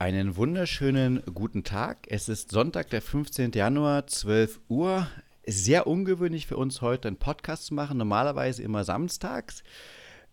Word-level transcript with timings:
Einen 0.00 0.36
wunderschönen 0.36 1.24
guten 1.34 1.64
Tag. 1.64 2.06
Es 2.08 2.28
ist 2.28 2.52
Sonntag, 2.52 2.88
der 2.90 3.02
15. 3.02 3.50
Januar, 3.50 4.06
12 4.06 4.60
Uhr. 4.68 5.08
Sehr 5.44 5.88
ungewöhnlich 5.88 6.46
für 6.46 6.56
uns 6.56 6.82
heute 6.82 7.08
einen 7.08 7.16
Podcast 7.16 7.66
zu 7.66 7.74
machen. 7.74 7.98
Normalerweise 7.98 8.62
immer 8.62 8.84
samstags. 8.84 9.64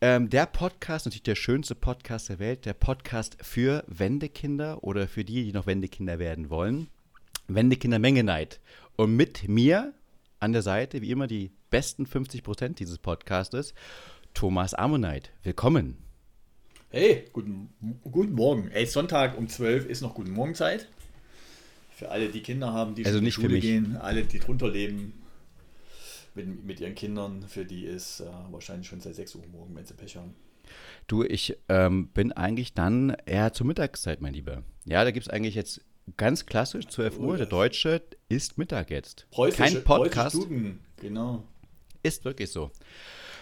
Ähm, 0.01 0.29
der 0.29 0.46
Podcast, 0.46 1.07
natürlich 1.07 1.23
der 1.23 1.33
schönste 1.33 1.73
Podcast 1.73 2.29
der 2.29 2.38
Welt, 2.38 2.67
der 2.67 2.75
Podcast 2.75 3.38
für 3.41 3.83
Wendekinder 3.88 4.83
oder 4.83 5.07
für 5.07 5.25
die, 5.25 5.46
die 5.46 5.52
noch 5.52 5.66
Wendekinder 5.66 6.20
werden 6.20 6.52
wollen. 6.52 6.89
Wendekinder 7.47 7.97
Menge 7.97 8.23
Neid. 8.23 8.59
Und 8.97 9.16
mit 9.16 9.47
mir 9.47 9.95
an 10.39 10.54
der 10.54 10.61
Seite, 10.61 11.02
wie 11.02 11.09
immer, 11.09 11.25
die 11.25 11.50
besten 11.71 12.05
50 12.05 12.43
Prozent 12.43 12.79
dieses 12.79 13.00
Podcastes, 13.00 13.73
Thomas 14.36 14.75
Ammonite. 14.75 15.32
Willkommen. 15.41 16.05
Hey, 16.96 17.25
guten, 17.34 17.68
guten 18.09 18.32
Morgen. 18.32 18.71
Ey, 18.71 18.86
Sonntag 18.86 19.38
um 19.38 19.50
12 19.50 19.86
ist 19.88 20.00
noch 20.00 20.14
guten 20.14 20.32
Morgenzeit. 20.32 20.88
Für 21.91 22.08
alle, 22.08 22.30
die 22.30 22.40
Kinder 22.40 22.71
haben, 22.71 22.95
die 22.95 23.05
also 23.05 23.20
nicht 23.20 23.34
Schule 23.34 23.59
gehen, 23.59 23.98
alle, 23.98 24.23
die 24.23 24.40
drunter 24.40 24.70
leben 24.70 25.12
mit, 26.35 26.63
mit 26.63 26.80
ihren 26.80 26.95
Kindern, 26.95 27.44
für 27.49 27.66
die 27.66 27.84
ist 27.84 28.21
äh, 28.21 28.27
wahrscheinlich 28.49 28.88
schon 28.88 29.02
seit 29.02 29.16
6 29.16 29.35
Uhr 29.35 29.41
morgen, 29.52 29.76
wenn 29.76 29.85
sie 29.85 29.94
Pech 29.94 30.16
haben. 30.16 30.35
Du, 31.08 31.23
ich 31.23 31.58
ähm, 31.68 32.08
bin 32.13 32.31
eigentlich 32.31 32.73
dann 32.73 33.13
eher 33.26 33.52
zur 33.52 33.68
Mittagszeit, 33.68 34.21
mein 34.21 34.34
Lieber. 34.34 34.63
Ja, 34.85 35.04
da 35.04 35.12
gibt 35.12 35.26
es 35.26 35.30
eigentlich 35.30 35.55
jetzt 35.55 35.82
ganz 36.16 36.46
klassisch 36.46 36.88
12 36.88 37.20
Uhr. 37.20 37.35
Der 37.35 37.46
Deutsche 37.46 38.04
isst 38.30 38.57
Mittag 38.57 38.90
jetzt. 38.90 39.27
Kein 39.57 39.84
Podcast. 39.84 40.48
Genau. 41.02 41.43
Ist 42.04 42.23
wirklich 42.23 42.52
so. 42.52 42.71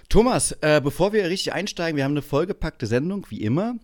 Thomas, 0.10 0.52
äh, 0.62 0.82
bevor 0.84 1.14
wir 1.14 1.26
richtig 1.30 1.54
einsteigen, 1.54 1.98
wir 1.98 2.04
haben 2.04 2.12
eine 2.12 2.22
vollgepackte 2.22 2.86
Sendung, 2.86 3.26
wie 3.30 3.42
immer. 3.42 3.76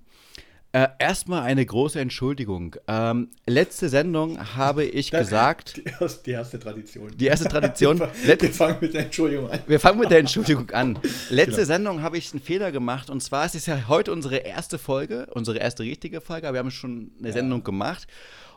Äh, 0.71 0.87
erstmal 0.99 1.41
eine 1.41 1.65
große 1.65 1.99
Entschuldigung. 1.99 2.75
Ähm, 2.87 3.29
letzte 3.47 3.89
Sendung 3.89 4.37
habe 4.55 4.85
ich 4.85 5.09
Das- 5.09 5.21
gesagt, 5.21 5.77
Die 5.83 5.83
erste, 5.99 6.23
die 6.25 6.31
erste 6.31 6.59
Tradition. 6.59 7.17
die 7.17 7.25
erste 7.25 7.49
Tradition, 7.49 7.99
Wir, 7.99 8.39
wir 8.39 8.53
fangen 8.53 8.77
mit 8.79 8.93
der 8.93 9.01
Entschuldigung 9.05 9.49
an. 9.49 9.59
Wir 9.65 9.79
fangen 9.79 9.99
mit 9.99 10.11
der 10.11 10.19
Entschuldigung 10.19 10.69
an. 10.69 10.99
Letzte 11.31 11.53
Genau. 11.55 11.65
Sendung 11.65 12.01
habe 12.03 12.19
ich 12.19 12.31
einen 12.33 12.41
Fehler 12.43 12.71
gemacht 12.71 13.09
und 13.09 13.23
zwar 13.23 13.45
es 13.45 13.55
ist 13.55 13.65
ja 13.65 13.87
heute 13.87 14.11
unsere 14.11 14.37
erste 14.37 14.77
Folge, 14.77 15.25
unsere 15.33 15.57
erste 15.57 15.81
richtige 15.81 16.21
Folge, 16.21 16.47
aber 16.47 16.53
wir 16.57 16.59
haben 16.59 16.69
schon 16.71 17.13
eine 17.17 17.33
Sendung 17.33 17.63
gemacht. 17.63 18.05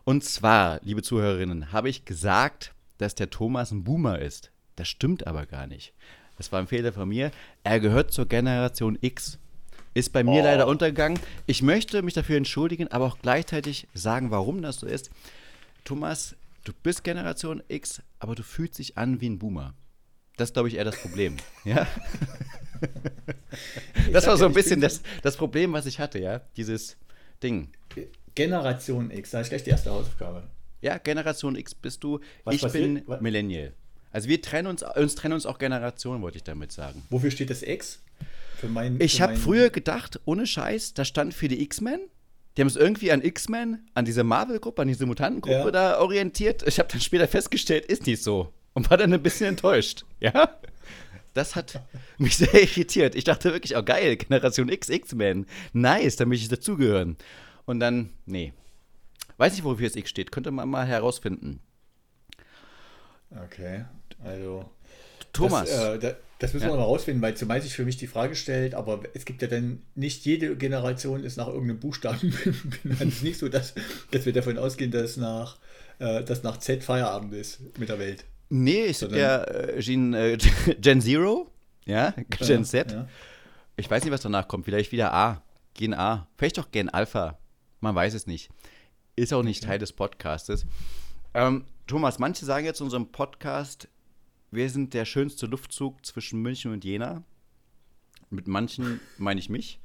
Und 0.05 0.23
zwar, 0.23 0.81
liebe 0.83 1.01
Zuhörerinnen, 1.01 1.73
habe 1.73 1.89
ich 1.89 2.05
gesagt, 2.05 2.75
dass 2.99 3.15
der 3.15 3.31
Thomas 3.31 3.71
ein 3.71 3.85
Boomer 3.85 4.19
ist. 4.19 4.51
Das 4.77 4.87
stimmt 4.89 5.27
aber 5.27 5.47
gar 5.47 5.67
nicht. 5.67 5.95
Das 6.43 6.51
war 6.51 6.59
ein 6.59 6.67
Fehler 6.67 6.93
von 6.93 7.09
mir. 7.09 7.31
Er 7.63 7.79
gehört 7.79 8.13
zur 8.13 8.27
Generation 8.27 8.99
X. 9.01 9.39
Ist 9.95 10.13
bei 10.13 10.25
mir 10.25 10.41
Oh. 10.41 10.45
leider 10.45 10.67
untergegangen. 10.67 11.21
Ich 11.47 11.63
möchte 11.63 12.03
mich 12.03 12.15
dafür 12.15 12.37
entschuldigen, 12.37 12.89
aber 12.89 13.05
auch 13.07 13.19
gleichzeitig 13.23 13.87
sagen, 13.95 14.33
warum 14.33 14.61
das 14.61 14.81
so 14.81 14.89
ist. 14.89 15.11
Thomas, 15.85 16.35
du 16.65 16.73
bist 16.83 17.05
Generation 17.05 17.63
X, 17.69 18.03
aber 18.19 18.35
du 18.35 18.43
fühlst 18.43 18.81
dich 18.81 18.99
an 18.99 19.21
wie 19.21 19.29
ein 19.29 19.39
Boomer. 19.39 19.75
Das 20.37 20.49
ist, 20.49 20.55
glaube 20.55 20.67
ich, 20.67 20.75
eher 20.79 20.85
das 20.85 21.01
Problem. 21.01 21.37
Ja? 21.65 21.87
Das 24.13 24.27
war 24.27 24.37
so 24.37 24.47
ein 24.47 24.53
bisschen 24.53 24.81
das, 24.81 25.01
das 25.23 25.37
Problem, 25.37 25.73
was 25.73 25.87
ich 25.87 26.01
hatte, 26.01 26.19
ja. 26.19 26.41
Dieses 26.57 26.97
Ding. 27.41 27.69
Generation 28.35 29.13
X, 29.13 29.31
da 29.31 29.41
ist 29.43 29.51
gleich 29.51 29.63
die 29.63 29.71
erste 29.71 29.91
Hausaufgabe. 29.93 30.43
Ja, 30.81 30.99
Generation 30.99 31.55
X 31.55 31.73
bist 31.77 32.03
du. 32.03 32.19
Was 32.43 32.57
ich 32.57 32.63
passiert? 32.63 33.07
bin 33.07 33.17
Millennial. 33.21 33.75
Also 34.13 34.29
wir 34.29 34.41
trennen 34.43 34.69
uns, 34.69 34.83
uns 34.83 35.15
trennen 35.15 35.35
uns 35.35 35.47
auch 35.47 35.59
Generationen, 35.59 36.23
wollte 36.23 36.37
ich 36.37 36.45
damit 36.45 36.71
sagen. 36.73 37.03
Wofür 37.11 37.31
steht 37.31 37.51
das 37.51 37.63
X? 37.63 38.01
Für 38.59 38.69
mein, 38.69 39.01
Ich 39.01 39.21
habe 39.21 39.37
früher 39.37 39.71
gedacht, 39.71 40.21
ohne 40.25 40.47
Scheiß, 40.47 40.95
da 40.95 41.05
stand 41.05 41.35
für 41.35 41.49
die 41.49 41.63
X-Men. 41.63 42.01
Die 42.57 42.61
haben 42.61 42.69
es 42.69 42.77
irgendwie 42.77 43.11
an 43.11 43.23
X-Men, 43.23 43.89
an 43.95 44.05
diese 44.05 44.23
Marvel-Gruppe, 44.25 44.83
an 44.83 44.89
diese 44.89 45.07
Mutantengruppe 45.07 45.55
Ja. 45.65 45.71
da 45.71 45.99
orientiert. 46.01 46.63
Ich 46.69 46.79
habe 46.79 46.89
dann 46.93 47.01
später 47.01 47.27
festgestellt, 47.27 47.87
ist 47.87 48.07
nicht 48.07 48.23
so. 48.23 48.53
Und 48.75 48.91
war 48.91 48.99
dann 48.99 49.13
ein 49.13 49.23
bisschen 49.23 49.49
enttäuscht. 49.49 50.05
Ja? 50.21 50.59
Das 51.35 51.57
hat 51.57 51.81
mich 52.19 52.37
sehr 52.37 52.55
irritiert. 52.55 53.15
Ich 53.15 53.25
dachte 53.25 53.53
wirklich, 53.53 53.75
oh 53.77 53.83
geil, 53.83 54.17
Generation 54.17 54.69
X, 54.69 54.91
X-Men. 54.91 55.47
Nice, 55.73 56.17
da 56.17 56.27
möchte 56.27 56.43
ich 56.45 56.51
dazugehören. 56.51 57.17
Und 57.65 57.81
dann, 57.81 58.11
nee. 58.27 58.53
Weiß 59.39 59.55
nicht, 59.55 59.65
wofür 59.65 59.89
das 59.89 59.97
X 59.97 60.11
steht. 60.11 60.31
Könnte 60.31 60.51
man 60.51 60.69
mal 60.69 60.87
herausfinden. 60.87 61.61
Okay, 63.45 63.87
also. 64.25 64.65
Thomas. 65.33 65.71
Das, 65.71 65.95
äh, 65.95 65.99
da, 65.99 66.15
das 66.41 66.53
müssen 66.53 66.67
Ja. 66.67 66.73
wir 66.73 66.77
mal 66.79 66.83
rausfinden, 66.85 67.23
weil 67.23 67.35
zumal 67.37 67.63
sich 67.63 67.73
für 67.75 67.85
mich 67.85 67.97
die 67.97 68.07
Frage 68.07 68.35
stellt, 68.35 68.75
aber 68.75 69.01
es 69.15 69.25
gibt 69.25 69.41
ja 69.43 69.49
dann 69.49 69.81
nicht 69.95 70.25
jede 70.27 70.57
Generation 70.57 71.25
ist 71.25 71.37
nach 71.37 71.47
irgendeinem 71.49 71.81
Buchstaben 71.81 72.19
benannt. 72.83 73.01
Es 73.03 73.15
ist 73.17 73.23
nicht 73.23 73.39
so, 73.39 73.49
dass, 73.49 73.73
dass 74.11 74.27
wir 74.27 74.33
davon 74.35 74.59
ausgehen, 74.59 74.91
dass 74.91 75.17
nach, 75.17 75.57
äh, 76.01 76.23
dass 76.25 76.43
nach 76.43 76.59
Z 76.59 76.85
Feierabend 76.85 77.33
ist 77.33 77.61
mit 77.79 77.89
der 77.89 77.99
Welt. 77.99 78.25
nee, 78.51 78.85
ich 78.87 78.99
sondern- 78.99 79.19
der 79.19 79.77
äh, 79.77 79.81
Gen, 79.81 80.13
äh, 80.15 80.37
Gen 80.81 81.01
Zero. 81.01 81.51
Ja, 81.87 82.15
Gen 82.39 82.65
Z. 82.65 82.93
Ja. 82.93 83.09
Ich 83.77 83.91
weiß 83.91 84.05
nicht, 84.05 84.13
was 84.13 84.21
danach 84.21 84.47
kommt. 84.49 84.67
Vielleicht 84.67 84.93
wieder 84.93 85.13
A. 85.15 85.43
Gen 85.75 85.95
A. 85.95 86.29
Vielleicht 86.37 86.59
auch 86.61 86.71
Gen 86.71 86.89
Alpha. 86.91 87.39
Man 87.81 87.95
weiß 87.95 88.13
es 88.15 88.27
nicht. 88.27 88.51
Ist 89.17 89.33
auch 89.33 89.43
nicht 89.43 89.65
Teil 89.65 89.79
des 89.79 89.93
Podcastes. 89.93 90.67
Ähm, 91.35 91.65
Thomas, 91.87 92.19
manche 92.19 92.45
sagen 92.45 92.67
jetzt 92.67 92.81
in 92.81 92.85
unserem 92.85 93.11
Podcast, 93.11 93.89
wir 94.53 94.71
sind 94.71 94.95
der 94.95 95.07
schönste 95.07 95.47
Luftzug 95.47 96.05
zwischen 96.05 96.41
München 96.41 96.73
und 96.73 96.85
Jena. 96.85 97.25
Mit 98.31 98.47
manchen 98.47 99.01
meine 99.19 99.41
ich 99.41 99.49
mich. 99.49 99.81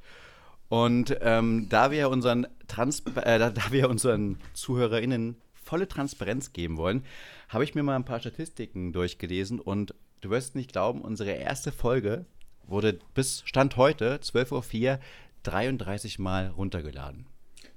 Und 0.68 1.16
ähm, 1.22 1.68
da 1.70 1.90
wir 1.90 2.10
unseren 2.10 2.46
Trans 2.66 3.00
äh, 3.16 3.38
da, 3.38 3.50
da 3.50 3.72
wir 3.72 3.88
unseren 3.88 4.38
ZuhörerInnen 4.52 5.36
volle 5.54 5.88
Transparenz 5.88 6.52
geben 6.52 6.76
wollen, 6.76 7.04
habe 7.48 7.64
ich 7.64 7.74
mir 7.74 7.82
mal 7.82 7.96
ein 7.96 8.04
paar 8.04 8.20
Statistiken 8.20 8.92
durchgelesen 8.92 9.58
und 9.58 9.94
du 10.20 10.30
wirst 10.30 10.54
nicht 10.54 10.72
glauben, 10.72 11.00
unsere 11.00 11.30
erste 11.30 11.72
Folge 11.72 12.26
wurde 12.66 12.98
bis 13.14 13.42
Stand 13.46 13.76
heute, 13.76 14.16
12.04 14.16 14.92
Uhr, 14.92 15.00
33 15.44 16.18
Mal 16.18 16.48
runtergeladen. 16.48 17.26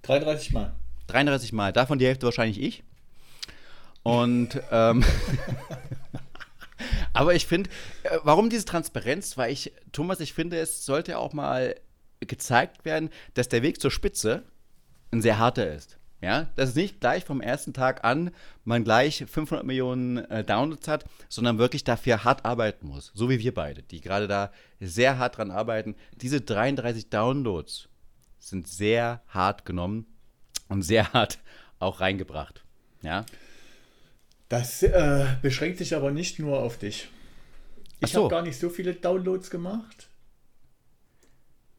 33 0.02 0.52
Mal. 0.52 0.76
33 1.08 1.54
Mal, 1.54 1.72
davon 1.72 2.00
die 2.00 2.06
Hälfte 2.06 2.26
wahrscheinlich 2.26 2.62
ich. 2.62 2.84
Und 4.04 4.60
ähm, 4.72 5.04
aber 7.14 7.36
ich 7.36 7.46
finde, 7.46 7.70
äh, 8.04 8.18
warum 8.24 8.50
diese 8.50 8.66
Transparenz? 8.66 9.38
Weil 9.38 9.52
ich, 9.52 9.74
Thomas, 9.92 10.20
ich 10.20 10.34
finde, 10.34 10.58
es 10.58 10.86
sollte 10.86 11.18
auch 11.18 11.34
mal 11.34 11.76
gezeigt 12.20 12.86
werden, 12.86 13.10
dass 13.34 13.50
der 13.50 13.64
Weg 13.64 13.82
zur 13.82 13.92
Spitze 13.92 14.44
ein 15.12 15.22
sehr 15.22 15.40
harter 15.40 15.74
ist. 15.74 15.98
Ja, 16.22 16.52
dass 16.56 16.70
es 16.70 16.76
nicht 16.76 17.00
gleich 17.00 17.26
vom 17.26 17.42
ersten 17.42 17.74
Tag 17.74 18.04
an 18.04 18.30
man 18.64 18.84
gleich 18.84 19.26
500 19.28 19.66
Millionen 19.66 20.18
äh, 20.30 20.44
Downloads 20.44 20.88
hat, 20.88 21.04
sondern 21.30 21.58
wirklich 21.58 21.84
dafür 21.84 22.24
hart 22.24 22.46
arbeiten 22.46 22.88
muss. 22.88 23.12
So 23.16 23.28
wie 23.32 23.40
wir 23.40 23.56
beide, 23.56 23.82
die 23.82 24.02
gerade 24.02 24.28
da 24.28 24.52
sehr 24.80 25.18
hart 25.18 25.38
dran 25.38 25.50
arbeiten. 25.50 25.96
Diese 26.18 26.40
33 26.40 27.10
Downloads 27.10 27.90
sind 28.38 28.68
sehr 28.68 29.24
hart 29.30 29.66
genommen 29.66 30.06
und 30.68 30.84
sehr 30.84 31.12
hart 31.14 31.40
auch 31.80 32.02
reingebracht. 32.02 32.64
Ja, 33.02 33.26
Das 34.52 34.84
äh, 34.84 35.26
beschränkt 35.42 35.78
sich 35.78 35.96
aber 35.96 36.12
nicht 36.12 36.38
nur 36.38 36.60
auf 36.60 36.78
dich. 36.78 37.08
Ich 38.02 38.12
so. 38.12 38.24
habe 38.24 38.30
gar 38.30 38.42
nicht 38.42 38.60
so 38.60 38.70
viele 38.70 38.94
Downloads 38.94 39.50
gemacht, 39.50 40.10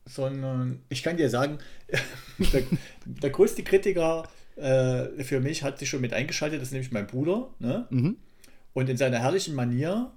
sondern 0.07 0.81
ich 0.89 1.03
kann 1.03 1.19
dir 1.19 1.29
sagen, 1.29 1.59
der, 2.39 2.63
der 3.05 3.29
größte 3.29 3.63
Kritiker 3.63 4.27
äh, 4.57 5.23
für 5.23 5.41
mich 5.41 5.63
hat 5.63 5.81
sich 5.81 5.91
schon 5.91 6.01
mit 6.01 6.15
eingeschaltet, 6.15 6.63
das 6.63 6.69
ist 6.69 6.73
nämlich 6.73 6.93
mein 6.93 7.07
Bruder. 7.07 7.51
Ne? 7.59 7.87
Mhm. 7.91 8.17
Und 8.73 8.89
in 8.89 8.97
seiner 8.97 9.19
herrlichen 9.19 9.55
Manier 9.55 10.11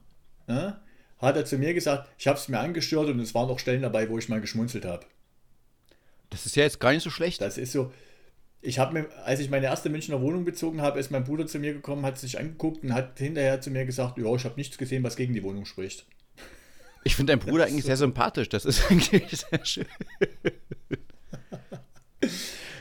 ne, 0.47 0.79
hat 1.17 1.35
er 1.35 1.43
zu 1.43 1.57
mir 1.57 1.73
gesagt, 1.73 2.09
ich 2.17 2.27
habe 2.27 2.39
es 2.39 2.47
mir 2.47 2.59
angestört 2.59 3.09
und 3.09 3.19
es 3.19 3.35
waren 3.35 3.49
auch 3.49 3.59
Stellen 3.59 3.81
dabei, 3.81 4.09
wo 4.09 4.17
ich 4.17 4.29
mal 4.29 4.39
geschmunzelt 4.39 4.85
habe. 4.85 5.05
das 6.29 6.45
ist 6.45 6.55
ja 6.55 6.63
jetzt 6.63 6.79
gar 6.79 6.93
nicht 6.93 7.03
so 7.03 7.09
schlecht. 7.09 7.41
Das 7.41 7.57
ist 7.57 7.73
so. 7.73 7.91
Ich 8.65 8.79
habe 8.79 8.93
mir, 8.93 9.09
als 9.23 9.39
ich 9.39 9.51
meine 9.51 9.67
erste 9.67 9.89
Münchner 9.89 10.21
Wohnung 10.21 10.43
bezogen 10.43 10.81
habe, 10.81 10.99
ist 10.99 11.11
mein 11.11 11.23
Bruder 11.23 11.45
zu 11.45 11.59
mir 11.59 11.73
gekommen, 11.73 12.03
hat 12.05 12.17
sich 12.17 12.39
angeguckt 12.39 12.83
und 12.83 12.93
hat 12.93 13.19
hinterher 13.19 13.61
zu 13.61 13.69
mir 13.69 13.85
gesagt, 13.85 14.17
ja, 14.17 14.33
ich 14.33 14.43
habe 14.43 14.55
nichts 14.57 14.77
gesehen, 14.77 15.03
was 15.03 15.15
gegen 15.15 15.33
die 15.33 15.43
Wohnung 15.43 15.65
spricht. 15.65 16.05
Ich 17.03 17.15
finde 17.15 17.33
deinen 17.33 17.39
Bruder 17.39 17.65
Das 17.65 17.71
eigentlich 17.71 17.85
sehr 17.85 17.97
sympathisch. 17.97 18.49
Das 18.49 18.65
ist 18.65 18.81
eigentlich 18.89 19.29
sehr 19.29 19.65
schön. 19.65 19.85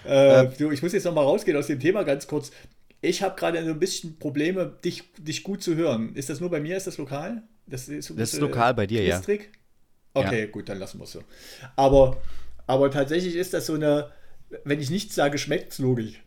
Äh, 0.06 0.48
du, 0.58 0.70
ich 0.70 0.82
muss 0.82 0.92
jetzt 0.92 1.04
noch 1.04 1.14
mal 1.14 1.22
rausgehen 1.22 1.56
aus 1.56 1.66
dem 1.66 1.80
Thema 1.80 2.02
ganz 2.02 2.26
kurz. 2.26 2.50
Ich 3.00 3.22
habe 3.22 3.36
gerade 3.36 3.64
so 3.64 3.70
ein 3.70 3.78
bisschen 3.78 4.18
Probleme, 4.18 4.78
dich, 4.84 5.02
dich 5.18 5.42
gut 5.42 5.62
zu 5.62 5.76
hören. 5.76 6.14
Ist 6.14 6.28
das 6.28 6.40
nur 6.40 6.50
bei 6.50 6.60
mir? 6.60 6.76
Ist 6.76 6.86
das 6.86 6.98
lokal? 6.98 7.42
Das 7.66 7.88
ist, 7.88 8.10
Das 8.10 8.10
ist 8.10 8.16
bisschen, 8.16 8.40
lokal 8.40 8.74
bei 8.74 8.86
dir, 8.86 9.02
ja. 9.02 9.18
Trick? 9.20 9.50
Okay, 10.12 10.48
gut, 10.48 10.68
dann 10.68 10.78
lassen 10.78 10.98
wir 10.98 11.04
es 11.04 11.12
so. 11.12 11.22
Aber, 11.74 12.18
aber 12.66 12.90
tatsächlich 12.90 13.34
ist 13.34 13.54
das 13.54 13.64
so 13.64 13.74
eine, 13.74 14.10
wenn 14.64 14.80
ich 14.80 14.90
nichts 14.90 15.14
sage, 15.14 15.38
schmeckt 15.38 15.72
es 15.72 15.78
logisch. 15.78 16.20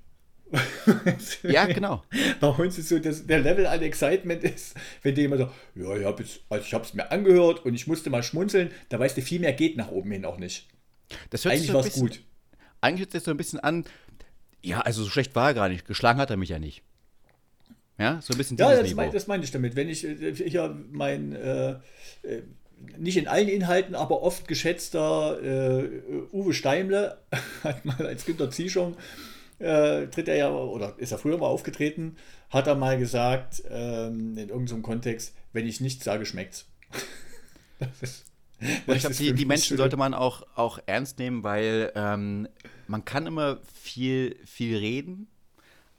Ja, 1.43 1.65
genau. 1.65 2.03
Bei 2.39 2.47
uns 2.47 2.77
ist 2.77 2.89
so, 2.89 2.99
dass 2.99 3.25
der 3.25 3.39
Level 3.39 3.65
an 3.67 3.81
Excitement 3.81 4.43
ist, 4.43 4.75
wenn 5.03 5.15
dir 5.15 5.21
jemand 5.21 5.41
sagt, 5.41 5.53
ja, 5.75 5.95
ich 5.97 6.05
habe 6.05 6.23
also 6.49 6.65
ich 6.65 6.73
es 6.73 6.93
mir 6.93 7.11
angehört 7.11 7.65
und 7.65 7.73
ich 7.73 7.87
musste 7.87 8.09
mal 8.09 8.23
schmunzeln, 8.23 8.71
da 8.89 8.99
weißt 8.99 9.17
du, 9.17 9.21
viel 9.21 9.39
mehr 9.39 9.53
geht 9.53 9.77
nach 9.77 9.91
oben 9.91 10.11
hin 10.11 10.25
auch 10.25 10.37
nicht. 10.37 10.67
Das 11.29 11.43
hört 11.45 11.55
Eigentlich 11.55 11.67
so 11.67 11.73
war 11.73 11.85
es 11.85 11.93
gut. 11.93 12.21
Eigentlich 12.81 13.01
hört 13.01 13.13
das 13.13 13.23
so 13.25 13.31
ein 13.31 13.37
bisschen 13.37 13.59
an. 13.59 13.85
Ja, 14.63 14.81
also 14.81 15.03
so 15.03 15.09
schlecht 15.09 15.35
war 15.35 15.49
er 15.49 15.53
gar 15.53 15.69
nicht. 15.69 15.85
Geschlagen 15.85 16.19
hat 16.19 16.29
er 16.29 16.37
mich 16.37 16.49
ja 16.49 16.59
nicht. 16.59 16.83
Ja, 17.97 18.21
so 18.21 18.33
ein 18.33 18.37
bisschen 18.37 18.57
Ja, 18.57 18.79
das, 18.79 18.93
mein, 18.93 19.11
das 19.11 19.27
meine 19.27 19.43
ich 19.43 19.51
damit. 19.51 19.75
Wenn 19.75 19.89
ich 19.89 20.03
äh, 20.03 20.33
hier 20.33 20.77
mein, 20.91 21.33
äh, 21.33 21.71
äh, 22.21 22.43
nicht 22.97 23.17
in 23.17 23.27
allen 23.27 23.47
Inhalten, 23.47 23.95
aber 23.95 24.21
oft 24.21 24.47
geschätzter 24.47 25.41
äh, 25.41 25.89
Uwe 26.31 26.53
Steimle 26.53 27.17
hat 27.63 27.85
mal 27.85 28.05
als 28.05 28.25
Günter 28.25 28.51
Zieschung 28.51 28.95
äh, 29.59 30.07
tritt 30.07 30.27
er 30.27 30.35
ja, 30.35 30.49
oder 30.51 30.95
ist 30.97 31.11
er 31.11 31.17
früher 31.17 31.37
mal 31.37 31.47
aufgetreten, 31.47 32.17
hat 32.49 32.67
er 32.67 32.75
mal 32.75 32.97
gesagt, 32.97 33.63
ähm, 33.69 34.37
in 34.37 34.49
irgendeinem 34.49 34.83
Kontext, 34.83 35.35
wenn 35.53 35.67
ich 35.67 35.81
nichts 35.81 36.05
sage, 36.05 36.25
schmeckt's. 36.25 36.67
ist, 38.01 38.25
und 38.59 38.95
ich 38.95 39.01
glaube, 39.01 39.15
die, 39.15 39.33
die 39.33 39.45
Menschen 39.45 39.69
schön. 39.69 39.77
sollte 39.77 39.97
man 39.97 40.13
auch, 40.13 40.43
auch 40.55 40.79
ernst 40.85 41.19
nehmen, 41.19 41.43
weil 41.43 41.91
ähm, 41.95 42.47
man 42.87 43.05
kann 43.05 43.27
immer 43.27 43.59
viel, 43.73 44.37
viel 44.45 44.77
reden, 44.77 45.27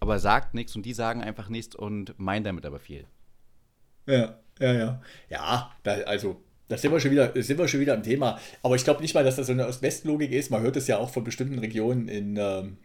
aber 0.00 0.18
sagt 0.18 0.54
nichts 0.54 0.74
und 0.76 0.84
die 0.84 0.94
sagen 0.94 1.22
einfach 1.22 1.48
nichts 1.48 1.74
und 1.74 2.18
meinen 2.18 2.44
damit 2.44 2.64
aber 2.64 2.78
viel. 2.78 3.04
Ja, 4.06 4.38
ja, 4.58 4.72
ja. 4.72 5.02
Ja, 5.28 5.72
da, 5.82 5.92
also 6.02 6.42
da 6.68 6.76
sind 6.76 6.92
wir 6.92 7.00
schon 7.00 7.10
wieder, 7.10 7.32
sind 7.42 7.58
wir 7.58 7.66
schon 7.66 7.80
wieder 7.80 7.94
am 7.94 8.02
Thema. 8.02 8.38
Aber 8.62 8.76
ich 8.76 8.84
glaube 8.84 9.00
nicht 9.00 9.14
mal, 9.14 9.24
dass 9.24 9.36
das 9.36 9.46
so 9.46 9.52
eine 9.52 9.66
Ost-West-Logik 9.66 10.32
ist. 10.32 10.50
Man 10.50 10.62
hört 10.62 10.76
es 10.76 10.86
ja 10.86 10.98
auch 10.98 11.10
von 11.10 11.24
bestimmten 11.24 11.58
Regionen 11.58 12.08
in, 12.08 12.36
ähm, 12.36 12.76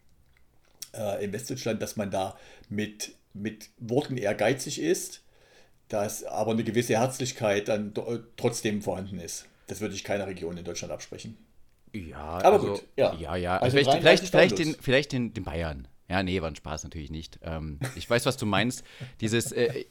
äh, 0.94 1.24
in 1.24 1.33
Westdeutschland, 1.33 1.81
dass 1.81 1.95
man 1.95 2.09
da 2.09 2.38
mit, 2.69 3.13
mit 3.33 3.69
Worten 3.77 4.18
ehrgeizig 4.18 4.81
ist, 4.81 5.24
dass 5.89 6.24
aber 6.24 6.51
eine 6.51 6.63
gewisse 6.63 6.97
Herzlichkeit 6.97 7.68
dann 7.68 7.94
trotzdem 8.38 8.81
vorhanden 8.81 9.19
ist. 9.19 9.47
Das 9.68 9.81
würde 9.81 9.95
ich 9.95 10.03
keiner 10.03 10.27
Region 10.27 10.57
in 10.57 10.63
Deutschland 10.63 10.94
absprechen. 10.94 11.38
Ja, 11.94 12.18
aber 12.18 12.53
also, 12.53 12.68
gut. 12.74 12.83
Ja, 12.97 13.13
ja. 13.15 13.36
ja. 13.36 13.57
Also, 13.57 13.77
also 13.77 13.91
vielleicht, 13.91 14.01
vielleicht, 14.01 14.27
vielleicht, 14.27 14.59
den, 14.59 14.75
vielleicht 14.79 15.12
den, 15.12 15.33
den 15.33 15.44
Bayern. 15.44 15.88
Ja, 16.09 16.24
nee, 16.24 16.41
war 16.41 16.50
ein 16.50 16.56
Spaß 16.56 16.83
natürlich 16.83 17.12
nicht. 17.12 17.39
Ähm, 17.44 17.79
ich 17.95 18.09
weiß, 18.09 18.25
was 18.25 18.38
du 18.38 18.45
meinst. 18.45 18.83
Dieses, 19.21 19.51
äh, 19.51 19.86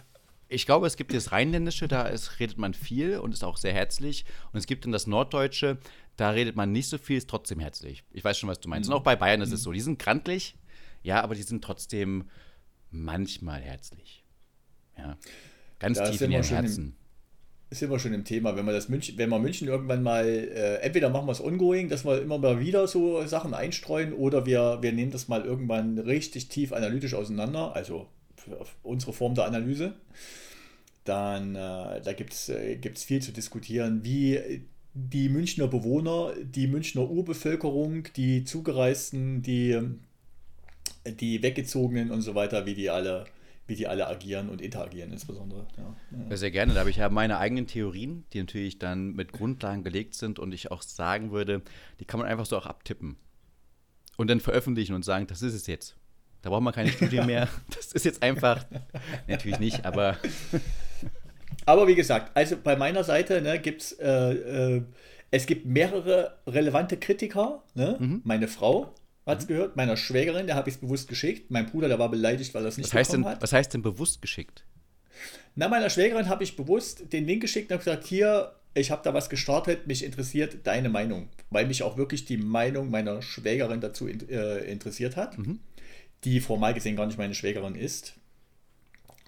ich 0.52 0.66
glaube, 0.66 0.86
es 0.86 0.96
gibt 0.96 1.14
das 1.14 1.32
Rheinländische, 1.32 1.88
da 1.88 2.02
ist, 2.02 2.38
redet 2.38 2.58
man 2.58 2.74
viel 2.74 3.18
und 3.18 3.32
ist 3.32 3.44
auch 3.44 3.56
sehr 3.56 3.72
herzlich. 3.72 4.24
Und 4.52 4.58
es 4.58 4.66
gibt 4.66 4.84
dann 4.84 4.92
das 4.92 5.06
Norddeutsche, 5.06 5.78
da 6.16 6.30
redet 6.30 6.56
man 6.56 6.72
nicht 6.72 6.88
so 6.88 6.98
viel, 6.98 7.16
ist 7.16 7.30
trotzdem 7.30 7.58
herzlich. 7.58 8.04
Ich 8.10 8.22
weiß 8.22 8.38
schon, 8.38 8.48
was 8.48 8.60
du 8.60 8.68
meinst. 8.68 8.88
Mhm. 8.88 8.94
Und 8.94 9.00
auch 9.00 9.04
bei 9.04 9.16
Bayern 9.16 9.40
ist 9.40 9.48
mhm. 9.48 9.54
es 9.54 9.62
so. 9.62 9.72
Die 9.72 9.80
sind 9.80 9.98
krantlich, 9.98 10.56
ja, 11.02 11.22
aber 11.22 11.34
die 11.34 11.42
sind 11.42 11.64
trotzdem 11.64 12.28
manchmal 12.90 13.60
herzlich. 13.60 14.24
Ja. 14.98 15.16
Ganz 15.78 15.98
da 15.98 16.10
tief 16.10 16.20
in 16.20 16.30
ihrem 16.30 16.44
Herzen 16.44 16.96
sind 17.74 17.90
wir 17.90 17.98
schon 17.98 18.12
im 18.12 18.24
Thema. 18.24 18.54
Wenn 18.54 18.66
wir 18.66 18.72
das 18.72 18.88
München, 18.88 19.16
wenn 19.16 19.30
wir 19.30 19.38
München 19.38 19.68
irgendwann 19.68 20.02
mal, 20.02 20.26
äh, 20.26 20.76
entweder 20.82 21.08
machen 21.08 21.26
wir 21.26 21.32
es 21.32 21.42
ongoing, 21.42 21.88
dass 21.88 22.04
wir 22.04 22.20
immer 22.20 22.38
mal 22.38 22.60
wieder 22.60 22.86
so 22.86 23.24
Sachen 23.26 23.54
einstreuen, 23.54 24.12
oder 24.12 24.46
wir, 24.46 24.78
wir 24.82 24.92
nehmen 24.92 25.10
das 25.10 25.28
mal 25.28 25.44
irgendwann 25.44 25.98
richtig 25.98 26.48
tief 26.48 26.72
analytisch 26.72 27.14
auseinander, 27.14 27.74
also 27.74 28.08
unsere 28.82 29.12
Form 29.12 29.34
der 29.34 29.46
Analyse. 29.46 29.94
Dann 31.04 31.54
äh, 31.54 32.00
da 32.00 32.12
gibt 32.12 32.32
es 32.32 32.48
äh, 32.48 32.78
viel 32.94 33.22
zu 33.22 33.32
diskutieren, 33.32 34.04
wie 34.04 34.66
die 34.94 35.28
Münchner 35.28 35.68
Bewohner, 35.68 36.32
die 36.42 36.66
Münchner 36.66 37.08
Urbevölkerung, 37.08 38.08
die 38.14 38.44
Zugereisten, 38.44 39.42
die, 39.42 39.80
die 41.06 41.42
Weggezogenen 41.42 42.10
und 42.10 42.20
so 42.20 42.34
weiter, 42.34 42.66
wie 42.66 42.74
die 42.74 42.90
alle 42.90 43.24
wie 43.66 43.76
die 43.76 43.86
alle 43.86 44.08
agieren 44.08 44.48
und 44.48 44.60
interagieren 44.60 45.12
insbesondere. 45.12 45.66
Ja. 45.76 45.96
Ja. 46.28 46.36
Sehr 46.36 46.50
gerne. 46.50 46.74
Da 46.74 46.80
habe 46.80 46.90
ich 46.90 46.96
ja 46.96 47.08
meine 47.08 47.38
eigenen 47.38 47.66
Theorien, 47.66 48.24
die 48.32 48.40
natürlich 48.40 48.78
dann 48.78 49.14
mit 49.14 49.32
Grundlagen 49.32 49.84
gelegt 49.84 50.14
sind 50.14 50.38
und 50.38 50.52
ich 50.52 50.70
auch 50.70 50.82
sagen 50.82 51.30
würde, 51.30 51.62
die 52.00 52.04
kann 52.04 52.20
man 52.20 52.28
einfach 52.28 52.44
so 52.44 52.56
auch 52.58 52.66
abtippen 52.66 53.16
und 54.16 54.28
dann 54.28 54.40
veröffentlichen 54.40 54.94
und 54.94 55.04
sagen, 55.04 55.26
das 55.26 55.42
ist 55.42 55.54
es 55.54 55.66
jetzt. 55.66 55.96
Da 56.42 56.50
braucht 56.50 56.62
man 56.62 56.74
keine 56.74 56.90
Studie 56.90 57.20
mehr. 57.26 57.48
Das 57.74 57.92
ist 57.92 58.04
jetzt 58.04 58.22
einfach, 58.22 58.66
natürlich 59.28 59.60
nicht, 59.60 59.84
aber. 59.84 60.18
aber 61.66 61.86
wie 61.88 61.94
gesagt, 61.94 62.36
also 62.36 62.56
bei 62.62 62.76
meiner 62.76 63.04
Seite 63.04 63.40
ne, 63.42 63.58
gibt 63.58 63.82
es, 63.82 63.92
äh, 63.92 64.08
äh, 64.08 64.82
es 65.30 65.46
gibt 65.46 65.66
mehrere 65.66 66.38
relevante 66.46 66.96
Kritiker. 66.96 67.62
Ne? 67.74 67.96
Mhm. 67.98 68.20
Meine 68.24 68.48
Frau, 68.48 68.94
hat 69.26 69.40
es 69.40 69.44
mhm. 69.44 69.48
gehört. 69.48 69.76
Meiner 69.76 69.96
Schwägerin, 69.96 70.46
der 70.46 70.56
habe 70.56 70.68
ich 70.68 70.76
es 70.76 70.80
bewusst 70.80 71.08
geschickt. 71.08 71.50
Mein 71.50 71.66
Bruder, 71.66 71.88
der 71.88 71.98
war 71.98 72.10
beleidigt, 72.10 72.54
weil 72.54 72.64
er 72.64 72.68
es 72.68 72.76
nicht 72.76 72.88
was 72.88 72.94
heißt 72.94 73.12
denn, 73.12 73.24
hat. 73.24 73.42
Was 73.42 73.52
heißt 73.52 73.74
denn 73.74 73.82
bewusst 73.82 74.20
geschickt? 74.22 74.64
Na, 75.54 75.68
meiner 75.68 75.90
Schwägerin 75.90 76.28
habe 76.28 76.44
ich 76.44 76.56
bewusst 76.56 77.12
den 77.12 77.26
Link 77.26 77.42
geschickt 77.42 77.70
und 77.70 77.74
habe 77.74 77.84
gesagt, 77.84 78.06
hier, 78.06 78.52
ich 78.74 78.90
habe 78.90 79.02
da 79.04 79.12
was 79.12 79.28
gestartet, 79.28 79.86
mich 79.86 80.04
interessiert 80.04 80.58
deine 80.64 80.88
Meinung. 80.88 81.28
Weil 81.50 81.66
mich 81.66 81.82
auch 81.82 81.96
wirklich 81.96 82.24
die 82.24 82.38
Meinung 82.38 82.90
meiner 82.90 83.22
Schwägerin 83.22 83.80
dazu 83.80 84.08
in, 84.08 84.28
äh, 84.28 84.58
interessiert 84.60 85.16
hat. 85.16 85.38
Mhm. 85.38 85.60
Die 86.24 86.40
formal 86.40 86.72
gesehen 86.74 86.96
gar 86.96 87.06
nicht 87.06 87.18
meine 87.18 87.34
Schwägerin 87.34 87.74
ist. 87.74 88.14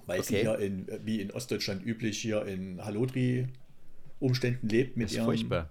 Weil 0.07 0.21
okay. 0.21 0.29
sie 0.29 0.41
hier 0.41 0.59
in, 0.59 0.87
wie 1.05 1.21
in 1.21 1.31
Ostdeutschland 1.31 1.85
üblich, 1.85 2.19
hier 2.21 2.45
in 2.45 2.85
Halodri 2.85 3.49
Umständen 4.21 4.69
lebt 4.69 4.97
mit 4.97 5.13
ihrem 5.13 5.25
furchtbar 5.25 5.71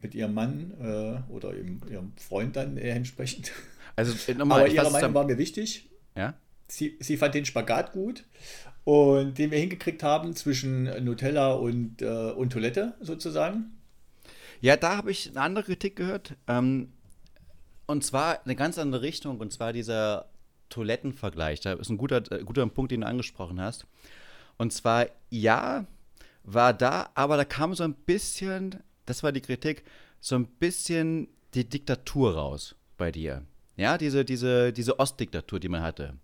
mit 0.00 0.14
ihrem 0.14 0.34
Mann 0.34 0.72
äh, 0.80 1.32
oder 1.32 1.54
ihrem, 1.54 1.80
ihrem, 1.90 2.12
Freund 2.16 2.56
dann 2.56 2.76
äh, 2.76 2.90
entsprechend. 2.90 3.52
Also 3.96 4.14
äh, 4.30 4.34
nochmal, 4.34 4.60
Aber 4.60 4.68
ihre 4.70 4.90
Meinung 4.90 5.14
war 5.14 5.24
mir 5.24 5.38
wichtig. 5.38 5.90
Ja? 6.16 6.34
Sie, 6.68 6.96
sie 7.00 7.16
fand 7.16 7.34
den 7.34 7.44
Spagat 7.44 7.92
gut 7.92 8.24
und 8.84 9.38
den 9.38 9.50
wir 9.50 9.58
hingekriegt 9.58 10.02
haben 10.02 10.36
zwischen 10.36 10.84
Nutella 11.04 11.54
und, 11.54 12.02
äh, 12.02 12.30
und 12.30 12.50
Toilette 12.52 12.94
sozusagen. 13.00 13.72
Ja, 14.60 14.76
da 14.76 14.96
habe 14.96 15.10
ich 15.10 15.30
eine 15.30 15.40
andere 15.40 15.64
Kritik 15.64 15.96
gehört. 15.96 16.36
Ähm, 16.46 16.92
und 17.86 18.04
zwar 18.04 18.44
eine 18.44 18.54
ganz 18.54 18.78
andere 18.78 19.02
Richtung. 19.02 19.38
Und 19.38 19.52
zwar 19.52 19.72
dieser 19.72 20.27
Toilettenvergleich. 20.68 21.60
Da 21.60 21.74
ist 21.74 21.90
ein 21.90 21.98
guter, 21.98 22.22
äh, 22.32 22.44
guter 22.44 22.66
Punkt, 22.66 22.92
den 22.92 23.02
du 23.02 23.06
angesprochen 23.06 23.60
hast. 23.60 23.86
Und 24.56 24.72
zwar, 24.72 25.06
ja, 25.30 25.86
war 26.42 26.72
da, 26.72 27.10
aber 27.14 27.36
da 27.36 27.44
kam 27.44 27.74
so 27.74 27.84
ein 27.84 27.94
bisschen 27.94 28.82
das 29.08 29.22
war 29.22 29.32
die 29.32 29.40
Kritik, 29.40 29.84
so 30.20 30.36
ein 30.36 30.46
bisschen 30.46 31.28
die 31.54 31.68
Diktatur 31.68 32.34
raus 32.34 32.76
bei 32.96 33.10
dir. 33.10 33.44
Ja, 33.76 33.96
diese, 33.96 34.24
diese, 34.24 34.72
diese 34.72 34.98
Ostdiktatur, 34.98 35.60
die 35.60 35.68
man 35.68 35.82
hatte. 35.82 36.14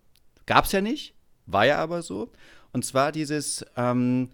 Gab 0.45 0.65
es 0.65 0.71
ja 0.71 0.81
nicht, 0.81 1.15
war 1.45 1.65
ja 1.65 1.79
aber 1.79 2.01
so. 2.01 2.31
Und 2.73 2.85
zwar 2.85 3.11
dieses, 3.11 3.65
ähm, 3.75 4.29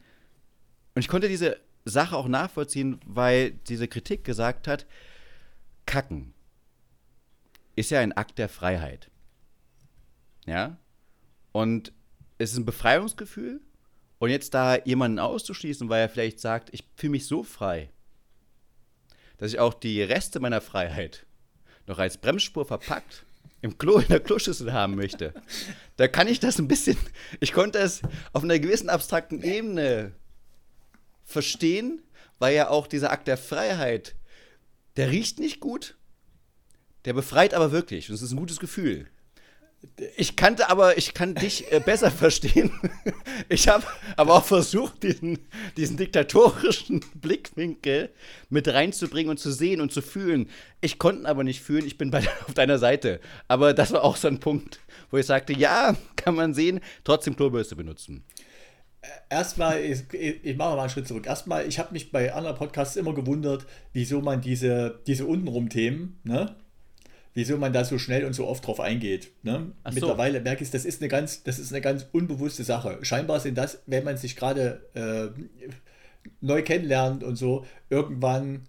und 0.95 1.01
ich 1.01 1.07
konnte 1.07 1.29
diese 1.29 1.57
Sache 1.85 2.17
auch 2.17 2.27
nachvollziehen, 2.27 2.99
weil 3.05 3.51
diese 3.51 3.87
Kritik 3.87 4.23
gesagt 4.23 4.67
hat, 4.67 4.85
Kacken 5.85 6.33
ist 7.75 7.91
ja 7.91 7.99
ein 7.99 8.11
Akt 8.11 8.37
der 8.37 8.49
Freiheit. 8.49 9.09
Ja? 10.45 10.77
Und 11.51 11.93
es 12.37 12.51
ist 12.51 12.57
ein 12.57 12.65
Befreiungsgefühl. 12.65 13.61
Und 14.19 14.29
jetzt 14.29 14.53
da 14.53 14.77
jemanden 14.77 15.17
auszuschließen, 15.17 15.89
weil 15.89 16.01
er 16.01 16.09
vielleicht 16.09 16.39
sagt, 16.39 16.69
ich 16.73 16.83
fühle 16.95 17.11
mich 17.11 17.25
so 17.25 17.41
frei, 17.41 17.89
dass 19.37 19.51
ich 19.51 19.59
auch 19.59 19.73
die 19.73 20.03
Reste 20.03 20.39
meiner 20.39 20.61
Freiheit 20.61 21.25
noch 21.87 21.97
als 21.97 22.17
Bremsspur 22.19 22.65
verpackt 22.65 23.25
im 23.61 23.77
Klo 23.77 23.97
in 23.97 24.07
der 24.07 24.19
Kloschüssel 24.19 24.73
haben 24.73 24.95
möchte, 24.95 25.33
da 25.97 26.07
kann 26.07 26.27
ich 26.27 26.39
das 26.39 26.59
ein 26.59 26.67
bisschen, 26.67 26.97
ich 27.39 27.53
konnte 27.53 27.79
es 27.79 28.01
auf 28.33 28.43
einer 28.43 28.59
gewissen 28.59 28.89
abstrakten 28.89 29.43
Ebene 29.43 30.13
verstehen, 31.23 32.01
weil 32.39 32.55
ja 32.55 32.69
auch 32.69 32.87
dieser 32.87 33.11
Akt 33.11 33.27
der 33.27 33.37
Freiheit, 33.37 34.15
der 34.97 35.11
riecht 35.11 35.39
nicht 35.39 35.59
gut, 35.59 35.95
der 37.05 37.13
befreit 37.13 37.53
aber 37.53 37.71
wirklich 37.71 38.09
und 38.09 38.15
es 38.15 38.21
ist 38.21 38.31
ein 38.31 38.37
gutes 38.37 38.59
Gefühl. 38.59 39.07
Ich 40.15 40.35
kannte 40.35 40.69
aber, 40.69 40.97
ich 40.97 41.13
kann 41.13 41.35
dich 41.35 41.71
äh, 41.71 41.79
besser 41.79 42.11
verstehen. 42.11 42.71
Ich 43.49 43.67
habe 43.67 43.85
aber 44.15 44.35
auch 44.35 44.45
versucht, 44.45 45.03
diesen, 45.03 45.39
diesen 45.77 45.97
diktatorischen 45.97 47.03
Blickwinkel 47.15 48.09
mit 48.49 48.67
reinzubringen 48.67 49.31
und 49.31 49.39
zu 49.39 49.51
sehen 49.51 49.81
und 49.81 49.91
zu 49.91 50.01
fühlen. 50.01 50.49
Ich 50.81 50.99
konnte 50.99 51.27
aber 51.27 51.43
nicht 51.43 51.61
fühlen, 51.61 51.85
ich 51.85 51.97
bin 51.97 52.11
bei, 52.11 52.19
auf 52.47 52.53
deiner 52.53 52.77
Seite. 52.77 53.19
Aber 53.47 53.73
das 53.73 53.91
war 53.91 54.03
auch 54.03 54.17
so 54.17 54.27
ein 54.27 54.39
Punkt, 54.39 54.79
wo 55.09 55.17
ich 55.17 55.25
sagte, 55.25 55.53
ja, 55.53 55.95
kann 56.15 56.35
man 56.35 56.53
sehen, 56.53 56.79
trotzdem 57.03 57.35
Klobürste 57.35 57.75
benutzen. 57.75 58.23
Erstmal, 59.29 59.81
ich, 59.81 60.13
ich 60.13 60.57
mache 60.57 60.75
mal 60.75 60.81
einen 60.81 60.89
Schritt 60.91 61.07
zurück. 61.07 61.25
Erstmal, 61.25 61.67
ich 61.67 61.79
habe 61.79 61.91
mich 61.91 62.11
bei 62.11 62.33
anderen 62.33 62.55
Podcasts 62.55 62.95
immer 62.95 63.15
gewundert, 63.15 63.65
wieso 63.93 64.21
man 64.21 64.41
diese, 64.41 65.01
diese 65.07 65.25
untenrum 65.25 65.69
Themen, 65.69 66.19
ne? 66.23 66.55
Wieso 67.33 67.57
man 67.57 67.73
da 67.73 67.85
so 67.85 67.97
schnell 67.97 68.25
und 68.25 68.33
so 68.33 68.47
oft 68.47 68.65
drauf 68.65 68.79
eingeht. 68.79 69.31
Ne? 69.43 69.71
Mittlerweile 69.91 70.39
so. 70.39 70.43
merke 70.43 70.63
ich, 70.63 70.71
das 70.71 70.85
ist 70.85 71.01
eine 71.01 71.09
ganz, 71.09 71.43
das 71.43 71.59
ist 71.59 71.71
eine 71.71 71.81
ganz 71.81 72.05
unbewusste 72.11 72.63
Sache. 72.63 72.99
Scheinbar 73.03 73.39
sind 73.39 73.57
das, 73.57 73.81
wenn 73.85 74.03
man 74.03 74.17
sich 74.17 74.35
gerade 74.35 74.81
äh, 74.93 75.29
neu 76.41 76.61
kennenlernt 76.61 77.23
und 77.23 77.35
so, 77.35 77.65
irgendwann 77.89 78.63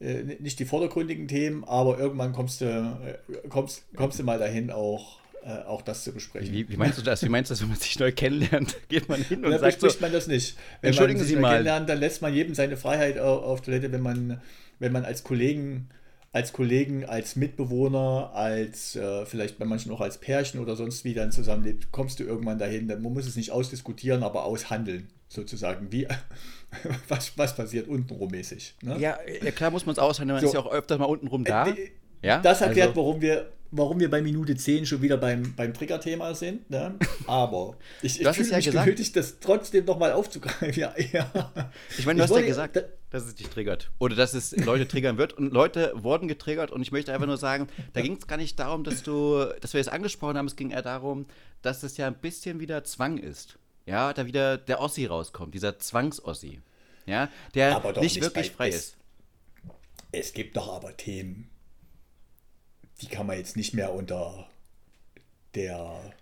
äh, 0.00 0.22
nicht 0.40 0.58
die 0.58 0.64
vordergründigen 0.64 1.28
Themen, 1.28 1.64
aber 1.64 1.98
irgendwann 1.98 2.32
kommst 2.32 2.60
du, 2.60 2.64
äh, 2.66 3.48
kommst, 3.48 3.84
kommst 3.94 4.18
du 4.18 4.24
mal 4.24 4.38
dahin 4.38 4.70
auch. 4.70 5.18
Äh, 5.44 5.62
auch 5.66 5.82
das 5.82 6.02
zu 6.02 6.12
besprechen. 6.12 6.52
Wie, 6.52 6.68
wie, 6.68 6.76
meinst 6.76 6.98
du 6.98 7.02
das? 7.02 7.22
Wie 7.22 7.28
meinst 7.28 7.48
du 7.48 7.52
das, 7.52 7.62
wenn 7.62 7.68
man 7.68 7.78
sich 7.78 7.96
neu 8.00 8.10
kennenlernt? 8.10 8.76
Geht 8.88 9.08
man 9.08 9.22
hin 9.22 9.44
und 9.44 9.52
ja, 9.52 9.58
sagt 9.60 9.80
so, 9.80 9.88
man 10.00 10.12
das 10.12 10.26
nicht. 10.26 10.56
Wenn 10.80 10.88
Entschuldigen 10.88 11.20
man 11.20 11.26
sich 11.26 11.36
Sie 11.36 11.40
mal. 11.40 11.50
kennenlernt, 11.52 11.88
dann 11.88 12.00
lässt 12.00 12.22
man 12.22 12.34
jedem 12.34 12.56
seine 12.56 12.76
Freiheit 12.76 13.20
auf, 13.20 13.44
auf 13.44 13.60
Toilette, 13.60 13.92
wenn 13.92 14.00
man, 14.02 14.40
wenn 14.80 14.90
man 14.90 15.04
als 15.04 15.22
Kollegen 15.22 15.90
als 16.32 16.52
Kollegen, 16.52 17.04
als 17.04 17.36
Mitbewohner, 17.36 18.32
als 18.34 18.96
äh, 18.96 19.24
vielleicht 19.24 19.58
bei 19.58 19.64
manchen 19.64 19.90
auch 19.92 20.00
als 20.00 20.18
Pärchen 20.18 20.60
oder 20.60 20.76
sonst 20.76 21.04
wie 21.04 21.14
dann 21.14 21.32
zusammenlebt, 21.32 21.90
kommst 21.90 22.20
du 22.20 22.24
irgendwann 22.24 22.58
dahin. 22.58 22.86
Man 22.86 23.02
muss 23.02 23.26
es 23.26 23.36
nicht 23.36 23.50
ausdiskutieren, 23.50 24.22
aber 24.22 24.44
aushandeln, 24.44 25.08
sozusagen. 25.28 25.90
Wie, 25.90 26.06
was, 27.08 27.36
was 27.38 27.56
passiert 27.56 27.88
untenrum 27.88 28.30
mäßig. 28.30 28.76
Ne? 28.82 28.98
Ja, 28.98 29.18
ja, 29.42 29.50
klar 29.52 29.70
muss 29.70 29.86
man 29.86 29.94
es 29.94 29.98
aushandeln, 29.98 30.36
man 30.36 30.42
so. 30.42 30.48
ist 30.48 30.54
ja 30.54 30.60
auch 30.60 30.70
öfters 30.70 30.98
mal 30.98 31.06
untenrum 31.06 31.44
da. 31.44 31.68
Äh, 31.68 31.90
ja? 32.22 32.40
Das 32.40 32.60
erklärt, 32.60 32.90
also. 32.90 33.00
warum 33.00 33.20
wir 33.20 33.50
warum 33.70 34.00
wir 34.00 34.10
bei 34.10 34.22
Minute 34.22 34.56
10 34.56 34.86
schon 34.86 35.02
wieder 35.02 35.16
beim, 35.16 35.54
beim 35.54 35.74
Trigger-Thema 35.74 36.34
sind. 36.34 36.68
Ne? 36.70 36.94
Aber 37.26 37.76
ich, 38.02 38.20
ich 38.20 38.28
fühle 38.28 38.48
ja 38.48 38.56
mich 38.56 38.66
gesagt. 38.66 38.86
genötigt, 38.86 39.16
das 39.16 39.40
trotzdem 39.40 39.84
nochmal 39.84 40.12
aufzugreifen. 40.12 40.68
Ja, 40.78 40.94
ja. 41.12 41.52
Ich 41.98 42.06
meine, 42.06 42.18
du 42.18 42.24
ich 42.24 42.30
hast 42.30 42.36
ja 42.36 42.46
gesagt, 42.46 42.76
da, 42.76 42.82
dass 43.10 43.24
es 43.24 43.34
dich 43.34 43.48
triggert. 43.48 43.90
Oder 43.98 44.16
dass 44.16 44.34
es 44.34 44.56
Leute 44.56 44.86
triggern 44.86 45.18
wird. 45.18 45.32
Und 45.32 45.52
Leute 45.52 45.92
wurden 45.96 46.28
getriggert. 46.28 46.70
Und 46.70 46.82
ich 46.82 46.92
möchte 46.92 47.12
einfach 47.12 47.26
nur 47.26 47.36
sagen, 47.36 47.68
da 47.94 48.00
ging 48.00 48.16
es 48.16 48.26
gar 48.26 48.36
nicht 48.36 48.58
darum, 48.58 48.84
dass 48.84 49.02
du, 49.02 49.44
dass 49.60 49.74
wir 49.74 49.80
es 49.80 49.88
angesprochen 49.88 50.36
haben. 50.36 50.46
Es 50.46 50.56
ging 50.56 50.70
eher 50.70 50.82
darum, 50.82 51.26
dass 51.62 51.82
es 51.82 51.96
ja 51.96 52.06
ein 52.06 52.14
bisschen 52.14 52.60
wieder 52.60 52.84
Zwang 52.84 53.18
ist. 53.18 53.58
Ja, 53.86 54.12
da 54.12 54.26
wieder 54.26 54.58
der 54.58 54.80
Ossi 54.80 55.06
rauskommt, 55.06 55.54
dieser 55.54 55.78
Zwangsossi. 55.78 56.60
Ja, 57.06 57.30
der 57.54 57.80
nicht, 57.80 58.00
nicht 58.00 58.20
wirklich 58.20 58.50
frei 58.50 58.68
es, 58.68 58.76
ist. 58.76 58.96
Es 60.12 60.32
gibt 60.34 60.56
doch 60.56 60.68
aber 60.76 60.94
Themen, 60.96 61.48
die 63.00 63.06
kann 63.06 63.26
man 63.26 63.36
jetzt 63.36 63.56
nicht 63.56 63.74
mehr 63.74 63.92
unter 63.92 64.48
der 65.54 66.14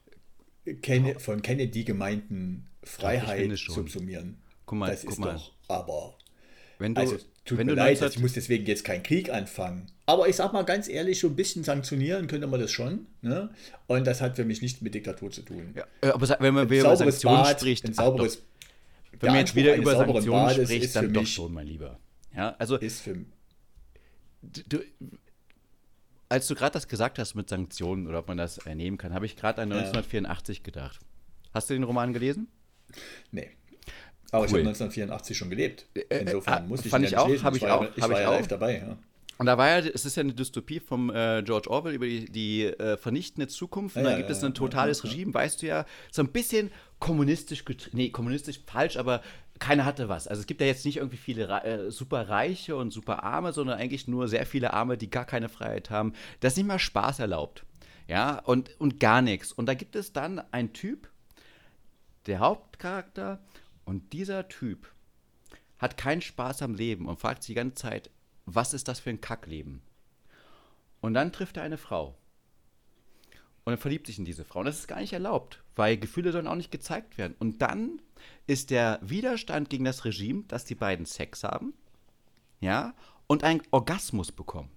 Ken 0.83 1.18
von 1.18 1.42
Kennedy 1.42 1.85
gemeinten 1.85 2.66
Freiheit 2.83 3.56
subsumieren. 3.56 4.38
Guck 4.66 4.78
mal, 4.78 4.90
das 4.90 5.02
guck 5.02 5.11
ist 5.11 5.18
mal. 5.18 5.35
doch, 5.35 5.52
aber 5.68 6.16
wenn 6.78 6.95
du, 6.95 7.00
also, 7.00 7.16
tut 7.45 7.59
wenn 7.59 7.66
mir 7.66 7.73
du 7.73 7.78
leid, 7.78 8.02
also 8.02 8.14
ich 8.14 8.21
muss 8.21 8.33
deswegen 8.35 8.66
jetzt 8.66 8.85
keinen 8.85 9.02
Krieg 9.02 9.30
anfangen. 9.30 9.87
Aber 10.04 10.28
ich 10.28 10.37
sag 10.37 10.52
mal 10.52 10.62
ganz 10.62 10.88
ehrlich, 10.88 11.21
so 11.21 11.28
ein 11.28 11.37
bisschen 11.37 11.64
sanktionieren 11.64 12.26
könnte 12.26 12.47
man 12.47 12.61
das 12.61 12.71
schon. 12.71 13.06
Ne? 13.23 13.50
Und 13.87 14.06
das 14.06 14.21
hat 14.21 14.37
für 14.37 14.45
mich 14.45 14.62
nichts 14.62 14.80
mit 14.80 14.95
Diktatur 14.95 15.30
zu 15.30 15.42
tun. 15.42 15.75
Ja, 15.75 15.85
äh, 16.00 16.09
aber 16.09 16.28
wenn 16.40 16.54
man 16.54 16.68
über 16.68 16.97
Sanktionen 16.97 17.42
Bad, 17.42 17.61
spricht, 17.61 17.85
ein 17.87 17.95
sauberes, 17.95 18.42
wenn 19.21 19.30
man 19.30 19.40
jetzt 19.40 19.54
wieder 19.54 19.75
über 19.76 19.97
Sanktionen 19.97 20.47
Bades 20.47 20.68
spricht, 20.68 20.97
dann 20.97 21.12
doch 21.12 21.26
schon, 21.26 21.52
mein 21.52 21.66
Lieber. 21.66 21.99
Ja, 22.35 22.54
also 22.59 22.76
ist 22.76 23.00
für, 23.00 23.16
du, 24.42 24.80
als 26.28 26.49
du 26.49 26.54
gerade 26.54 26.73
das 26.73 26.88
gesagt 26.88 27.18
hast 27.18 27.35
mit 27.35 27.49
Sanktionen 27.49 28.06
oder 28.06 28.21
ob 28.21 28.28
man 28.28 28.37
das 28.37 28.59
ernehmen 28.59 28.99
kann, 28.99 29.14
habe 29.14 29.26
ich 29.26 29.37
gerade 29.37 29.62
an 29.62 29.73
1984 29.73 30.59
ja. 30.59 30.62
gedacht. 30.64 31.00
Hast 31.54 31.71
du 31.71 31.75
den 31.75 31.85
Roman 31.85 32.12
gelesen? 32.12 32.49
Nee. 33.30 33.50
Aber 34.30 34.42
cool. 34.42 34.47
ich 34.47 34.52
habe 34.52 34.61
1984 34.61 35.37
schon 35.37 35.50
gelebt. 35.50 35.87
Äh, 35.95 36.00
äh, 36.00 36.18
Insofern 36.21 36.64
äh, 36.64 36.68
musste 36.68 36.88
ich 36.88 36.90
fand 36.90 37.04
ich 37.04 37.16
auch, 37.16 37.28
habe 37.42 37.56
ich, 37.56 37.66
auch, 37.66 37.87
ich 37.95 38.02
war 38.02 38.21
ja 38.21 38.30
live 38.30 38.49
dabei. 38.49 38.78
Ja. 38.78 38.99
Und 39.38 39.47
da 39.47 39.59
war 39.59 39.68
ja, 39.68 39.78
es 39.78 40.06
ist 40.06 40.16
ja 40.16 40.23
eine 40.23 40.33
Dystopie 40.33 40.80
vom 40.80 41.11
äh, 41.11 41.42
George 41.42 41.71
Orwell 41.71 41.95
über 41.95 42.06
die, 42.06 42.25
die 42.25 42.64
äh, 42.64 42.97
vernichtende 42.97 43.49
Zukunft. 43.49 43.97
Und 43.97 44.04
ja, 44.04 44.11
da 44.11 44.16
gibt 44.16 44.30
ja, 44.30 44.37
es 44.37 44.42
ein 44.42 44.54
totales 44.54 45.04
Regime, 45.04 45.35
weißt 45.35 45.62
du 45.62 45.66
ja, 45.66 45.85
so 46.11 46.23
ein 46.23 46.28
bisschen 46.28 46.71
kommunistisch, 46.99 47.62
nee, 47.92 48.09
kommunistisch 48.09 48.61
falsch, 48.66 48.97
aber 48.97 49.23
keiner 49.58 49.84
hatte 49.84 50.08
was. 50.08 50.28
Also 50.28 50.40
es 50.40 50.46
gibt 50.46 50.60
ja 50.60 50.66
jetzt 50.66 50.84
nicht 50.84 50.98
irgendwie 50.98 51.16
viele 51.16 51.46
äh, 51.64 51.90
super 51.90 52.28
Reiche 52.28 52.76
und 52.76 52.90
super 52.92 53.22
Arme, 53.22 53.52
sondern 53.52 53.78
eigentlich 53.78 54.08
nur 54.08 54.28
sehr 54.28 54.46
viele 54.46 54.72
Arme, 54.72 54.96
die 54.96 55.10
gar 55.10 55.25
keine 55.25 55.48
Freiheit 55.48 55.90
haben. 55.90 56.12
Das 56.40 56.52
ist 56.52 56.56
nicht 56.58 56.66
mal 56.66 56.78
Spaß 56.78 57.18
erlaubt. 57.20 57.64
Ja, 58.08 58.38
und, 58.40 58.78
und 58.80 59.00
gar 59.00 59.22
nichts. 59.22 59.52
Und 59.52 59.66
da 59.66 59.75
gibt 59.75 59.96
es 59.96 60.12
dann 60.12 60.40
einen 60.52 60.72
Typ, 60.72 61.10
der 62.26 62.38
Hauptcharakter, 62.38 63.40
und 63.84 64.12
dieser 64.12 64.48
Typ 64.48 64.92
hat 65.78 65.96
keinen 65.96 66.20
Spaß 66.20 66.62
am 66.62 66.75
Leben 66.75 67.06
und 67.06 67.20
fragt 67.20 67.42
sich 67.42 67.48
die 67.48 67.54
ganze 67.54 67.76
Zeit, 67.76 68.10
was 68.44 68.75
ist 68.75 68.88
das 68.88 69.00
für 69.00 69.10
ein 69.10 69.20
Kackleben? 69.20 69.80
Und 71.00 71.14
dann 71.14 71.32
trifft 71.32 71.56
er 71.56 71.62
eine 71.62 71.78
Frau. 71.78 72.16
Und 73.64 73.75
er 73.75 73.78
verliebt 73.78 74.06
sich 74.06 74.18
in 74.18 74.25
diese 74.25 74.44
Frau. 74.44 74.60
Und 74.60 74.66
das 74.66 74.80
ist 74.80 74.88
gar 74.88 75.00
nicht 75.00 75.12
erlaubt, 75.12 75.62
weil 75.76 75.97
Gefühle 75.97 76.33
sollen 76.33 76.49
auch 76.49 76.56
nicht 76.56 76.73
gezeigt 76.73 77.18
werden. 77.18 77.37
Und 77.38 77.62
dann 77.62 78.00
ist 78.47 78.71
der 78.71 78.99
Widerstand 79.02 79.71
gegen 79.71 79.85
das 79.85 80.04
Regime, 80.04 80.45
dass 80.49 80.64
die 80.64 80.75
beiden 80.75 81.06
Sex 81.06 81.45
haben, 81.45 81.75
ja, 82.61 82.95
und 83.26 83.45
einen 83.45 83.62
Orgasmus 83.71 84.33
bekommen. 84.33 84.71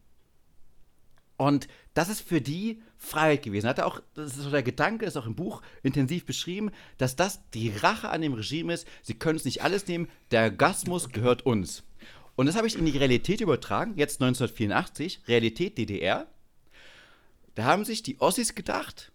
Und 1.37 1.69
das 1.93 2.09
ist 2.09 2.19
für 2.19 2.41
die 2.41 2.81
Freiheit 2.97 3.43
gewesen. 3.43 3.69
Hat 3.69 3.77
er 3.77 3.87
auch, 3.87 4.01
das 4.13 4.35
ist 4.35 4.43
so 4.43 4.49
der 4.49 4.61
Gedanke, 4.61 5.05
ist 5.05 5.15
auch 5.15 5.25
im 5.25 5.35
Buch 5.35 5.61
intensiv 5.83 6.25
beschrieben, 6.25 6.69
dass 6.97 7.15
das 7.15 7.49
die 7.51 7.69
Rache 7.69 8.09
an 8.09 8.21
dem 8.21 8.33
Regime 8.33 8.73
ist. 8.73 8.85
Sie 9.03 9.13
können 9.13 9.37
es 9.37 9.45
nicht 9.45 9.63
alles 9.63 9.87
nehmen, 9.87 10.09
der 10.31 10.43
Orgasmus 10.43 11.09
gehört 11.09 11.45
uns. 11.45 11.83
Und 12.35 12.47
das 12.47 12.57
habe 12.57 12.67
ich 12.67 12.77
in 12.77 12.85
die 12.85 12.97
Realität 12.97 13.39
übertragen, 13.39 13.93
jetzt 13.95 14.21
1984, 14.21 15.21
Realität 15.29 15.77
DDR. 15.77 16.27
Da 17.55 17.63
haben 17.63 17.85
sich 17.85 18.03
die 18.03 18.19
Ossis 18.19 18.53
gedacht, 18.53 19.13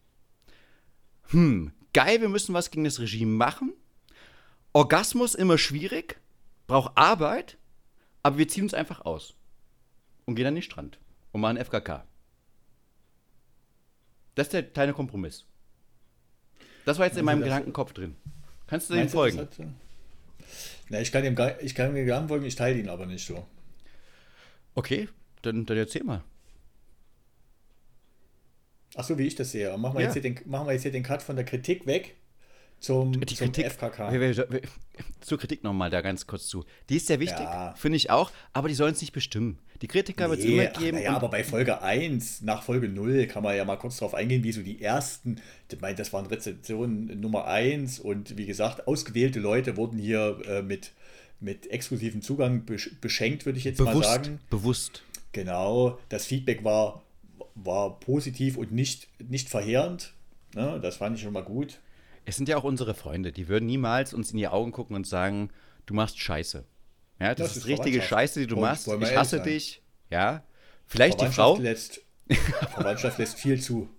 hm, 1.29 1.73
geil, 1.95 2.21
wir 2.21 2.29
müssen 2.29 2.53
was 2.53 2.71
gegen 2.71 2.85
das 2.85 3.01
Regime 3.01 3.33
machen. 3.33 3.73
Orgasmus 4.75 5.35
immer 5.35 5.57
schwierig, 5.57 6.21
braucht 6.67 6.93
Arbeit, 6.97 7.57
aber 8.23 8.37
wir 8.39 8.49
ziehen 8.49 8.65
uns 8.65 8.75
einfach 8.75 9.01
aus 9.03 9.35
und 10.27 10.35
gehen 10.35 10.47
an 10.47 10.55
den 10.55 10.63
Strand 10.63 10.99
und 11.33 11.41
machen 11.41 11.57
FKK. 11.57 12.05
Das 14.35 14.49
ist 14.49 14.53
der 14.53 14.65
kleine 14.65 14.93
Kompromiss. 14.93 15.47
Das 16.85 16.99
war 16.99 17.07
jetzt 17.07 17.17
in 17.17 17.25
meinem 17.25 17.43
Gedankenkopf 17.43 17.93
drin. 17.93 18.17
Kannst 18.67 18.91
du 18.91 18.95
dem 18.95 19.09
folgen? 19.09 19.39
Hat, 19.39 19.57
na, 20.89 21.01
ich 21.01 21.13
kann 21.13 21.23
dem, 21.23 21.37
ich 21.61 21.75
kann 21.75 21.95
dem 21.95 22.05
Gedanken 22.05 22.29
folgen, 22.29 22.45
ich 22.45 22.57
teile 22.57 22.79
ihn 22.79 22.89
aber 22.89 23.07
nicht 23.07 23.27
so. 23.27 23.47
Okay, 24.75 25.09
dann, 25.43 25.65
dann 25.65 25.77
erzähl 25.77 26.05
mal. 26.05 26.23
Ach 28.97 29.05
so, 29.05 29.19
wie 29.19 29.27
ich 29.27 29.35
das 29.35 29.51
sehe. 29.51 29.77
Machen 29.77 29.95
wir, 29.95 30.01
ja. 30.01 30.07
jetzt, 30.07 30.15
hier 30.15 30.23
den, 30.23 30.39
machen 30.47 30.67
wir 30.67 30.73
jetzt 30.73 30.83
hier 30.83 30.93
den 30.93 31.03
Cut 31.03 31.23
von 31.23 31.37
der 31.37 31.45
Kritik 31.45 31.87
weg 31.87 32.15
zum, 32.85 33.13
die 33.13 33.35
zum 33.35 33.51
Kritik, 33.51 33.73
FKK. 33.73 34.13
Wir, 34.13 34.21
wir, 34.21 34.37
wir, 34.51 34.61
zur 35.21 35.39
Kritik 35.39 35.65
nochmal 35.65 35.91
da 35.91 36.03
ganz 36.03 36.27
kurz 36.27 36.47
zu. 36.47 36.65
Die 36.89 36.97
ist 36.97 37.07
sehr 37.07 37.19
wichtig, 37.19 37.41
ja. 37.41 37.75
finde 37.77 37.97
ich 37.97 38.11
auch, 38.11 38.31
aber 38.53 38.69
die 38.69 38.75
sollen 38.75 38.93
es 38.93 39.01
nicht 39.01 39.13
bestimmen. 39.13 39.59
Die 39.81 39.89
Kritiker 39.89 40.25
nee, 40.25 40.31
wird 40.31 40.41
es 40.41 40.47
immer 40.47 40.67
geben. 40.67 40.99
Ja, 40.99 41.17
aber 41.17 41.29
bei 41.29 41.45
Folge 41.45 41.83
1, 41.83 42.43
nach 42.43 42.63
Folge 42.63 42.89
0, 42.89 43.27
kann 43.27 43.43
man 43.43 43.57
ja 43.57 43.65
mal 43.65 43.77
kurz 43.77 43.97
darauf 43.97 44.15
eingehen, 44.15 44.45
wie 44.45 44.53
so 44.53 44.63
die 44.63 44.83
ersten, 44.83 45.41
ich 45.71 45.81
meine, 45.81 45.97
das 45.97 46.13
waren 46.13 46.27
Rezensionen 46.27 47.21
Nummer 47.21 47.47
1 47.47 48.01
und 48.01 48.37
wie 48.37 48.47
gesagt, 48.47 48.87
ausgewählte 48.87 49.41
Leute 49.41 49.77
wurden 49.77 49.99
hier 49.99 50.39
äh, 50.47 50.63
mit, 50.63 50.93
mit 51.41 51.71
exklusivem 51.71 52.23
Zugang 52.23 52.65
beschenkt, 53.01 53.47
würde 53.47 53.59
ich 53.59 53.65
jetzt 53.65 53.79
bewusst, 53.79 53.95
mal 53.97 54.03
sagen. 54.03 54.41
Bewusst. 54.51 55.03
Genau, 55.33 55.99
das 56.11 56.27
Feedback 56.27 56.65
war, 56.65 57.03
war 57.55 57.99
positiv 58.01 58.57
und 58.57 58.73
nicht, 58.73 59.09
nicht 59.21 59.49
verheerend. 59.49 60.15
Ne? 60.55 60.81
Das 60.83 60.97
fand 60.97 61.17
ich 61.17 61.23
schon 61.23 61.33
mal 61.33 61.45
gut 61.45 61.81
es 62.25 62.37
sind 62.37 62.49
ja 62.49 62.57
auch 62.57 62.65
unsere 62.65 62.95
Freunde, 62.95 63.33
die 63.33 63.49
würden 63.49 63.67
niemals 63.67 64.15
uns 64.15 64.31
in 64.31 64.39
die 64.39 64.49
Augen 64.49 64.73
gucken 64.73 64.97
und 64.97 65.07
sagen, 65.07 65.51
du 65.87 65.95
machst 65.95 66.19
Scheiße. 66.19 66.65
Ja, 67.21 67.35
das, 67.35 67.49
das 67.49 67.57
ist 67.59 67.67
richtige 67.67 68.03
Scheiße, 68.03 68.41
die 68.41 68.47
du 68.47 68.57
machst. 68.57 68.89
Ich 68.89 69.17
hasse 69.17 69.41
dich. 69.41 69.83
Ja. 70.11 70.43
Vielleicht 70.87 71.21
die 71.21 71.27
Frau. 71.27 71.57
Lässt, 71.59 72.01
Verwandtschaft 72.75 73.19
lässt 73.19 73.39
viel 73.39 73.61
zu. 73.61 73.89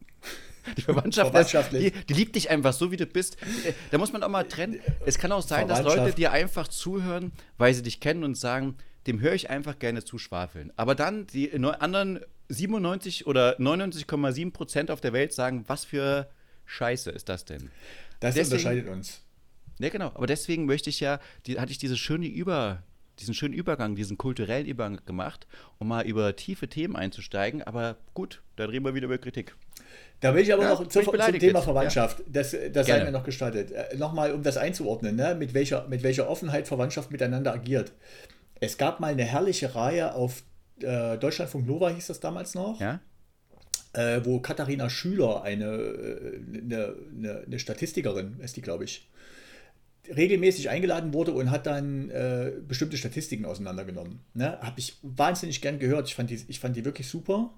Die 0.78 0.82
Verwandtschaft, 0.82 1.30
Verwandtschaft 1.30 1.74
lässt, 1.74 1.96
die, 1.96 2.06
die, 2.06 2.14
liebt 2.16 2.36
dich 2.36 2.50
einfach 2.50 2.74
so, 2.74 2.92
wie 2.92 2.98
du 2.98 3.06
bist. 3.06 3.38
Da 3.92 4.00
muss 4.00 4.12
man 4.12 4.24
auch 4.24 4.30
mal 4.30 4.46
trennen. 4.46 4.80
Es 5.06 5.20
kann 5.20 5.32
auch 5.32 5.44
sein, 5.44 5.68
dass 5.68 5.84
Leute 5.84 6.12
dir 6.12 6.32
einfach 6.32 6.68
zuhören, 6.68 7.34
weil 7.60 7.72
sie 7.76 7.84
dich 7.84 8.00
kennen 8.00 8.24
und 8.24 8.34
sagen, 8.34 8.76
dem 9.06 9.20
höre 9.20 9.34
ich 9.34 9.52
einfach 9.52 9.78
gerne 9.78 10.04
zu 10.04 10.18
schwafeln. 10.18 10.74
Aber 10.76 10.96
dann 10.96 11.28
die 11.28 11.54
anderen 11.54 12.20
97 12.50 13.28
oder 13.28 13.60
99,7 13.60 14.52
Prozent 14.52 14.92
auf 14.92 15.02
der 15.02 15.14
Welt 15.14 15.34
sagen, 15.34 15.64
was 15.68 15.86
für 15.86 16.30
Scheiße 16.66 17.12
ist 17.12 17.30
das 17.30 17.46
denn? 17.46 17.70
Das 18.20 18.36
deswegen, 18.36 18.54
unterscheidet 18.54 18.88
uns. 18.90 19.22
Ja, 19.80 19.90
genau. 19.90 20.08
Aber 20.14 20.28
deswegen 20.28 20.66
möchte 20.66 20.90
ich 20.90 21.00
ja, 21.00 21.20
die, 21.46 21.60
hatte 21.60 21.72
ich 21.72 21.78
diese 21.78 21.98
schöne 21.98 22.28
Über, 22.28 22.84
diesen 23.20 23.34
schönen 23.34 23.54
Übergang, 23.54 23.96
diesen 23.96 24.18
kulturellen 24.18 24.66
Übergang 24.66 25.00
gemacht, 25.06 25.48
um 25.80 25.88
mal 25.88 26.06
über 26.06 26.36
tiefe 26.36 26.68
Themen 26.68 26.96
einzusteigen. 26.96 27.64
Aber 27.64 27.98
gut, 28.14 28.42
da 28.56 28.66
reden 28.66 28.86
wir 28.86 28.96
wieder 28.96 29.06
über 29.06 29.18
Kritik. 29.18 29.56
Da 30.22 30.34
will 30.34 30.44
ich 30.44 30.54
aber 30.54 30.64
ja, 30.64 30.70
noch 30.70 30.88
zu, 30.88 31.02
zum 31.02 31.14
Thema 31.14 31.34
jetzt. 31.34 31.64
Verwandtschaft, 31.64 32.20
ja. 32.20 32.26
das, 32.30 32.56
das 32.72 32.88
sei 32.88 33.04
mir 33.04 33.12
noch 33.12 33.24
gestartet. 33.24 33.72
Äh, 33.72 33.98
Nochmal, 33.98 34.32
um 34.34 34.44
das 34.44 34.58
einzuordnen, 34.58 35.16
ne? 35.16 35.36
mit, 35.36 35.54
welcher, 35.54 35.88
mit 35.88 36.04
welcher 36.04 36.30
Offenheit 36.30 36.68
Verwandtschaft 36.68 37.12
miteinander 37.12 37.54
agiert. 37.54 37.92
Es 38.60 38.78
gab 38.78 39.02
mal 39.02 39.12
eine 39.12 39.24
herrliche 39.24 39.76
Reihe 39.76 40.16
auf 40.16 40.44
äh, 40.82 41.18
Deutschlandfunk 41.18 41.66
Nova, 41.68 41.90
hieß 41.90 42.08
das 42.08 42.20
damals 42.20 42.56
noch. 42.56 42.80
Ja 42.80 43.00
äh, 43.96 44.22
wo 44.24 44.40
Katharina 44.40 44.90
Schüler, 44.90 45.44
eine, 45.44 45.66
äh, 45.66 46.42
eine, 46.62 46.96
eine, 47.18 47.44
eine 47.46 47.60
Statistikerin 47.60 48.40
ist 48.40 48.58
die, 48.58 48.62
glaube 48.62 48.84
ich, 48.84 49.08
regelmäßig 50.16 50.70
eingeladen 50.70 51.14
wurde 51.14 51.34
und 51.34 51.50
hat 51.50 51.66
dann 51.66 52.10
äh, 52.10 52.52
bestimmte 52.68 52.98
Statistiken 52.98 53.46
auseinandergenommen. 53.46 54.20
Ne? 54.34 54.60
Habe 54.62 54.80
ich 54.80 54.98
wahnsinnig 55.02 55.62
gern 55.62 55.80
gehört. 55.80 56.08
Ich 56.08 56.16
fand 56.16 56.30
die, 56.30 56.40
ich 56.48 56.60
fand 56.60 56.76
die 56.76 56.86
wirklich 56.86 57.08
super. 57.08 57.52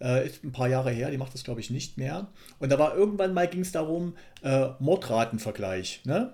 Äh, 0.00 0.26
ist 0.26 0.42
ein 0.42 0.52
paar 0.52 0.68
Jahre 0.68 0.90
her, 0.90 1.10
die 1.10 1.18
macht 1.18 1.34
das, 1.34 1.44
glaube 1.44 1.60
ich, 1.60 1.70
nicht 1.70 1.98
mehr. 1.98 2.28
Und 2.58 2.72
da 2.72 2.78
war 2.78 2.96
irgendwann 2.96 3.34
mal 3.34 3.46
ging 3.46 3.60
es 3.60 3.72
darum, 3.72 4.16
äh, 4.42 4.68
Mordratenvergleich. 4.78 6.02
Ne? 6.04 6.32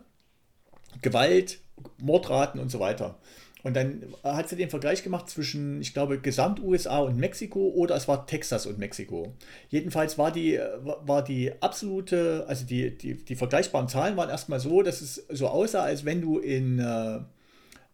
Gewalt, 1.03 1.59
Mordraten 2.01 2.61
und 2.61 2.71
so 2.71 2.79
weiter. 2.79 3.19
Und 3.65 3.75
dann 3.75 4.05
hat 4.23 4.49
sie 4.49 4.57
den 4.57 4.71
Vergleich 4.71 5.03
gemacht 5.03 5.29
zwischen, 5.29 5.81
ich 5.81 5.93
glaube, 5.93 6.21
Gesamt-USA 6.21 6.99
und 6.99 7.17
Mexiko 7.17 7.69
oder 7.71 7.97
es 7.97 8.07
war 8.07 8.27
Texas 8.27 8.67
und 8.67 8.79
Mexiko. 8.79 9.35
Jedenfalls 9.69 10.17
war 10.17 10.31
die, 10.31 10.61
war 10.83 11.25
die 11.25 11.53
absolute, 11.61 12.45
also 12.47 12.65
die, 12.65 12.97
die, 12.97 13.15
die 13.15 13.37
vergleichbaren 13.37 13.89
Zahlen 13.89 14.17
waren 14.17 14.31
erstmal 14.31 14.61
so, 14.61 14.83
dass 14.83 15.01
es 15.01 15.27
so 15.29 15.49
aussah, 15.49 15.83
als 15.83 16.05
wenn 16.05 16.21
du 16.21 16.39
in, 16.39 16.79
äh, 16.79 17.21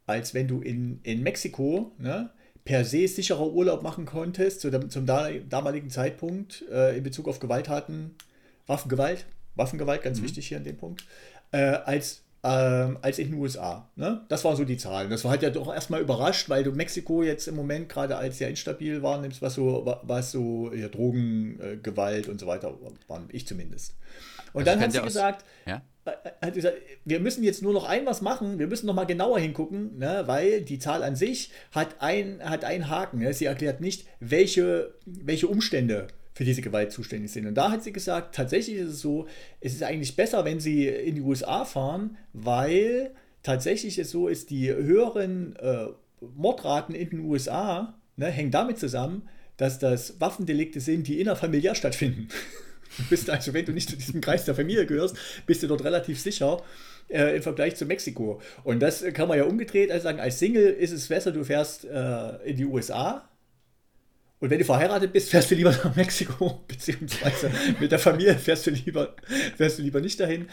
als 0.06 0.34
wenn 0.34 0.48
du 0.48 0.60
in, 0.60 1.00
in 1.02 1.22
Mexiko 1.22 1.92
ne, 1.98 2.30
per 2.64 2.84
se 2.84 3.08
sicherer 3.08 3.50
Urlaub 3.50 3.82
machen 3.82 4.04
konntest, 4.04 4.64
dem, 4.64 4.90
zum 4.90 5.06
damaligen 5.06 5.88
Zeitpunkt 5.88 6.64
äh, 6.70 6.96
in 6.96 7.02
Bezug 7.02 7.26
auf 7.26 7.40
Gewalttaten, 7.40 8.14
Waffengewalt, 8.66 9.24
Waffengewalt, 9.54 10.02
ganz 10.02 10.20
mhm. 10.20 10.24
wichtig 10.24 10.48
hier 10.48 10.58
an 10.58 10.64
dem 10.64 10.76
Punkt, 10.76 11.06
äh, 11.52 11.58
als 11.58 12.23
ähm, 12.44 12.98
als 13.00 13.18
in 13.18 13.30
den 13.30 13.40
USA. 13.40 13.88
Ne? 13.96 14.20
Das 14.28 14.44
waren 14.44 14.54
so 14.54 14.64
die 14.64 14.76
Zahlen. 14.76 15.08
Das 15.08 15.24
war 15.24 15.30
halt 15.30 15.42
ja 15.42 15.48
doch 15.48 15.72
erstmal 15.72 16.02
überrascht, 16.02 16.50
weil 16.50 16.62
du 16.62 16.72
Mexiko 16.72 17.22
jetzt 17.22 17.48
im 17.48 17.56
Moment 17.56 17.88
gerade 17.88 18.16
als 18.16 18.36
sehr 18.36 18.50
instabil 18.50 19.02
wahrnimmst, 19.02 19.40
was 19.40 19.54
so, 19.54 19.98
was 20.02 20.30
so 20.30 20.70
ja, 20.74 20.88
Drogen, 20.88 21.58
äh, 21.60 21.76
Gewalt 21.78 22.28
und 22.28 22.38
so 22.38 22.46
weiter 22.46 22.74
waren, 23.08 23.28
ich 23.32 23.46
zumindest. 23.46 23.96
Und 24.52 24.60
also 24.68 24.70
dann 24.70 24.80
hat 24.80 24.92
sie 24.92 25.00
gesagt, 25.00 25.44
ja? 25.66 25.80
Äh, 26.04 26.10
hat 26.44 26.52
gesagt, 26.52 26.76
wir 27.06 27.18
müssen 27.18 27.42
jetzt 27.42 27.62
nur 27.62 27.72
noch 27.72 27.88
ein 27.88 28.04
was 28.04 28.20
machen, 28.20 28.58
wir 28.58 28.66
müssen 28.66 28.86
noch 28.86 28.94
mal 28.94 29.06
genauer 29.06 29.38
hingucken, 29.38 29.96
ne, 29.96 30.24
weil 30.26 30.60
die 30.60 30.78
Zahl 30.78 31.02
an 31.02 31.16
sich 31.16 31.50
hat, 31.72 31.96
ein, 32.00 32.40
hat 32.44 32.64
einen 32.64 32.90
Haken. 32.90 33.20
Ne? 33.20 33.32
Sie 33.32 33.46
erklärt 33.46 33.80
nicht, 33.80 34.06
welche, 34.20 34.92
welche 35.06 35.48
Umstände 35.48 36.08
für 36.34 36.44
diese 36.44 36.62
Gewalt 36.62 36.92
zuständig 36.92 37.32
sind. 37.32 37.46
Und 37.46 37.54
da 37.54 37.70
hat 37.70 37.84
sie 37.84 37.92
gesagt, 37.92 38.34
tatsächlich 38.34 38.76
ist 38.76 38.88
es 38.88 39.00
so, 39.00 39.28
es 39.60 39.72
ist 39.72 39.82
eigentlich 39.82 40.16
besser, 40.16 40.44
wenn 40.44 40.60
sie 40.60 40.88
in 40.88 41.14
die 41.14 41.20
USA 41.20 41.64
fahren, 41.64 42.16
weil 42.32 43.12
tatsächlich 43.42 43.98
es 43.98 44.10
so 44.10 44.26
ist, 44.26 44.50
die 44.50 44.72
höheren 44.72 45.54
äh, 45.56 45.86
Mordraten 46.20 46.94
in 46.94 47.10
den 47.10 47.20
USA 47.20 47.94
ne, 48.16 48.26
hängen 48.26 48.50
damit 48.50 48.78
zusammen, 48.78 49.28
dass 49.56 49.78
das 49.78 50.20
Waffendelikte 50.20 50.80
sind, 50.80 51.06
die 51.06 51.20
innerfamiliär 51.20 51.74
stattfinden. 51.74 52.28
Du 52.96 53.02
bist 53.10 53.28
also, 53.28 53.52
wenn 53.52 53.64
du 53.64 53.72
nicht 53.72 53.90
zu 53.90 53.96
diesem 53.96 54.20
Kreis 54.20 54.44
der 54.44 54.54
Familie 54.54 54.86
gehörst, 54.86 55.16
bist 55.46 55.60
du 55.64 55.66
dort 55.66 55.82
relativ 55.82 56.20
sicher 56.20 56.62
äh, 57.08 57.34
im 57.34 57.42
Vergleich 57.42 57.74
zu 57.74 57.86
Mexiko. 57.86 58.40
Und 58.62 58.78
das 58.80 59.02
kann 59.14 59.26
man 59.26 59.36
ja 59.36 59.44
umgedreht 59.44 59.90
also 59.90 60.04
sagen, 60.04 60.20
als 60.20 60.38
Single 60.38 60.66
ist 60.66 60.92
es 60.92 61.08
besser, 61.08 61.32
du 61.32 61.42
fährst 61.42 61.86
äh, 61.86 62.36
in 62.44 62.56
die 62.56 62.64
USA 62.64 63.28
und 64.44 64.50
wenn 64.50 64.58
du 64.58 64.66
verheiratet 64.66 65.10
bist, 65.10 65.30
fährst 65.30 65.50
du 65.50 65.54
lieber 65.54 65.70
nach 65.70 65.96
Mexiko, 65.96 66.60
beziehungsweise 66.68 67.50
mit 67.80 67.90
der 67.90 67.98
Familie 67.98 68.34
fährst 68.34 68.66
du 68.66 68.72
lieber, 68.72 69.16
fährst 69.56 69.78
du 69.78 69.82
lieber 69.82 70.02
nicht 70.02 70.20
dahin. 70.20 70.48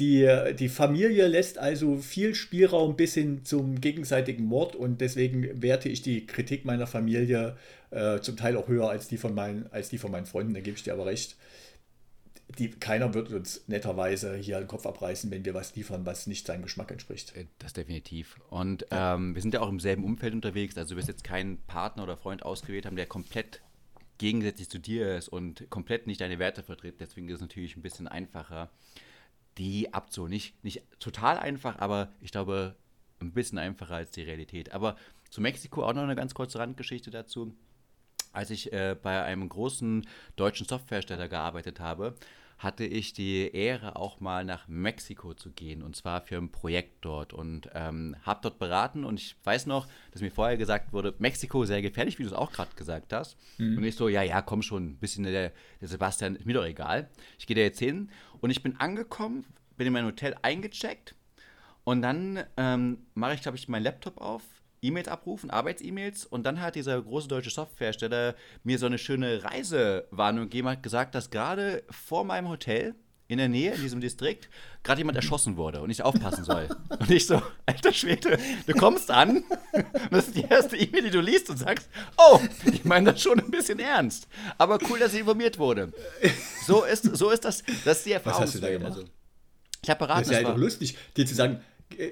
Die, 0.00 0.28
die 0.58 0.68
Familie 0.68 1.28
lässt 1.28 1.56
also 1.56 1.98
viel 1.98 2.34
Spielraum 2.34 2.96
bis 2.96 3.14
hin 3.14 3.44
zum 3.44 3.80
gegenseitigen 3.80 4.44
Mord 4.46 4.74
und 4.74 5.00
deswegen 5.00 5.62
werte 5.62 5.88
ich 5.88 6.02
die 6.02 6.26
Kritik 6.26 6.64
meiner 6.64 6.88
Familie 6.88 7.56
äh, 7.92 8.18
zum 8.18 8.36
Teil 8.36 8.56
auch 8.56 8.66
höher 8.66 8.90
als 8.90 9.06
die 9.06 9.16
von 9.16 9.32
meinen, 9.32 9.66
als 9.70 9.90
die 9.90 9.98
von 9.98 10.10
meinen 10.10 10.26
Freunden, 10.26 10.52
da 10.52 10.58
gebe 10.58 10.76
ich 10.76 10.82
dir 10.82 10.92
aber 10.92 11.06
recht 11.06 11.36
die, 12.48 12.70
keiner 12.70 13.12
wird 13.12 13.32
uns 13.32 13.66
netterweise 13.66 14.36
hier 14.36 14.58
den 14.58 14.68
Kopf 14.68 14.86
abreißen, 14.86 15.30
wenn 15.30 15.44
wir 15.44 15.54
was 15.54 15.74
liefern, 15.74 16.06
was 16.06 16.26
nicht 16.26 16.46
seinem 16.46 16.62
Geschmack 16.62 16.90
entspricht. 16.90 17.34
Äh, 17.36 17.46
das 17.58 17.72
definitiv. 17.72 18.38
Und 18.50 18.86
ähm, 18.90 19.34
wir 19.34 19.42
sind 19.42 19.52
ja 19.54 19.60
auch 19.60 19.68
im 19.68 19.80
selben 19.80 20.04
Umfeld 20.04 20.32
unterwegs. 20.32 20.76
Also 20.76 20.94
du 20.94 20.98
wirst 20.98 21.08
jetzt 21.08 21.24
keinen 21.24 21.58
Partner 21.66 22.04
oder 22.04 22.16
Freund 22.16 22.44
ausgewählt 22.44 22.86
haben, 22.86 22.96
der 22.96 23.06
komplett 23.06 23.62
gegensätzlich 24.18 24.70
zu 24.70 24.78
dir 24.78 25.16
ist 25.16 25.28
und 25.28 25.68
komplett 25.70 26.06
nicht 26.06 26.20
deine 26.20 26.38
Werte 26.38 26.62
vertritt. 26.62 27.00
Deswegen 27.00 27.28
ist 27.28 27.36
es 27.36 27.40
natürlich 27.40 27.76
ein 27.76 27.82
bisschen 27.82 28.08
einfacher, 28.08 28.70
die 29.58 29.92
abzuholen. 29.92 30.30
Nicht, 30.32 30.62
nicht 30.64 30.82
total 31.00 31.38
einfach, 31.38 31.78
aber 31.78 32.12
ich 32.20 32.30
glaube, 32.30 32.76
ein 33.20 33.32
bisschen 33.32 33.58
einfacher 33.58 33.96
als 33.96 34.12
die 34.12 34.22
Realität. 34.22 34.72
Aber 34.72 34.96
zu 35.30 35.40
Mexiko 35.40 35.84
auch 35.84 35.92
noch 35.92 36.02
eine 36.02 36.16
ganz 36.16 36.34
kurze 36.34 36.58
Randgeschichte 36.58 37.10
dazu 37.10 37.54
als 38.36 38.50
ich 38.50 38.72
äh, 38.72 38.96
bei 39.00 39.22
einem 39.22 39.48
großen 39.48 40.06
deutschen 40.36 40.66
Softwarehersteller 40.66 41.28
gearbeitet 41.28 41.80
habe, 41.80 42.14
hatte 42.58 42.84
ich 42.84 43.12
die 43.12 43.50
Ehre, 43.54 43.96
auch 43.96 44.20
mal 44.20 44.44
nach 44.44 44.66
Mexiko 44.66 45.34
zu 45.34 45.50
gehen 45.50 45.82
und 45.82 45.94
zwar 45.94 46.22
für 46.22 46.36
ein 46.36 46.50
Projekt 46.50 47.04
dort 47.04 47.32
und 47.34 47.68
ähm, 47.74 48.16
habe 48.22 48.40
dort 48.42 48.58
beraten 48.58 49.04
und 49.04 49.20
ich 49.20 49.36
weiß 49.44 49.66
noch, 49.66 49.86
dass 50.12 50.22
mir 50.22 50.30
vorher 50.30 50.56
gesagt 50.56 50.92
wurde, 50.92 51.14
Mexiko 51.18 51.64
sehr 51.66 51.82
gefährlich, 51.82 52.18
wie 52.18 52.22
du 52.22 52.30
es 52.30 52.34
auch 52.34 52.52
gerade 52.52 52.74
gesagt 52.74 53.12
hast. 53.12 53.36
Mhm. 53.58 53.76
Und 53.76 53.84
ich 53.84 53.94
so, 53.94 54.08
ja, 54.08 54.22
ja, 54.22 54.40
komm 54.40 54.62
schon, 54.62 54.86
ein 54.90 54.96
bisschen 54.96 55.24
der, 55.24 55.52
der 55.80 55.88
Sebastian, 55.88 56.36
ist 56.36 56.46
mir 56.46 56.54
doch 56.54 56.64
egal. 56.64 57.10
Ich 57.38 57.46
gehe 57.46 57.56
da 57.56 57.62
jetzt 57.62 57.78
hin 57.78 58.10
und 58.40 58.50
ich 58.50 58.62
bin 58.62 58.76
angekommen, 58.76 59.44
bin 59.76 59.86
in 59.86 59.92
mein 59.92 60.06
Hotel 60.06 60.34
eingecheckt 60.40 61.14
und 61.84 62.00
dann 62.00 62.42
ähm, 62.56 62.98
mache 63.14 63.34
ich, 63.34 63.42
glaube 63.42 63.58
ich, 63.58 63.68
meinen 63.68 63.84
Laptop 63.84 64.18
auf, 64.18 64.42
E-Mails 64.82 65.08
abrufen, 65.08 65.50
Arbeits-E-Mails 65.50 66.26
und 66.26 66.44
dann 66.44 66.60
hat 66.60 66.74
dieser 66.74 67.00
große 67.00 67.28
deutsche 67.28 67.50
Softwarehersteller 67.50 68.34
mir 68.62 68.78
so 68.78 68.86
eine 68.86 68.98
schöne 68.98 69.42
Reisewarnung 69.44 70.44
gegeben, 70.44 70.68
hat 70.68 70.82
gesagt, 70.82 71.14
dass 71.14 71.30
gerade 71.30 71.82
vor 71.90 72.24
meinem 72.24 72.48
Hotel 72.48 72.94
in 73.28 73.38
der 73.38 73.48
Nähe, 73.48 73.72
in 73.72 73.82
diesem 73.82 74.00
Distrikt, 74.00 74.48
gerade 74.84 75.00
jemand 75.00 75.16
erschossen 75.16 75.56
wurde 75.56 75.80
und 75.80 75.90
ich 75.90 76.02
aufpassen 76.02 76.44
soll. 76.44 76.68
Und 76.98 77.10
ich 77.10 77.26
so, 77.26 77.42
alter 77.66 77.92
Schwede, 77.92 78.38
du 78.66 78.72
kommst 78.74 79.10
an, 79.10 79.38
und 79.38 79.44
das 80.10 80.28
ist 80.28 80.36
die 80.36 80.44
erste 80.44 80.76
E-Mail, 80.76 81.02
die 81.02 81.10
du 81.10 81.20
liest 81.20 81.50
und 81.50 81.56
sagst, 81.56 81.88
oh, 82.16 82.40
ich 82.72 82.84
meine 82.84 83.12
das 83.12 83.20
schon 83.20 83.38
ein 83.38 83.50
bisschen 83.50 83.78
ernst. 83.78 84.28
Aber 84.56 84.78
cool, 84.88 84.98
dass 84.98 85.12
ich 85.12 85.20
informiert 85.20 85.58
wurde. 85.58 85.92
So 86.66 86.84
ist, 86.84 87.04
so 87.16 87.30
ist 87.30 87.44
das, 87.44 87.62
das 87.84 87.98
ist 87.98 88.06
die 88.06 88.12
Erfahrung. 88.12 88.40
Was 88.40 88.46
hast 88.46 88.54
du 88.54 88.60
da 88.60 88.70
gemacht? 88.70 88.92
Also, 88.92 89.04
ich 89.82 89.90
habe 89.90 89.98
beraten. 89.98 90.20
Das 90.20 90.28
ist 90.28 90.32
ja 90.32 90.38
einfach 90.38 90.56
lustig, 90.56 90.96
dir 91.16 91.26
zu 91.26 91.34
sagen, 91.34 91.60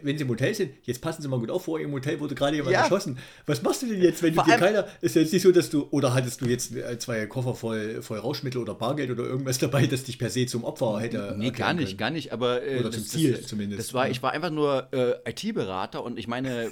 wenn 0.02 0.16
sie 0.16 0.22
im 0.22 0.30
Hotel 0.30 0.54
sind, 0.54 0.72
jetzt 0.84 1.00
passen 1.00 1.22
Sie 1.22 1.28
mal 1.28 1.38
gut 1.38 1.50
auf, 1.50 1.64
vor 1.64 1.80
Ihrem 1.80 1.92
Hotel 1.92 2.20
wurde 2.20 2.34
gerade 2.34 2.56
jemand 2.56 2.72
ja. 2.72 2.82
erschossen. 2.82 3.18
Was 3.46 3.62
machst 3.62 3.82
du 3.82 3.86
denn 3.86 4.00
jetzt, 4.00 4.22
wenn 4.22 4.34
vor 4.34 4.44
du 4.44 4.50
dir 4.50 4.56
keiner, 4.56 4.86
ist 5.00 5.16
ja 5.16 5.22
jetzt 5.22 5.32
nicht 5.32 5.42
so, 5.42 5.52
dass 5.52 5.68
du, 5.70 5.88
oder 5.90 6.14
hattest 6.14 6.40
du 6.40 6.46
jetzt 6.46 6.74
äh, 6.74 6.98
zwei 6.98 7.26
Koffer 7.26 7.54
voll, 7.54 8.00
voll 8.02 8.18
Rauschmittel 8.18 8.60
oder 8.60 8.74
Bargeld 8.74 9.10
oder 9.10 9.24
irgendwas 9.24 9.58
dabei, 9.64 9.86
das 9.86 10.04
dich 10.04 10.18
per 10.18 10.30
se 10.30 10.46
zum 10.46 10.64
Opfer 10.64 11.00
hätte 11.00 11.34
Nee, 11.36 11.50
gar 11.50 11.74
nicht, 11.74 11.86
können. 11.86 11.98
gar 11.98 12.10
nicht, 12.10 12.32
aber 12.32 12.66
äh, 12.66 12.78
oder 12.78 12.90
zum 12.90 13.04
Ziel 13.04 13.32
das, 13.32 13.46
zumindest. 13.46 13.80
Das 13.80 13.94
war, 13.94 14.08
ich 14.08 14.22
war 14.22 14.32
einfach 14.32 14.50
nur 14.50 14.88
äh, 14.92 15.30
IT-Berater 15.30 16.02
und 16.04 16.18
ich 16.18 16.28
meine, 16.28 16.70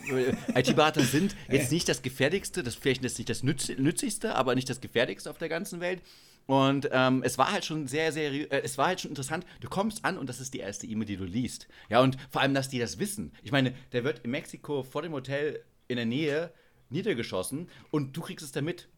äh, 0.55 0.61
IT-Berater 0.61 1.03
sind 1.03 1.35
jetzt 1.51 1.73
nicht 1.73 1.89
das 1.89 2.03
Gefährlichste, 2.03 2.63
das 2.63 2.75
vielleicht 2.77 3.03
nicht 3.03 3.29
das 3.29 3.43
Nützlichste, 3.43 4.35
aber 4.35 4.55
nicht 4.55 4.71
das 4.71 4.81
Gefährlichste 4.81 5.31
auf 5.31 5.39
der 5.39 5.49
ganzen 5.49 5.81
Welt. 5.81 6.01
Und 6.47 6.89
ähm, 6.93 7.23
es 7.25 7.39
war 7.39 7.53
halt 7.53 7.65
schon 7.65 7.87
sehr, 7.87 8.13
sehr, 8.13 8.33
äh, 8.33 8.63
es 8.63 8.79
war 8.79 8.89
halt 8.89 9.01
schon 9.01 9.11
interessant. 9.11 9.47
Du 9.61 9.69
kommst 9.69 10.05
an 10.05 10.19
und 10.19 10.29
das 10.29 10.41
ist 10.41 10.55
die 10.55 10.59
erste 10.59 10.87
E-Mail, 10.87 11.07
die 11.07 11.17
du 11.17 11.25
liest. 11.25 11.69
Ja, 11.89 12.01
und 12.01 12.17
vor 12.31 12.43
allem, 12.43 12.55
dass 12.55 12.69
die 12.69 12.79
das 12.79 12.99
wissen. 12.99 13.33
Ich 13.43 13.53
meine, 13.53 13.75
der 13.93 14.05
wird 14.05 14.21
in 14.21 14.31
Mexiko 14.31 14.83
vor 14.83 15.03
dem 15.03 15.13
Hotel 15.13 15.65
in 15.89 15.97
der 15.97 16.07
Nähe 16.07 16.53
niedergeschossen 16.91 17.69
und 17.91 18.17
du 18.17 18.21
kriegst 18.21 18.45
es 18.45 18.53
damit. 18.53 18.89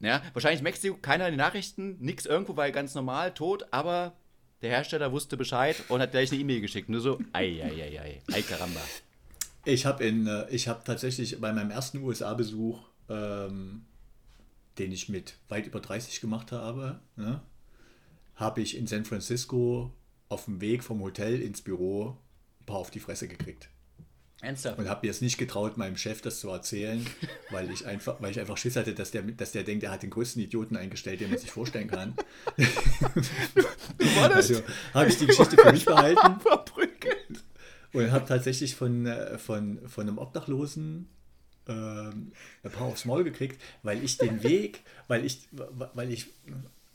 Ja, 0.00 0.20
wahrscheinlich 0.32 0.62
Mexiko, 0.62 0.96
keiner 1.00 1.26
in 1.28 1.34
den 1.34 1.38
Nachrichten, 1.38 1.96
nix 2.00 2.26
irgendwo, 2.26 2.56
weil 2.56 2.72
ganz 2.72 2.94
normal, 2.94 3.34
tot, 3.34 3.66
aber 3.70 4.16
der 4.60 4.70
Hersteller 4.70 5.12
wusste 5.12 5.36
Bescheid 5.36 5.76
und 5.88 6.00
hat 6.00 6.10
gleich 6.10 6.32
eine 6.32 6.40
E-Mail 6.40 6.60
geschickt. 6.60 6.88
Nur 6.88 7.00
so, 7.00 7.20
ei, 7.32 7.62
ei, 7.62 7.82
ei, 7.82 8.00
ei, 8.00 8.22
ei, 8.32 8.42
caramba. 8.42 8.80
Ich 9.64 9.86
habe 9.86 10.04
äh, 10.04 10.58
hab 10.58 10.84
tatsächlich 10.84 11.40
bei 11.40 11.52
meinem 11.52 11.70
ersten 11.70 11.98
USA-Besuch 11.98 12.80
ähm, 13.08 13.86
den 14.82 14.92
ich 14.92 15.08
mit 15.08 15.36
weit 15.48 15.66
über 15.66 15.80
30 15.80 16.20
gemacht 16.20 16.50
habe, 16.50 17.00
ne, 17.16 17.40
habe 18.34 18.60
ich 18.60 18.76
in 18.76 18.88
San 18.88 19.04
Francisco 19.04 19.92
auf 20.28 20.46
dem 20.46 20.60
Weg 20.60 20.82
vom 20.82 21.00
Hotel 21.00 21.40
ins 21.40 21.62
Büro 21.62 22.18
ein 22.60 22.66
paar 22.66 22.78
auf 22.78 22.90
die 22.90 22.98
Fresse 22.98 23.28
gekriegt. 23.28 23.68
Ernsthaft? 24.40 24.78
Und 24.80 24.88
habe 24.88 25.06
mir 25.06 25.10
es 25.12 25.20
nicht 25.20 25.38
getraut, 25.38 25.76
meinem 25.76 25.96
Chef 25.96 26.20
das 26.20 26.40
zu 26.40 26.50
erzählen, 26.50 27.06
weil 27.50 27.70
ich 27.70 27.86
einfach, 27.86 28.20
weil 28.20 28.32
ich 28.32 28.40
einfach 28.40 28.56
Schiss 28.56 28.74
hatte, 28.74 28.92
dass 28.92 29.12
der, 29.12 29.22
dass 29.22 29.52
der 29.52 29.62
denkt, 29.62 29.84
er 29.84 29.92
hat 29.92 30.02
den 30.02 30.10
größten 30.10 30.42
Idioten 30.42 30.76
eingestellt, 30.76 31.20
den 31.20 31.30
man 31.30 31.38
sich 31.38 31.52
vorstellen 31.52 31.86
kann. 31.86 32.16
also 34.34 34.60
habe 34.94 35.08
ich 35.08 35.18
die 35.18 35.26
Geschichte 35.26 35.56
für 35.56 35.70
mich 35.70 35.84
behalten. 35.84 36.40
Und 37.92 38.10
habe 38.10 38.26
tatsächlich 38.26 38.74
von, 38.74 39.06
äh, 39.06 39.38
von, 39.38 39.86
von 39.86 40.08
einem 40.08 40.18
Obdachlosen 40.18 41.08
ähm, 41.68 42.32
ein 42.62 42.70
paar 42.70 42.86
aufs 42.86 43.04
Maul 43.04 43.24
gekriegt, 43.24 43.60
weil 43.82 44.02
ich 44.02 44.18
den 44.18 44.42
Weg, 44.42 44.80
weil 45.08 45.24
ich, 45.24 45.48
weil 45.94 46.12
ich, 46.12 46.26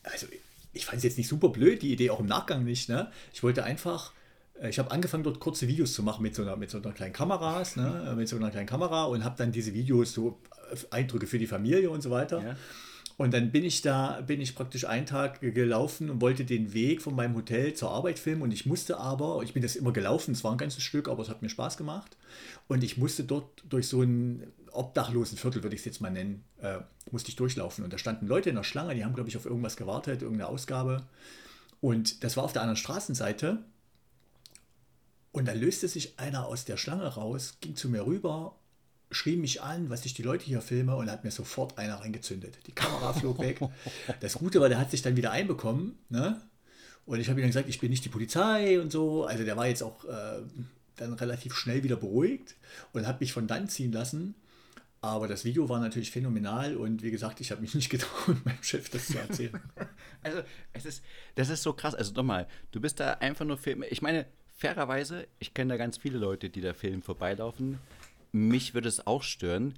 also 0.04 0.28
ich 0.74 0.86
fand 0.86 0.98
es 0.98 1.04
jetzt 1.04 1.18
nicht 1.18 1.28
super 1.28 1.50
blöd, 1.50 1.82
die 1.82 1.92
Idee 1.92 2.10
auch 2.10 2.20
im 2.20 2.26
Nachgang 2.26 2.64
nicht. 2.64 2.90
Ne? 2.90 3.12
Ich 3.34 3.44
wollte 3.44 3.64
einfach, 3.64 4.14
äh, 4.62 4.70
ich 4.70 4.80
habe 4.80 4.92
angefangen 4.92 5.24
dort 5.24 5.40
kurze 5.40 5.68
Videos 5.68 5.94
zu 5.94 6.04
machen 6.04 6.22
mit 6.22 6.36
so 6.36 6.42
einer, 6.42 6.56
mit 6.56 6.70
so 6.70 6.78
einer 6.78 6.92
kleinen 6.92 7.14
Kameras, 7.14 7.76
ne? 7.76 8.14
mit 8.16 8.28
so 8.28 8.36
einer 8.36 8.52
kleinen 8.52 8.68
Kamera 8.68 9.06
und 9.06 9.24
habe 9.24 9.36
dann 9.38 9.52
diese 9.52 9.74
Videos 9.74 10.14
so 10.14 10.40
äh, 10.72 10.78
Eindrücke 10.92 11.28
für 11.28 11.40
die 11.40 11.48
Familie 11.48 11.90
und 11.90 12.02
so 12.02 12.12
weiter. 12.12 12.42
Ja. 12.42 12.56
Und 13.18 13.34
dann 13.34 13.52
bin 13.52 13.66
ich 13.66 13.82
da, 13.82 14.22
bin 14.22 14.40
ich 14.40 14.54
praktisch 14.54 14.86
einen 14.86 15.08
Tag 15.08 15.42
gelaufen 15.42 16.12
und 16.12 16.22
wollte 16.22 16.46
den 16.46 16.74
Weg 16.74 17.02
von 17.02 17.16
meinem 17.16 17.36
Hotel 17.36 17.74
zur 17.74 17.90
Arbeit 17.90 18.20
filmen. 18.20 18.44
Und 18.44 18.52
ich 18.52 18.68
musste 18.68 19.00
aber, 19.00 19.42
ich 19.44 19.54
bin 19.54 19.64
das 19.64 19.76
immer 19.76 19.92
gelaufen, 19.92 20.34
es 20.34 20.44
war 20.44 20.52
ein 20.52 20.60
ganzes 20.60 20.84
Stück, 20.84 21.10
aber 21.10 21.24
es 21.24 21.30
hat 21.30 21.42
mir 21.42 21.50
Spaß 21.50 21.78
gemacht. 21.78 22.16
Und 22.68 22.84
ich 22.84 22.98
musste 22.98 23.24
dort 23.24 23.64
durch 23.68 23.88
so 23.88 24.04
ein 24.04 24.44
obdachlosen 24.72 25.38
Viertel, 25.38 25.64
würde 25.64 25.76
ich 25.76 25.82
es 25.82 25.86
jetzt 25.86 26.02
mal 26.02 26.12
nennen, 26.12 26.44
äh, 26.62 26.80
musste 27.12 27.30
ich 27.30 27.36
durchlaufen. 27.36 27.84
Und 27.84 27.94
da 27.94 27.98
standen 27.98 28.28
Leute 28.28 28.50
in 28.50 28.56
der 28.56 28.64
Schlange, 28.64 28.96
die 28.96 29.06
haben, 29.06 29.14
glaube 29.14 29.30
ich, 29.30 29.38
auf 29.38 29.46
irgendwas 29.46 29.78
gewartet, 29.78 30.22
irgendeine 30.22 30.50
Ausgabe. 30.50 31.04
Und 31.82 32.24
das 32.24 32.38
war 32.38 32.44
auf 32.44 32.54
der 32.54 32.62
anderen 32.62 32.78
Straßenseite. 32.78 33.60
Und 35.32 35.48
da 35.48 35.54
löste 35.54 35.88
sich 35.88 36.20
einer 36.20 36.46
aus 36.46 36.66
der 36.66 36.78
Schlange 36.78 37.06
raus, 37.06 37.58
ging 37.62 37.76
zu 37.76 37.90
mir 37.90 38.06
rüber 38.06 38.56
schrie 39.12 39.38
mich 39.38 39.62
an, 39.62 39.90
was 39.90 40.06
ich 40.06 40.14
die 40.14 40.22
Leute 40.22 40.46
hier 40.46 40.62
filme 40.62 40.96
und 40.96 41.10
hat 41.10 41.24
mir 41.24 41.32
sofort 41.32 41.78
einer 41.78 41.96
reingezündet. 41.96 42.58
Die 42.68 42.74
Kamera 42.74 43.14
flog 43.14 43.40
weg. 43.40 43.60
Das 44.20 44.34
Gute 44.34 44.60
war, 44.60 44.70
der 44.70 44.80
hat 44.80 44.92
sich 44.92 45.02
dann 45.02 45.16
wieder 45.16 45.32
einbekommen. 45.32 45.98
Ne? 46.10 46.42
Und 47.06 47.20
ich 47.20 47.30
habe 47.30 47.40
ihm 47.40 47.44
dann 47.44 47.50
gesagt, 47.50 47.70
ich 47.70 47.80
bin 47.80 47.90
nicht 47.90 48.04
die 48.04 48.10
Polizei 48.10 48.80
und 48.82 48.92
so. 48.92 49.26
Also 49.26 49.44
der 49.44 49.56
war 49.56 49.68
jetzt 49.68 49.84
auch 49.84 50.04
äh, 50.06 50.42
dann 50.98 51.14
relativ 51.14 51.54
schnell 51.56 51.84
wieder 51.84 51.96
beruhigt 51.96 52.56
und 52.94 53.08
hat 53.08 53.22
mich 53.22 53.32
von 53.32 53.48
dann 53.48 53.70
ziehen 53.70 53.92
lassen. 53.92 54.36
Aber 55.02 55.28
das 55.28 55.46
Video 55.46 55.70
war 55.70 55.80
natürlich 55.80 56.12
phänomenal 56.12 56.76
und 56.76 57.04
wie 57.04 57.12
gesagt, 57.12 57.40
ich 57.40 57.52
habe 57.52 57.62
mich 57.62 57.76
nicht 57.76 57.90
getraut, 57.90 58.36
meinem 58.46 58.64
Chef 58.64 58.90
das 58.90 59.08
zu 59.08 59.18
erzählen. 59.18 59.60
also, 60.24 60.42
es 60.74 60.86
ist, 60.86 61.04
das 61.36 61.50
ist 61.50 61.64
so 61.64 61.74
krass. 61.74 61.94
Also 61.94 62.14
nochmal, 62.14 62.48
du 62.72 62.82
bist 62.82 63.00
da 63.00 63.14
einfach 63.14 63.46
nur 63.46 63.58
Film. 63.58 63.84
Ich 63.90 64.02
meine, 64.02 64.26
fairerweise, 64.56 65.28
ich 65.40 65.54
kenne 65.54 65.74
da 65.74 65.78
ganz 65.78 65.98
viele 65.98 66.18
Leute, 66.18 66.50
die 66.50 66.62
da 66.62 66.74
Film 66.74 67.02
vorbeilaufen. 67.02 67.80
Mich 68.32 68.74
würde 68.74 68.90
es 68.90 69.06
auch 69.06 69.24
stören. 69.24 69.76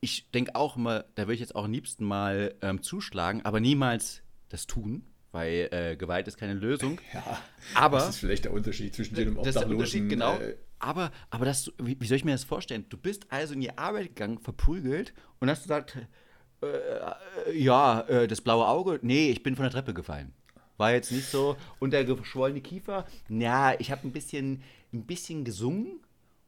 Ich 0.00 0.30
denke 0.30 0.54
auch 0.54 0.76
immer, 0.76 1.04
da 1.16 1.22
würde 1.22 1.34
ich 1.34 1.40
jetzt 1.40 1.56
auch 1.56 1.64
am 1.64 1.72
liebsten 1.72 2.04
mal 2.04 2.54
ähm, 2.62 2.82
zuschlagen, 2.82 3.44
aber 3.44 3.58
niemals 3.58 4.22
das 4.48 4.68
tun, 4.68 5.04
weil 5.32 5.68
äh, 5.72 5.96
Gewalt 5.96 6.28
ist 6.28 6.38
keine 6.38 6.54
Lösung. 6.54 7.00
Ja, 7.12 7.42
aber 7.74 7.98
das 7.98 8.10
ist 8.10 8.18
vielleicht 8.18 8.44
der 8.44 8.52
Unterschied 8.52 8.94
zwischen 8.94 9.16
dir 9.16 9.26
und 9.26 9.34
dem 9.34 9.36
das 9.38 9.48
ist 9.48 9.54
der 9.56 9.62
Obdachlosen. 9.62 10.02
Unterschied, 10.02 10.08
genau. 10.08 10.38
äh, 10.38 10.56
aber, 10.78 11.10
aber 11.30 11.44
das, 11.44 11.72
wie, 11.82 11.96
wie 12.00 12.06
soll 12.06 12.16
ich 12.16 12.24
mir 12.24 12.32
das 12.32 12.44
vorstellen? 12.44 12.86
Du 12.88 12.96
bist 12.96 13.26
also 13.30 13.54
in 13.54 13.60
die 13.60 13.76
Arbeit 13.76 14.08
gegangen, 14.08 14.38
verprügelt 14.38 15.12
und 15.40 15.50
hast 15.50 15.62
gesagt, 15.62 15.96
äh, 16.62 16.66
äh, 16.66 17.58
ja, 17.58 18.00
äh, 18.02 18.28
das 18.28 18.40
blaue 18.40 18.66
Auge, 18.66 18.98
nee, 19.02 19.30
ich 19.30 19.42
bin 19.42 19.56
von 19.56 19.64
der 19.64 19.72
Treppe 19.72 19.94
gefallen. 19.94 20.32
War 20.76 20.92
jetzt 20.92 21.10
nicht 21.10 21.28
so. 21.28 21.56
Und 21.80 21.92
der 21.92 22.04
geschwollene 22.04 22.60
Kiefer, 22.60 23.06
ja, 23.28 23.74
ich 23.78 23.90
habe 23.90 24.06
ein 24.06 24.12
bisschen, 24.12 24.62
ein 24.92 25.04
bisschen 25.04 25.44
gesungen 25.44 26.00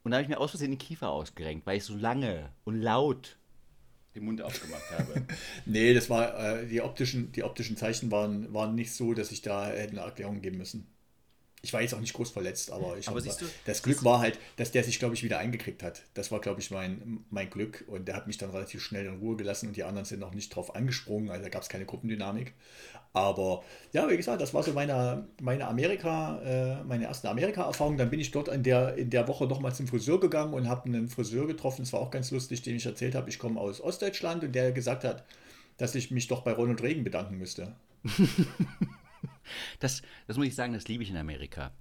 und 0.02 0.10
da 0.10 0.16
habe 0.16 0.22
ich 0.22 0.28
mir 0.28 0.38
aus 0.38 0.50
Versehen 0.50 0.70
den 0.70 0.78
Kiefer 0.78 1.10
ausgerenkt, 1.10 1.66
weil 1.66 1.78
ich 1.78 1.84
so 1.84 1.96
lange 1.96 2.50
und 2.64 2.80
laut 2.80 3.36
den 4.14 4.24
Mund 4.24 4.42
aufgemacht 4.42 4.90
habe. 4.90 5.26
Nee, 5.66 5.94
das 5.94 6.10
war, 6.10 6.38
äh, 6.38 6.66
die, 6.66 6.80
optischen, 6.80 7.32
die 7.32 7.44
optischen 7.44 7.76
Zeichen 7.76 8.10
waren, 8.10 8.52
waren 8.52 8.74
nicht 8.74 8.92
so, 8.92 9.14
dass 9.14 9.30
ich 9.30 9.42
da 9.42 9.68
hätte 9.68 9.92
eine 9.92 10.00
Erklärung 10.00 10.40
geben 10.40 10.58
müssen. 10.58 10.88
Ich 11.62 11.72
war 11.74 11.82
jetzt 11.82 11.92
auch 11.94 12.00
nicht 12.00 12.14
groß 12.14 12.30
verletzt, 12.30 12.70
aber 12.70 12.96
ich 12.96 13.06
Aber 13.08 13.20
siehst 13.20 13.42
du- 13.42 13.46
das 13.66 13.82
Glück 13.82 14.02
war 14.02 14.20
halt, 14.20 14.38
dass 14.56 14.70
der 14.72 14.82
sich, 14.82 14.98
glaube 14.98 15.14
ich, 15.14 15.22
wieder 15.22 15.38
eingekriegt 15.38 15.82
hat. 15.82 16.02
Das 16.14 16.32
war, 16.32 16.40
glaube 16.40 16.60
ich, 16.60 16.70
mein, 16.70 17.22
mein 17.30 17.50
Glück 17.50 17.84
und 17.86 18.08
der 18.08 18.16
hat 18.16 18.26
mich 18.26 18.38
dann 18.38 18.50
relativ 18.50 18.82
schnell 18.82 19.04
in 19.06 19.18
Ruhe 19.18 19.36
gelassen 19.36 19.68
und 19.68 19.76
die 19.76 19.84
anderen 19.84 20.06
sind 20.06 20.20
noch 20.20 20.32
nicht 20.32 20.54
drauf 20.56 20.74
angesprungen, 20.74 21.30
also 21.30 21.42
da 21.42 21.50
gab 21.50 21.60
es 21.62 21.68
keine 21.68 21.84
Gruppendynamik. 21.84 22.54
Aber 23.12 23.62
ja, 23.92 24.08
wie 24.08 24.16
gesagt, 24.16 24.40
das 24.40 24.54
war 24.54 24.62
so 24.62 24.72
meine, 24.72 25.26
meine 25.40 25.66
Amerika, 25.66 26.40
äh, 26.42 26.84
meine 26.84 27.04
erste 27.04 27.28
Amerika-Erfahrung. 27.28 27.96
Dann 27.98 28.08
bin 28.08 28.20
ich 28.20 28.30
dort 28.30 28.48
in 28.48 28.62
der, 28.62 28.94
in 28.96 29.10
der 29.10 29.26
Woche 29.26 29.46
nochmal 29.46 29.74
zum 29.74 29.88
Friseur 29.88 30.20
gegangen 30.20 30.54
und 30.54 30.68
habe 30.68 30.84
einen 30.86 31.08
Friseur 31.08 31.46
getroffen. 31.48 31.82
Das 31.82 31.92
war 31.92 32.00
auch 32.00 32.10
ganz 32.12 32.30
lustig, 32.30 32.62
dem 32.62 32.76
ich 32.76 32.86
erzählt 32.86 33.14
habe, 33.16 33.28
ich 33.28 33.38
komme 33.40 33.60
aus 33.60 33.80
Ostdeutschland 33.80 34.44
und 34.44 34.52
der 34.54 34.70
gesagt 34.72 35.02
hat, 35.04 35.24
dass 35.76 35.94
ich 35.96 36.10
mich 36.12 36.28
doch 36.28 36.42
bei 36.42 36.52
Ronald 36.52 36.82
Reagan 36.82 37.02
bedanken 37.04 37.36
müsste. 37.36 37.74
Das, 39.78 40.02
das 40.26 40.36
muss 40.36 40.46
ich 40.46 40.54
sagen, 40.54 40.72
das 40.72 40.88
liebe 40.88 41.02
ich 41.02 41.10
in 41.10 41.16
Amerika. 41.16 41.72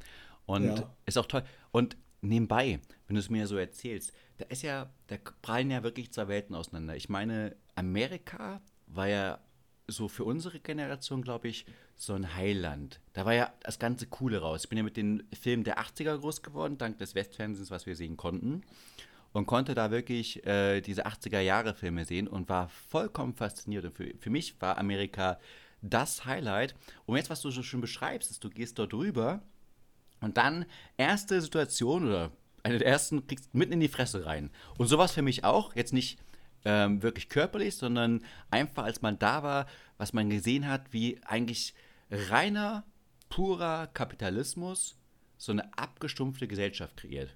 Und 0.46 0.80
Ja. 0.80 0.96
ist 1.06 1.18
auch 1.18 1.26
toll. 1.28 1.44
Und 1.72 1.98
nebenbei, 2.22 2.80
wenn 3.08 3.16
du 3.16 3.20
es 3.20 3.30
mir 3.30 3.48
so 3.48 3.58
erzählst, 3.58 4.14
da 4.38 4.46
ist 4.46 4.62
ja, 4.62 4.90
da 5.08 5.18
prallen 5.42 5.70
ja 5.72 5.84
wirklich 5.84 6.12
zwei 6.12 6.28
Welten 6.28 6.56
auseinander. 6.56 6.96
Ich 6.96 7.10
meine, 7.10 7.56
Amerika 7.76 8.62
war 8.88 9.08
ja 9.08 9.40
so 9.88 10.08
für 10.08 10.24
unsere 10.24 10.60
Generation, 10.60 11.22
glaube 11.22 11.48
ich, 11.48 11.66
so 11.96 12.14
ein 12.14 12.36
Heiland. 12.36 13.00
Da 13.14 13.26
war 13.26 13.34
ja 13.34 13.52
das 13.62 13.80
ganze 13.80 14.08
Coole 14.08 14.40
raus. 14.40 14.64
Ich 14.64 14.70
bin 14.70 14.78
ja 14.78 14.84
mit 14.84 14.98
den 14.98 15.28
Filmen 15.34 15.64
der 15.64 15.80
80er 15.80 16.18
groß 16.18 16.42
geworden, 16.42 16.78
dank 16.78 16.98
des 17.00 17.16
Westfernsehens, 17.16 17.72
was 17.72 17.86
wir 17.86 17.96
sehen 17.96 18.16
konnten. 18.18 18.64
Und 19.32 19.46
konnte 19.46 19.76
da 19.76 19.92
wirklich 19.92 20.46
äh, 20.48 20.82
diese 20.82 21.06
80er-Jahre-Filme 21.06 22.06
sehen 22.06 22.28
und 22.28 22.50
war 22.50 22.70
vollkommen 22.70 23.36
fasziniert. 23.36 23.86
Und 23.86 23.94
für, 23.94 24.12
für 24.18 24.30
mich 24.32 24.60
war 24.60 24.78
Amerika 24.78 25.40
das 25.82 26.26
Highlight. 26.26 26.76
Und 27.06 27.18
jetzt, 27.18 27.30
was 27.30 27.42
du 27.42 27.52
so 27.52 27.64
schön 27.64 27.82
beschreibst, 27.82 28.32
ist, 28.32 28.44
du 28.44 28.50
gehst 28.50 28.80
dort 28.80 28.94
rüber 28.94 29.42
und 30.22 30.38
dann 30.38 30.66
erste 30.98 31.42
Situation 31.42 32.08
oder 32.08 32.32
eine 32.64 32.78
der 32.78 32.88
ersten 32.88 33.26
kriegst 33.26 33.54
mitten 33.54 33.74
in 33.74 33.80
die 33.80 33.88
Fresse 33.88 34.26
rein. 34.26 34.50
Und 34.78 34.88
sowas 34.88 35.14
für 35.14 35.22
mich 35.22 35.44
auch, 35.44 35.76
jetzt 35.76 35.94
nicht 35.94 36.20
ähm, 36.66 37.02
wirklich 37.02 37.30
körperlich, 37.30 37.76
sondern 37.76 38.24
einfach 38.52 38.84
als 38.84 39.02
man 39.02 39.18
da 39.18 39.44
war, 39.44 39.66
was 39.98 40.14
man 40.14 40.30
gesehen 40.30 40.68
hat, 40.68 40.92
wie 40.92 41.22
eigentlich 41.24 41.74
reiner, 42.12 42.84
purer 43.30 43.88
Kapitalismus 43.88 44.98
so 45.38 45.52
eine 45.52 45.78
abgestumpfte 45.78 46.48
Gesellschaft 46.48 46.98
kreiert. 46.98 47.36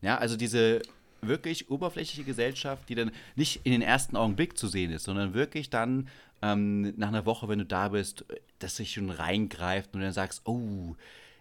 Ja, 0.00 0.16
also 0.16 0.36
diese 0.36 0.80
wirklich 1.20 1.70
oberflächliche 1.70 2.24
Gesellschaft, 2.24 2.88
die 2.88 2.94
dann 2.94 3.10
nicht 3.34 3.60
in 3.64 3.72
den 3.72 3.82
ersten 3.82 4.16
Augenblick 4.16 4.58
zu 4.58 4.68
sehen 4.68 4.90
ist, 4.92 5.04
sondern 5.04 5.34
wirklich 5.34 5.70
dann 5.70 6.08
ähm, 6.42 6.94
nach 6.96 7.08
einer 7.08 7.26
Woche, 7.26 7.48
wenn 7.48 7.58
du 7.58 7.64
da 7.64 7.88
bist, 7.88 8.24
dass 8.58 8.76
sich 8.76 8.92
schon 8.92 9.10
reingreift 9.10 9.94
und 9.94 10.02
dann 10.02 10.12
sagst, 10.12 10.42
oh, 10.44 10.94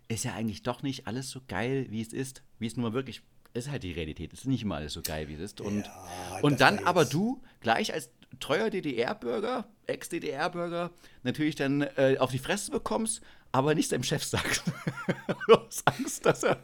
ist 0.07 0.25
ja 0.25 0.33
eigentlich 0.33 0.63
doch 0.63 0.83
nicht 0.83 1.07
alles 1.07 1.29
so 1.29 1.41
geil, 1.47 1.87
wie 1.89 2.01
es 2.01 2.13
ist, 2.13 2.43
wie 2.59 2.67
es 2.67 2.75
nun 2.77 2.83
mal 2.83 2.93
wirklich 2.93 3.21
ist 3.53 3.71
halt 3.71 3.83
die 3.83 3.93
Realität. 3.93 4.33
Es 4.33 4.39
ist 4.39 4.47
nicht 4.47 4.63
immer 4.63 4.75
alles 4.75 4.93
so 4.93 5.01
geil, 5.01 5.29
wie 5.29 5.35
es 5.35 5.39
ist. 5.39 5.61
Und, 5.61 5.85
Ja, 5.85 6.39
und 6.41 6.59
dann 6.59 6.79
aber 6.79 7.05
du 7.05 7.41
gleich 7.61 7.93
als 7.93 8.09
treuer 8.39 8.69
DDR-Bürger, 8.69 9.65
Ex-DDR-Bürger, 9.87 10.91
natürlich 11.23 11.55
dann 11.55 11.81
äh, 11.81 12.17
auf 12.19 12.31
die 12.31 12.39
Fresse 12.39 12.71
bekommst, 12.71 13.21
aber 13.51 13.75
nicht 13.75 13.91
deinem 13.91 14.03
Chef 14.03 14.23
sagst. 14.23 14.63
Aus 15.47 15.83
Angst, 15.85 16.25
dass 16.25 16.43
er 16.43 16.57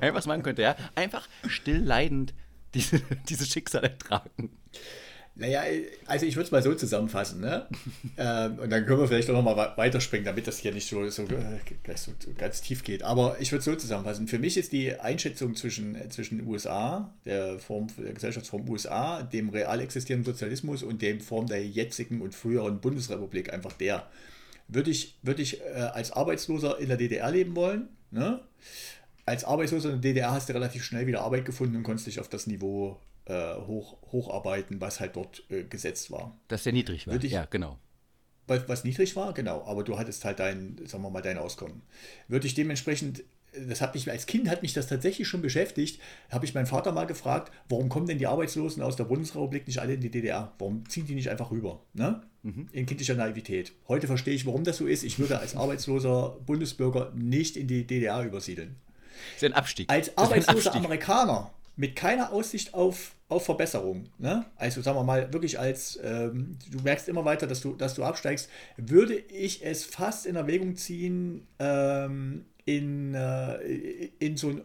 einfach 0.00 0.14
was 0.14 0.26
machen 0.26 0.42
könnte. 0.42 0.62
Ja? 0.62 0.76
Einfach 0.94 1.28
still 1.48 1.82
leidend 1.82 2.34
diese, 2.74 3.00
diese 3.28 3.46
Schicksal 3.46 3.84
ertragen. 3.84 4.50
Naja, 5.36 5.62
also 6.06 6.26
ich 6.26 6.36
würde 6.36 6.46
es 6.46 6.50
mal 6.50 6.62
so 6.62 6.74
zusammenfassen, 6.74 7.40
ne? 7.40 7.66
ähm, 8.18 8.58
und 8.58 8.70
dann 8.70 8.84
können 8.84 9.00
wir 9.00 9.08
vielleicht 9.08 9.30
auch 9.30 9.34
nochmal 9.34 9.72
weiterspringen, 9.76 10.24
damit 10.24 10.46
das 10.46 10.58
hier 10.58 10.72
nicht 10.72 10.88
so, 10.88 11.08
so, 11.08 11.22
äh, 11.22 11.94
so, 11.94 12.12
ganz 12.36 12.60
tief 12.60 12.84
geht. 12.84 13.02
Aber 13.02 13.36
ich 13.40 13.50
würde 13.50 13.60
es 13.60 13.64
so 13.64 13.74
zusammenfassen. 13.74 14.28
Für 14.28 14.38
mich 14.38 14.56
ist 14.56 14.72
die 14.72 14.94
Einschätzung 14.98 15.54
zwischen, 15.54 15.94
äh, 15.94 16.08
zwischen 16.08 16.46
USA, 16.46 17.14
der 17.24 17.58
Form 17.58 17.86
der 17.96 18.12
Gesellschaftsform 18.12 18.68
USA, 18.68 19.22
dem 19.22 19.48
real 19.48 19.80
existierenden 19.80 20.30
Sozialismus 20.30 20.82
und 20.82 21.00
dem 21.00 21.20
Form 21.20 21.46
der 21.46 21.66
jetzigen 21.66 22.20
und 22.20 22.34
früheren 22.34 22.80
Bundesrepublik 22.80 23.52
einfach 23.52 23.72
der. 23.72 24.08
Würde 24.68 24.90
ich, 24.90 25.18
würde 25.22 25.42
ich 25.42 25.60
äh, 25.60 25.74
als 25.74 26.12
Arbeitsloser 26.12 26.78
in 26.78 26.88
der 26.88 26.96
DDR 26.96 27.30
leben 27.30 27.56
wollen, 27.56 27.88
ne? 28.10 28.40
Als 29.26 29.44
Arbeitsloser 29.44 29.90
in 29.90 30.00
der 30.00 30.12
DDR 30.12 30.32
hast 30.32 30.48
du 30.48 30.54
relativ 30.54 30.82
schnell 30.84 31.06
wieder 31.06 31.22
Arbeit 31.22 31.44
gefunden 31.44 31.76
und 31.76 31.82
konntest 31.82 32.08
dich 32.08 32.20
auf 32.20 32.28
das 32.28 32.46
Niveau 32.46 33.00
äh, 33.26 33.54
hoch, 33.54 33.96
hocharbeiten, 34.12 34.80
was 34.80 35.00
halt 35.00 35.16
dort 35.16 35.42
äh, 35.50 35.64
gesetzt 35.64 36.10
war. 36.10 36.36
Dass 36.48 36.62
der 36.64 36.72
niedrig 36.72 37.06
war. 37.06 37.14
Würde 37.14 37.26
ich- 37.26 37.32
ja, 37.32 37.44
genau. 37.46 37.78
Was, 38.46 38.68
was 38.68 38.82
niedrig 38.82 39.14
war, 39.14 39.32
genau, 39.32 39.62
aber 39.64 39.84
du 39.84 39.96
hattest 39.96 40.24
halt 40.24 40.40
dein, 40.40 40.76
sagen 40.86 41.04
wir 41.04 41.10
mal, 41.10 41.20
dein 41.22 41.38
Auskommen. 41.38 41.82
Würde 42.26 42.48
ich 42.48 42.54
dementsprechend, 42.54 43.22
das 43.68 43.80
hat 43.80 43.94
mich, 43.94 44.10
als 44.10 44.26
Kind 44.26 44.48
hat 44.48 44.62
mich 44.62 44.72
das 44.72 44.88
tatsächlich 44.88 45.28
schon 45.28 45.40
beschäftigt, 45.40 46.00
habe 46.30 46.44
ich 46.46 46.54
meinen 46.54 46.66
Vater 46.66 46.90
mal 46.90 47.04
gefragt, 47.06 47.52
warum 47.68 47.88
kommen 47.88 48.06
denn 48.06 48.18
die 48.18 48.26
Arbeitslosen 48.26 48.82
aus 48.82 48.96
der 48.96 49.04
Bundesrepublik 49.04 49.68
nicht 49.68 49.78
alle 49.78 49.94
in 49.94 50.00
die 50.00 50.10
DDR? 50.10 50.52
Warum 50.58 50.88
ziehen 50.88 51.06
die 51.06 51.14
nicht 51.14 51.28
einfach 51.30 51.52
rüber? 51.52 51.80
Ne? 51.92 52.22
In 52.42 52.86
kindlicher 52.86 53.14
Naivität. 53.14 53.70
Heute 53.86 54.08
verstehe 54.08 54.34
ich, 54.34 54.46
warum 54.46 54.64
das 54.64 54.78
so 54.78 54.86
ist. 54.86 55.04
Ich 55.04 55.18
würde 55.20 55.38
als 55.38 55.54
arbeitsloser 55.54 56.38
Bundesbürger 56.44 57.12
nicht 57.14 57.56
in 57.56 57.68
die 57.68 57.86
DDR 57.86 58.22
übersiedeln. 58.24 58.76
Ist 59.36 59.44
ein 59.44 59.52
Abstieg. 59.52 59.88
Als 59.90 60.16
arbeitsloser 60.18 60.70
Abstieg. 60.70 60.74
Amerikaner 60.74 61.52
mit 61.80 61.96
keiner 61.96 62.30
Aussicht 62.30 62.74
auf, 62.74 63.14
auf 63.30 63.46
Verbesserung, 63.46 64.04
ne? 64.18 64.44
also 64.56 64.82
sagen 64.82 64.98
wir 64.98 65.02
mal 65.02 65.32
wirklich 65.32 65.58
als, 65.58 65.98
ähm, 66.04 66.58
du 66.70 66.78
merkst 66.80 67.08
immer 67.08 67.24
weiter, 67.24 67.46
dass 67.46 67.62
du, 67.62 67.74
dass 67.74 67.94
du 67.94 68.04
absteigst, 68.04 68.50
würde 68.76 69.14
ich 69.14 69.64
es 69.64 69.86
fast 69.86 70.26
in 70.26 70.36
Erwägung 70.36 70.76
ziehen, 70.76 71.46
ähm, 71.58 72.44
in, 72.66 73.14
äh, 73.14 73.54
in 74.18 74.36
so 74.36 74.50
ein 74.50 74.60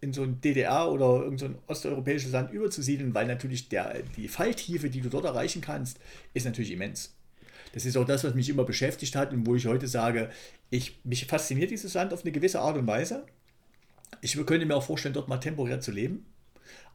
in 0.00 0.12
so 0.12 0.22
ein 0.22 0.40
DDR 0.40 0.90
oder 0.90 1.24
irgend 1.24 1.40
so 1.40 1.46
ein 1.46 1.58
osteuropäisches 1.66 2.30
Land 2.30 2.52
überzusiedeln, 2.52 3.14
weil 3.14 3.26
natürlich 3.26 3.68
der, 3.68 4.02
die 4.16 4.28
Falltiefe, 4.28 4.88
die 4.88 5.00
du 5.00 5.08
dort 5.08 5.24
erreichen 5.24 5.60
kannst, 5.60 5.98
ist 6.34 6.44
natürlich 6.44 6.70
immens. 6.70 7.14
Das 7.72 7.84
ist 7.84 7.96
auch 7.96 8.04
das, 8.04 8.22
was 8.22 8.34
mich 8.34 8.48
immer 8.48 8.64
beschäftigt 8.64 9.16
hat 9.16 9.32
und 9.32 9.46
wo 9.46 9.54
ich 9.54 9.66
heute 9.66 9.88
sage, 9.88 10.30
ich, 10.70 10.98
mich 11.04 11.26
fasziniert 11.26 11.70
dieses 11.70 11.94
Land 11.94 12.12
auf 12.12 12.22
eine 12.22 12.32
gewisse 12.32 12.60
Art 12.60 12.76
und 12.76 12.86
Weise. 12.86 13.24
Ich 14.20 14.34
könnte 14.46 14.66
mir 14.66 14.76
auch 14.76 14.84
vorstellen, 14.84 15.14
dort 15.14 15.28
mal 15.28 15.38
temporär 15.38 15.80
zu 15.80 15.90
leben, 15.90 16.26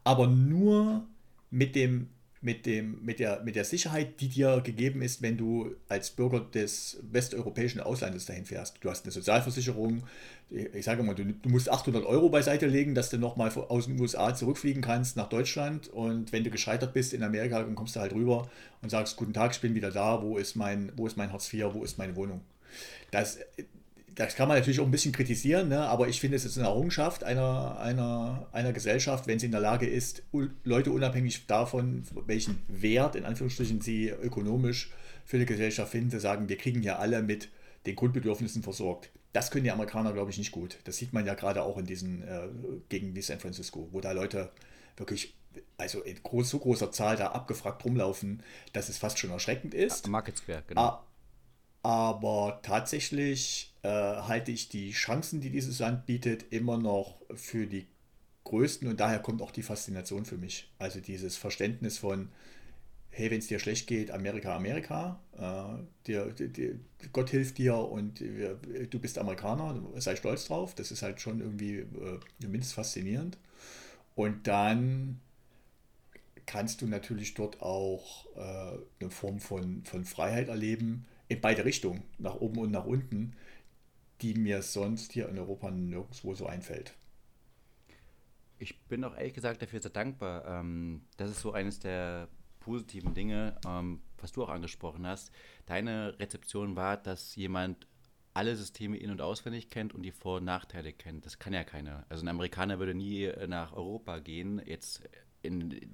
aber 0.04 0.26
nur 0.26 1.06
mit, 1.50 1.74
dem, 1.74 2.08
mit, 2.40 2.66
dem, 2.66 3.04
mit, 3.04 3.20
der, 3.20 3.42
mit 3.42 3.56
der 3.56 3.64
Sicherheit, 3.64 4.20
die 4.20 4.28
dir 4.28 4.60
gegeben 4.62 5.02
ist, 5.02 5.22
wenn 5.22 5.36
du 5.36 5.76
als 5.88 6.10
Bürger 6.10 6.40
des 6.40 6.98
westeuropäischen 7.10 7.80
Auslandes 7.80 8.26
dahin 8.26 8.46
fährst. 8.46 8.78
Du 8.80 8.90
hast 8.90 9.04
eine 9.04 9.12
Sozialversicherung, 9.12 10.02
ich 10.50 10.84
sage 10.84 11.02
mal, 11.02 11.14
du, 11.14 11.24
du 11.24 11.48
musst 11.48 11.70
800 11.70 12.04
Euro 12.04 12.28
beiseite 12.28 12.66
legen, 12.66 12.94
dass 12.94 13.10
du 13.10 13.18
nochmal 13.18 13.50
aus 13.50 13.86
den 13.86 14.00
USA 14.00 14.34
zurückfliegen 14.34 14.82
kannst 14.82 15.16
nach 15.16 15.28
Deutschland 15.28 15.88
und 15.88 16.32
wenn 16.32 16.44
du 16.44 16.50
gescheitert 16.50 16.92
bist 16.92 17.14
in 17.14 17.22
Amerika, 17.22 17.62
dann 17.62 17.74
kommst 17.74 17.96
du 17.96 18.00
halt 18.00 18.12
rüber 18.12 18.50
und 18.82 18.90
sagst, 18.90 19.16
guten 19.16 19.32
Tag, 19.32 19.52
ich 19.52 19.60
bin 19.60 19.74
wieder 19.74 19.90
da, 19.90 20.22
wo 20.22 20.36
ist 20.36 20.56
mein, 20.56 20.92
wo 20.96 21.06
ist 21.06 21.16
mein 21.16 21.32
Hartz 21.32 21.52
IV, 21.52 21.66
wo 21.72 21.84
ist 21.84 21.98
meine 21.98 22.16
Wohnung? 22.16 22.40
Das, 23.10 23.38
das 24.14 24.34
kann 24.34 24.48
man 24.48 24.58
natürlich 24.58 24.80
auch 24.80 24.84
ein 24.84 24.90
bisschen 24.90 25.12
kritisieren, 25.12 25.68
ne? 25.68 25.80
aber 25.86 26.08
ich 26.08 26.20
finde, 26.20 26.36
es 26.36 26.44
ist 26.44 26.58
eine 26.58 26.66
Errungenschaft 26.66 27.24
einer, 27.24 27.78
einer, 27.78 28.46
einer 28.52 28.72
Gesellschaft, 28.72 29.26
wenn 29.26 29.38
sie 29.38 29.46
in 29.46 29.52
der 29.52 29.60
Lage 29.60 29.86
ist, 29.86 30.22
Leute 30.64 30.90
unabhängig 30.90 31.46
davon, 31.46 32.04
welchen 32.26 32.62
Wert 32.68 33.16
in 33.16 33.24
Anführungsstrichen 33.24 33.80
sie 33.80 34.08
ökonomisch 34.08 34.90
für 35.24 35.38
die 35.38 35.46
Gesellschaft 35.46 35.92
finden, 35.92 36.10
zu 36.10 36.20
sagen, 36.20 36.48
wir 36.48 36.56
kriegen 36.56 36.82
ja 36.82 36.98
alle 36.98 37.22
mit 37.22 37.48
den 37.86 37.96
Grundbedürfnissen 37.96 38.62
versorgt. 38.62 39.10
Das 39.32 39.50
können 39.50 39.64
die 39.64 39.70
Amerikaner, 39.70 40.12
glaube 40.12 40.30
ich, 40.30 40.38
nicht 40.38 40.52
gut. 40.52 40.78
Das 40.84 40.98
sieht 40.98 41.12
man 41.12 41.24
ja 41.24 41.34
gerade 41.34 41.62
auch 41.62 41.78
in 41.78 41.86
diesen 41.86 42.22
äh, 42.22 42.48
Gegenden 42.88 43.16
wie 43.16 43.22
San 43.22 43.40
Francisco, 43.40 43.88
wo 43.92 44.00
da 44.00 44.12
Leute 44.12 44.50
wirklich 44.96 45.34
also 45.76 46.00
in 46.02 46.22
groß, 46.22 46.50
so 46.50 46.58
großer 46.58 46.92
Zahl 46.92 47.16
da 47.16 47.28
abgefragt 47.28 47.84
rumlaufen, 47.84 48.42
dass 48.72 48.88
es 48.88 48.98
fast 48.98 49.18
schon 49.18 49.30
erschreckend 49.30 49.74
ist. 49.74 50.08
Market 50.08 50.38
Square, 50.38 50.64
genau. 50.66 51.02
Aber 51.82 52.60
tatsächlich 52.62 53.71
äh, 53.82 53.88
halte 53.88 54.52
ich 54.52 54.68
die 54.68 54.92
Chancen, 54.92 55.40
die 55.40 55.50
dieses 55.50 55.78
Land 55.78 56.06
bietet, 56.06 56.52
immer 56.52 56.78
noch 56.78 57.20
für 57.34 57.66
die 57.66 57.86
größten 58.44 58.88
und 58.88 59.00
daher 59.00 59.20
kommt 59.20 59.42
auch 59.42 59.50
die 59.50 59.62
Faszination 59.62 60.24
für 60.24 60.36
mich. 60.36 60.70
Also 60.78 61.00
dieses 61.00 61.36
Verständnis 61.36 61.98
von, 61.98 62.28
hey, 63.10 63.30
wenn 63.30 63.38
es 63.38 63.46
dir 63.46 63.58
schlecht 63.58 63.86
geht, 63.86 64.10
Amerika, 64.10 64.56
Amerika, 64.56 65.20
äh, 65.36 66.06
dir, 66.06 66.32
dir, 66.32 66.78
Gott 67.12 67.30
hilft 67.30 67.58
dir 67.58 67.76
und 67.76 68.20
wir, 68.20 68.58
du 68.90 68.98
bist 68.98 69.18
Amerikaner, 69.18 69.80
sei 69.96 70.16
stolz 70.16 70.46
drauf. 70.46 70.74
Das 70.74 70.90
ist 70.90 71.02
halt 71.02 71.20
schon 71.20 71.40
irgendwie 71.40 71.78
äh, 71.78 72.18
mindestens 72.40 72.72
faszinierend. 72.72 73.38
Und 74.14 74.46
dann 74.46 75.20
kannst 76.46 76.82
du 76.82 76.86
natürlich 76.86 77.34
dort 77.34 77.62
auch 77.62 78.26
äh, 78.36 78.78
eine 79.00 79.10
Form 79.10 79.38
von, 79.38 79.84
von 79.84 80.04
Freiheit 80.04 80.48
erleben, 80.48 81.06
in 81.28 81.40
beide 81.40 81.64
Richtungen, 81.64 82.02
nach 82.18 82.34
oben 82.36 82.58
und 82.58 82.70
nach 82.70 82.84
unten, 82.84 83.34
die 84.22 84.34
mir 84.34 84.62
sonst 84.62 85.12
hier 85.12 85.28
in 85.28 85.38
Europa 85.38 85.70
nirgendwo 85.70 86.34
so 86.34 86.46
einfällt. 86.46 86.94
Ich 88.58 88.80
bin 88.84 89.02
auch 89.04 89.16
ehrlich 89.16 89.34
gesagt 89.34 89.60
dafür 89.60 89.82
sehr 89.82 89.90
dankbar. 89.90 90.46
Ähm, 90.46 91.02
das 91.16 91.30
ist 91.30 91.40
so 91.40 91.52
eines 91.52 91.80
der 91.80 92.28
positiven 92.60 93.12
Dinge, 93.12 93.56
ähm, 93.66 94.00
was 94.18 94.30
du 94.30 94.44
auch 94.44 94.48
angesprochen 94.48 95.04
hast. 95.04 95.32
Deine 95.66 96.16
Rezeption 96.20 96.76
war, 96.76 96.96
dass 96.96 97.34
jemand 97.34 97.88
alle 98.34 98.56
Systeme 98.56 98.96
in- 98.96 99.10
und 99.10 99.20
auswendig 99.20 99.68
kennt 99.68 99.92
und 99.94 100.02
die 100.02 100.12
Vor- 100.12 100.38
und 100.38 100.44
Nachteile 100.44 100.92
kennt. 100.92 101.26
Das 101.26 101.38
kann 101.38 101.52
ja 101.52 101.64
keiner. 101.64 102.06
Also 102.08 102.24
ein 102.24 102.28
Amerikaner 102.28 102.78
würde 102.78 102.94
nie 102.94 103.30
nach 103.48 103.72
Europa 103.72 104.20
gehen, 104.20 104.62
jetzt 104.64 105.02
in, 105.42 105.92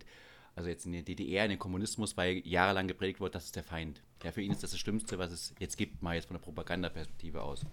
also 0.55 0.69
jetzt 0.69 0.87
in 0.87 0.93
die 0.93 1.03
DDR, 1.03 1.45
in 1.45 1.51
den 1.51 1.59
Kommunismus, 1.59 2.17
weil 2.17 2.47
jahrelang 2.47 2.87
gepredigt 2.87 3.21
wurde, 3.21 3.33
das 3.33 3.47
ist 3.47 3.57
der 3.57 3.65
Feind. 3.65 4.03
Ja, 4.23 4.31
für 4.31 4.43
ihn 4.43 4.53
ist 4.53 4.63
das 4.63 4.73
das 4.73 4.81
Schlimmste, 4.81 5.19
was 5.19 5.33
es 5.33 5.55
jetzt 5.59 5.79
gibt, 5.79 6.03
mal 6.03 6.15
jetzt 6.15 6.27
von 6.27 6.35
der 6.35 6.43
Propagandaperspektive 6.43 7.43
aus. 7.43 7.65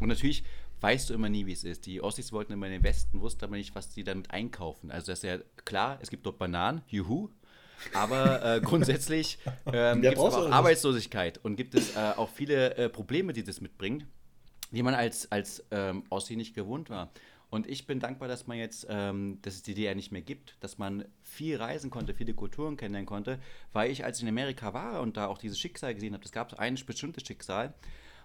Und 0.00 0.08
natürlich 0.08 0.44
weißt 0.80 1.10
du 1.10 1.14
immer 1.14 1.28
nie, 1.28 1.46
wie 1.46 1.52
es 1.52 1.64
ist. 1.64 1.86
Die 1.86 2.02
Ossis 2.02 2.32
wollten 2.32 2.52
immer 2.52 2.66
in 2.66 2.72
den 2.72 2.82
Westen, 2.82 3.20
wussten 3.20 3.44
aber 3.44 3.56
nicht, 3.56 3.74
was 3.74 3.94
sie 3.94 4.04
damit 4.04 4.30
einkaufen. 4.30 4.90
Also 4.90 5.12
das 5.12 5.20
ist 5.20 5.24
ja 5.24 5.38
klar, 5.64 5.98
es 6.02 6.10
gibt 6.10 6.26
dort 6.26 6.38
Bananen, 6.38 6.82
juhu, 6.88 7.30
aber 7.94 8.44
äh, 8.44 8.60
grundsätzlich 8.64 9.38
ähm, 9.72 10.02
gibt 10.02 10.14
es 10.14 10.20
auch 10.20 10.50
Arbeitslosigkeit 10.50 11.38
und 11.44 11.56
gibt 11.56 11.74
es 11.74 11.96
äh, 11.96 12.12
auch 12.16 12.28
viele 12.28 12.76
äh, 12.76 12.88
Probleme, 12.88 13.32
die 13.32 13.44
das 13.44 13.60
mitbringt, 13.60 14.06
die 14.70 14.82
man 14.82 14.94
als, 14.94 15.30
als 15.30 15.64
ähm, 15.70 16.04
Ossi 16.10 16.36
nicht 16.36 16.54
gewohnt 16.54 16.90
war. 16.90 17.12
Und 17.52 17.68
ich 17.68 17.86
bin 17.86 18.00
dankbar, 18.00 18.28
dass 18.28 18.46
man 18.46 18.56
jetzt, 18.56 18.86
ähm, 18.88 19.38
dass 19.42 19.54
es 19.54 19.62
die 19.62 19.74
DDR 19.74 19.94
nicht 19.94 20.10
mehr 20.10 20.22
gibt, 20.22 20.56
dass 20.60 20.78
man 20.78 21.04
viel 21.20 21.58
reisen 21.58 21.90
konnte, 21.90 22.14
viele 22.14 22.32
Kulturen 22.32 22.78
kennenlernen 22.78 23.06
konnte, 23.06 23.38
weil 23.74 23.90
ich, 23.90 24.06
als 24.06 24.16
ich 24.16 24.22
in 24.22 24.30
Amerika 24.30 24.72
war 24.72 25.02
und 25.02 25.18
da 25.18 25.26
auch 25.26 25.36
dieses 25.36 25.58
Schicksal 25.58 25.94
gesehen 25.94 26.14
habe, 26.14 26.24
es 26.24 26.32
gab 26.32 26.58
ein 26.58 26.78
bestimmtes 26.86 27.26
Schicksal. 27.26 27.74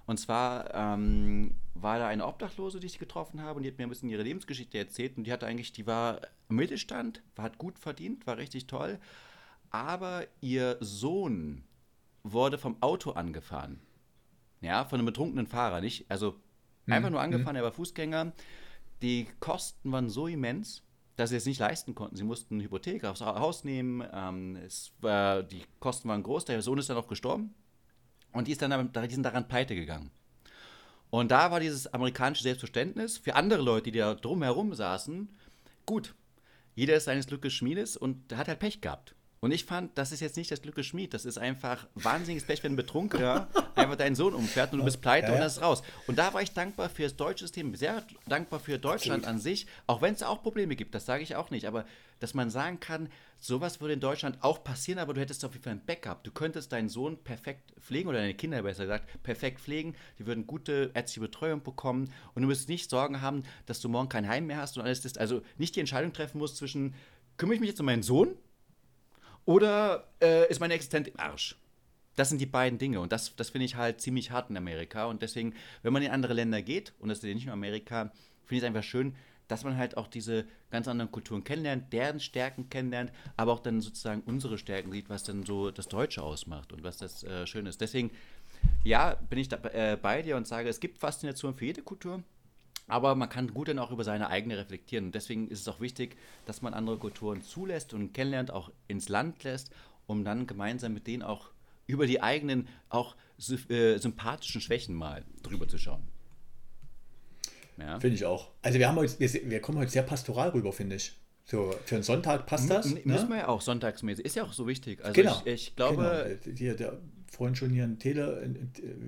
Und 0.08 0.18
zwar 0.18 0.74
ähm, 0.74 1.56
war 1.76 2.00
da 2.00 2.08
eine 2.08 2.26
Obdachlose, 2.26 2.80
die 2.80 2.88
ich 2.88 2.98
getroffen 2.98 3.42
habe, 3.42 3.58
und 3.58 3.64
die 3.64 3.70
hat 3.70 3.78
mir 3.78 3.86
ein 3.86 3.90
bisschen 3.90 4.10
ihre 4.10 4.24
Lebensgeschichte 4.24 4.78
erzählt. 4.78 5.18
Und 5.18 5.26
die 5.26 5.32
hatte 5.32 5.46
eigentlich, 5.46 5.74
die 5.74 5.86
war 5.86 6.22
im 6.50 6.56
Mittelstand, 6.56 7.22
hat 7.38 7.60
gut 7.60 7.78
verdient, 7.78 8.26
war 8.26 8.38
richtig 8.38 8.66
toll. 8.66 9.00
Aber 9.70 10.26
ihr 10.42 10.78
Sohn 10.80 11.64
wurde 12.24 12.58
vom 12.58 12.82
Auto 12.82 13.12
angefahren. 13.12 13.80
Ja, 14.62 14.86
von 14.86 14.98
einem 14.98 15.06
betrunkenen 15.06 15.46
Fahrer, 15.46 15.82
nicht? 15.82 16.10
Also 16.10 16.36
einfach 16.88 17.10
mhm. 17.10 17.14
nur 17.14 17.22
angefahren, 17.22 17.54
mhm. 17.54 17.58
er 17.58 17.64
war 17.64 17.72
Fußgänger 17.72 18.34
die 19.02 19.28
Kosten 19.40 19.92
waren 19.92 20.10
so 20.10 20.28
immens, 20.28 20.84
dass 21.16 21.30
sie 21.30 21.36
es 21.36 21.46
nicht 21.46 21.60
leisten 21.60 21.96
konnten. 21.96 22.16
Sie 22.16 22.24
mussten 22.24 22.56
eine 22.56 22.64
Hypothek 22.64 23.04
aufs 23.06 23.22
Haus 23.22 23.64
nehmen. 23.64 24.08
Ähm, 24.12 24.56
es 24.58 24.92
war, 25.02 25.44
die 25.44 25.64
Kosten 25.80 26.10
waren 26.10 26.24
groß. 26.24 26.46
Der 26.46 26.62
Sohn 26.62 26.78
ist 26.78 26.90
dann 26.90 26.98
auch 26.98 27.08
gestorben. 27.08 27.54
Und 28.32 28.48
die, 28.48 28.52
ist 28.52 28.62
dann, 28.62 28.92
die 28.92 29.14
sind 29.14 29.24
daran 29.24 29.48
pleite 29.48 29.76
gegangen. 29.76 30.12
Und 31.10 31.32
da 31.32 31.52
war 31.52 31.60
dieses 31.60 31.88
amerikanische 31.88 32.44
Selbstverständnis 32.44 33.18
für 33.18 33.36
andere 33.36 33.62
Leute, 33.62 33.92
die 33.92 34.00
da 34.00 34.14
drumherum 34.14 34.74
saßen, 34.74 35.30
gut. 35.86 36.16
Jeder 36.76 36.96
ist 36.96 37.06
seines 37.06 37.28
Glückes 37.28 37.54
Schmiedes 37.54 37.98
und 37.98 38.36
hat 38.36 38.48
halt 38.48 38.60
Pech 38.60 38.82
gehabt. 38.82 39.16
Und 39.40 39.52
ich 39.52 39.66
fand, 39.66 39.96
das 39.98 40.12
ist 40.12 40.20
jetzt 40.20 40.36
nicht 40.36 40.50
das 40.50 40.62
Glück 40.62 40.76
des 40.76 40.88
Schmied, 40.88 41.14
das 41.14 41.26
ist 41.26 41.38
einfach 41.38 41.88
wahnsinniges 41.94 42.46
Pech, 42.46 42.64
wenn 42.64 42.74
ein 42.74 42.78
Betrunkener 42.78 43.48
einfach 43.76 43.96
deinen 43.96 44.16
Sohn 44.16 44.34
umfährt 44.34 44.74
und 44.74 44.80
du 44.80 44.86
bist 44.86 45.02
pleite 45.02 45.28
ja, 45.28 45.34
ja. 45.34 45.36
und 45.36 45.42
das 45.42 45.58
ist 45.58 45.64
raus. 45.64 45.84
Und 46.08 46.18
da 46.18 46.34
war 46.34 46.42
ich 46.42 46.54
dankbar 46.54 46.90
für 46.90 47.04
das 47.04 47.16
deutsche 47.16 47.44
System, 47.44 47.76
sehr 47.76 48.04
dankbar 48.28 48.60
für 48.60 48.80
Deutschland 48.80 49.26
Absolut. 49.26 49.36
an 49.36 49.42
sich, 49.42 49.68
auch 49.86 50.02
wenn 50.02 50.16
es 50.16 50.24
auch 50.24 50.42
Probleme 50.42 50.76
gibt, 50.76 50.96
das 50.96 51.06
sage 51.06 51.22
ich 51.22 51.36
auch 51.36 51.52
nicht, 51.52 51.68
aber 51.68 51.86
dass 52.20 52.34
man 52.34 52.50
sagen 52.50 52.80
kann, 52.80 53.10
sowas 53.38 53.80
würde 53.80 53.94
in 53.94 54.00
Deutschland 54.00 54.40
auch 54.42 54.64
passieren, 54.64 54.98
aber 54.98 55.14
du 55.14 55.22
hättest 55.22 55.46
auf 55.46 55.54
jeden 55.54 55.64
Fall 55.64 55.74
ein 55.74 55.86
Backup. 55.86 56.24
Du 56.24 56.32
könntest 56.32 56.72
deinen 56.72 56.90
Sohn 56.90 57.24
perfekt 57.24 57.74
pflegen 57.80 58.10
oder 58.10 58.18
deine 58.18 58.34
Kinder 58.34 58.64
besser 58.64 58.86
gesagt, 58.86 59.22
perfekt 59.22 59.62
pflegen, 59.62 59.96
die 60.18 60.26
würden 60.26 60.48
gute 60.48 60.90
ärztliche 60.96 61.20
Betreuung 61.20 61.62
bekommen 61.62 62.12
und 62.34 62.42
du 62.42 62.48
müsstest 62.48 62.70
nicht 62.70 62.90
Sorgen 62.90 63.22
haben, 63.22 63.44
dass 63.68 63.82
du 63.82 63.90
morgen 63.90 64.10
kein 64.10 64.28
Heim 64.28 64.48
mehr 64.48 64.58
hast 64.58 64.78
und 64.78 64.84
alles 64.84 65.02
das, 65.02 65.18
also 65.18 65.44
nicht 65.58 65.76
die 65.76 65.80
Entscheidung 65.80 66.12
treffen 66.12 66.40
musst 66.40 66.58
zwischen, 66.58 66.96
kümmere 67.38 67.56
ich 67.56 67.62
mich 67.62 67.70
jetzt 67.70 67.80
um 67.80 67.86
meinen 67.86 68.02
Sohn 68.02 68.36
oder 69.48 70.04
äh, 70.22 70.48
ist 70.52 70.60
meine 70.60 70.74
Existenz 70.76 71.08
im 71.08 71.20
Arsch? 71.20 71.56
Das 72.16 72.30
sind 72.30 72.40
die 72.40 72.46
beiden 72.46 72.78
Dinge 72.78 73.00
und 73.00 73.12
das, 73.12 73.36
das 73.36 73.50
finde 73.50 73.66
ich 73.66 73.76
halt 73.76 74.02
ziemlich 74.02 74.30
hart 74.30 74.50
in 74.50 74.58
Amerika 74.58 75.06
und 75.06 75.22
deswegen, 75.22 75.54
wenn 75.84 75.94
man 75.94 76.04
in 76.04 76.12
andere 76.12 76.34
Länder 76.34 76.62
geht, 76.62 76.94
und 77.00 77.10
das 77.10 77.20
ist 77.20 77.24
ja 77.24 77.34
nicht 77.34 77.46
nur 77.46 77.54
Amerika, 77.54 78.12
finde 78.46 78.56
ich 78.56 78.58
es 78.60 78.64
einfach 78.64 78.84
schön, 78.84 79.16
dass 79.48 79.64
man 79.64 79.78
halt 79.78 79.96
auch 79.96 80.08
diese 80.08 80.46
ganz 80.70 80.90
anderen 80.90 81.12
Kulturen 81.12 81.46
kennenlernt, 81.46 81.94
deren 81.94 82.20
Stärken 82.20 82.70
kennenlernt, 82.70 83.14
aber 83.38 83.54
auch 83.54 83.62
dann 83.62 83.80
sozusagen 83.80 84.22
unsere 84.26 84.58
Stärken 84.58 84.92
sieht, 84.92 85.10
was 85.10 85.24
dann 85.24 85.46
so 85.46 85.72
das 85.72 85.88
Deutsche 85.88 86.22
ausmacht 86.22 86.74
und 86.74 86.84
was 86.84 86.98
das 86.98 87.24
äh, 87.24 87.48
schön 87.48 87.68
ist. 87.68 87.80
Deswegen, 87.80 88.12
ja, 88.84 89.16
bin 89.30 89.40
ich 89.40 89.48
da, 89.48 89.58
äh, 89.70 89.98
bei 90.02 90.24
dir 90.24 90.36
und 90.36 90.46
sage, 90.46 90.68
es 90.68 90.82
gibt 90.82 90.98
Faszination 90.98 91.56
für 91.56 91.66
jede 91.66 91.84
Kultur. 91.84 92.22
Aber 92.88 93.16
man 93.16 93.30
kann 93.30 93.54
gut 93.54 93.68
dann 93.68 93.80
auch 93.80 93.92
über 93.92 94.04
seine 94.04 94.30
eigene 94.30 94.58
reflektieren. 94.58 95.08
Und 95.08 95.16
deswegen 95.16 95.50
ist 95.50 95.62
es 95.62 95.68
auch 95.68 95.82
wichtig, 95.82 96.18
dass 96.46 96.62
man 96.62 96.74
andere 96.74 96.98
Kulturen 96.98 97.42
zulässt 97.42 97.94
und 97.94 98.14
kennenlernt, 98.14 98.52
auch 98.52 98.72
ins 98.88 99.10
Land 99.10 99.44
lässt, 99.44 99.72
um 100.06 100.24
dann 100.24 100.48
gemeinsam 100.48 100.94
mit 100.94 101.06
denen 101.06 101.22
auch 101.22 101.50
über 101.86 102.08
die 102.08 102.22
eigenen, 102.22 102.68
auch 102.90 103.16
äh, 103.70 103.98
sympathischen 103.98 104.62
Schwächen 104.62 104.96
mal 104.96 105.24
drüber 105.44 105.68
zu 105.68 105.78
schauen. 105.78 106.08
Ja. 107.78 108.00
Finde 108.00 108.16
ich 108.16 108.26
auch. 108.26 108.50
Also 108.62 108.80
wir, 108.80 108.88
haben 108.88 108.96
heute, 108.96 109.20
wir, 109.20 109.50
wir 109.50 109.62
kommen 109.62 109.78
heute 109.78 109.92
sehr 109.92 110.04
pastoral 110.04 110.50
rüber, 110.50 110.74
finde 110.74 110.96
ich. 110.96 111.14
So, 111.44 111.74
für 111.86 111.96
einen 111.96 112.04
Sonntag 112.04 112.46
passt 112.46 112.70
das. 112.70 112.88
M 112.88 112.94
ne? 112.96 113.02
Müssen 113.06 113.30
wir 113.30 113.38
ja 113.38 113.48
auch 113.48 113.62
sonntagsmäßig. 113.62 114.26
Ist 114.26 114.36
ja 114.36 114.44
auch 114.44 114.52
so 114.52 114.68
wichtig. 114.68 115.04
Also 115.04 115.14
genau. 115.14 115.42
ich, 115.46 115.54
ich 115.54 115.76
glaube. 115.76 116.40
Genau. 116.44 116.58
Hier, 116.58 116.76
der 116.76 117.00
vorhin 117.32 117.56
schon 117.56 117.70
hier 117.70 117.84
ein 117.84 118.00
Tele, 118.00 118.50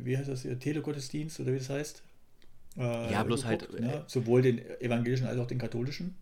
wie 0.04 0.18
heißt 0.18 0.30
das 0.30 0.44
hier, 0.44 0.58
Telegottesdienst 0.58 1.40
oder 1.40 1.52
wie 1.54 1.58
das 1.58 1.70
heißt? 1.70 2.04
Äh, 2.78 3.12
ja, 3.12 3.24
bloß 3.24 3.46
halt, 3.46 3.62
geguckt, 3.62 3.82
halt. 3.82 3.96
Ne? 3.96 4.04
Sowohl 4.08 4.42
den 4.42 4.60
evangelischen 4.80 5.28
als 5.28 5.40
auch 5.40 5.48
den 5.48 5.58
katholischen. 5.58 6.16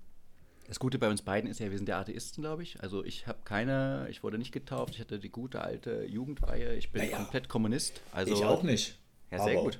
Das 0.67 0.79
Gute 0.79 0.99
bei 0.99 1.09
uns 1.09 1.21
beiden 1.21 1.49
ist 1.49 1.59
ja, 1.59 1.71
wir 1.71 1.77
sind 1.77 1.87
der 1.87 1.97
Atheisten, 1.97 2.43
glaube 2.43 2.63
ich. 2.63 2.81
Also 2.81 3.03
ich 3.03 3.25
habe 3.25 3.39
keine, 3.45 4.07
ich 4.09 4.21
wurde 4.21 4.37
nicht 4.37 4.51
getauft, 4.51 4.95
ich 4.95 4.99
hatte 4.99 5.17
die 5.17 5.29
gute 5.29 5.61
alte 5.61 6.03
Jugendweihe, 6.05 6.75
ich 6.75 6.91
bin 6.91 7.03
naja, 7.03 7.17
komplett 7.17 7.47
Kommunist. 7.47 8.01
Also, 8.11 8.33
ich 8.33 8.43
auch 8.43 8.63
nicht. 8.63 8.99
Ja, 9.31 9.41
sehr 9.41 9.53
aber, 9.53 9.63
gut. 9.63 9.79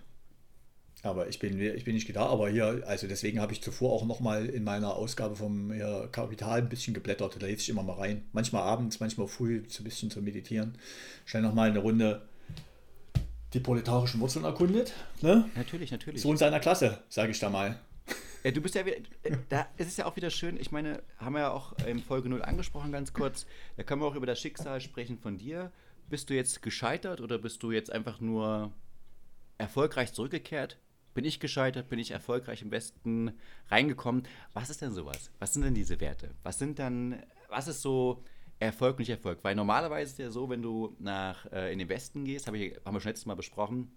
Aber 1.03 1.27
ich 1.27 1.39
bin, 1.39 1.59
ich 1.59 1.83
bin 1.83 1.93
nicht 1.93 2.13
da, 2.15 2.25
aber 2.25 2.49
hier, 2.49 2.83
also 2.87 3.07
deswegen 3.07 3.39
habe 3.39 3.53
ich 3.53 3.61
zuvor 3.61 3.91
auch 3.91 4.05
nochmal 4.05 4.47
in 4.47 4.63
meiner 4.63 4.95
Ausgabe 4.95 5.35
vom 5.35 5.73
ja, 5.73 6.07
Kapital 6.07 6.59
ein 6.59 6.69
bisschen 6.69 6.93
geblättert. 6.93 7.35
Da 7.39 7.45
lese 7.45 7.61
ich 7.61 7.69
immer 7.69 7.83
mal 7.83 7.93
rein. 7.93 8.25
Manchmal 8.31 8.63
abends, 8.63 8.99
manchmal 8.99 9.27
früh, 9.27 9.63
so 9.67 9.81
ein 9.81 9.83
bisschen 9.83 10.09
zu 10.09 10.21
meditieren. 10.21 10.77
Schnell 11.25 11.43
nochmal 11.43 11.69
eine 11.69 11.79
Runde 11.79 12.27
die 13.57 13.63
proletarischen 13.63 14.19
Wurzeln 14.19 14.45
erkundet. 14.45 14.93
Ne? 15.21 15.49
Natürlich, 15.55 15.91
natürlich. 15.91 16.21
So 16.21 16.31
in 16.31 16.37
seiner 16.37 16.59
Klasse, 16.59 17.03
sage 17.09 17.31
ich 17.31 17.39
da 17.39 17.49
mal. 17.49 17.79
Ja, 18.43 18.51
du 18.51 18.61
bist 18.61 18.75
ja 18.75 18.85
wieder, 18.85 18.97
da 19.49 19.67
ist 19.77 19.87
es 19.87 19.97
ja 19.97 20.05
auch 20.05 20.15
wieder 20.15 20.29
schön, 20.29 20.57
ich 20.57 20.71
meine, 20.71 21.01
haben 21.17 21.33
wir 21.33 21.41
ja 21.41 21.51
auch 21.51 21.73
in 21.85 21.99
Folge 21.99 22.29
0 22.29 22.43
angesprochen, 22.43 22.91
ganz 22.91 23.11
kurz, 23.11 23.47
da 23.75 23.83
können 23.83 24.01
wir 24.01 24.05
auch 24.05 24.15
über 24.15 24.27
das 24.27 24.39
Schicksal 24.39 24.79
sprechen 24.79 25.17
von 25.17 25.37
dir. 25.37 25.71
Bist 26.07 26.29
du 26.29 26.35
jetzt 26.35 26.61
gescheitert 26.61 27.19
oder 27.19 27.39
bist 27.39 27.63
du 27.63 27.71
jetzt 27.71 27.91
einfach 27.91 28.21
nur 28.21 28.71
erfolgreich 29.57 30.13
zurückgekehrt? 30.13 30.77
Bin 31.15 31.25
ich 31.25 31.39
gescheitert? 31.39 31.89
Bin 31.89 31.97
ich 31.97 32.11
erfolgreich 32.11 32.61
im 32.61 32.71
Westen 32.71 33.33
reingekommen? 33.69 34.23
Was 34.53 34.69
ist 34.69 34.83
denn 34.83 34.93
sowas? 34.93 35.31
Was 35.39 35.53
sind 35.53 35.63
denn 35.63 35.73
diese 35.73 35.99
Werte? 35.99 36.29
Was 36.43 36.59
sind 36.59 36.77
dann, 36.77 37.23
was 37.49 37.67
ist 37.67 37.81
so 37.81 38.23
Erfolg 38.59 38.99
nicht 38.99 39.09
Erfolg. 39.09 39.39
Weil 39.43 39.55
normalerweise 39.55 40.11
ist 40.11 40.19
ja 40.19 40.29
so, 40.29 40.49
wenn 40.49 40.61
du 40.61 40.95
nach, 40.99 41.45
äh, 41.51 41.71
in 41.71 41.79
den 41.79 41.89
Westen 41.89 42.25
gehst, 42.25 42.47
hab 42.47 42.55
ich, 42.55 42.75
haben 42.85 42.95
wir 42.95 43.01
schon 43.01 43.09
letztes 43.09 43.25
Mal 43.25 43.35
besprochen, 43.35 43.91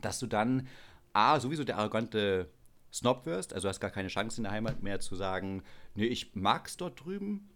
dass 0.00 0.18
du 0.18 0.26
dann 0.26 0.68
A, 1.12 1.40
sowieso 1.40 1.64
der 1.64 1.78
arrogante 1.78 2.48
Snob 2.92 3.26
wirst, 3.26 3.52
also 3.52 3.68
hast 3.68 3.80
gar 3.80 3.90
keine 3.90 4.08
Chance 4.08 4.38
in 4.38 4.44
der 4.44 4.52
Heimat 4.52 4.82
mehr 4.82 5.00
zu 5.00 5.14
sagen, 5.14 5.62
nee, 5.94 6.06
ich 6.06 6.34
mag's 6.34 6.76
dort 6.76 7.04
drüben. 7.04 7.48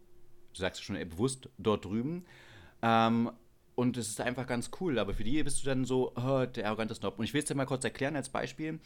Du 0.53 0.61
sagst 0.61 0.83
schon 0.83 0.97
bewusst 1.09 1.49
dort 1.59 1.85
drüben. 1.85 2.27
Ähm, 2.83 3.31
und 3.75 3.97
es 3.97 4.09
ist 4.09 4.21
einfach 4.21 4.47
ganz 4.47 4.71
cool, 4.81 4.99
aber 4.99 5.15
für 5.15 5.25
die 5.25 5.43
bist 5.43 5.63
du 5.63 5.67
dann 5.67 5.85
so, 5.85 6.13
oh, 6.17 6.45
der 6.45 6.67
arrogante 6.67 6.95
Snob. 6.95 7.19
Und 7.19 7.25
ich 7.25 7.33
will 7.33 7.41
es 7.41 7.47
dir 7.47 7.55
mal 7.55 7.65
kurz 7.65 7.85
erklären 7.85 8.17
als 8.17 8.29
Beispiel. 8.29 8.81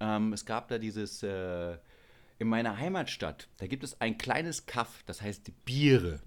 Ähm, 0.00 0.32
es 0.32 0.44
gab 0.44 0.68
da 0.68 0.78
dieses, 0.78 1.22
äh, 1.22 1.76
in 2.38 2.48
meiner 2.48 2.76
Heimatstadt, 2.76 3.48
da 3.58 3.68
gibt 3.68 3.84
es 3.84 4.00
ein 4.00 4.18
kleines 4.18 4.66
Kaff, 4.66 5.04
das 5.06 5.22
heißt 5.22 5.64
Biere. 5.64 6.20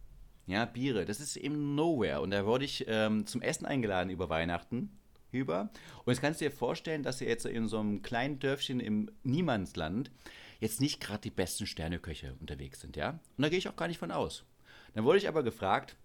Ja, 0.47 0.65
Biere. 0.65 1.05
Das 1.05 1.19
ist 1.19 1.37
eben 1.37 1.75
Nowhere. 1.75 2.21
Und 2.21 2.31
da 2.31 2.45
wurde 2.45 2.65
ich 2.65 2.85
ähm, 2.87 3.25
zum 3.25 3.41
Essen 3.41 3.65
eingeladen 3.65 4.09
über 4.09 4.29
Weihnachten 4.29 4.91
über. 5.31 5.69
Und 6.03 6.13
jetzt 6.13 6.21
kannst 6.21 6.41
du 6.41 6.45
dir 6.45 6.51
vorstellen, 6.51 7.03
dass 7.03 7.21
ihr 7.21 7.27
jetzt 7.27 7.45
in 7.45 7.67
so 7.67 7.79
einem 7.79 8.01
kleinen 8.01 8.39
Dörfchen 8.39 8.79
im 8.79 9.11
Niemandsland 9.23 10.11
jetzt 10.59 10.81
nicht 10.81 11.01
gerade 11.01 11.21
die 11.21 11.31
besten 11.31 11.67
Sterneköche 11.67 12.35
unterwegs 12.39 12.79
sind, 12.79 12.95
ja? 12.95 13.19
Und 13.37 13.41
da 13.41 13.49
gehe 13.49 13.57
ich 13.57 13.67
auch 13.67 13.75
gar 13.75 13.87
nicht 13.87 13.97
von 13.97 14.11
aus. 14.11 14.45
Dann 14.93 15.03
wurde 15.03 15.17
ich 15.17 15.27
aber 15.27 15.43
gefragt, 15.43 15.97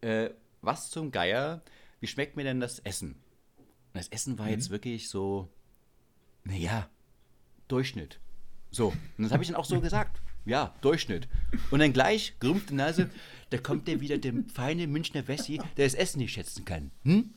äh, 0.00 0.30
was 0.60 0.90
zum 0.90 1.10
Geier, 1.10 1.62
wie 2.00 2.06
schmeckt 2.06 2.36
mir 2.36 2.44
denn 2.44 2.60
das 2.60 2.78
Essen? 2.80 3.14
Und 3.92 3.98
das 3.98 4.08
Essen 4.08 4.38
war 4.38 4.46
mhm. 4.46 4.52
jetzt 4.52 4.70
wirklich 4.70 5.08
so, 5.08 5.48
naja, 6.44 6.88
Durchschnitt. 7.68 8.20
So, 8.70 8.88
und 9.18 9.24
das 9.24 9.32
habe 9.32 9.42
ich 9.42 9.48
dann 9.48 9.56
auch 9.56 9.64
so 9.64 9.80
gesagt. 9.80 10.22
Ja, 10.44 10.74
Durchschnitt. 10.80 11.28
Und 11.70 11.80
dann 11.80 11.92
gleich, 11.92 12.34
gerümpfte 12.40 12.74
Nase, 12.74 13.10
da 13.50 13.58
kommt 13.58 13.86
der 13.86 14.00
wieder, 14.00 14.18
der 14.18 14.32
feine 14.52 14.86
Münchner 14.86 15.26
Wessi, 15.28 15.60
der 15.76 15.86
das 15.86 15.94
Essen 15.94 16.18
nicht 16.18 16.32
schätzen 16.32 16.64
kann. 16.64 16.90
Hm? 17.04 17.34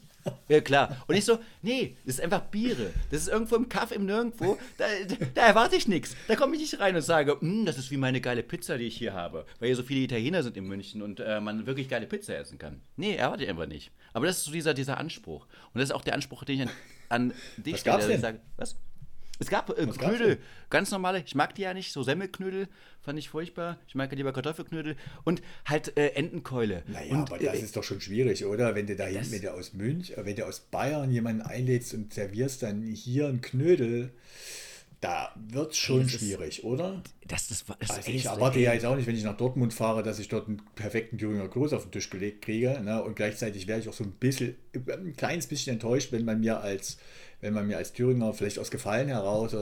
Ja, 0.47 0.59
klar. 0.59 1.03
Und 1.07 1.15
ich 1.15 1.25
so, 1.25 1.37
nee, 1.61 1.97
das 2.05 2.15
ist 2.15 2.21
einfach 2.21 2.41
Biere. 2.41 2.91
Das 3.11 3.21
ist 3.21 3.27
irgendwo 3.27 3.55
im 3.55 3.69
Kaff, 3.69 3.91
im 3.91 4.05
Nirgendwo. 4.05 4.57
Da, 4.77 4.85
da 5.35 5.45
erwarte 5.45 5.75
ich 5.75 5.87
nichts. 5.87 6.15
Da 6.27 6.35
komme 6.35 6.55
ich 6.55 6.61
nicht 6.61 6.79
rein 6.79 6.95
und 6.95 7.03
sage, 7.03 7.37
hm, 7.39 7.65
das 7.65 7.77
ist 7.77 7.91
wie 7.91 7.97
meine 7.97 8.21
geile 8.21 8.41
Pizza, 8.41 8.77
die 8.77 8.85
ich 8.85 8.97
hier 8.97 9.13
habe. 9.13 9.45
Weil 9.59 9.67
hier 9.67 9.75
so 9.75 9.83
viele 9.83 9.99
Italiener 9.99 10.41
sind 10.41 10.57
in 10.57 10.65
München 10.65 11.01
und 11.03 11.19
äh, 11.19 11.39
man 11.39 11.67
wirklich 11.67 11.89
geile 11.89 12.07
Pizza 12.07 12.37
essen 12.37 12.57
kann. 12.57 12.81
Nee, 12.95 13.15
erwarte 13.15 13.43
ich 13.43 13.49
einfach 13.49 13.67
nicht. 13.67 13.91
Aber 14.13 14.25
das 14.25 14.37
ist 14.37 14.45
so 14.45 14.51
dieser, 14.51 14.73
dieser 14.73 14.97
Anspruch. 14.97 15.45
Und 15.73 15.79
das 15.79 15.89
ist 15.89 15.95
auch 15.95 16.03
der 16.03 16.15
Anspruch, 16.15 16.43
den 16.43 16.55
ich 16.55 16.61
an, 16.63 16.71
an 17.09 17.33
dich 17.57 17.73
Was 17.73 17.79
stelle. 17.81 17.97
Gab's 17.97 18.07
denn? 18.07 18.21
Sage, 18.21 18.39
was? 18.57 18.77
Es 19.39 19.49
gab 19.49 19.69
äh, 19.77 19.85
Knödel, 19.85 20.39
ganz 20.69 20.91
normale, 20.91 21.21
ich 21.25 21.35
mag 21.35 21.55
die 21.55 21.63
ja 21.63 21.73
nicht, 21.73 21.91
so 21.91 22.03
Semmelknödel 22.03 22.67
fand 23.01 23.19
ich 23.19 23.29
furchtbar. 23.29 23.77
Ich 23.87 23.95
mag 23.95 24.09
ja 24.11 24.17
lieber 24.17 24.31
Kartoffelknödel 24.31 24.95
und 25.23 25.41
halt 25.65 25.97
äh, 25.97 26.09
Entenkeule. 26.09 26.83
Naja, 26.87 27.13
und, 27.13 27.31
aber 27.31 27.37
das 27.37 27.59
äh, 27.59 27.63
ist 27.63 27.75
doch 27.75 27.83
schon 27.83 28.01
schwierig, 28.01 28.45
oder? 28.45 28.75
Wenn 28.75 28.87
du 28.87 28.95
da 28.95 29.05
hinten, 29.05 29.31
wenn 29.31 29.41
du 29.41 29.53
aus 29.53 29.73
München, 29.73 30.15
wenn 30.17 30.35
du 30.35 30.45
aus 30.45 30.61
Bayern 30.61 31.11
jemanden 31.11 31.41
einlädst 31.41 31.93
und 31.93 32.13
servierst 32.13 32.63
dann 32.63 32.83
hier 32.83 33.27
einen 33.27 33.41
Knödel, 33.41 34.13
da 35.01 35.35
wird 35.35 35.73
es 35.73 35.77
schon 35.77 36.07
schwierig, 36.09 36.59
ist, 36.59 36.63
oder? 36.63 37.03
Das, 37.27 37.47
das, 37.47 37.65
das 37.79 37.89
also 37.91 38.09
ich 38.09 38.25
erwarte 38.25 38.59
ja 38.59 38.73
jetzt 38.73 38.85
auch 38.85 38.95
nicht, 38.95 39.05
wenn 39.05 39.15
ich 39.15 39.23
nach 39.23 39.37
Dortmund 39.37 39.73
fahre, 39.73 40.01
dass 40.01 40.17
ich 40.17 40.29
dort 40.29 40.47
einen 40.47 40.61
perfekten 40.75 41.17
Thüringer 41.17 41.47
Kloß 41.47 41.73
auf 41.73 41.83
den 41.83 41.91
Tisch 41.91 42.09
gelegt 42.09 42.43
kriege. 42.43 42.79
Ne? 42.81 43.03
Und 43.03 43.15
gleichzeitig 43.15 43.67
wäre 43.67 43.79
ich 43.79 43.89
auch 43.89 43.93
so 43.93 44.03
ein 44.03 44.11
bisschen, 44.13 44.55
ein 44.73 45.13
kleines 45.15 45.47
bisschen 45.47 45.73
enttäuscht, 45.73 46.11
wenn 46.11 46.25
man 46.25 46.39
mir 46.39 46.61
als 46.61 46.97
wenn 47.45 47.53
man 47.53 47.67
mir 47.67 47.77
als 47.77 47.93
Thüringer 47.93 48.33
vielleicht 48.33 48.57
aus 48.57 48.71
Gefallen 48.71 49.07
heraus 49.07 49.55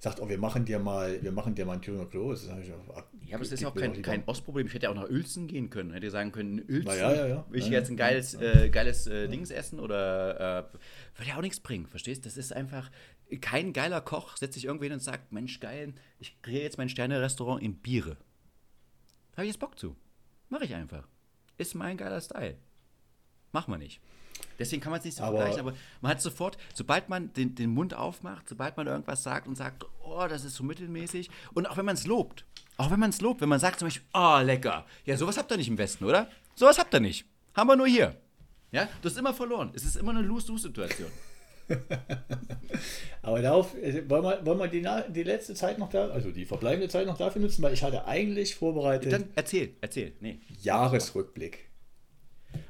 sagt, 0.00 0.20
oh, 0.20 0.28
wir 0.28 0.38
machen 0.38 0.64
dir 0.64 0.80
mal, 0.80 1.22
wir 1.22 1.30
machen 1.30 1.54
dir 1.54 1.64
mal 1.64 1.74
ein 1.74 1.82
Thüringer 1.82 2.06
Klo. 2.06 2.32
Das 2.32 2.42
ich 2.42 2.50
auch, 2.50 2.96
ah, 2.96 3.04
ja, 3.24 3.36
aber 3.36 3.44
es 3.44 3.52
ist 3.52 3.60
ja 3.60 3.68
auch 3.68 3.74
kein, 3.74 4.02
kein 4.02 4.24
Ostproblem. 4.26 4.66
Ich 4.66 4.74
hätte 4.74 4.84
ja 4.84 4.90
auch 4.90 4.96
nach 4.96 5.08
Uelzen 5.08 5.46
gehen 5.46 5.70
können. 5.70 5.92
Hätte 5.92 6.10
sagen 6.10 6.32
können, 6.32 6.58
Uelzen, 6.68 6.98
ja, 6.98 7.14
ja, 7.14 7.26
ja. 7.28 7.46
will 7.48 7.60
ich 7.60 7.68
jetzt 7.68 7.90
ein 7.90 7.96
geiles, 7.96 8.34
äh, 8.34 8.70
geiles 8.70 9.06
äh, 9.06 9.28
Dings 9.28 9.50
essen 9.50 9.78
oder 9.78 10.68
äh, 10.68 11.18
würde 11.18 11.30
ja 11.30 11.36
auch 11.36 11.42
nichts 11.42 11.60
bringen, 11.60 11.86
verstehst? 11.86 12.26
Das 12.26 12.36
ist 12.36 12.52
einfach 12.52 12.90
kein 13.40 13.72
geiler 13.72 14.00
Koch, 14.00 14.36
setzt 14.36 14.54
sich 14.54 14.64
irgendwo 14.64 14.84
hin 14.84 14.92
und 14.92 15.02
sagt, 15.02 15.30
Mensch, 15.32 15.60
geil, 15.60 15.94
ich 16.18 16.42
kriege 16.42 16.60
jetzt 16.60 16.78
mein 16.78 16.88
Sterne-Restaurant 16.88 17.62
in 17.62 17.76
Biere. 17.76 18.16
Habe 19.36 19.44
ich 19.44 19.52
jetzt 19.52 19.60
Bock 19.60 19.78
zu. 19.78 19.94
Mache 20.48 20.64
ich 20.64 20.74
einfach. 20.74 21.06
Ist 21.56 21.74
mein 21.76 21.96
geiler 21.96 22.20
Style. 22.20 22.56
Machen 23.52 23.72
wir 23.72 23.78
nicht. 23.78 24.00
Deswegen 24.58 24.82
kann 24.82 24.90
man 24.90 24.98
es 24.98 25.04
nicht 25.04 25.16
so 25.16 25.22
aber 25.22 25.38
vergleichen, 25.38 25.60
aber 25.60 25.76
man 26.00 26.10
hat 26.10 26.20
sofort, 26.20 26.58
sobald 26.74 27.08
man 27.08 27.32
den, 27.32 27.54
den 27.54 27.70
Mund 27.70 27.94
aufmacht, 27.94 28.48
sobald 28.48 28.76
man 28.76 28.86
irgendwas 28.86 29.22
sagt 29.22 29.46
und 29.46 29.56
sagt, 29.56 29.84
oh, 30.02 30.26
das 30.28 30.44
ist 30.44 30.54
so 30.54 30.64
mittelmäßig, 30.64 31.30
und 31.54 31.66
auch 31.66 31.76
wenn 31.76 31.84
man 31.84 31.94
es 31.94 32.06
lobt, 32.06 32.44
auch 32.76 32.90
wenn 32.90 33.00
man 33.00 33.10
es 33.10 33.20
lobt, 33.20 33.40
wenn 33.40 33.48
man 33.48 33.60
sagt 33.60 33.78
zum 33.78 33.86
Beispiel, 33.86 34.06
oh, 34.14 34.38
lecker, 34.42 34.84
ja, 35.04 35.16
sowas 35.16 35.38
habt 35.38 35.50
ihr 35.50 35.56
nicht 35.56 35.68
im 35.68 35.78
Westen, 35.78 36.04
oder? 36.04 36.28
Sowas 36.54 36.78
habt 36.78 36.92
ihr 36.94 37.00
nicht. 37.00 37.24
Haben 37.54 37.68
wir 37.68 37.76
nur 37.76 37.86
hier. 37.86 38.16
Ja, 38.70 38.88
du 39.00 39.08
hast 39.08 39.16
immer 39.16 39.32
verloren. 39.32 39.70
Es 39.74 39.84
ist 39.84 39.96
immer 39.96 40.10
eine 40.10 40.22
Lose-Lose-Situation. 40.22 41.10
Aber 43.22 43.42
darauf, 43.42 43.76
äh, 43.76 44.08
wollen 44.08 44.22
wir, 44.22 44.44
wollen 44.44 44.58
wir 44.58 44.68
die, 44.68 45.12
die 45.12 45.22
letzte 45.22 45.54
Zeit 45.54 45.78
noch 45.78 45.90
da, 45.90 46.08
also 46.08 46.30
die 46.30 46.44
verbleibende 46.44 46.88
Zeit 46.88 47.06
noch 47.06 47.18
dafür 47.18 47.42
nutzen, 47.42 47.62
weil 47.62 47.74
ich 47.74 47.82
hatte 47.82 48.06
eigentlich 48.06 48.54
vorbereitet. 48.54 49.12
Dann 49.12 49.24
erzähl, 49.34 49.74
erzähl. 49.80 50.12
Nee. 50.20 50.40
Jahresrückblick. 50.62 51.67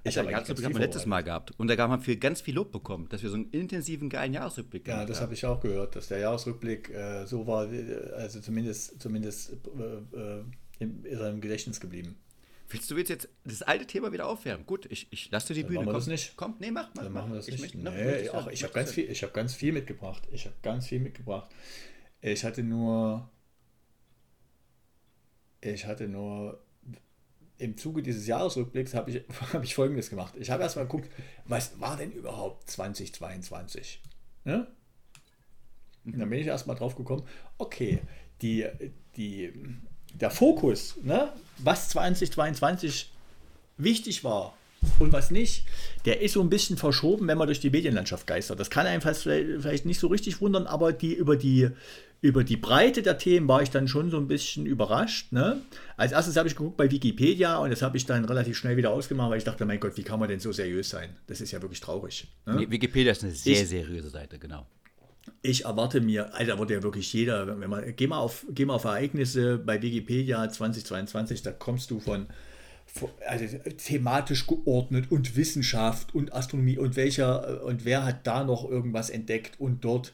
Ich 0.05 0.19
habe 0.19 0.31
Jahresrückblick 0.31 0.67
haben 0.67 0.75
wir 0.75 0.81
letztes 0.81 1.07
Mal 1.07 1.23
gehabt. 1.23 1.53
Und 1.59 1.69
da 1.69 1.77
haben 1.77 2.07
wir 2.07 2.17
ganz 2.17 2.41
viel 2.41 2.55
Lob 2.55 2.73
bekommen, 2.73 3.09
dass 3.09 3.23
wir 3.23 3.31
so 3.31 3.37
einen 3.37 3.51
intensiven, 3.51 4.09
geilen 4.09 4.33
Jahresrückblick 4.33 4.87
ja, 4.87 4.95
haben. 4.95 5.01
Ja, 5.03 5.07
das 5.07 5.21
habe 5.21 5.35
ich 5.35 5.45
auch 5.45 5.61
gehört, 5.61 5.97
dass 5.97 6.09
der 6.09 6.19
Jahresrückblick 6.19 6.91
äh, 6.91 7.27
so 7.27 7.47
war, 7.47 7.71
äh, 7.73 8.13
also 8.17 8.41
zumindest, 8.41 9.01
zumindest 9.01 9.53
äh, 9.53 10.81
ist 10.81 11.21
er 11.21 11.31
im 11.31 11.41
Gedächtnis 11.41 11.81
geblieben. 11.81 12.17
Willst 12.71 12.91
du 12.91 12.99
jetzt 12.99 13.29
das 13.45 13.63
alte 13.63 13.87
Thema 13.87 14.13
wieder 14.13 14.27
aufwärmen? 14.27 14.67
Gut, 14.67 14.87
ich, 14.91 15.07
ich 15.11 15.31
lasse 15.31 15.49
dir 15.49 15.55
die 15.55 15.61
Dann 15.63 15.69
Bühne. 15.69 15.81
Machen 15.81 15.95
wir 15.95 15.99
das 15.99 16.07
nicht. 16.07 16.37
Komm, 16.37 16.57
nee, 16.59 16.71
mach 16.71 16.95
mal. 16.95 17.05
Dann 17.05 17.13
machen 17.13 17.31
wir 17.31 17.37
das 17.37 17.49
ich 17.49 17.61
nicht. 17.61 17.75
Nee, 17.75 18.29
ach, 18.31 18.47
ich 18.49 18.63
habe 18.63 18.75
ganz, 18.75 18.93
viel, 18.93 19.13
hab 19.15 19.33
ganz 19.33 19.55
viel 19.55 19.73
mitgebracht. 19.73 20.29
Ich 20.33 20.45
habe 20.45 20.57
ganz 20.63 20.87
viel 20.87 21.01
mitgebracht. 21.01 21.51
Ich 22.21 22.45
hatte 22.45 22.63
nur. 22.63 23.31
Ich 25.61 25.87
hatte 25.87 26.09
nur 26.09 26.63
im 27.59 27.77
Zuge 27.77 28.03
dieses 28.03 28.27
Jahresrückblicks 28.27 28.95
habe 28.95 29.11
ich, 29.11 29.23
hab 29.53 29.63
ich 29.63 29.75
Folgendes 29.75 30.11
gemacht. 30.11 30.35
Ich 30.39 30.51
habe 30.51 30.63
erstmal 30.63 30.87
geguckt, 30.87 31.11
was 31.45 31.81
war 31.81 31.97
denn 31.97 32.13
überhaupt 32.13 32.71
2022? 32.71 34.01
Ne? 34.45 34.67
Und 36.05 36.19
dann 36.19 36.31
bin 36.31 36.39
ich 36.39 36.47
erstmal 36.47 36.77
drauf 36.77 36.97
gekommen, 36.97 37.25
okay, 37.59 38.01
die, 38.41 38.67
die, 39.17 39.53
der 40.15 40.31
Fokus, 40.31 40.97
ne, 41.03 41.33
was 41.59 41.91
2022 41.91 43.13
wichtig 43.77 44.25
war 44.25 44.55
und 44.99 45.13
was 45.13 45.31
nicht, 45.31 45.67
der 46.05 46.21
ist 46.21 46.35
so 46.35 46.41
ein 46.41 46.51
bisschen 46.51 46.77
verschoben, 46.77 47.27
wenn 47.27 47.37
man 47.37 47.49
durch 47.49 47.61
die 47.61 47.71
Medienlandschaft 47.71 48.27
geistert. 48.27 48.61
Das 48.61 48.71
kann 48.71 48.87
einem 48.87 49.03
vielleicht 49.03 49.85
nicht 49.85 49.99
so 49.99 50.07
richtig 50.07 50.41
wundern, 50.41 50.67
aber 50.67 50.93
die 50.93 51.15
über 51.15 51.37
die 51.37 51.71
über 52.21 52.43
die 52.43 52.57
Breite 52.57 53.03
der 53.03 53.17
Themen 53.17 53.47
war 53.47 53.63
ich 53.63 53.71
dann 53.71 53.87
schon 53.87 54.11
so 54.11 54.17
ein 54.17 54.27
bisschen 54.27 54.67
überrascht. 54.67 55.33
Ne? 55.33 55.61
Als 55.97 56.13
erstes 56.13 56.37
habe 56.37 56.49
ich 56.49 56.57
geguckt 56.57 56.77
bei 56.77 56.91
Wikipedia 56.91 57.59
und 57.59 57.71
das 57.71 57.83
habe 57.83 57.97
ich 57.97 58.07
dann 58.07 58.25
relativ 58.25 58.57
schnell 58.57 58.77
wieder 58.77 58.91
ausgemacht, 58.91 59.31
weil 59.31 59.39
ich 59.39 59.45
dachte, 59.45 59.65
mein 59.65 59.79
Gott, 59.79 59.97
wie 59.97 60.03
kann 60.03 60.19
man 60.19 60.29
denn 60.29 60.41
so 60.41 60.51
seriös 60.51 60.91
sein? 60.91 61.11
Das 61.29 61.41
ist 61.41 61.53
ja 61.53 61.63
wirklich 61.63 61.81
traurig. 61.81 62.27
Ne? 62.45 62.69
Wikipedia 62.69 63.13
ist 63.13 63.23
eine 63.23 63.33
sehr 63.33 63.63
ich, 63.63 63.69
seriöse 63.69 64.11
Seite, 64.11 64.39
genau. 64.39 64.67
Ich 65.43 65.65
erwarte 65.65 66.01
mir, 66.01 66.35
Alter, 66.35 66.53
da 66.53 66.59
wurde 66.59 66.75
ja 66.75 66.83
wirklich 66.83 67.13
jeder, 67.13 67.61
wenn 67.61 67.71
man, 67.71 67.95
geh 67.95 68.09
mal 68.09 68.19
auf, 68.19 68.47
geh 68.51 68.65
mal 68.65 68.75
auf 68.75 68.85
Ereignisse 68.85 69.59
bei 69.59 69.81
Wikipedia 69.81 70.49
2022, 70.51 71.43
da 71.43 71.53
kommst 71.53 71.91
du 71.93 72.01
von, 72.01 72.27
also 73.29 73.45
thematisch 73.77 74.47
geordnet 74.49 75.13
und 75.13 75.37
Wissenschaft 75.37 76.15
und 76.15 76.33
Astronomie 76.33 76.79
und 76.79 76.97
welcher 76.97 77.63
und 77.65 77.85
wer 77.85 78.05
hat 78.05 78.27
da 78.27 78.43
noch 78.43 78.69
irgendwas 78.69 79.11
entdeckt 79.11 79.61
und 79.61 79.85
dort 79.85 80.13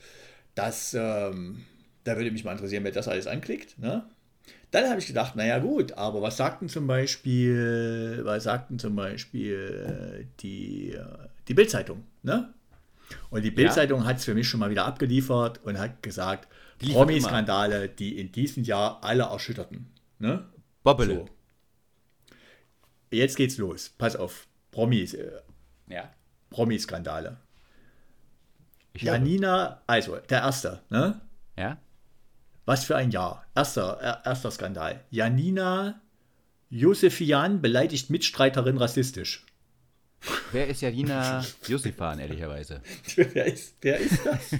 das 0.54 0.94
ähm, 0.98 1.64
da 2.04 2.16
würde 2.16 2.30
mich 2.30 2.44
mal 2.44 2.52
interessieren, 2.52 2.84
wer 2.84 2.92
das 2.92 3.08
alles 3.08 3.26
anklickt. 3.26 3.78
Ne? 3.78 4.04
Dann 4.70 4.88
habe 4.88 4.98
ich 4.98 5.06
gedacht, 5.06 5.36
naja 5.36 5.58
gut, 5.58 5.92
aber 5.92 6.20
was 6.22 6.36
sagten 6.36 6.68
zum 6.68 6.86
Beispiel, 6.86 8.20
was 8.24 8.44
sagten 8.44 8.78
zum 8.78 8.96
Beispiel 8.96 10.20
äh, 10.20 10.26
die, 10.40 10.92
äh, 10.92 11.04
die 11.48 11.54
Bildzeitung, 11.54 12.04
ne? 12.22 12.52
Und 13.30 13.42
die 13.42 13.50
Bildzeitung 13.50 14.00
ja. 14.00 14.06
hat 14.06 14.16
es 14.18 14.24
für 14.24 14.34
mich 14.34 14.48
schon 14.48 14.60
mal 14.60 14.70
wieder 14.70 14.86
abgeliefert 14.86 15.60
und 15.64 15.78
hat 15.78 16.02
gesagt, 16.02 16.48
Promi-Skandale, 16.78 17.88
die 17.88 18.18
in 18.18 18.32
diesem 18.32 18.64
Jahr 18.64 19.02
alle 19.02 19.24
erschütterten. 19.24 19.92
Ne? 20.18 20.44
Bobbele. 20.82 21.14
So. 21.14 21.28
Jetzt 23.10 23.36
geht's 23.36 23.58
los. 23.58 23.90
Pass 23.96 24.16
auf. 24.16 24.46
Promis. 24.70 25.14
Äh, 25.14 25.30
ja. 25.88 26.10
Promi-Skandale. 26.50 27.37
Janina, 28.96 29.83
also 29.87 30.16
der 30.16 30.40
erste, 30.40 30.81
ne? 30.88 31.20
Ja. 31.56 31.79
Was 32.65 32.85
für 32.85 32.96
ein 32.96 33.10
Jahr. 33.10 33.46
Erster, 33.54 34.23
erster 34.25 34.50
Skandal. 34.50 35.04
Janina 35.10 36.00
Josefian 36.71 37.60
beleidigt 37.60 38.10
Mitstreiterin 38.10 38.79
rassistisch. 38.79 39.44
Wer 40.52 40.69
ist 40.69 40.81
Janina 40.81 41.44
Josefan, 41.67 42.19
ehrlicherweise? 42.19 42.81
wer, 43.17 43.44
ist, 43.44 43.77
wer 43.83 43.98
ist 43.98 44.25
das? 44.25 44.58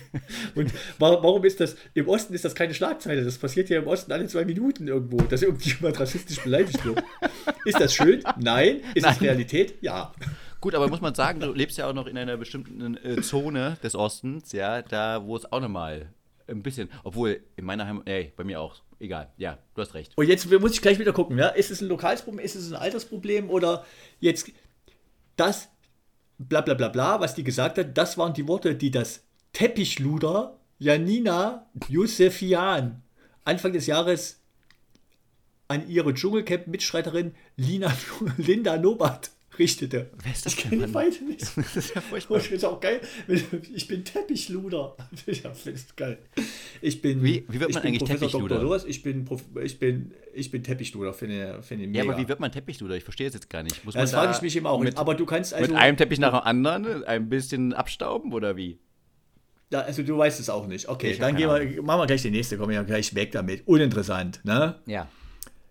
Und 0.55 0.71
warum 0.99 1.45
ist 1.45 1.61
das? 1.61 1.77
Im 1.95 2.09
Osten 2.09 2.35
ist 2.35 2.45
das 2.45 2.55
keine 2.55 2.75
Schlagzeile. 2.75 3.25
Das 3.25 3.39
passiert 3.39 3.71
ja 3.71 3.79
im 3.79 3.87
Osten 3.87 4.13
alle 4.13 4.27
zwei 4.27 4.45
Minuten 4.45 4.89
irgendwo, 4.89 5.17
dass 5.23 5.41
irgendjemand 5.41 5.99
rassistisch 5.99 6.43
beleidigt 6.43 6.85
wird. 6.85 7.03
Ist 7.65 7.81
das 7.81 7.95
schön? 7.95 8.23
Nein. 8.39 8.81
Ist 8.95 9.05
Nein. 9.05 9.15
das 9.15 9.21
Realität? 9.23 9.77
Ja. 9.81 10.13
Gut, 10.61 10.75
aber 10.75 10.89
muss 10.89 11.01
man 11.01 11.15
sagen, 11.15 11.41
du 11.41 11.53
lebst 11.53 11.79
ja 11.79 11.89
auch 11.89 11.95
noch 11.95 12.07
in 12.07 12.19
einer 12.19 12.37
bestimmten 12.37 12.97
äh, 12.99 13.23
Zone 13.23 13.79
des 13.83 13.95
Ostens, 13.95 14.53
ja, 14.53 14.83
da 14.83 15.25
wo 15.25 15.37
es 15.37 15.51
auch 15.51 15.61
nochmal 15.61 16.09
ein 16.47 16.63
bisschen, 16.63 16.91
obwohl 17.03 17.41
in 17.57 17.65
meiner 17.65 17.87
Heimat, 17.87 18.09
ey, 18.09 18.33
bei 18.37 18.45
mir 18.45 18.61
auch, 18.61 18.77
egal, 18.99 19.33
ja, 19.37 19.59
du 19.75 19.83
hast 19.83 19.95
recht. 19.95 20.13
Und 20.17 20.29
jetzt 20.29 20.51
muss 20.51 20.73
ich 20.73 20.83
gleich 20.83 20.99
wieder 20.99 21.13
gucken, 21.13 21.39
ja, 21.39 21.49
ist 21.49 21.71
es 21.71 21.81
ein 21.81 21.89
lokales 21.89 22.23
Problem, 22.23 22.45
ist 22.45 22.55
es 22.55 22.71
ein 22.71 22.77
Altersproblem 22.77 23.51
oder 23.51 23.85
jetzt 24.21 24.51
das 25.37 25.69
bla 26.39 26.61
bla 26.61 26.75
bla 26.75 26.89
bla, 26.89 27.21
was 27.21 27.35
die 27.35 27.45
gesagt 27.45 27.79
hat, 27.79 27.97
das 27.97 28.19
waren 28.19 28.35
die 28.35 28.49
Worte, 28.49 28.75
die 28.75 28.91
das 28.91 29.25
Teppichluder 29.53 30.59
Janina 30.79 31.67
Josefian 31.89 33.03
Anfang 33.45 33.73
des 33.73 33.87
Jahres 33.87 34.41
an 35.69 35.89
ihre 35.89 36.13
Dschungelcamp-Mitstreiterin 36.13 37.35
Linda 37.57 38.77
Nobat 38.77 39.31
richtete. 39.59 40.11
Wer 40.23 40.33
ist 40.33 40.47
das 40.47 40.55
ich 40.55 40.59
kenne 40.61 40.87
die 40.87 41.25
nicht. 41.25 41.45
Das 41.57 41.77
ist 41.77 41.95
ja 41.95 42.01
Oh, 42.05 42.11
furchtbar. 42.11 42.37
ich 42.39 42.49
finde 42.49 42.69
auch 42.69 42.81
geil. 42.81 43.01
Ich 43.75 43.87
bin 43.89 44.05
Teppichluder. 44.05 44.97
Ja, 45.27 45.53
finde 45.55 45.79
es 45.79 45.97
geil. 45.97 46.19
Ich 46.81 47.01
bin, 47.03 47.23
Wie- 47.23 47.45
wie 47.49 47.61
wird 47.61 47.71
ich 47.71 47.75
man 47.77 47.85
eigentlich 47.85 47.99
Professor 48.01 48.29
Teppichluder? 48.29 48.61
Dr. 48.61 48.89
Ich 48.89 49.03
bin, 49.03 49.27
ich 49.63 49.79
bin, 49.79 50.13
ich 50.33 50.51
bin 50.51 50.63
Teppichluder. 50.63 51.13
Finde 51.13 51.63
finde 51.63 51.85
ich 51.85 51.95
Ja, 51.95 52.03
mega. 52.03 52.15
aber 52.15 52.23
wie 52.23 52.29
wird 52.29 52.41
man 52.41 52.53
Teppichluder? 52.53 52.97
Ich 52.97 53.05
verstehe 53.05 53.29
es 53.29 53.35
jetzt 53.35 53.51
gar 53.51 53.63
nicht. 53.63 53.85
Muss 53.85 53.95
Ja, 53.95 54.03
das 54.03 54.11
da 54.13 54.23
frage 54.23 54.33
ich 54.37 54.43
mich 54.43 54.57
eben 54.57 54.67
auch. 54.67 54.81
Mit, 54.81 54.97
aber 54.99 55.15
du 55.15 55.27
kannst 55.27 55.55
also. 55.55 55.71
mit 55.71 55.81
einem 55.81 55.97
Teppich 55.97 56.19
nach 56.19 56.31
dem 56.33 56.47
anderen 56.47 57.05
ein 57.05 57.29
bisschen 57.29 57.73
abstauben 57.73 58.33
oder 58.33 58.57
wie? 58.57 58.79
Ja, 59.71 59.81
also 59.81 60.03
du 60.03 60.17
weißt 60.17 60.39
es 60.41 60.51
auch 60.51 60.67
nicht. 60.67 60.89
Okay, 60.89 61.13
Ich 61.13 61.19
dann 61.19 61.37
gehen 61.37 61.49
wir, 61.49 61.83
machen 61.83 62.01
wir 62.01 62.07
gleich 62.07 62.23
die 62.23 62.31
nächste, 62.31 62.57
kommen 62.57 62.69
wir 62.71 62.77
ja 62.77 62.83
gleich 62.83 63.15
weg 63.15 63.33
damit. 63.33 63.67
Uninteressant, 63.67 64.41
ne? 64.45 64.79
Ja. 64.87 65.09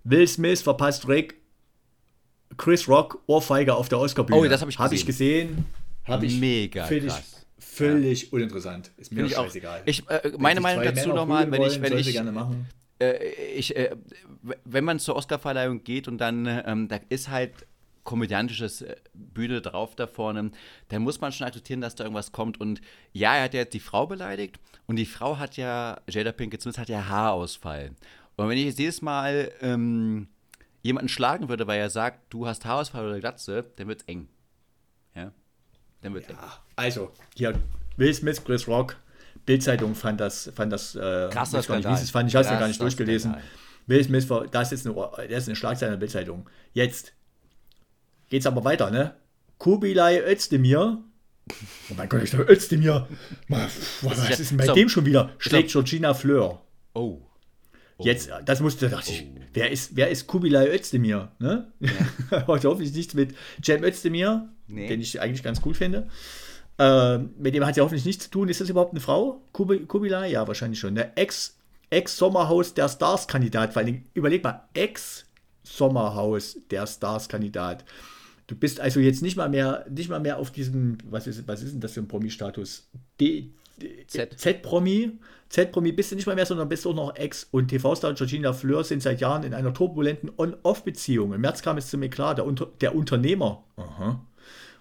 Will 0.04 0.28
Smith 0.28 0.62
verpasst 0.62 1.08
Rick, 1.08 1.36
Chris 2.58 2.88
Rock 2.88 3.22
Ohrfeige 3.28 3.76
auf 3.76 3.90
der 3.90 4.00
Oscar-Bühne. 4.00 4.40
Oh, 4.40 4.46
das 4.46 4.62
hab 4.62 4.70
ich 4.70 4.78
Hab 4.78 4.92
ich 4.92 5.06
gesehen. 5.06 5.66
Habe 6.06 6.26
ich. 6.26 6.40
Mega 6.40 6.86
Finde 6.86 7.08
ich 7.08 7.14
krass. 7.14 7.46
völlig 7.58 8.34
uninteressant. 8.34 8.92
Ist 8.98 9.12
mir 9.12 9.26
ich 9.26 9.38
auch. 9.38 9.46
scheißegal. 9.46 9.82
Ich, 9.86 10.08
äh, 10.10 10.32
meine 10.38 10.60
Meinung 10.62 10.84
dazu 10.84 11.10
nochmal, 11.10 11.50
wenn 11.50 11.62
ich, 11.62 11.82
wenn 11.82 11.98
ich, 11.98 12.12
gerne 12.12 12.32
machen. 12.32 12.68
äh, 13.00 13.26
ich, 13.56 13.76
äh, 13.76 13.96
wenn 14.66 14.84
man 14.84 15.00
zur 15.00 15.16
Oscarverleihung 15.16 15.84
geht 15.84 16.08
und 16.08 16.18
dann, 16.20 16.46
ähm, 16.66 16.88
da 16.88 17.00
ist 17.10 17.30
halt 17.30 17.54
komödiantisches 18.04 18.82
äh, 18.82 18.96
Bühne 19.14 19.62
drauf 19.62 19.96
da 19.96 20.08
vorne, 20.08 20.52
dann 20.90 21.02
muss 21.02 21.22
man 21.22 21.32
schon 21.32 21.48
akzeptieren, 21.48 21.82
dass 21.82 21.96
da 21.96 22.04
irgendwas 22.04 22.32
kommt. 22.32 22.60
Und 22.60 22.82
ja, 23.14 23.36
er 23.36 23.44
hat 23.44 23.54
ja 23.54 23.62
jetzt 23.62 23.74
die 23.74 23.80
Frau 23.80 24.08
beleidigt 24.08 24.60
und 24.88 24.98
die 24.98 25.06
Frau 25.06 25.38
hat 25.38 25.56
ja, 25.58 26.02
Jada 26.10 26.32
Pinkett 26.34 26.62
Smith 26.62 26.78
hat 26.78 26.90
ja 26.90 27.08
Haarausfall. 27.08 27.92
Und 28.36 28.50
wenn 28.50 28.58
ich 28.58 28.66
jetzt 28.66 28.80
jedes 28.80 29.02
Mal 29.02 29.52
ähm, 29.62 30.28
jemanden 30.84 31.10
schlagen 31.10 31.50
würde, 31.50 31.66
weil 31.66 31.80
er 31.80 31.90
sagt, 31.90 32.32
du 32.32 32.46
hast 32.46 32.66
Haarausfall 32.66 33.08
oder 33.08 33.20
Glatze, 33.20 33.66
dann 33.78 33.88
wird's 33.88 34.04
eng. 34.04 34.28
Ja? 35.16 35.32
Dann 36.02 36.14
wird's 36.14 36.30
eng. 36.30 36.38
Also, 36.76 37.12
hier, 37.36 37.54
Will 37.98 38.14
Smith, 38.14 38.44
Chris 38.44 38.68
Rock, 38.68 38.98
Bildzeitung 39.46 39.96
fand 39.96 40.20
das, 40.20 40.52
fand 40.56 40.72
das, 40.72 40.96
äh, 40.96 41.30
Krasser 41.32 41.62
gar 41.64 41.78
nicht, 41.78 41.88
wie 41.88 41.94
es 41.94 42.12
fand 42.12 42.30
ich, 42.30 42.36
hast 42.36 42.50
du 42.50 42.60
gar 42.60 42.68
nicht 42.68 42.80
durchgelesen. 42.82 43.32
Skandal. 43.32 43.50
Will 43.88 44.04
Smith, 44.04 44.28
das 44.52 44.72
ist 44.72 44.86
eine, 44.86 44.96
das 44.96 45.44
ist 45.44 45.48
eine 45.50 45.56
Schlagzeile 45.56 45.94
in 45.94 46.00
der 46.00 46.06
Bildzeitung. 46.06 46.50
Jetzt 46.74 47.14
geht's 48.30 48.46
aber 48.46 48.64
weiter, 48.64 48.92
ne? 48.92 49.16
Kubilay 49.58 50.20
Özdemir, 50.20 51.04
oh 51.90 51.94
mein 51.96 52.10
Gott, 52.10 52.24
ich 52.24 52.32
dachte, 52.32 52.52
Özdemir, 52.52 53.08
was 53.48 54.30
ja- 54.30 54.36
ist 54.36 54.52
denn 54.52 54.58
bei 54.58 54.68
dem 54.68 54.90
schon 54.90 55.06
wieder? 55.06 55.32
Schlägt 55.38 55.72
Georgina 55.72 56.14
Fleur. 56.14 56.62
Oh. 56.94 57.22
Jetzt, 58.04 58.30
das 58.46 58.60
musste, 58.60 58.90
dachte 58.90 59.12
ich, 59.12 59.26
wer 59.54 59.72
ist, 59.72 59.96
wer 59.96 60.10
ist 60.10 60.28
Kubilay 60.28 60.68
Özdemir? 60.76 61.32
Ne? 61.40 61.68
Heute 62.48 62.68
hoffentlich 62.70 62.94
nichts 62.94 63.14
mit 63.14 63.36
Cem 63.64 63.84
Özdemir, 63.84 64.50
Nee. 64.68 64.88
den 64.88 65.02
ich 65.02 65.20
eigentlich 65.22 65.44
ganz 65.44 65.62
cool 65.66 65.74
finde. 65.74 66.08
Ähm, 66.80 67.32
mit 67.38 67.54
dem 67.54 67.66
hat 67.66 67.78
ja 67.78 67.84
hoffentlich 67.84 68.06
nichts 68.06 68.26
zu 68.26 68.32
tun. 68.32 68.50
Ist 68.50 68.62
das 68.62 68.70
überhaupt 68.70 68.92
eine 68.94 69.00
Frau? 69.02 69.42
Kubi- 69.54 69.86
Kubilay? 69.86 70.32
Ja, 70.32 70.48
wahrscheinlich 70.48 70.80
schon. 70.80 70.96
Der 70.96 71.18
Ex- 71.18 71.58
Ex-Sommerhaus 71.92 72.74
der 72.74 72.90
Stars-Kandidat. 72.90 73.74
Vor 73.74 73.82
allem, 73.84 74.04
überleg 74.16 74.44
mal, 74.44 74.64
Ex-Sommerhaus 74.74 76.58
der 76.72 76.88
Stars-Kandidat. 76.88 77.86
Du 78.48 78.56
bist 78.56 78.80
also 78.80 79.00
jetzt 79.00 79.22
nicht 79.22 79.38
mal 79.38 79.50
mehr, 79.50 79.86
nicht 79.90 80.10
mal 80.10 80.20
mehr 80.20 80.38
auf 80.38 80.52
diesem, 80.52 80.98
was 81.10 81.28
ist, 81.28 81.48
was 81.48 81.62
ist 81.64 81.74
denn 81.74 81.80
das 81.82 81.94
für 81.94 82.02
ein 82.02 82.08
Promi-Status? 82.08 82.88
Z-Promi. 84.08 85.20
Z-Promi 85.50 85.92
bist 85.92 86.12
du 86.12 86.16
nicht 86.16 86.26
mal 86.26 86.36
mehr, 86.36 86.46
sondern 86.46 86.70
bist 86.70 86.86
auch 86.88 86.94
noch 86.94 87.16
Ex- 87.16 87.48
und 87.52 87.68
TV-Star 87.68 88.14
Georgina 88.14 88.54
Fleur 88.54 88.84
sind 88.84 89.04
seit 89.04 89.22
Jahren 89.22 89.44
in 89.44 89.54
einer 89.54 89.74
turbulenten 89.74 90.32
On-Off-Beziehung. 90.38 91.34
Im 91.34 91.42
März 91.42 91.62
kam 91.62 91.78
es 91.78 91.90
zum 91.90 92.02
Eklat. 92.04 92.38
Der, 92.40 92.46
Unter 92.46 92.68
der 92.82 92.96
Unternehmer 92.96 93.64
aha, 93.76 94.26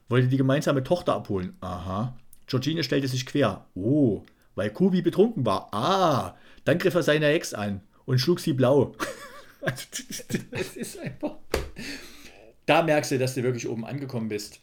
wollte 0.09 0.29
die 0.29 0.37
gemeinsame 0.37 0.83
Tochter 0.83 1.15
abholen. 1.15 1.57
Aha. 1.61 2.17
Georgina 2.47 2.83
stellte 2.83 3.09
sich 3.09 3.27
quer. 3.27 3.67
Oh, 3.75 4.23
weil 4.55 4.71
Kubi 4.71 5.03
betrunken 5.03 5.45
war. 5.47 5.73
Ah, 5.73 6.37
dann 6.65 6.79
griff 6.79 6.95
er 6.95 7.03
seine 7.03 7.27
Ex 7.27 7.55
an 7.55 7.81
und 8.05 8.19
schlug 8.19 8.41
sie 8.41 8.53
blau. 8.53 8.95
Also, 9.65 9.85
das 10.51 10.77
ist 10.77 10.99
einfach. 10.99 11.37
Da 12.67 12.83
merkst 12.83 13.13
du, 13.13 13.19
dass 13.21 13.35
du 13.35 13.45
wirklich 13.45 13.69
oben 13.69 13.85
angekommen 13.85 14.29
bist. 14.29 14.59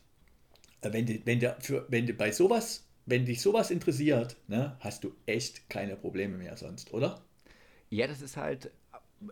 Wenn 0.81 1.05
du, 1.05 1.19
wenn 1.23 1.39
du, 1.39 1.55
für, 1.61 1.85
wenn 1.87 2.05
du 2.05 2.13
bei 2.13 2.33
sowas, 2.33 2.85
wenn 3.09 3.25
dich 3.25 3.41
sowas 3.41 3.71
interessiert, 3.71 4.37
ne, 4.47 4.77
hast 4.79 5.03
du 5.03 5.13
echt 5.25 5.69
keine 5.69 5.95
Probleme 5.95 6.37
mehr 6.37 6.55
sonst, 6.57 6.93
oder? 6.93 7.21
Ja, 7.89 8.07
das 8.07 8.21
ist 8.21 8.37
halt, 8.37 8.71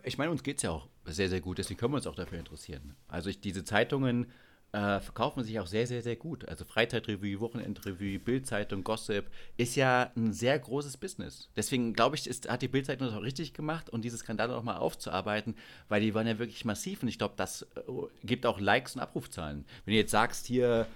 ich 0.02 0.18
meine, 0.18 0.30
uns 0.30 0.42
geht 0.42 0.56
es 0.56 0.64
ja 0.64 0.70
auch 0.70 0.88
sehr, 1.04 1.28
sehr 1.28 1.40
gut, 1.40 1.58
deswegen 1.58 1.78
können 1.78 1.92
wir 1.92 1.98
uns 1.98 2.06
auch 2.06 2.16
dafür 2.16 2.38
interessieren. 2.38 2.96
Also 3.06 3.30
ich, 3.30 3.40
diese 3.40 3.64
Zeitungen 3.64 4.26
äh, 4.72 5.00
verkaufen 5.00 5.44
sich 5.44 5.58
auch 5.60 5.66
sehr, 5.66 5.86
sehr, 5.86 6.02
sehr 6.02 6.16
gut. 6.16 6.46
Also 6.46 6.64
Freizeitrevue, 6.64 7.40
Wochenendrevue, 7.40 8.18
Bildzeitung, 8.18 8.84
Gossip 8.84 9.30
ist 9.56 9.76
ja 9.76 10.10
ein 10.16 10.32
sehr 10.32 10.58
großes 10.58 10.98
Business. 10.98 11.48
Deswegen 11.56 11.94
glaube 11.94 12.16
ich, 12.16 12.26
ist, 12.26 12.50
hat 12.50 12.60
die 12.60 12.68
Bildzeitung 12.68 13.06
das 13.06 13.16
auch 13.16 13.22
richtig 13.22 13.54
gemacht 13.54 13.88
und 13.88 14.02
diese 14.04 14.18
Skandale 14.18 14.54
auch 14.54 14.62
mal 14.62 14.76
aufzuarbeiten, 14.76 15.54
weil 15.88 16.02
die 16.02 16.14
waren 16.14 16.26
ja 16.26 16.38
wirklich 16.38 16.64
massiv 16.64 17.02
und 17.02 17.08
ich 17.08 17.18
glaube, 17.18 17.34
das 17.36 17.62
äh, 17.62 17.66
gibt 18.24 18.44
auch 18.44 18.60
Likes 18.60 18.96
und 18.96 19.00
Abrufzahlen. 19.00 19.64
Wenn 19.84 19.92
du 19.92 19.98
jetzt 19.98 20.10
sagst, 20.10 20.46
hier 20.46 20.86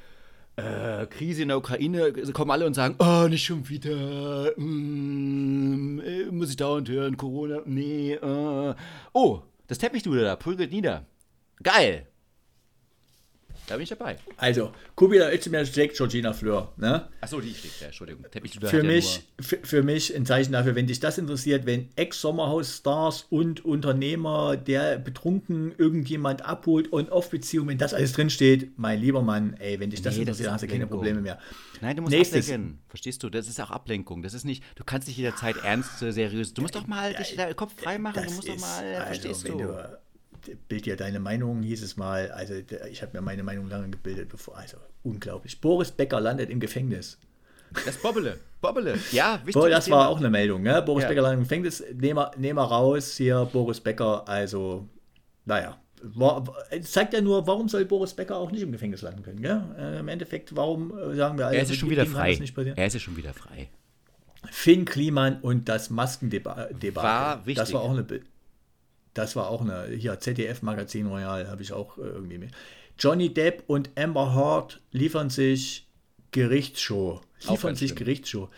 äh, 0.56 1.06
Krise 1.06 1.42
in 1.42 1.48
der 1.48 1.58
Ukraine, 1.58 2.12
kommen 2.32 2.50
alle 2.50 2.66
und 2.66 2.74
sagen, 2.74 2.96
oh, 2.98 3.26
nicht 3.28 3.44
schon 3.44 3.68
wieder, 3.68 4.52
mm, 4.56 6.00
äh, 6.00 6.24
muss 6.26 6.50
ich 6.50 6.56
dauernd 6.56 6.88
hören, 6.88 7.16
Corona, 7.16 7.62
nee, 7.64 8.14
äh. 8.14 8.74
Oh, 9.12 9.42
das 9.66 9.78
Teppichdude 9.78 10.22
da, 10.22 10.36
prügelt 10.36 10.72
nieder. 10.72 11.06
Geil. 11.62 12.06
Da 13.72 13.76
bin 13.78 13.84
ich 13.84 13.88
dabei. 13.88 14.18
Also, 14.36 14.70
Kubila 14.96 15.32
Özdemir 15.32 15.64
schlägt 15.64 15.96
Georgina 15.96 16.34
Fleur, 16.34 16.74
ne? 16.76 17.08
Achso, 17.22 17.40
die 17.40 17.54
steht 17.54 17.70
da, 17.80 17.86
Entschuldigung. 17.86 18.26
Für 18.30 18.66
hat 18.66 18.72
ja 18.74 18.82
mich, 18.82 19.22
für, 19.40 19.82
mich 19.82 20.14
ein 20.14 20.26
Zeichen 20.26 20.52
dafür, 20.52 20.74
wenn 20.74 20.86
dich 20.86 21.00
das 21.00 21.16
interessiert, 21.16 21.64
wenn 21.64 21.88
Ex-Sommerhaus-Stars 21.96 23.28
und 23.30 23.64
Unternehmer, 23.64 24.58
der 24.58 24.98
betrunken 24.98 25.72
irgendjemand 25.78 26.44
abholt 26.44 26.92
und 26.92 27.10
Off-Beziehung, 27.10 27.66
wenn 27.68 27.78
das 27.78 27.94
alles 27.94 28.12
drinsteht, 28.12 28.78
mein 28.78 29.00
lieber 29.00 29.22
Mann, 29.22 29.54
ey, 29.54 29.80
wenn 29.80 29.88
dich 29.88 30.02
das 30.02 30.18
Nee, 30.18 30.26
das 30.26 30.38
interessiert, 30.38 30.48
ist 30.48 30.52
hast 30.52 30.62
du 30.64 30.66
keine. 30.66 30.86
Probleme 30.86 31.22
mehr. 31.22 31.38
Nein, 31.80 31.96
du 31.96 32.02
musst 32.02 32.14
Nächstes. 32.14 32.50
ablenken. 32.50 32.78
Verstehst 32.88 33.22
du? 33.22 33.30
Das 33.30 33.48
ist 33.48 33.58
auch 33.58 33.70
Ablenkung. 33.70 34.22
Das 34.22 34.34
ist 34.34 34.44
nicht, 34.44 34.62
du 34.74 34.84
kannst 34.84 35.08
nicht 35.08 35.16
jederzeit 35.16 35.56
ernst, 35.64 36.02
äh, 36.02 36.12
seriös. 36.12 36.52
Du 36.52 36.60
musst 36.60 36.74
doch 36.74 36.86
mal 36.86 37.14
dich 37.14 37.36
da 37.36 37.54
Kopf 37.54 37.72
frei 37.80 37.96
machen. 37.96 38.16
Du 38.16 38.24
Das 38.24 38.34
musst 38.34 38.48
doch 38.50 38.58
mal, 38.58 38.84
also, 38.84 39.06
verstehst 39.06 39.48
du? 39.48 39.56
du 39.56 39.98
Bild 40.68 40.86
dir 40.86 40.96
deine 40.96 41.20
Meinung, 41.20 41.62
hieß 41.62 41.82
es 41.82 41.96
mal. 41.96 42.30
Also, 42.32 42.54
ich 42.90 43.02
habe 43.02 43.12
mir 43.16 43.22
meine 43.22 43.42
Meinung 43.42 43.68
lange 43.68 43.88
gebildet, 43.90 44.28
bevor. 44.28 44.56
Also, 44.56 44.76
unglaublich. 45.02 45.60
Boris 45.60 45.90
Becker 45.90 46.20
landet 46.20 46.50
im 46.50 46.60
Gefängnis. 46.60 47.18
Das 47.86 47.96
Bobbele. 47.96 48.38
Bobbele. 48.60 48.98
Ja, 49.12 49.38
wichtig. 49.44 49.54
Boah, 49.54 49.68
das 49.70 49.88
war 49.90 50.08
auch 50.08 50.18
eine 50.18 50.28
Meldung, 50.30 50.62
ne? 50.62 50.82
Boris 50.82 51.04
Ja. 51.04 51.08
Becker 51.08 51.22
landet 51.22 51.38
im 51.38 51.44
Gefängnis. 51.44 51.82
Nehmen 51.94 52.18
wir, 52.18 52.30
nehmen 52.36 52.58
wir 52.58 52.64
raus 52.64 53.16
hier, 53.16 53.48
Boris 53.52 53.80
Becker. 53.80 54.28
Also, 54.28 54.88
naja. 55.44 55.78
War, 56.04 56.44
zeigt 56.82 57.14
ja 57.14 57.20
nur, 57.20 57.46
warum 57.46 57.68
soll 57.68 57.84
Boris 57.84 58.12
Becker 58.12 58.36
auch 58.36 58.50
nicht 58.50 58.62
im 58.62 58.72
Gefängnis 58.72 59.02
landen 59.02 59.22
können, 59.22 59.40
gell? 59.40 59.62
Äh, 59.78 60.00
Im 60.00 60.08
Endeffekt, 60.08 60.54
warum 60.56 60.90
äh, 60.98 61.14
sagen 61.14 61.38
wir, 61.38 61.46
also, 61.46 61.56
Er 61.56 61.62
ist 61.62 61.68
ja 61.70 61.76
schon 61.76 61.90
wieder 61.90 62.04
frei. 62.06 62.32
Er 62.76 62.86
ist 62.86 62.94
ja 62.94 63.00
schon 63.00 63.16
wieder 63.16 63.32
frei. 63.32 63.68
Finn 64.50 64.84
Kliman 64.84 65.40
und 65.40 65.68
das 65.68 65.90
Maskendebakel. 65.90 66.94
War 66.96 67.46
wichtig. 67.46 67.54
Das 67.62 67.72
war 67.72 67.82
auch 67.82 67.90
eine. 67.92 68.02
Be- 68.02 68.20
Das 69.14 69.36
war 69.36 69.48
auch 69.48 69.60
eine. 69.60 69.86
Hier, 69.96 70.18
ZDF 70.18 70.62
Magazin 70.62 71.06
Royal 71.06 71.48
habe 71.48 71.62
ich 71.62 71.72
auch 71.72 71.98
äh, 71.98 72.02
irgendwie 72.02 72.38
mit. 72.38 72.50
Johnny 72.98 73.32
Depp 73.32 73.64
und 73.66 73.90
Amber 73.96 74.34
Heard 74.34 74.80
liefern 74.90 75.30
sich 75.30 75.88
Gerichtsshow. 76.30 77.20
Liefern 77.48 77.74
sich 77.74 77.90
schlimm. 77.90 77.98
Gerichtsshow. 77.98 78.48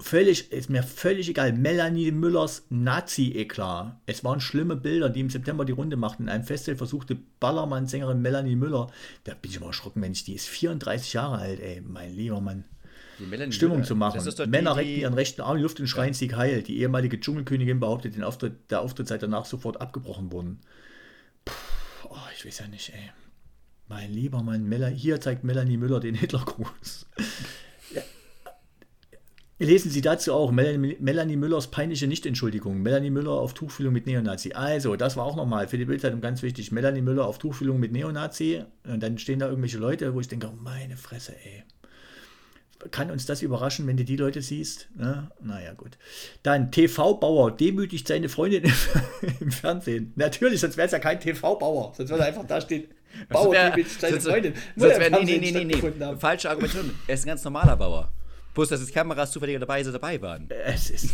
Völlig, 0.00 0.52
ist 0.52 0.68
mir 0.70 0.82
völlig 0.82 1.28
egal. 1.28 1.52
Melanie 1.52 2.12
Müllers 2.12 2.66
Nazi-Eklat. 2.68 3.98
Es 4.06 4.22
waren 4.22 4.40
schlimme 4.40 4.76
Bilder, 4.76 5.08
die 5.08 5.20
im 5.20 5.30
September 5.30 5.64
die 5.64 5.72
Runde 5.72 5.96
machten. 5.96 6.24
In 6.24 6.28
einem 6.28 6.44
Festival 6.44 6.76
versuchte 6.76 7.16
Ballermann-Sängerin 7.40 8.20
Melanie 8.20 8.54
Müller, 8.54 8.88
da 9.24 9.34
bin 9.34 9.50
ich 9.50 9.56
immer 9.56 9.68
erschrocken, 9.68 10.00
Mensch, 10.00 10.24
die 10.24 10.34
ist 10.34 10.46
34 10.46 11.14
Jahre 11.14 11.38
alt, 11.38 11.60
ey, 11.60 11.80
mein 11.80 12.14
lieber 12.14 12.40
Mann. 12.40 12.64
Stimmung 13.50 13.84
zu 13.84 13.96
machen. 13.96 14.20
Männer 14.48 14.74
die- 14.74 14.78
reckten 14.80 15.00
ihren 15.00 15.14
rechten 15.14 15.40
Arm 15.42 15.52
in 15.52 15.58
die 15.58 15.62
Luft 15.62 15.80
und 15.80 15.86
schreien 15.86 16.14
Sieg 16.14 16.36
heil. 16.36 16.62
Die 16.62 16.78
ehemalige 16.78 17.18
Dschungelkönigin 17.20 17.80
behauptet, 17.80 18.14
den 18.14 18.22
Auftritt, 18.22 18.70
der 18.70 18.80
Auftritt 18.80 19.08
sei 19.08 19.18
danach 19.18 19.44
sofort 19.44 19.80
abgebrochen 19.80 20.32
worden. 20.32 20.60
Puh, 21.44 21.54
oh, 22.10 22.16
ich 22.36 22.44
weiß 22.46 22.60
ja 22.60 22.68
nicht, 22.68 22.90
ey. 22.90 23.10
Mein 23.88 24.12
lieber 24.12 24.42
Mann, 24.42 24.64
Mel 24.68 24.86
hier 24.88 25.20
zeigt 25.20 25.44
Melanie 25.44 25.78
Müller 25.78 25.98
den 26.00 26.14
Hitlergruß. 26.14 27.06
Ja. 27.94 28.02
Lesen 29.60 29.90
Sie 29.90 30.02
dazu 30.02 30.34
auch 30.34 30.52
Melanie, 30.52 30.96
Melanie 31.00 31.36
Müllers 31.36 31.70
peinliche 31.70 32.06
Nichtentschuldigung. 32.06 32.80
Melanie 32.80 33.10
Müller 33.10 33.32
auf 33.32 33.54
Tuchfühlung 33.54 33.92
mit 33.92 34.06
Neonazi. 34.06 34.52
Also, 34.52 34.94
das 34.94 35.16
war 35.16 35.24
auch 35.24 35.34
nochmal 35.34 35.66
für 35.66 35.78
die 35.78 35.86
Bildzeitung 35.86 36.20
ganz 36.20 36.42
wichtig. 36.42 36.70
Melanie 36.70 37.00
Müller 37.00 37.26
auf 37.26 37.38
Tuchfühlung 37.38 37.80
mit 37.80 37.90
Neonazi. 37.90 38.62
Und 38.84 39.02
dann 39.02 39.18
stehen 39.18 39.38
da 39.40 39.48
irgendwelche 39.48 39.78
Leute, 39.78 40.14
wo 40.14 40.20
ich 40.20 40.28
denke, 40.28 40.52
meine 40.62 40.96
Fresse, 40.96 41.34
ey 41.44 41.64
kann 42.90 43.10
uns 43.10 43.26
das 43.26 43.42
überraschen, 43.42 43.86
wenn 43.86 43.96
du 43.96 44.04
die 44.04 44.16
Leute 44.16 44.42
siehst? 44.42 44.88
Ne? 44.94 45.30
Naja, 45.40 45.74
gut. 45.74 45.98
Dann 46.42 46.70
TV-Bauer 46.70 47.56
demütigt 47.56 48.06
seine 48.06 48.28
Freundin 48.28 48.64
im, 48.64 48.72
im 49.40 49.50
Fernsehen. 49.50 50.12
Natürlich, 50.16 50.60
sonst 50.60 50.76
wäre 50.76 50.86
es 50.86 50.92
ja 50.92 50.98
kein 50.98 51.20
TV-Bauer. 51.20 51.94
Sonst 51.96 52.10
würde 52.10 52.24
einfach 52.24 52.46
da 52.46 52.60
stehen, 52.60 52.88
Bauer 53.28 53.52
wär, 53.52 53.70
demütigt 53.70 54.00
seine 54.00 54.20
Freundin. 54.20 54.54
Sonst 54.76 54.98
wär, 54.98 55.10
nee, 55.10 55.24
nee, 55.24 55.38
nee, 55.52 55.64
nee, 55.64 55.80
nee. 55.82 56.16
Falsche 56.18 56.50
Argumentation. 56.50 56.94
Er 57.06 57.14
ist 57.14 57.24
ein 57.24 57.28
ganz 57.28 57.44
normaler 57.44 57.76
Bauer. 57.76 58.12
Bloß, 58.54 58.70
dass 58.70 58.80
jetzt 58.80 58.94
Kameras 58.94 59.30
zufällig 59.30 59.58
dabei, 59.60 59.82
so 59.84 59.92
dabei 59.92 60.20
waren. 60.20 60.48
Es 60.50 60.90
ist. 60.90 61.10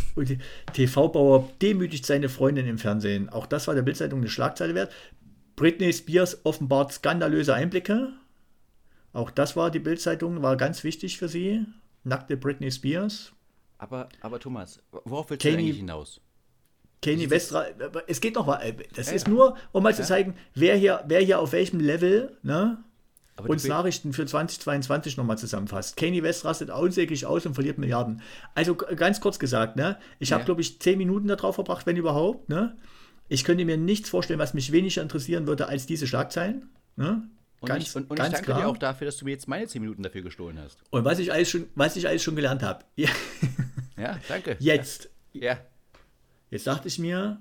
TV-Bauer 0.73 1.49
demütigt 1.61 2.05
seine 2.05 2.29
Freundin 2.29 2.67
im 2.67 2.77
Fernsehen. 2.77 3.29
Auch 3.29 3.45
das 3.45 3.67
war 3.67 3.75
der 3.75 3.83
Bildzeitung 3.83 4.19
eine 4.19 4.29
Schlagzeile 4.29 4.73
wert. 4.75 4.91
Britney 5.55 5.93
Spears 5.93 6.43
offenbart 6.43 6.93
skandalöse 6.93 7.53
Einblicke. 7.53 8.13
Auch 9.15 9.31
das 9.31 9.55
war 9.55 9.71
die 9.71 9.79
Bildzeitung, 9.79 10.41
war 10.41 10.57
ganz 10.57 10.83
wichtig 10.83 11.17
für 11.17 11.29
sie. 11.29 11.65
Nackte 12.03 12.35
Britney 12.35 12.69
Spears. 12.69 13.31
Aber, 13.77 14.09
aber 14.19 14.39
Thomas, 14.39 14.81
worauf 14.91 15.29
willst 15.29 15.41
Kanye, 15.41 15.55
du 15.55 15.63
eigentlich 15.63 15.77
hinaus? 15.77 16.21
Kanye 17.01 17.29
Westra, 17.29 17.65
es 18.07 18.19
geht 18.19 18.35
noch 18.35 18.45
mal. 18.45 18.75
Das 18.93 19.07
ja, 19.07 19.13
ist 19.13 19.27
nur, 19.29 19.55
um 19.71 19.83
mal 19.83 19.91
ja. 19.91 19.95
zu 19.95 20.03
zeigen, 20.03 20.35
wer 20.53 20.75
hier, 20.75 21.03
wer 21.07 21.21
hier 21.21 21.39
auf 21.39 21.53
welchem 21.53 21.79
Level 21.79 22.37
ne, 22.43 22.83
uns 23.47 23.65
Nachrichten 23.65 24.11
für 24.11 24.25
2022 24.25 25.15
nochmal 25.15 25.37
zusammenfasst. 25.37 25.95
Kanye 25.95 26.21
West 26.21 26.43
rastet 26.43 26.69
unsäglich 26.69 27.25
aus 27.25 27.45
und 27.45 27.53
verliert 27.53 27.77
Milliarden. 27.77 28.21
Also 28.53 28.75
ganz 28.75 29.21
kurz 29.21 29.39
gesagt, 29.39 29.77
ne, 29.77 29.97
ich 30.19 30.31
ja. 30.31 30.35
habe, 30.35 30.45
glaube 30.45 30.59
ich, 30.59 30.81
zehn 30.81 30.97
Minuten 30.97 31.29
darauf 31.29 31.55
verbracht, 31.55 31.85
wenn 31.85 31.95
überhaupt. 31.95 32.49
Ne? 32.49 32.75
Ich 33.29 33.45
könnte 33.45 33.63
mir 33.63 33.77
nichts 33.77 34.09
vorstellen, 34.09 34.39
was 34.39 34.53
mich 34.53 34.73
weniger 34.73 35.01
interessieren 35.01 35.47
würde 35.47 35.69
als 35.69 35.85
diese 35.85 36.05
Schlagzeilen. 36.05 36.69
Ne? 36.97 37.29
Und, 37.59 37.69
ganz, 37.69 37.83
ich, 37.83 37.95
und, 37.95 38.09
und 38.09 38.17
ganz 38.17 38.29
ich 38.29 38.33
danke 38.33 38.45
klar. 38.45 38.61
dir 38.61 38.67
auch 38.67 38.77
dafür, 38.77 39.05
dass 39.05 39.17
du 39.17 39.25
mir 39.25 39.31
jetzt 39.31 39.47
meine 39.47 39.67
10 39.67 39.81
Minuten 39.81 40.03
dafür 40.03 40.21
gestohlen 40.21 40.59
hast. 40.59 40.77
Und 40.91 41.05
was 41.05 41.19
ich 41.19 41.31
alles 41.31 41.49
schon, 41.49 41.67
was 41.75 41.95
ich 41.95 42.07
alles 42.07 42.21
schon 42.21 42.35
gelernt 42.35 42.63
habe. 42.63 42.85
Ja. 42.95 43.09
ja, 43.97 44.19
danke. 44.27 44.57
Jetzt. 44.59 45.09
Ja. 45.33 45.57
Jetzt 46.49 46.67
dachte 46.67 46.87
ich 46.87 46.99
mir, 46.99 47.39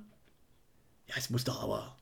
ja, 1.07 1.15
es 1.17 1.31
muss 1.31 1.45
doch 1.45 1.63
aber, 1.63 1.97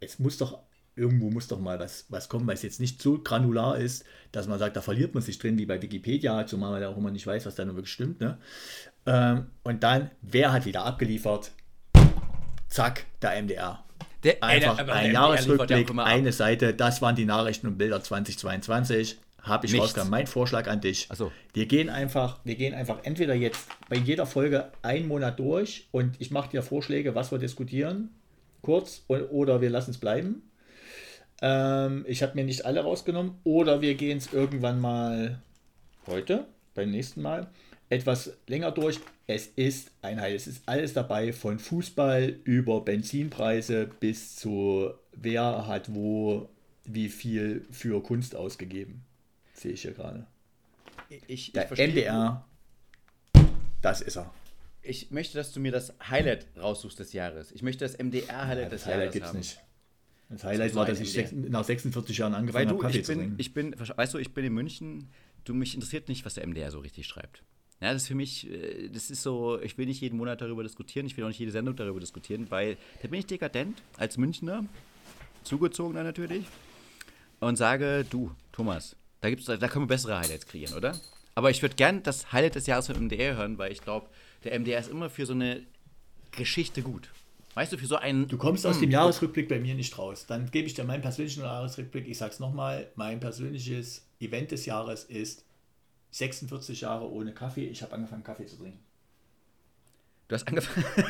es 0.00 0.18
muss 0.18 0.38
doch, 0.38 0.58
irgendwo 0.96 1.30
muss 1.30 1.48
doch 1.48 1.60
mal 1.60 1.78
was, 1.78 2.06
was 2.08 2.28
kommen, 2.28 2.46
weil 2.46 2.54
es 2.54 2.62
jetzt 2.62 2.80
nicht 2.80 3.00
so 3.00 3.18
granular 3.18 3.78
ist, 3.78 4.04
dass 4.32 4.46
man 4.46 4.58
sagt, 4.58 4.76
da 4.76 4.80
verliert 4.80 5.14
man 5.14 5.22
sich 5.22 5.38
drin, 5.38 5.58
wie 5.58 5.66
bei 5.66 5.80
Wikipedia, 5.80 6.46
zumal 6.46 6.72
man 6.72 6.82
ja 6.82 6.88
auch 6.88 6.96
immer 6.96 7.10
nicht 7.10 7.26
weiß, 7.26 7.46
was 7.46 7.54
da 7.54 7.64
nur 7.64 7.76
wirklich 7.76 7.92
stimmt. 7.92 8.20
Ne? 8.20 8.38
Ähm, 9.06 9.46
und 9.62 9.82
dann, 9.82 10.10
wer 10.22 10.52
hat 10.52 10.66
wieder 10.66 10.84
abgeliefert? 10.84 11.52
Zack, 12.68 13.06
der 13.22 13.40
MDR. 13.42 13.83
Der, 14.24 14.42
Einfach 14.42 14.76
der, 14.76 14.94
ein 14.94 15.12
Jahresrückblick, 15.12 15.90
eine 15.98 16.32
Seite, 16.32 16.72
das 16.74 17.02
waren 17.02 17.14
die 17.14 17.26
Nachrichten 17.26 17.66
und 17.66 17.78
Bilder 17.78 18.02
2022. 18.02 19.18
Habe 19.42 19.66
ich 19.66 19.72
Nichts. 19.72 19.84
rausgekommen. 19.84 20.10
Mein 20.10 20.26
Vorschlag 20.26 20.66
an 20.68 20.80
dich. 20.80 21.08
So. 21.14 21.30
Wir 21.52 21.66
gehen 21.66 21.90
einfach, 21.90 22.38
wir 22.44 22.54
gehen 22.54 22.72
einfach 22.72 23.00
entweder 23.02 23.34
jetzt 23.34 23.68
bei 23.90 23.96
jeder 23.96 24.24
Folge 24.24 24.70
einen 24.80 25.06
Monat 25.06 25.38
durch 25.38 25.86
und 25.92 26.16
ich 26.18 26.30
mache 26.30 26.50
dir 26.50 26.62
Vorschläge, 26.62 27.14
was 27.14 27.30
wir 27.30 27.38
diskutieren, 27.38 28.08
kurz, 28.62 29.04
oder 29.08 29.60
wir 29.60 29.68
lassen 29.68 29.90
es 29.90 29.98
bleiben. 29.98 30.42
Ähm, 31.42 32.06
ich 32.08 32.22
habe 32.22 32.34
mir 32.36 32.44
nicht 32.44 32.64
alle 32.64 32.80
rausgenommen. 32.80 33.32
Oder 33.44 33.82
wir 33.82 33.94
gehen 33.96 34.16
es 34.16 34.32
irgendwann 34.32 34.80
mal 34.80 35.42
heute, 36.06 36.46
beim 36.74 36.90
nächsten 36.90 37.20
Mal, 37.20 37.48
etwas 37.88 38.32
länger 38.46 38.72
durch. 38.72 39.00
Es 39.26 39.46
ist 39.46 39.90
Einheit. 40.02 40.34
Es 40.34 40.46
ist 40.46 40.62
alles 40.66 40.92
dabei, 40.92 41.32
von 41.32 41.58
Fußball 41.58 42.40
über 42.44 42.80
Benzinpreise 42.82 43.90
bis 44.00 44.36
zu 44.36 44.92
wer 45.12 45.66
hat 45.66 45.94
wo 45.94 46.48
wie 46.84 47.08
viel 47.08 47.66
für 47.70 48.02
Kunst 48.02 48.36
ausgegeben. 48.36 49.04
Sehe 49.54 49.72
ich 49.72 49.82
hier 49.82 49.92
gerade. 49.92 50.26
Ich, 51.26 51.52
Der 51.52 51.70
ich 51.70 51.78
MDR, 51.78 52.44
das 53.80 54.00
ist 54.00 54.16
er. 54.16 54.32
Ich 54.82 55.10
möchte, 55.10 55.38
dass 55.38 55.52
du 55.52 55.60
mir 55.60 55.72
das 55.72 55.94
Highlight 56.10 56.46
raussuchst 56.58 56.98
des 56.98 57.12
Jahres. 57.12 57.52
Ich 57.52 57.62
möchte 57.62 57.84
das 57.84 57.96
MDR-Highlight 57.98 58.64
ja, 58.64 58.68
des 58.68 58.84
Highlight 58.84 58.98
Jahres 58.98 59.12
gibt's 59.12 59.28
haben. 59.28 59.38
nicht. 59.38 59.60
Das 60.28 60.44
Highlight 60.44 60.70
das 60.70 60.76
war, 60.76 60.86
dass 60.86 61.00
ich 61.00 61.16
MDR. 61.16 61.50
nach 61.50 61.64
46 61.64 62.18
Jahren 62.18 62.34
angefangen 62.34 62.68
habe, 62.68 62.78
Kaffee 62.78 63.00
ich 63.00 63.06
bin, 63.06 63.14
zu 63.14 63.20
trinken. 63.20 63.34
Ich 63.38 63.54
bin, 63.54 63.74
weißt 63.78 64.14
du, 64.14 64.18
ich 64.18 64.34
bin 64.34 64.44
in 64.44 64.52
München. 64.52 65.10
Du, 65.44 65.54
mich 65.54 65.74
interessiert 65.74 66.08
nicht, 66.08 66.24
was 66.24 66.34
der 66.34 66.46
MDR 66.46 66.70
so 66.70 66.80
richtig 66.80 67.06
schreibt. 67.06 67.42
Ja, 67.80 67.92
das 67.92 68.02
ist 68.02 68.08
für 68.08 68.14
mich, 68.14 68.50
äh, 68.50 68.88
das 68.88 69.10
ist 69.10 69.22
so, 69.22 69.60
ich 69.60 69.76
will 69.76 69.86
nicht 69.86 70.00
jeden 70.00 70.16
Monat 70.16 70.40
darüber 70.40 70.62
diskutieren, 70.62 71.06
ich 71.06 71.16
will 71.16 71.24
auch 71.24 71.28
nicht 71.28 71.40
jede 71.40 71.52
Sendung 71.52 71.76
darüber 71.76 72.00
diskutieren, 72.00 72.46
weil 72.50 72.76
da 73.02 73.08
bin 73.08 73.20
ich 73.20 73.26
dekadent 73.26 73.82
als 73.96 74.16
Münchner, 74.16 74.64
zugezogener 75.42 76.02
natürlich, 76.02 76.44
und 77.40 77.56
sage, 77.56 78.06
du, 78.08 78.30
Thomas, 78.52 78.96
da, 79.20 79.28
gibt's, 79.28 79.46
da 79.46 79.56
können 79.56 79.84
wir 79.84 79.88
bessere 79.88 80.18
Highlights 80.18 80.46
kreieren, 80.46 80.74
oder? 80.74 80.98
Aber 81.34 81.50
ich 81.50 81.62
würde 81.62 81.74
gern 81.74 82.02
das 82.02 82.32
Highlight 82.32 82.54
des 82.54 82.66
Jahres 82.66 82.86
vom 82.86 82.96
MDR 83.04 83.36
hören, 83.36 83.58
weil 83.58 83.72
ich 83.72 83.80
glaube, 83.80 84.08
der 84.44 84.58
MDR 84.58 84.78
ist 84.78 84.90
immer 84.90 85.10
für 85.10 85.26
so 85.26 85.32
eine 85.32 85.62
Geschichte 86.32 86.82
gut. 86.82 87.10
Weißt 87.54 87.72
du, 87.72 87.78
für 87.78 87.86
so 87.86 87.96
einen. 87.96 88.26
Du 88.26 88.36
kommst 88.36 88.66
aus 88.66 88.80
dem 88.80 88.90
Jahresrückblick 88.90 89.48
bei 89.48 89.60
mir 89.60 89.74
nicht 89.74 89.96
raus. 89.96 90.26
Dann 90.26 90.50
gebe 90.50 90.66
ich 90.66 90.74
dir 90.74 90.84
meinen 90.84 91.02
persönlichen 91.02 91.42
Jahresrückblick. 91.42 92.08
Ich 92.08 92.18
sag's 92.18 92.40
nochmal: 92.40 92.88
Mein 92.96 93.20
persönliches 93.20 94.06
Event 94.18 94.50
des 94.50 94.66
Jahres 94.66 95.04
ist 95.04 95.43
46 96.14 96.82
Jahre 96.82 97.10
ohne 97.10 97.34
Kaffee. 97.34 97.66
Ich 97.66 97.82
habe 97.82 97.92
angefangen, 97.92 98.22
Kaffee 98.22 98.46
zu 98.46 98.56
trinken. 98.56 98.78
Du 100.28 100.36
hast 100.36 100.46
angefangen. 100.46 100.86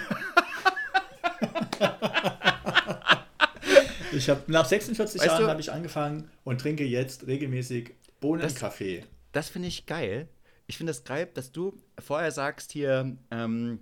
ich 4.13 4.31
habe 4.31 4.51
nach 4.51 4.65
46 4.65 5.21
weißt 5.21 5.31
Jahren 5.31 5.47
habe 5.47 5.61
ich 5.61 5.71
angefangen 5.71 6.31
und 6.43 6.59
trinke 6.59 6.85
jetzt 6.85 7.27
regelmäßig 7.27 7.93
Bohnenkaffee. 8.21 9.01
Das, 9.01 9.09
das 9.33 9.51
finde 9.51 9.69
ich 9.69 9.85
geil. 9.85 10.27
Ich 10.67 10.79
finde 10.79 10.93
das 10.93 11.05
geil, 11.05 11.29
dass 11.35 11.53
du 11.53 11.77
vorher 11.99 12.31
sagst 12.31 12.73
hier 12.73 13.19
ähm, 13.31 13.81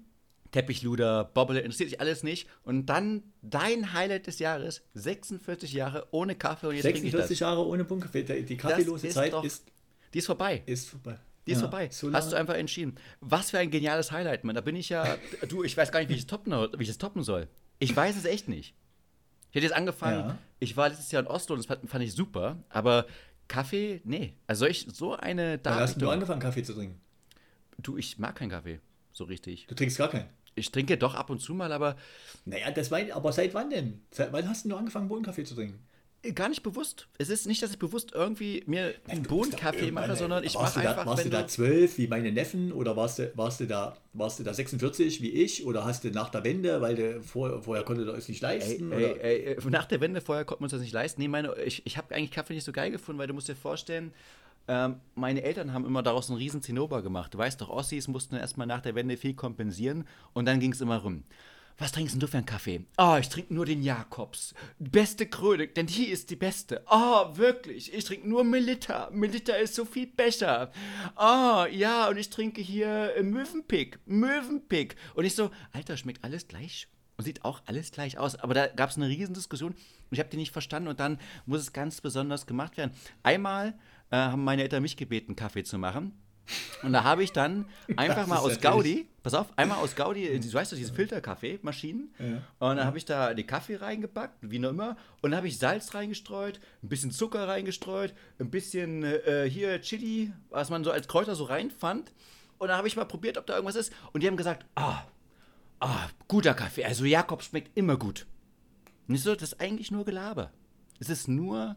Teppichluder, 0.51 1.31
Bobble, 1.33 1.61
interessiert 1.61 1.93
dich 1.93 2.01
alles 2.01 2.25
nicht. 2.25 2.49
Und 2.65 2.87
dann 2.87 3.23
dein 3.43 3.93
Highlight 3.93 4.27
des 4.27 4.41
Jahres, 4.41 4.83
46 4.95 5.73
Jahre 5.73 6.09
ohne 6.11 6.35
Kaffee 6.35 6.67
und 6.67 6.75
jetzt 6.75 6.83
46 6.83 7.39
Jahre 7.39 7.65
ohne 7.65 7.85
Bohnenkaffee. 7.85 8.43
Die 8.43 8.57
kaffeelose 8.57 9.09
Zeit 9.11 9.33
ist 9.45 9.71
die 10.13 10.19
ist 10.19 10.27
vorbei. 10.27 10.63
Ist 10.67 10.91
vorbei. 10.91 11.19
Die 11.47 11.53
ist 11.53 11.59
ja, 11.59 11.63
vorbei. 11.63 11.89
So 11.91 12.13
Hast 12.13 12.31
du 12.31 12.37
einfach 12.37 12.55
entschieden. 12.55 12.97
Was 13.21 13.51
für 13.51 13.59
ein 13.59 13.71
geniales 13.71 14.13
Highlight, 14.13 14.45
Mann. 14.45 14.55
Da 14.55 14.61
bin 14.61 14.77
ich 14.77 14.89
ja. 14.89 15.17
du, 15.49 15.65
ich 15.65 15.77
weiß 15.77 15.91
gar 15.91 16.01
nicht, 16.01 16.09
wie 16.09 16.15
ich 16.15 16.21
es 16.21 16.27
toppen, 16.27 16.53
wie 16.53 16.83
ich 16.83 16.89
es 16.89 16.99
toppen 16.99 17.23
soll. 17.23 17.49
Ich 17.79 17.95
weiß 17.95 18.17
es 18.17 18.25
echt 18.25 18.49
nicht. 18.49 18.75
Ich 19.51 19.57
hätte 19.57 19.67
jetzt 19.67 19.77
angefangen, 19.77 20.21
ja. 20.21 20.39
ich 20.61 20.77
war 20.77 20.89
letztes 20.89 21.11
Jahr 21.11 21.23
in 21.23 21.29
Oslo 21.29 21.55
und 21.55 21.69
das 21.69 21.79
fand 21.87 22.05
ich 22.05 22.15
super, 22.15 22.63
aber 22.71 23.07
Kaffee, 23.49 24.01
nee. 24.05 24.35
Also 24.47 24.67
ich 24.67 24.87
so 24.91 25.15
eine 25.15 25.59
da. 25.59 25.75
hast 25.75 26.01
du 26.01 26.09
angefangen, 26.09 26.41
Kaffee 26.41 26.63
zu 26.63 26.73
trinken? 26.73 26.99
Du, 27.79 27.99
ich 27.99 28.19
mag 28.19 28.37
keinen 28.37 28.49
Kaffee. 28.49 28.81
So 29.13 29.25
richtig. 29.25 29.67
Du 29.67 29.75
trinkst 29.75 29.99
gar 29.99 30.09
keinen? 30.09 30.29
Ich 30.55 30.71
trinke 30.71 30.97
doch 30.97 31.15
ab 31.15 31.29
und 31.29 31.41
zu 31.41 31.55
mal, 31.55 31.73
aber. 31.73 31.97
Naja, 32.45 32.71
das 32.71 32.91
war, 32.91 33.01
aber 33.13 33.33
seit 33.33 33.53
wann 33.53 33.69
denn? 33.69 34.01
Seit 34.11 34.33
wann 34.33 34.49
hast 34.49 34.65
du 34.65 34.71
nur 34.71 34.79
angefangen, 34.79 35.09
Bohnenkaffee 35.09 35.45
zu 35.45 35.55
trinken? 35.55 35.85
Gar 36.35 36.51
nicht 36.51 36.63
bewusst. 36.63 37.09
Es 37.19 37.31
ist 37.31 37.47
nicht, 37.47 37.61
dass 37.63 37.73
ich 37.73 37.81
bewusst 37.81 38.13
irgendwie 38.13 38.63
mir 38.67 38.95
einen 39.09 39.25
Bohnenkaffee 39.25 39.91
mache, 39.91 40.15
sondern 40.15 40.45
ich 40.45 40.55
mache 40.55 40.79
einfach. 40.79 41.05
Da, 41.05 41.07
warst 41.07 41.25
du 41.25 41.31
da 41.31 41.49
zwölf 41.49 41.99
wie 41.99 42.07
meine 42.07 42.31
Neffen 42.31 42.71
oder 42.71 42.97
warst 42.97 43.19
du, 43.19 43.33
warst, 43.35 43.59
du 43.59 43.67
da, 43.67 43.97
warst 44.13 44.39
du 44.39 44.45
da 44.45 44.55
46 44.55 45.21
wie 45.21 45.31
ich 45.31 45.67
oder 45.67 45.85
hast 45.85 46.05
du 46.05 46.11
nach 46.11 46.29
der 46.29 46.45
Wende, 46.45 46.81
weil 46.81 46.95
du 46.95 47.23
vor, 47.23 47.61
vorher 47.61 47.85
konnte 47.85 48.05
das 48.05 48.29
nicht 48.29 48.41
leisten? 48.41 48.93
Ey, 48.93 49.19
ey, 49.21 49.57
ey, 49.57 49.71
nach 49.71 49.87
der 49.87 50.01
Wende 50.01 50.21
vorher 50.21 50.45
konnte 50.45 50.63
man 50.63 50.71
das 50.71 50.81
nicht 50.81 50.93
leisten. 50.93 51.21
Nee, 51.21 51.27
meine, 51.27 51.57
ich, 51.65 51.83
ich 51.87 51.97
habe 51.97 52.15
eigentlich 52.15 52.31
Kaffee 52.31 52.55
nicht 52.55 52.65
so 52.65 52.73
geil 52.73 52.93
gefunden, 52.93 53.19
weil 53.19 53.27
du 53.27 53.35
musst 53.35 53.49
dir 53.49 53.57
vorstellen, 53.57 54.13
ähm, 54.69 55.01
meine 55.17 55.43
Eltern 55.43 55.73
haben 55.73 55.85
immer 55.85 56.05
daraus 56.05 56.31
einen 56.31 56.39
riesen 56.39 56.63
Zinnober 56.63 57.03
gemacht. 57.03 57.35
Du 57.35 57.39
weißt 57.39 57.61
doch, 57.61 57.69
Ossis 57.69 58.07
mussten 58.07 58.37
erstmal 58.37 58.67
nach 58.69 58.81
der 58.81 58.95
Wende 58.95 59.17
viel 59.17 59.35
kompensieren 59.35 60.07
und 60.35 60.47
dann 60.47 60.61
ging 60.61 60.73
es 60.73 60.81
immer 60.81 60.99
rum. 60.99 61.25
Was 61.79 61.93
trinkst 61.93 62.21
du 62.21 62.27
für 62.27 62.37
einen 62.37 62.47
Kaffee? 62.47 62.85
Oh, 62.99 63.17
ich 63.19 63.29
trinke 63.29 63.55
nur 63.55 63.67
den 63.67 63.83
Jakobs. 63.83 64.55
Beste 64.79 65.27
Kröne, 65.27 65.69
denn 65.69 65.87
die 65.87 66.07
ist 66.07 66.31
die 66.31 66.37
beste. 66.37 66.85
Oh, 66.91 67.37
wirklich, 67.37 67.93
ich 67.93 68.05
trinke 68.05 68.29
nur 68.29 68.45
Melitta. 68.45 69.11
Melitta 69.13 69.55
ist 69.55 69.75
so 69.75 69.85
viel 69.85 70.07
besser. 70.07 70.71
Oh, 71.17 71.65
ja, 71.71 72.09
und 72.09 72.17
ich 72.17 72.31
trinke 72.31 72.61
hier 72.61 73.17
äh, 73.17 73.23
Möwenpick. 73.23 73.99
Möwenpick. 74.07 74.97
Und 75.15 75.25
ich 75.25 75.35
so, 75.35 75.51
Alter, 75.73 75.97
schmeckt 75.97 76.23
alles 76.25 76.47
gleich. 76.47 76.89
Und 77.17 77.25
sieht 77.25 77.45
auch 77.45 77.63
alles 77.67 77.91
gleich 77.91 78.19
aus. 78.19 78.37
Aber 78.37 78.55
da 78.55 78.67
gab 78.69 78.91
es 78.91 78.97
eine 78.97 79.09
riesen 79.09 79.35
Diskussion 79.35 79.73
und 79.73 79.79
ich 80.11 80.19
habe 80.19 80.31
die 80.31 80.37
nicht 80.37 80.53
verstanden 80.53 80.89
und 80.89 81.01
dann 81.01 81.19
muss 81.47 81.61
es 81.61 81.73
ganz 81.73 82.01
besonders 82.01 82.47
gemacht 82.47 82.77
werden. 82.77 82.93
Einmal 83.23 83.75
äh, 84.11 84.17
haben 84.17 84.45
meine 84.45 84.63
Eltern 84.63 84.83
mich 84.83 84.97
gebeten, 84.97 85.37
Kaffee 85.37 85.65
zu 85.65 85.79
machen. 85.79 86.22
Und 86.83 86.93
da 86.93 87.05
habe 87.05 87.23
ich 87.23 87.33
dann 87.33 87.67
einfach 87.97 88.17
Das 88.17 88.27
mal 88.27 88.39
aus 88.39 88.61
Gaudi, 88.61 89.07
pass 89.23 89.35
auf, 89.35 89.47
einmal 89.57 89.79
aus 89.79 89.95
Gaudi, 89.95 90.39
du 90.39 90.53
weißt 90.53 90.73
doch, 90.73 90.77
diese 90.77 90.93
Filterkaffeemaschinen. 90.93 92.13
Ja. 92.19 92.27
Und 92.69 92.77
dann 92.77 92.85
habe 92.85 92.99
ich 92.99 93.05
da 93.05 93.33
den 93.35 93.47
Kaffee 93.47 93.77
reingepackt, 93.77 94.37
wie 94.43 94.59
noch 94.59 94.71
immer. 94.71 94.97
Und 95.21 95.31
dann 95.31 95.37
habe 95.37 95.49
ich 95.49 95.59
Salz 95.59 95.95
reingestreut, 95.95 96.61
ein 96.83 96.89
bisschen 96.89 97.11
Zucker 97.11 97.47
reingestreut, 97.47 98.15
ein 98.39 98.51
bisschen 98.51 99.05
äh, 99.05 99.49
hier 99.49 99.81
Chili, 99.81 100.33
was 100.51 100.71
man 100.71 100.85
so 100.85 100.91
als 100.91 101.09
Kräuter 101.09 101.35
so 101.35 101.45
reinfand. 101.45 102.13
Und 102.59 102.69
dann 102.69 102.77
habe 102.77 102.89
ich 102.89 102.97
mal 102.97 103.05
probiert, 103.05 103.39
ob 103.39 103.47
da 103.47 103.55
irgendwas 103.55 103.77
ist. 103.77 103.93
Und 104.13 104.23
die 104.23 104.27
haben 104.27 104.37
gesagt, 104.37 104.67
ah, 104.75 105.05
ah, 105.81 106.09
guter 106.29 106.55
Kaffee. 106.55 106.85
Also 106.85 107.05
Jakob 107.05 107.43
schmeckt 107.43 107.77
immer 107.77 107.97
gut. 107.97 108.27
Und 109.09 109.15
ich 109.15 109.23
so, 109.23 109.35
das 109.35 109.53
ist 109.53 109.61
eigentlich 109.61 109.91
nur 109.91 110.05
Gelaber. 110.05 110.51
Es 111.01 111.09
ist 111.09 111.27
nur 111.27 111.77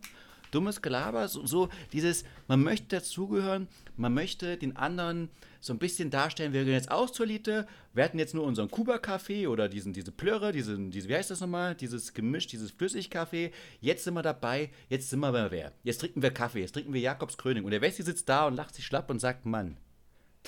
dummes 0.56 0.82
Gelaber, 0.82 1.28
so, 1.28 1.46
so 1.46 1.70
dieses, 1.92 2.24
man 2.48 2.64
möchte 2.64 2.96
dazugehören, 2.96 3.68
man 3.98 4.14
möchte 4.14 4.58
den 4.58 4.76
anderen 4.76 5.30
so 5.60 5.74
ein 5.74 5.80
bisschen 5.80 6.10
darstellen, 6.12 6.54
wir 6.54 6.64
gehen 6.64 6.74
jetzt 6.74 6.92
aus 6.92 7.12
zur 7.12 7.26
Elite, 7.26 7.68
wir 7.94 8.04
hatten 8.04 8.20
jetzt 8.20 8.34
nur 8.34 8.44
unseren 8.44 8.70
Kuba-Kaffee 8.72 9.48
oder 9.48 9.68
diesen, 9.68 9.94
diese 9.94 10.12
Plörre, 10.12 10.52
diesen, 10.52 10.92
diese, 10.92 11.10
wie 11.10 11.16
heißt 11.16 11.32
das 11.32 11.42
nochmal, 11.42 11.76
dieses 11.76 12.14
Gemisch, 12.14 12.48
dieses 12.48 12.72
Flüssigkaffee, 12.72 13.52
jetzt 13.82 14.04
sind 14.04 14.14
wir 14.14 14.22
dabei, 14.22 14.70
jetzt 14.90 15.10
sind 15.10 15.20
wir 15.20 15.32
bei 15.32 15.52
wer, 15.52 15.74
jetzt 15.84 16.00
trinken 16.00 16.22
wir 16.22 16.32
Kaffee, 16.32 16.62
jetzt 16.62 16.74
trinken 16.74 16.94
wir 16.94 17.02
Jakobs 17.02 17.38
Kröning. 17.38 17.66
Und 17.66 17.72
der 17.72 17.82
Wessi 17.82 18.04
sitzt 18.04 18.30
da 18.30 18.48
und 18.48 18.56
lacht 18.56 18.76
sich 18.76 18.86
schlapp 18.86 19.10
und 19.10 19.20
sagt, 19.20 19.46
Mann, 19.46 19.78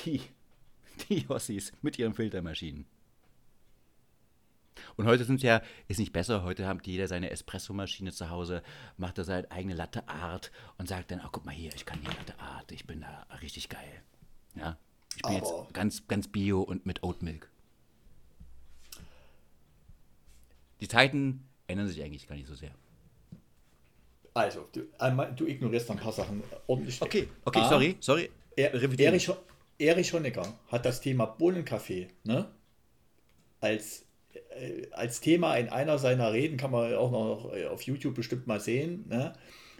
die, 0.05 0.21
die 1.09 1.25
Ossis 1.27 1.73
mit 1.81 1.99
ihren 1.99 2.13
Filtermaschinen. 2.13 2.85
Und 4.95 5.05
heute 5.05 5.23
sind 5.23 5.41
ja, 5.43 5.61
ist 5.87 5.99
nicht 5.99 6.13
besser, 6.13 6.43
heute 6.43 6.67
hat 6.67 6.85
jeder 6.87 7.07
seine 7.07 7.29
Espressomaschine 7.29 8.11
zu 8.11 8.29
Hause, 8.29 8.63
macht 8.97 9.17
da 9.17 9.23
seine 9.23 9.49
eigene 9.51 9.73
Latte 9.75 10.07
Art 10.07 10.51
und 10.77 10.87
sagt 10.87 11.11
dann, 11.11 11.21
oh, 11.23 11.29
guck 11.31 11.45
mal 11.45 11.53
hier, 11.53 11.71
ich 11.75 11.85
kann 11.85 11.99
hier 12.01 12.11
Latte 12.11 12.39
Art, 12.39 12.71
ich 12.71 12.85
bin 12.85 13.01
da 13.01 13.25
richtig 13.41 13.69
geil. 13.69 14.01
Ja, 14.55 14.77
ich 15.15 15.21
bin 15.21 15.35
Aber- 15.35 15.35
jetzt 15.35 15.73
ganz, 15.73 16.07
ganz 16.07 16.27
bio 16.27 16.61
und 16.61 16.85
mit 16.85 17.03
Oatmilk. 17.03 17.49
Die 20.79 20.87
Zeiten 20.87 21.47
ändern 21.67 21.87
sich 21.87 22.03
eigentlich 22.03 22.27
gar 22.27 22.35
nicht 22.35 22.47
so 22.47 22.55
sehr. 22.55 22.71
Also, 24.33 24.67
du, 24.71 24.81
einmal, 24.99 25.33
du 25.33 25.47
ignorierst 25.47 25.89
ein 25.89 25.97
paar 25.97 26.11
Sachen 26.11 26.43
ordentlich. 26.67 27.01
Okay, 27.01 27.27
okay, 27.43 27.59
A, 27.59 27.69
sorry, 27.69 27.97
sorry. 27.99 28.29
Er. 28.55 28.71
Erich, 28.73 29.31
Erich 29.79 30.13
Honecker 30.13 30.53
hat 30.67 30.85
das 30.85 31.01
Thema 31.01 31.25
Bohnenkaffee 31.25 32.07
ne, 32.23 32.47
als, 33.59 34.05
als 34.91 35.21
Thema 35.21 35.55
in 35.55 35.69
einer 35.69 35.97
seiner 35.97 36.33
Reden, 36.33 36.57
kann 36.57 36.71
man 36.71 36.93
auch 36.95 37.11
noch 37.11 37.53
äh, 37.53 37.67
auf 37.67 37.81
YouTube 37.83 38.15
bestimmt 38.15 38.47
mal 38.47 38.59
sehen, 38.59 39.05
ne, 39.07 39.33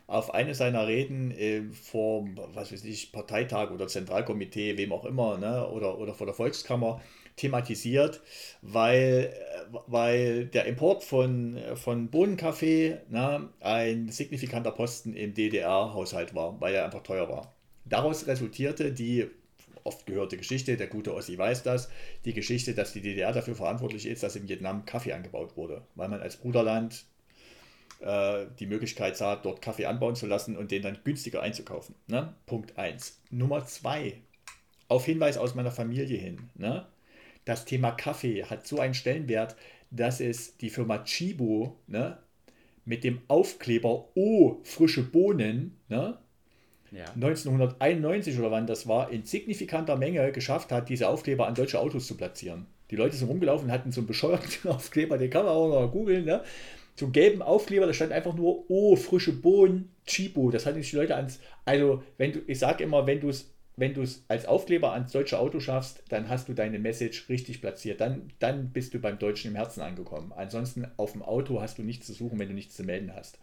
auf 0.08 0.34
eine 0.34 0.56
seiner 0.56 0.88
Reden 0.88 1.32
äh, 1.32 1.64
vor, 1.74 2.28
was 2.54 2.72
weiß 2.72 2.84
ich, 2.86 3.12
Parteitag 3.12 3.72
oder 3.72 3.88
Zentralkomitee, 3.88 4.78
wem 4.78 4.92
auch 4.94 5.06
immer, 5.06 5.38
ne, 5.38 5.68
oder, 5.70 5.98
oder 6.00 6.14
vor 6.14 6.28
der 6.28 6.36
Volkskammer 6.36 7.02
thematisiert, 7.36 8.22
weil, 8.62 9.34
äh, 9.34 9.78
weil 9.88 10.46
der 10.46 10.66
Import 10.66 11.04
von, 11.04 11.60
von 11.76 12.10
Bohnenkaffee 12.10 12.98
ne, 13.10 13.50
ein 13.60 14.10
signifikanter 14.10 14.72
Posten 14.72 15.14
im 15.14 15.34
DDR-Haushalt 15.34 16.36
war, 16.36 16.60
weil 16.62 16.76
er 16.76 16.86
einfach 16.86 17.04
teuer 17.04 17.30
war. 17.30 17.54
Daraus 17.86 18.28
resultierte 18.28 18.92
die 18.92 19.30
oft 19.88 20.06
gehörte 20.06 20.38
Geschichte, 20.38 20.78
der 20.78 20.88
gute 20.88 21.14
Ossi 21.14 21.38
weiß 21.38 21.64
das, 21.64 21.90
die 22.26 22.34
Geschichte, 22.34 22.76
dass 22.76 22.94
die 22.94 23.02
DDR 23.02 23.32
dafür 23.32 23.56
verantwortlich 23.56 24.06
ist, 24.06 24.22
dass 24.22 24.36
in 24.36 24.48
Vietnam 24.48 24.86
Kaffee 24.86 25.14
angebaut 25.14 25.58
wurde, 25.58 25.82
weil 25.96 26.10
man 26.10 26.22
als 26.22 26.38
Bruderland 26.38 27.06
äh, 28.00 28.46
die 28.60 28.68
Möglichkeit 28.68 29.18
sah, 29.18 29.36
dort 29.36 29.62
Kaffee 29.62 29.86
anbauen 29.86 30.16
zu 30.16 30.28
lassen 30.28 30.56
und 30.56 30.72
den 30.72 30.84
dann 30.84 31.00
günstiger 31.04 31.42
einzukaufen. 31.42 31.96
Ne? 32.08 32.34
Punkt 32.46 32.78
1. 32.78 33.22
Nummer 33.32 33.66
2. 33.66 34.22
Auf 34.90 35.06
Hinweis 35.06 35.38
aus 35.38 35.56
meiner 35.56 35.72
Familie 35.72 36.18
hin. 36.18 36.50
Ne? 36.56 36.86
Das 37.46 37.66
Thema 37.66 37.92
Kaffee 37.92 38.44
hat 38.44 38.68
so 38.68 38.80
einen 38.80 38.94
Stellenwert, 38.94 39.56
dass 39.90 40.20
es 40.20 40.58
die 40.58 40.70
Firma 40.70 41.00
Chibo 41.00 41.80
ne, 41.88 42.18
mit 42.84 43.04
dem 43.04 43.22
Aufkleber 43.28 44.10
O 44.16 44.60
frische 44.64 45.04
Bohnen 45.04 45.78
ne, 45.88 46.18
Ja. 46.92 47.06
1991 47.14 48.38
oder 48.40 48.52
wann 48.52 48.68
das 48.68 48.88
war, 48.88 49.12
in 49.12 49.24
signifikanter 49.24 49.96
Menge 49.96 50.32
geschafft 50.32 50.72
hat, 50.72 50.90
diese 50.90 51.10
Aufkleber 51.10 51.48
an 51.48 51.56
deutsche 51.56 51.80
Autos 51.80 52.08
zu 52.08 52.16
platzieren. 52.16 52.68
Die 52.90 52.96
Leute 52.96 53.16
sind 53.16 53.28
rumgelaufen 53.28 53.72
hatten 53.72 53.92
so 53.92 54.02
einen 54.02 54.08
bescheuerten 54.08 54.70
Aufkleber, 54.72 55.18
den 55.18 55.30
kann 55.30 55.46
man 55.46 55.54
auch 55.54 55.70
noch 55.70 55.92
googeln, 55.92 56.26
ne? 56.26 56.44
So 56.96 57.06
einen 57.06 57.14
gelben 57.14 57.42
Aufkleber, 57.44 57.86
da 57.86 57.94
stand 57.94 58.12
einfach 58.12 58.34
nur, 58.34 58.66
oh, 58.70 58.96
frische 58.96 59.32
Bohnen, 59.32 59.92
Chibo. 60.08 60.50
Das 60.50 60.66
hatten 60.66 60.82
sich 60.82 60.90
die 60.90 60.96
Leute 60.96 61.16
ans, 61.16 61.40
also 61.64 62.02
wenn 62.18 62.34
du, 62.34 62.40
ich 62.48 62.58
sage 62.58 62.84
immer, 62.84 63.06
wenn 63.06 63.20
du 63.20 63.30
es 63.30 63.54
wenn 63.78 63.94
du 63.94 64.02
es 64.02 64.26
als 64.28 64.48
Aufkleber 64.48 64.92
ans 64.92 65.12
deutsche 65.12 65.38
Auto 65.38 65.60
schaffst, 65.60 66.04
dann 66.10 66.28
hast 66.30 66.50
du 66.50 66.54
deine 66.54 66.80
Message 66.80 67.30
richtig 67.30 67.62
platziert. 67.62 68.02
Dann, 68.02 68.30
dann 68.40 68.72
bist 68.72 68.94
du 68.94 69.00
beim 69.00 69.20
Deutschen 69.20 69.52
im 69.52 69.56
Herzen 69.56 69.82
angekommen. 69.82 70.34
Ansonsten 70.36 70.88
auf 70.98 71.12
dem 71.12 71.22
Auto 71.22 71.62
hast 71.62 71.78
du 71.78 71.84
nichts 71.84 72.08
zu 72.08 72.14
suchen, 72.14 72.40
wenn 72.40 72.48
du 72.48 72.56
nichts 72.56 72.76
zu 72.76 72.84
melden 72.84 73.14
hast. 73.16 73.38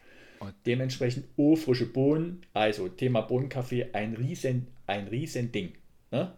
Und- 0.45 0.55
Dementsprechend, 0.67 1.27
oh, 1.37 1.57
frische 1.57 1.87
Bohnen, 1.87 2.45
also 2.53 2.89
Thema 2.89 3.23
Bohnenkaffee, 3.23 3.91
ein 3.93 4.15
riesen, 4.15 4.69
ein 4.87 5.09
riesen 5.09 5.53
Ding. 5.53 5.73
Ne? 6.11 6.33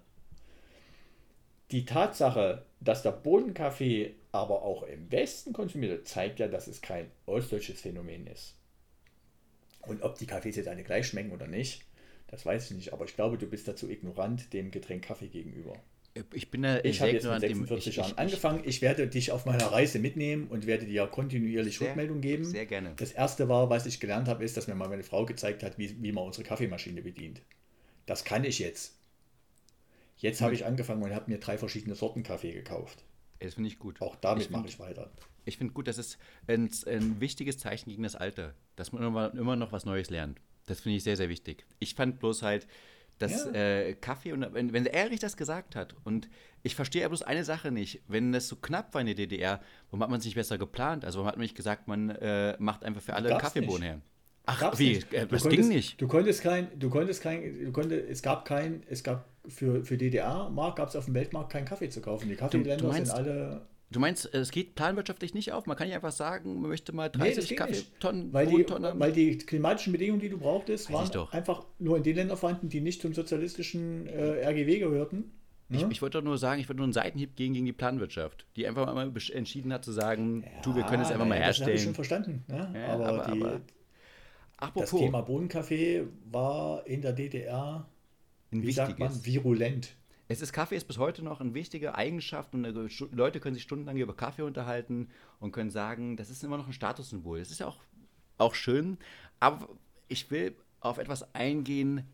Die 1.71 1.85
Tatsache, 1.85 2.65
dass 2.81 3.03
der 3.03 3.13
Bohnenkaffee 3.13 4.15
aber 4.33 4.63
auch 4.63 4.83
im 4.85 5.11
Westen 5.11 5.53
konsumiert 5.53 5.93
wird, 5.93 6.09
zeigt 6.09 6.39
ja, 6.39 6.49
dass 6.49 6.67
es 6.67 6.81
kein 6.81 7.11
ostdeutsches 7.27 7.81
Phänomen 7.81 8.27
ist. 8.27 8.55
Und 9.83 10.03
ob 10.03 10.19
die 10.19 10.27
Kaffees 10.27 10.57
jetzt 10.57 10.69
alle 10.69 10.83
gleich 10.83 11.09
schmecken 11.09 11.33
oder 11.33 11.47
nicht, 11.47 11.85
das 12.29 12.45
weiß 12.45 12.71
ich 12.71 12.77
nicht. 12.77 12.93
Aber 12.93 13.05
ich 13.05 13.15
glaube, 13.15 13.39
du 13.39 13.47
bist 13.47 13.67
dazu 13.69 13.89
ignorant 13.89 14.53
dem 14.53 14.71
Getränk 14.71 15.05
Kaffee 15.05 15.29
gegenüber. 15.29 15.75
Ich 16.33 16.51
bin 16.51 16.63
da 16.63 16.81
Ich 16.83 17.01
habe 17.01 17.11
jetzt 17.13 17.25
mit 17.25 17.43
ignorant 17.43 17.45
im- 17.45 17.59
46 17.59 17.89
ich- 17.91 17.97
Jahren 17.97 18.11
ich- 18.13 18.19
angefangen. 18.19 18.63
Ich 18.65 18.83
werde 18.83 19.07
dich 19.09 19.31
auf 19.33 19.45
meiner 19.47 19.67
Reise 19.67 19.99
mitnehmen 19.99 20.49
und 20.49 20.67
werde 20.67 20.87
dir 20.87 21.07
kontinuierlich 21.07 21.79
Sehr- 21.79 21.89
Rückmeldung 21.89 22.21
geben. 22.21 22.45
sehr 22.45 22.67
gerne. 22.67 22.93
Das 22.97 23.13
erste 23.13 23.49
war, 23.49 23.69
was 23.71 23.87
ich 23.87 24.01
gelernt 24.01 24.29
habe, 24.29 24.45
ist, 24.45 24.57
dass 24.57 24.67
mir 24.69 24.75
mal 24.75 24.89
meine 24.89 25.03
Frau 25.03 25.25
gezeigt 25.27 25.63
hat, 25.63 25.79
wie, 25.79 26.03
wie 26.03 26.13
man 26.13 26.25
unsere 26.25 26.45
Kaffeemaschine 26.45 27.03
bedient. 27.03 27.43
Das 28.07 28.25
kann 28.25 28.45
ich 28.45 28.59
jetzt. 28.59 28.95
Jetzt 30.19 30.41
habe 30.41 30.55
ich 30.55 30.65
angefangen 30.65 31.03
und 31.03 31.15
habe 31.15 31.31
mir 31.31 31.39
drei 31.39 31.59
verschiedene 31.59 31.95
Sorten 31.95 32.23
Kaffee 32.23 32.53
gekauft. 32.53 33.05
Das 33.41 33.55
finde 33.55 33.69
ich 33.69 33.79
gut. 33.79 34.01
Auch 34.01 34.17
damit 34.17 34.45
Ich 34.45 34.51
mache 34.51 34.63
find- 34.63 34.75
ich 34.75 34.79
weiter. 34.81 35.11
Ich 35.45 35.59
finde 35.59 35.75
gut, 35.75 35.87
das 35.87 35.99
ist 35.99 36.19
ein, 36.47 36.71
ein 36.87 37.21
wichtiges 37.21 37.59
Zeichen 37.59 37.91
gegen 37.91 38.03
das 38.03 38.17
Alter, 38.17 38.55
dass 38.77 38.93
man 38.93 39.03
immer, 39.03 39.33
immer 39.35 39.57
noch 39.57 39.73
was 39.73 39.85
Neues 39.85 40.09
lernt. 40.11 40.41
Das 40.65 40.81
finde 40.81 40.97
ich 40.97 41.05
sehr, 41.05 41.17
sehr 41.17 41.29
wichtig. 41.29 41.65
Ich 41.79 41.95
fand 41.95 42.19
bloß 42.19 42.43
halt, 42.43 42.67
dass 43.19 43.45
Ja. 43.47 43.53
äh, 43.53 43.95
Kaffee 43.95 44.33
und 44.33 44.47
wenn, 44.53 44.73
wenn 44.73 44.87
Erich 44.87 45.21
das 45.21 45.37
gesagt 45.37 45.75
hat 45.77 45.95
und 46.05 46.29
ich 46.63 46.75
verstehe 46.75 47.03
ja 47.03 47.09
bloß 47.09 47.23
eine 47.23 47.45
Sache 47.45 47.71
nicht, 47.71 48.03
wenn 48.09 48.33
das 48.33 48.49
so 48.49 48.57
knapp 48.57 48.93
war 48.95 49.01
in 49.01 49.07
der 49.07 49.17
DDR, 49.17 49.61
warum 49.91 50.03
hat 50.03 50.11
man 50.11 50.19
es 50.19 50.25
nicht 50.25 50.35
besser 50.35 50.59
geplant? 50.59 51.05
Also 51.05 51.19
warum 51.19 51.29
hat 51.29 51.37
man 51.37 51.43
nicht 51.43 51.57
gesagt, 51.57 51.89
man 51.89 52.11
äh, 52.11 52.57
macht 52.59 52.85
einfach 52.85 53.01
für 53.03 53.15
alle 53.15 53.37
Kaffeebohnen 53.39 53.83
her? 53.83 54.01
Ach, 54.49 54.61
Gab's 54.61 54.79
wie? 54.79 54.95
nicht. 54.95 55.13
Äh, 55.13 55.27
das 55.27 55.43
konntest, 55.43 55.69
ging 55.69 55.69
nicht. 55.77 56.01
Du 56.01 56.07
konntest 56.09 56.43
kein, 56.43 56.69
du 56.79 56.89
konntest 56.89 57.21
kein, 57.23 57.65
du 57.65 57.73
konntest, 57.73 58.09
es 58.09 58.23
gab 58.23 58.45
kein, 58.45 58.83
es 58.89 59.03
gab 59.03 59.27
für, 59.49 59.85
für 59.85 59.97
DDR-Markt 59.97 60.77
gab 60.77 60.89
es 60.89 60.97
auf 60.97 61.07
dem 61.07 61.15
Weltmarkt 61.15 61.51
keinen 61.53 61.65
Kaffee 61.65 61.89
zu 61.89 62.01
kaufen. 62.01 62.29
Die 62.29 62.37
Kaffeeländer 62.37 62.93
sind 62.93 63.11
alle 63.11 63.67
Du 63.97 64.01
meinst, 64.01 64.29
es 64.35 64.51
geht 64.51 64.75
planwirtschaftlich 64.75 65.33
nicht 65.33 65.53
auf? 65.53 65.65
Man 65.65 65.75
kann 65.75 65.87
nicht 65.87 65.97
einfach 65.97 66.13
sagen, 66.13 66.61
man 66.61 66.69
möchte 66.69 66.93
mal 66.93 67.07
Nee, 67.17 67.33
30 67.33 67.49
geht 67.49 67.49
nicht. 67.49 67.59
Kaffeetonnen, 67.59 68.31
Weil 68.31 68.47
die, 68.47 68.63
haben? 68.67 69.01
weil 69.01 69.11
die 69.11 69.39
klimatischen 69.39 69.91
Bedingungen, 69.93 70.21
die 70.21 70.29
du 70.29 70.37
brauchtest, 70.37 70.93
Weiß 70.93 71.15
waren 71.15 71.29
einfach 71.31 71.65
nur 71.79 71.97
in 71.97 72.03
den 72.03 72.15
Ländern 72.15 72.37
vorhanden, 72.37 72.69
die 72.69 72.83
nicht 72.83 73.01
zum 73.01 73.15
sozialistischen 73.15 74.07
äh, 74.07 74.45
RGW 74.47 74.81
gehörten. 74.81 75.33
Ich, 75.71 75.81
Ne? 75.83 75.89
ich 75.91 76.03
wollte 76.03 76.19
doch 76.19 76.25
nur 76.25 76.37
sagen, 76.37 76.61
ich 76.61 76.69
wollte 76.69 76.77
nur 76.77 76.85
einen 76.85 76.93
Seitenhieb 76.93 77.37
gegen, 77.37 77.55
gegen 77.55 77.65
die 77.65 77.73
Planwirtschaft, 77.73 78.45
die 78.55 78.67
einfach 78.67 78.93
mal 78.95 79.11
entschieden 79.33 79.73
hat 79.73 79.83
zu 79.83 79.93
sagen, 79.93 80.45
du, 80.63 80.77
wir 80.77 80.83
können 80.85 81.03
es 81.03 81.11
einfach 81.11 81.25
mal 81.25 81.39
naja, 81.39 81.47
Das 81.49 81.63
habe 81.63 81.73
ich 81.73 81.83
schon 81.83 81.95
herstellen. 81.95 81.95
verstanden. 81.95 82.45
Ne? 82.49 82.73
Ja, 82.79 82.89
aber 82.93 83.07
aber- 83.09 83.33
die, 83.35 83.41
aber- 83.41 83.51
das 83.53 83.63
Apropos, 84.59 85.01
Thema 85.01 85.23
Bohnenkaffee 85.23 86.07
war 86.31 86.87
in 86.87 87.01
der 87.01 87.15
DDR, 87.15 87.89
ein 88.53 88.63
wie 88.63 88.73
sagt 88.73 88.99
man, 88.99 89.25
virulent. 89.25 89.97
Es 90.29 90.43
ist 90.43 90.53
Kaffee 90.53 90.77
ist 90.77 90.89
bis 90.89 90.99
heute 90.99 91.23
noch 91.23 91.41
eine 91.41 91.55
wichtige 91.55 91.95
Eigenschaft 91.95 92.53
und 92.55 92.65
Leute 93.13 93.39
können 93.39 93.55
sich 93.55 93.63
stundenlang 93.63 93.97
über 93.97 94.17
Kaffee 94.17 94.43
unterhalten 94.43 95.09
und 95.39 95.53
können 95.53 95.71
sagen, 95.71 96.17
das 96.17 96.31
ist 96.31 96.43
immer 96.43 96.57
noch 96.57 96.67
ein 96.67 96.73
Statussymbol. 96.73 97.39
Das 97.39 97.51
ist 97.51 97.61
ja 97.61 97.69
auch, 97.69 97.79
auch 98.39 98.55
schön, 98.55 98.99
aber 99.39 99.69
ich 100.09 100.31
will 100.31 100.57
auf 100.81 100.99
etwas 100.99 101.35
eingehen, 101.35 102.05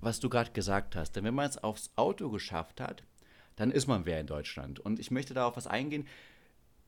was 0.00 0.18
du 0.18 0.28
gerade 0.28 0.50
gesagt 0.50 0.96
hast. 0.96 1.12
Denn 1.12 1.24
wenn 1.24 1.34
man 1.34 1.48
es 1.48 1.62
aufs 1.62 1.90
Auto 1.94 2.28
geschafft 2.28 2.80
hat, 2.80 3.04
dann 3.56 3.70
ist 3.70 3.86
man 3.86 4.04
wer 4.04 4.20
in 4.20 4.26
Deutschland. 4.26 4.80
Und 4.80 4.98
ich 4.98 5.12
möchte 5.12 5.32
da 5.32 5.46
auf 5.46 5.56
was 5.56 5.68
eingehen. 5.68 6.08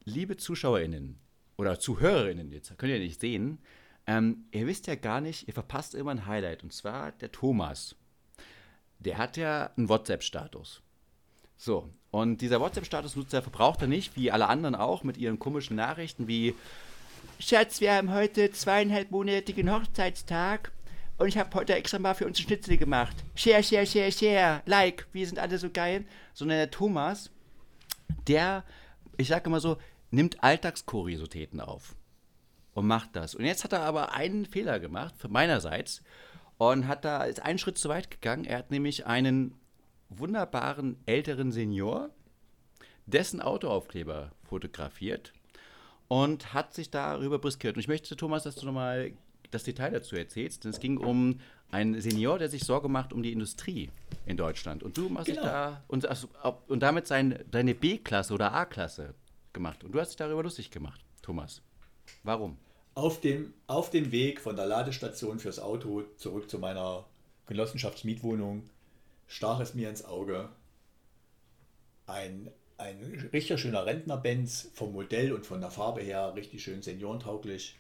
Liebe 0.05 0.37
ZuschauerInnen 0.37 1.19
oder 1.57 1.79
ZuhörerInnen, 1.79 2.51
jetzt 2.51 2.77
könnt 2.77 2.93
ihr 2.93 2.99
nicht 2.99 3.21
sehen, 3.21 3.59
ähm, 4.09 4.47
ihr 4.53 4.67
wisst 4.67 4.87
ja 4.87 4.95
gar 4.95 5.21
nicht, 5.21 5.49
ihr 5.49 5.55
verpasst 5.55 5.95
immer 5.95 6.11
ein 6.11 6.27
Highlight. 6.27 6.64
Und 6.64 6.73
zwar 6.73 7.12
der 7.12 7.31
Thomas 7.31 7.97
der 8.99 9.18
hat 9.18 9.36
ja 9.36 9.70
einen 9.76 9.88
WhatsApp-Status. 9.88 10.82
So, 11.57 11.88
und 12.11 12.40
dieser 12.40 12.61
WhatsApp-Status 12.61 13.16
nutzt 13.16 13.34
er, 13.34 13.42
verbraucht 13.42 13.82
er 13.82 13.88
nicht, 13.88 14.16
wie 14.16 14.30
alle 14.30 14.49
anderen 14.49 14.74
auch, 14.74 15.03
mit 15.03 15.16
ihren 15.16 15.38
komischen 15.38 15.76
Nachrichten 15.76 16.28
wie 16.28 16.55
Schatz, 17.38 17.80
wir 17.80 17.94
haben 17.94 18.12
heute 18.12 18.51
zweieinhalbmonatigen 18.51 19.70
Hochzeitstag. 19.70 20.72
und 21.18 21.28
ich 21.28 21.38
habe 21.38 21.55
heute 21.55 21.74
extra 21.74 21.99
mal 21.99 22.14
für 22.14 22.26
uns 22.26 22.40
Schnitzel 22.40 22.76
gemacht. 22.76 23.16
Share, 23.34 23.62
share, 23.62 23.86
share, 23.86 24.12
share, 24.12 24.62
like, 24.66 25.07
wir 25.12 25.26
sind 25.26 25.38
alle 25.38 25.59
so 25.59 25.70
geil. 25.70 26.05
Sondern 26.32 26.59
der 26.59 26.70
Thomas, 26.70 27.30
der, 28.26 28.64
ich 29.16 29.28
sage 29.28 29.47
immer 29.47 29.61
so, 29.61 29.78
nimmt 30.11 30.42
Alltagskuriositäten 30.42 31.61
auf 31.61 31.94
und 32.74 32.86
macht 32.86 33.16
das. 33.16 33.34
Und 33.34 33.44
jetzt 33.44 33.64
hat 33.64 33.72
er 33.72 33.82
aber 33.82 34.12
einen 34.14 34.47
Fehler 34.47 34.80
gemacht, 34.80 35.14
von 35.18 35.32
meinerseits, 35.32 36.03
und 36.59 36.87
hat 36.87 37.05
da 37.05 37.25
ist 37.25 37.43
einen 37.43 37.59
Schritt 37.59 37.79
zu 37.79 37.89
weit 37.89 38.11
gegangen. 38.11 38.45
Er 38.45 38.59
hat 38.59 38.71
nämlich 38.71 39.07
einen 39.07 39.55
wunderbaren 40.09 40.97
älteren 41.07 41.53
Senior, 41.53 42.11
dessen 43.07 43.41
Autoaufkleber 43.41 44.33
fotografiert 44.45 45.33
und 46.09 46.55
hat 46.55 46.75
sich 46.75 46.91
darüber 46.91 47.39
briskiert. 47.39 47.77
Und 47.77 47.81
ich 47.81 47.89
möchte, 47.89 48.17
Thomas, 48.17 48.45
dass 48.45 48.57
du 48.57 48.67
nochmal 48.67 49.13
das 49.51 49.65
Detail 49.65 49.91
dazu 49.91 50.17
erzählst. 50.17 50.65
Denn 50.65 50.71
es 50.71 50.81
ging 50.81 50.99
um 50.99 51.41
einen 51.71 52.01
Senior, 52.01 52.39
der 52.39 52.49
sich 52.49 52.65
Sorge 52.65 52.89
macht 52.89 53.13
um 53.13 53.23
die 53.23 53.33
Industrie 53.33 53.91
in 54.25 54.37
Deutschland. 54.37 54.83
Und 54.83 54.97
du 54.97 55.09
machst 55.09 55.27
genau. 55.27 55.43
dich 55.43 55.51
da 55.51 55.83
und, 55.89 56.09
und 56.69 56.81
damit 56.81 57.07
sein, 57.07 57.45
deine 57.51 57.75
B-Klasse 57.75 58.35
oder 58.35 58.53
A-Klasse 58.53 59.15
gemacht. 59.53 59.85
Und 59.85 59.93
du 59.93 60.01
hast 60.01 60.11
dich 60.11 60.17
darüber 60.17 60.43
lustig 60.43 60.71
gemacht, 60.71 61.01
Thomas. 61.23 61.63
Warum? 62.23 62.59
Auf 62.97 63.20
dem, 63.20 63.53
auf 63.66 63.90
dem 63.90 64.11
Weg 64.11 64.40
von 64.40 64.57
der 64.57 64.64
Ladestation 64.64 65.38
fürs 65.38 65.59
Auto 65.59 66.05
zurück 66.16 66.49
zu 66.49 66.59
meiner 66.59 67.05
Genossenschaftsmietwohnung 67.47 68.62
stach 69.26 69.61
es 69.61 69.74
mir 69.74 69.90
ins 69.90 70.03
Auge. 70.03 70.49
Ein, 72.07 72.51
ein 72.78 73.28
richtig 73.34 73.61
schöner 73.61 73.84
Rentner-Benz 73.84 74.70
vom 74.72 74.94
Modell 74.94 75.32
und 75.32 75.44
von 75.44 75.61
der 75.61 75.70
Farbe 75.70 76.01
her 76.01 76.32
richtig 76.36 76.64
schön 76.64 76.80
seniorentauglich 76.80 77.78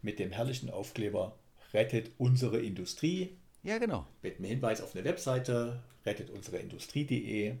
mit 0.00 0.18
dem 0.18 0.32
herrlichen 0.32 0.70
Aufkleber 0.70 1.36
Rettet 1.74 2.12
unsere 2.16 2.58
Industrie. 2.58 3.36
Ja, 3.64 3.76
genau. 3.76 4.06
Mit 4.22 4.38
einem 4.38 4.46
Hinweis 4.46 4.80
auf 4.80 4.94
eine 4.94 5.04
Webseite, 5.04 5.82
rettetunsereindustrie.de. 6.06 7.56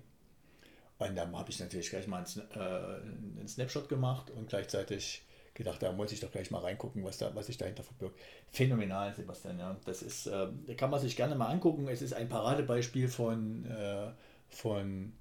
Und 0.98 1.16
dann 1.16 1.36
habe 1.36 1.50
ich 1.50 1.60
natürlich 1.60 1.90
gleich 1.90 2.06
mal 2.06 2.24
einen, 2.24 2.50
äh, 2.54 3.40
einen, 3.40 3.48
Snapshot 3.48 3.90
gemacht 3.90 4.30
und 4.30 4.48
gleichzeitig 4.48 5.22
gedacht, 5.54 5.82
da 5.82 5.92
muss 5.92 6.12
ich 6.12 6.20
doch 6.20 6.32
gleich 6.32 6.50
mal 6.50 6.60
reingucken, 6.60 7.04
was, 7.04 7.18
da, 7.18 7.34
was 7.34 7.46
sich 7.46 7.56
dahinter 7.56 7.82
verbirgt. 7.82 8.18
Phänomenal, 8.50 9.14
Sebastian. 9.14 9.58
Ja. 9.58 9.76
Das 9.84 10.02
ist, 10.02 10.26
äh, 10.26 10.48
kann 10.76 10.90
man 10.90 11.00
sich 11.00 11.16
gerne 11.16 11.36
mal 11.36 11.48
angucken. 11.48 11.86
Es 11.88 12.02
ist 12.02 12.12
ein 12.12 12.28
Paradebeispiel 12.28 13.08
von, 13.08 13.64
äh, 13.66 14.10
von 14.48 15.12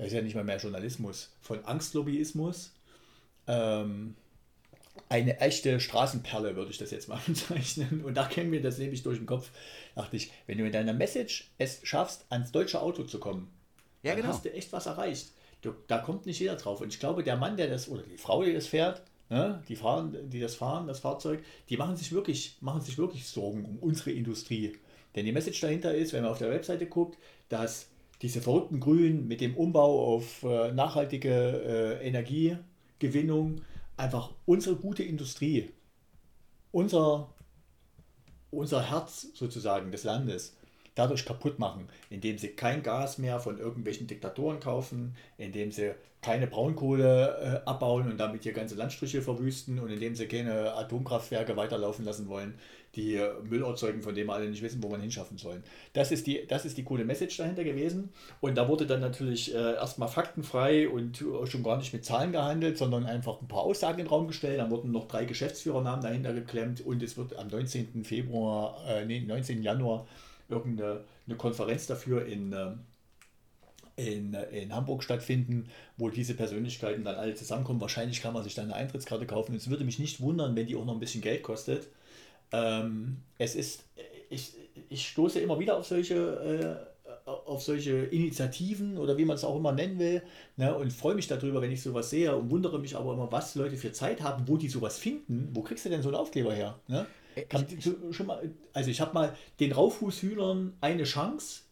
das 0.00 0.08
ist 0.08 0.12
ja 0.14 0.22
nicht 0.22 0.34
mal 0.34 0.44
mehr 0.44 0.56
Journalismus, 0.56 1.36
von 1.42 1.62
Angstlobbyismus. 1.62 2.72
Ähm, 3.46 4.16
eine 5.10 5.40
echte 5.40 5.78
Straßenperle, 5.78 6.56
würde 6.56 6.70
ich 6.70 6.78
das 6.78 6.90
jetzt 6.90 7.08
mal 7.08 7.20
bezeichnen. 7.26 8.02
Und 8.02 8.14
da 8.14 8.26
kennen 8.26 8.50
wir 8.50 8.62
das 8.62 8.78
nämlich 8.78 9.02
durch 9.02 9.18
den 9.18 9.26
Kopf. 9.26 9.50
Dachte 9.94 10.16
ich, 10.16 10.32
wenn 10.46 10.56
du 10.56 10.64
mit 10.64 10.72
deiner 10.72 10.94
Message 10.94 11.50
es 11.58 11.80
schaffst, 11.82 12.24
ans 12.30 12.50
deutsche 12.50 12.80
Auto 12.80 13.04
zu 13.04 13.20
kommen, 13.20 13.50
ja, 14.02 14.12
dann 14.12 14.22
genau. 14.22 14.32
hast 14.32 14.46
du 14.46 14.52
echt 14.54 14.72
was 14.72 14.86
erreicht. 14.86 15.32
Du, 15.60 15.74
da 15.86 15.98
kommt 15.98 16.24
nicht 16.24 16.40
jeder 16.40 16.56
drauf. 16.56 16.80
Und 16.80 16.94
ich 16.94 16.98
glaube, 16.98 17.22
der 17.22 17.36
Mann, 17.36 17.58
der 17.58 17.68
das, 17.68 17.86
oder 17.86 18.02
die 18.02 18.16
Frau, 18.16 18.42
die 18.42 18.54
das 18.54 18.66
fährt, 18.66 19.02
ne, 19.30 19.62
die, 19.68 19.76
fahren, 19.76 20.16
die 20.28 20.40
das 20.40 20.56
fahren, 20.56 20.86
das 20.86 21.00
Fahrzeug, 21.00 21.42
die 21.68 21.76
machen 21.76 21.96
sich, 21.96 22.12
wirklich, 22.12 22.58
machen 22.60 22.82
sich 22.82 22.98
wirklich 22.98 23.26
Sorgen 23.26 23.64
um 23.64 23.78
unsere 23.78 24.10
Industrie. 24.10 24.76
Denn 25.14 25.24
die 25.24 25.32
Message 25.32 25.60
dahinter 25.60 25.94
ist, 25.94 26.12
wenn 26.12 26.22
man 26.22 26.32
auf 26.32 26.38
der 26.38 26.50
Webseite 26.50 26.86
guckt, 26.86 27.18
dass 27.48 27.88
diese 28.22 28.42
verrückten 28.42 28.80
Grünen 28.80 29.26
mit 29.26 29.40
dem 29.40 29.56
Umbau 29.56 30.14
auf 30.14 30.42
äh, 30.42 30.72
nachhaltige 30.72 31.30
äh, 32.00 32.06
Energiegewinnung 32.06 33.62
einfach 33.96 34.32
unsere 34.44 34.76
gute 34.76 35.02
Industrie, 35.02 35.70
unser, 36.70 37.32
unser 38.50 38.90
Herz 38.90 39.28
sozusagen 39.34 39.90
des 39.90 40.04
Landes 40.04 40.56
dadurch 40.94 41.24
kaputt 41.24 41.58
machen, 41.58 41.88
indem 42.10 42.38
sie 42.38 42.48
kein 42.48 42.82
Gas 42.82 43.18
mehr 43.18 43.40
von 43.40 43.58
irgendwelchen 43.58 44.06
Diktatoren 44.06 44.60
kaufen, 44.60 45.14
indem 45.38 45.72
sie 45.72 45.94
keine 46.22 46.46
Braunkohle 46.46 47.62
äh, 47.64 47.68
abbauen 47.68 48.10
und 48.10 48.18
damit 48.18 48.42
hier 48.42 48.52
ganze 48.52 48.74
Landstriche 48.74 49.22
verwüsten 49.22 49.78
und 49.78 49.90
indem 49.90 50.14
sie 50.14 50.26
keine 50.26 50.74
Atomkraftwerke 50.74 51.56
weiterlaufen 51.56 52.04
lassen 52.04 52.28
wollen, 52.28 52.54
die 52.94 53.14
äh, 53.14 53.30
Müll 53.48 53.62
erzeugen, 53.62 54.02
von 54.02 54.14
dem 54.14 54.28
alle 54.28 54.48
nicht 54.48 54.62
wissen, 54.62 54.82
wo 54.82 54.88
man 54.88 55.00
hinschaffen 55.00 55.38
sollen. 55.38 55.62
Das 55.94 56.12
ist 56.12 56.26
die, 56.26 56.46
das 56.46 56.66
ist 56.66 56.76
die 56.76 56.84
coole 56.84 57.06
Message 57.06 57.38
dahinter 57.38 57.64
gewesen. 57.64 58.10
Und 58.42 58.56
da 58.58 58.68
wurde 58.68 58.86
dann 58.86 59.00
natürlich 59.00 59.54
äh, 59.54 59.74
erstmal 59.74 60.08
faktenfrei 60.08 60.90
und 60.90 61.22
äh, 61.22 61.46
schon 61.46 61.62
gar 61.62 61.78
nicht 61.78 61.94
mit 61.94 62.04
Zahlen 62.04 62.32
gehandelt, 62.32 62.76
sondern 62.76 63.06
einfach 63.06 63.40
ein 63.40 63.48
paar 63.48 63.62
Aussagen 63.62 64.00
in 64.00 64.04
den 64.04 64.10
Raum 64.10 64.28
gestellt. 64.28 64.58
Dann 64.58 64.70
wurden 64.70 64.90
noch 64.90 65.08
drei 65.08 65.24
Geschäftsführernamen 65.24 66.02
dahinter 66.02 66.34
geklemmt 66.34 66.82
und 66.82 67.02
es 67.02 67.16
wird 67.16 67.38
am 67.38 67.48
19. 67.48 68.04
Februar, 68.04 68.76
äh, 68.86 69.06
nee, 69.06 69.20
19. 69.20 69.62
Januar 69.62 70.06
irgendeine 70.50 71.04
eine 71.26 71.36
Konferenz 71.36 71.86
dafür 71.86 72.26
in, 72.26 72.52
äh, 72.52 72.72
in, 73.96 74.34
in 74.34 74.74
Hamburg 74.74 75.02
stattfinden, 75.02 75.68
wo 75.96 76.08
diese 76.08 76.34
Persönlichkeiten 76.34 77.04
dann 77.04 77.16
alle 77.16 77.34
zusammenkommen. 77.34 77.80
Wahrscheinlich 77.80 78.20
kann 78.20 78.34
man 78.34 78.42
sich 78.42 78.54
dann 78.54 78.66
eine 78.66 78.74
Eintrittskarte 78.74 79.26
kaufen. 79.26 79.54
Es 79.54 79.70
würde 79.70 79.84
mich 79.84 79.98
nicht 79.98 80.20
wundern, 80.20 80.56
wenn 80.56 80.66
die 80.66 80.76
auch 80.76 80.84
noch 80.84 80.94
ein 80.94 81.00
bisschen 81.00 81.22
Geld 81.22 81.42
kostet. 81.42 81.88
Ähm, 82.52 83.18
es 83.38 83.54
ist, 83.54 83.84
ich, 84.28 84.54
ich 84.88 85.08
stoße 85.08 85.40
immer 85.40 85.58
wieder 85.58 85.76
auf 85.76 85.86
solche, 85.86 86.86
äh, 86.86 86.90
auf 87.26 87.62
solche 87.62 87.92
Initiativen 87.92 88.98
oder 88.98 89.16
wie 89.16 89.24
man 89.24 89.36
es 89.36 89.44
auch 89.44 89.56
immer 89.56 89.72
nennen 89.72 89.98
will 89.98 90.22
ne, 90.56 90.74
und 90.74 90.92
freue 90.92 91.14
mich 91.14 91.28
darüber, 91.28 91.60
wenn 91.62 91.70
ich 91.70 91.82
sowas 91.82 92.10
sehe 92.10 92.34
und 92.34 92.50
wundere 92.50 92.78
mich 92.78 92.96
aber 92.96 93.12
immer, 93.12 93.30
was 93.30 93.54
Leute 93.54 93.76
für 93.76 93.92
Zeit 93.92 94.20
haben, 94.20 94.48
wo 94.48 94.56
die 94.56 94.68
sowas 94.68 94.98
finden. 94.98 95.50
Wo 95.52 95.62
kriegst 95.62 95.84
du 95.84 95.90
denn 95.90 96.02
so 96.02 96.08
einen 96.08 96.16
Aufkleber 96.16 96.52
her? 96.52 96.78
Ne? 96.88 97.06
Äh, 97.48 97.64
ich, 97.76 98.16
schon 98.16 98.26
mal, 98.26 98.50
also 98.72 98.90
ich 98.90 99.00
habe 99.00 99.14
mal 99.14 99.36
den 99.58 99.72
Rauffußhühnern 99.72 100.74
eine 100.80 101.04
Chance. 101.04 101.62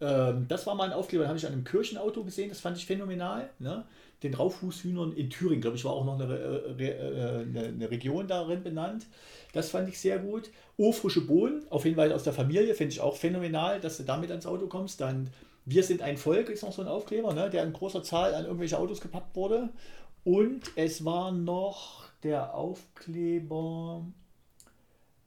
Ähm, 0.00 0.46
das 0.48 0.66
war 0.66 0.74
mal 0.74 0.84
ein 0.84 0.92
Aufkleber, 0.92 1.24
den 1.24 1.28
habe 1.28 1.38
ich 1.38 1.46
an 1.46 1.52
einem 1.52 1.64
Kirchenauto 1.64 2.24
gesehen, 2.24 2.48
das 2.48 2.60
fand 2.60 2.76
ich 2.76 2.86
phänomenal. 2.86 3.50
Ne? 3.60 3.84
Den 4.22 4.34
Rauffußhühnern 4.34 5.12
in 5.12 5.30
Thüringen, 5.30 5.60
glaube 5.60 5.76
ich, 5.76 5.84
war 5.84 5.92
auch 5.92 6.04
noch 6.04 6.18
eine, 6.18 6.34
äh, 6.34 6.84
äh, 6.84 7.42
eine, 7.42 7.64
eine 7.68 7.90
Region 7.90 8.26
darin 8.28 8.62
benannt. 8.62 9.06
Das 9.52 9.70
fand 9.70 9.88
ich 9.88 10.00
sehr 10.00 10.18
gut. 10.18 10.50
Oh, 10.76 10.92
frische 10.92 11.20
Bohnen, 11.26 11.62
auf 11.70 11.84
jeden 11.84 11.96
Fall 11.96 12.12
aus 12.12 12.24
der 12.24 12.32
Familie, 12.32 12.74
finde 12.74 12.92
ich 12.92 13.00
auch 13.00 13.16
phänomenal, 13.16 13.80
dass 13.80 13.98
du 13.98 14.02
damit 14.04 14.30
ans 14.30 14.46
Auto 14.46 14.66
kommst. 14.66 15.00
Dann 15.00 15.30
Wir 15.64 15.82
sind 15.84 16.02
ein 16.02 16.16
Volk 16.16 16.48
ist 16.48 16.62
noch 16.62 16.72
so 16.72 16.82
ein 16.82 16.88
Aufkleber, 16.88 17.34
ne, 17.34 17.50
der 17.50 17.64
in 17.64 17.72
großer 17.72 18.02
Zahl 18.02 18.34
an 18.34 18.44
irgendwelche 18.44 18.78
Autos 18.78 19.00
gepackt 19.00 19.36
wurde. 19.36 19.70
Und 20.24 20.72
es 20.76 21.04
war 21.04 21.32
noch 21.32 22.04
der 22.22 22.54
Aufkleber, 22.54 24.04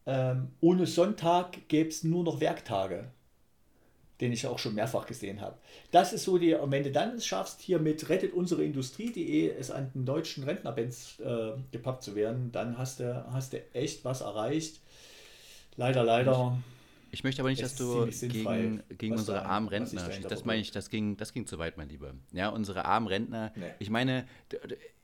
ähm, 0.06 0.50
ohne 0.62 0.86
Sonntag 0.86 1.68
gäbe 1.68 1.90
es 1.90 2.04
nur 2.04 2.24
noch 2.24 2.40
Werktage 2.40 3.12
den 4.22 4.32
ich 4.32 4.48
auch 4.48 4.60
schon 4.60 4.76
mehrfach 4.76 5.06
gesehen 5.06 5.42
habe. 5.42 5.58
Das 5.92 6.14
ist 6.14 6.24
so 6.24 6.38
die, 6.38 6.54
und 6.54 6.72
wenn 6.72 6.84
du 6.84 6.92
dann 6.92 7.16
es 7.16 7.26
schaffst, 7.26 7.62
hier 7.62 7.80
mit 7.80 8.08
rettet 8.10 8.34
unsere 8.34 8.64
Industrie.de 8.64 9.50
es 9.50 9.72
an 9.72 9.92
den 9.94 10.06
deutschen 10.06 10.44
Rentnerbands 10.44 11.20
äh, 11.20 11.52
gepackt 11.72 12.04
zu 12.04 12.16
werden, 12.16 12.52
dann 12.52 12.78
hast 12.78 13.00
du, 13.00 13.26
hast 13.32 13.54
du 13.54 13.62
echt 13.74 14.06
was 14.06 14.22
erreicht. 14.22 14.80
Leider, 15.76 16.04
leider. 16.04 16.58
Ich 17.12 17.24
möchte 17.24 17.42
aber 17.42 17.50
nicht, 17.50 17.62
dass 17.62 17.76
du 17.76 18.08
gegen, 18.08 18.84
gegen 18.98 19.16
unsere 19.16 19.40
da, 19.40 19.46
armen 19.46 19.68
Rentner, 19.68 20.10
das 20.28 20.46
meine 20.46 20.62
ich, 20.62 20.72
das 20.72 20.90
ging, 20.90 21.18
das 21.18 21.34
ging 21.34 21.46
zu 21.46 21.58
weit, 21.60 21.78
mein 21.78 21.90
Lieber. 21.90 22.14
Ja, 22.32 22.50
unsere 22.50 22.86
armen 22.86 23.08
Rentner. 23.08 23.52
Nee. 23.56 23.66
Ich 23.80 23.90
meine, 23.90 24.26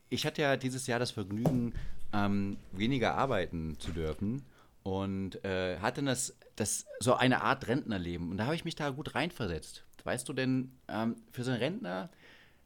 ich 0.08 0.26
hatte 0.26 0.42
ja 0.42 0.56
dieses 0.56 0.86
Jahr 0.86 0.98
das 0.98 1.10
Vergnügen, 1.10 1.74
ähm, 2.14 2.56
weniger 2.72 3.14
arbeiten 3.14 3.76
zu 3.78 3.92
dürfen 3.92 4.42
und 4.82 5.44
äh, 5.44 5.78
hatte 5.78 6.02
das, 6.02 6.36
das 6.56 6.86
so 7.00 7.14
eine 7.14 7.42
Art 7.42 7.68
Rentnerleben. 7.68 8.30
Und 8.30 8.36
da 8.36 8.44
habe 8.44 8.54
ich 8.54 8.64
mich 8.64 8.74
da 8.74 8.90
gut 8.90 9.14
reinversetzt. 9.14 9.84
Weißt 10.04 10.28
du 10.28 10.32
denn, 10.32 10.72
ähm, 10.88 11.16
für 11.30 11.44
so 11.44 11.50
einen 11.52 11.60
Rentner, 11.60 12.10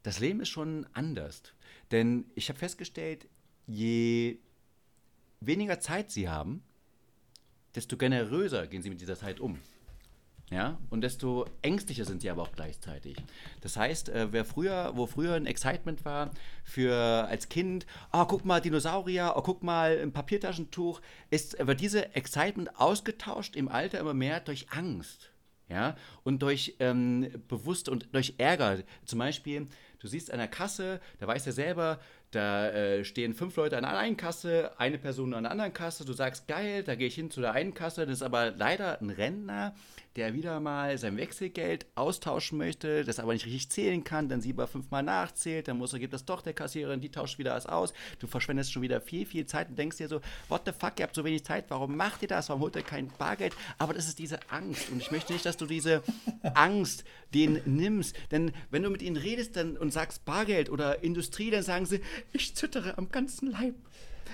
das 0.02 0.20
Leben 0.20 0.40
ist 0.40 0.48
schon 0.48 0.86
anders. 0.94 1.42
Denn 1.90 2.24
ich 2.34 2.48
habe 2.48 2.58
festgestellt, 2.58 3.28
je 3.66 4.38
weniger 5.40 5.80
Zeit 5.80 6.10
sie 6.10 6.28
haben, 6.28 6.62
desto 7.74 7.96
generöser 7.96 8.66
gehen 8.66 8.82
sie 8.82 8.90
mit 8.90 9.00
dieser 9.00 9.16
Zeit 9.16 9.38
um. 9.40 9.58
Ja, 10.48 10.78
und 10.90 11.00
desto 11.00 11.44
ängstlicher 11.62 12.04
sind 12.04 12.22
sie 12.22 12.30
aber 12.30 12.42
auch 12.42 12.52
gleichzeitig. 12.52 13.16
Das 13.62 13.76
heißt, 13.76 14.10
äh, 14.10 14.28
wer 14.30 14.44
früher, 14.44 14.92
wo 14.94 15.06
früher 15.06 15.34
ein 15.34 15.46
Excitement 15.46 16.04
war 16.04 16.30
für 16.62 16.94
als 16.94 17.48
Kind, 17.48 17.84
oh, 18.12 18.24
guck 18.26 18.44
mal 18.44 18.60
Dinosaurier, 18.60 19.34
oh, 19.34 19.42
guck 19.42 19.64
mal 19.64 19.98
ein 20.00 20.12
Papiertaschentuch, 20.12 21.00
ist 21.30 21.56
wird 21.58 21.80
diese 21.80 22.14
Excitement 22.14 22.78
ausgetauscht 22.78 23.56
im 23.56 23.68
Alter 23.68 23.98
immer 23.98 24.14
mehr 24.14 24.38
durch 24.38 24.70
Angst. 24.70 25.32
Ja, 25.68 25.96
und 26.22 26.42
durch 26.42 26.76
ähm, 26.78 27.28
bewusst 27.48 27.88
und 27.88 28.14
durch 28.14 28.34
Ärger. 28.38 28.84
Zum 29.04 29.18
Beispiel, 29.18 29.66
du 29.98 30.06
siehst 30.06 30.30
an 30.30 30.38
der 30.38 30.46
Kasse, 30.46 31.00
da 31.18 31.26
weißt 31.26 31.48
du 31.48 31.52
selber, 31.52 31.98
da 32.30 32.68
äh, 32.68 33.04
stehen 33.04 33.34
fünf 33.34 33.56
Leute 33.56 33.76
an 33.76 33.84
einer 33.84 33.98
einen 33.98 34.16
Kasse, 34.16 34.72
eine 34.78 34.98
Person 34.98 35.34
an 35.34 35.42
der 35.42 35.50
anderen 35.50 35.72
Kasse. 35.72 36.04
Du 36.04 36.12
sagst, 36.12 36.46
geil, 36.46 36.84
da 36.84 36.94
gehe 36.94 37.08
ich 37.08 37.16
hin 37.16 37.32
zu 37.32 37.40
der 37.40 37.52
einen 37.52 37.74
Kasse. 37.74 38.06
Das 38.06 38.18
ist 38.18 38.22
aber 38.22 38.52
leider 38.52 39.00
ein 39.00 39.10
Rentner, 39.10 39.74
der 40.16 40.32
wieder 40.32 40.60
mal 40.60 40.96
sein 40.96 41.16
Wechselgeld 41.16 41.86
austauschen 41.94 42.56
möchte, 42.56 43.04
das 43.04 43.18
aber 43.18 43.34
nicht 43.34 43.44
richtig 43.44 43.68
zählen 43.68 44.02
kann, 44.02 44.28
dann 44.28 44.40
sie 44.40 44.54
fünfmal 44.54 45.02
nachzählt, 45.02 45.68
dann 45.68 45.76
muss 45.76 45.92
er, 45.92 45.98
gibt 45.98 46.14
das 46.14 46.24
doch 46.24 46.40
der 46.40 46.54
Kassiererin, 46.54 47.00
die 47.00 47.10
tauscht 47.10 47.38
wieder 47.38 47.52
alles 47.52 47.66
aus. 47.66 47.92
Du 48.18 48.26
verschwendest 48.26 48.72
schon 48.72 48.82
wieder 48.82 49.00
viel, 49.00 49.26
viel 49.26 49.46
Zeit 49.46 49.68
und 49.68 49.78
denkst 49.78 49.98
dir 49.98 50.08
so, 50.08 50.20
what 50.48 50.62
the 50.64 50.72
fuck, 50.72 50.98
ihr 50.98 51.04
habt 51.04 51.14
so 51.14 51.24
wenig 51.24 51.44
Zeit, 51.44 51.66
warum 51.68 51.96
macht 51.96 52.22
ihr 52.22 52.28
das? 52.28 52.48
Warum 52.48 52.62
holt 52.62 52.76
ihr 52.76 52.82
kein 52.82 53.08
Bargeld? 53.18 53.54
Aber 53.78 53.92
das 53.92 54.08
ist 54.08 54.18
diese 54.18 54.38
Angst 54.50 54.90
und 54.90 55.00
ich 55.00 55.10
möchte 55.10 55.34
nicht, 55.34 55.44
dass 55.44 55.58
du 55.58 55.66
diese 55.66 56.02
Angst 56.54 57.04
den 57.34 57.60
nimmst, 57.66 58.16
denn 58.30 58.52
wenn 58.70 58.82
du 58.82 58.90
mit 58.90 59.02
ihnen 59.02 59.16
redest 59.16 59.56
dann, 59.56 59.76
und 59.76 59.92
sagst 59.92 60.24
Bargeld 60.24 60.70
oder 60.70 61.02
Industrie, 61.02 61.50
dann 61.50 61.62
sagen 61.62 61.84
sie, 61.84 62.00
ich 62.32 62.56
zittere 62.56 62.96
am 62.96 63.10
ganzen 63.10 63.50
Leib. 63.50 63.74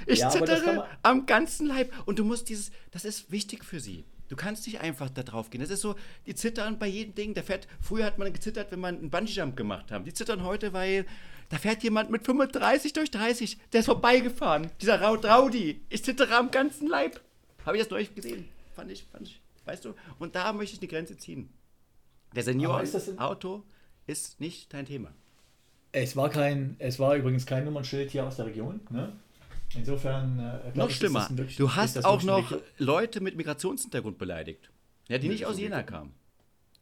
Ich 0.06 0.20
ja, 0.20 0.30
zittere 0.30 0.88
am 1.02 1.26
ganzen 1.26 1.66
Leib. 1.66 1.92
Und 2.06 2.18
du 2.18 2.24
musst 2.24 2.48
dieses, 2.48 2.70
das 2.90 3.04
ist 3.04 3.30
wichtig 3.30 3.64
für 3.64 3.80
sie. 3.80 4.04
Du 4.32 4.36
kannst 4.36 4.66
nicht 4.66 4.80
einfach 4.80 5.10
da 5.10 5.22
drauf 5.22 5.50
gehen. 5.50 5.60
Das 5.60 5.68
ist 5.68 5.82
so, 5.82 5.94
die 6.24 6.34
zittern 6.34 6.78
bei 6.78 6.86
jedem 6.86 7.14
Ding. 7.14 7.34
Der 7.34 7.44
fährt, 7.44 7.68
früher 7.82 8.06
hat 8.06 8.16
man 8.16 8.32
gezittert, 8.32 8.72
wenn 8.72 8.80
man 8.80 8.96
einen 8.96 9.10
Bungee-Jump 9.10 9.58
gemacht 9.58 9.90
hat. 9.90 10.06
Die 10.06 10.14
zittern 10.14 10.42
heute, 10.42 10.72
weil 10.72 11.04
da 11.50 11.58
fährt 11.58 11.82
jemand 11.82 12.08
mit 12.08 12.24
35 12.24 12.94
durch 12.94 13.10
30. 13.10 13.58
Der 13.74 13.80
ist 13.80 13.86
vorbeigefahren. 13.86 14.70
Dieser 14.80 15.02
Raudi. 15.02 15.82
Ich 15.90 16.02
zittere 16.02 16.34
am 16.34 16.50
ganzen 16.50 16.88
Leib. 16.88 17.20
Habe 17.66 17.76
ich 17.76 17.82
das 17.82 17.90
neulich 17.90 18.08
Fand 18.74 18.90
ich, 18.90 19.04
fand 19.12 19.28
ich. 19.28 19.42
Weißt 19.66 19.84
du? 19.84 19.92
Und 20.18 20.34
da 20.34 20.50
möchte 20.54 20.72
ich 20.72 20.80
die 20.80 20.88
Grenze 20.88 21.18
ziehen. 21.18 21.50
Der 22.34 22.42
Senior-Auto 22.42 23.64
ist, 24.06 24.28
ist 24.30 24.40
nicht 24.40 24.72
dein 24.72 24.86
Thema. 24.86 25.12
Es 25.92 26.16
war 26.16 26.30
kein, 26.30 26.76
es 26.78 26.98
war 26.98 27.16
übrigens 27.16 27.44
kein 27.44 27.66
Nummernschild 27.66 28.10
hier 28.10 28.26
aus 28.26 28.36
der 28.36 28.46
Region. 28.46 28.80
Ne? 28.88 29.12
Insofern. 29.74 30.38
Äh, 30.38 30.76
noch 30.76 30.90
schlimmer. 30.90 31.28
Wirklich, 31.30 31.56
du 31.56 31.74
hast 31.74 32.04
auch 32.04 32.22
noch 32.22 32.52
Leute 32.78 33.20
mit 33.20 33.36
Migrationshintergrund 33.36 34.18
beleidigt. 34.18 34.70
Ja, 35.08 35.18
die 35.18 35.28
nicht 35.28 35.46
aus 35.46 35.58
Jena 35.58 35.82
kamen. 35.82 36.14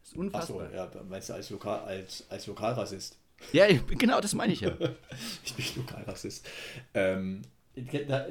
Das 0.02 0.12
ist 0.12 0.16
unfassbar. 0.16 0.62
Achso, 0.62 0.76
ja, 0.76 0.90
meinst 1.08 1.28
du 1.28 1.34
als, 1.34 1.50
Lokal, 1.50 1.80
als, 1.80 2.24
als 2.28 2.46
Lokalrassist? 2.46 3.18
Ja, 3.52 3.66
genau, 3.88 4.20
das 4.20 4.34
meine 4.34 4.52
ich 4.52 4.60
ja. 4.60 4.72
ich 5.44 5.54
bin 5.54 5.64
Lokalrassist. 5.76 6.46
Ähm, 6.94 7.42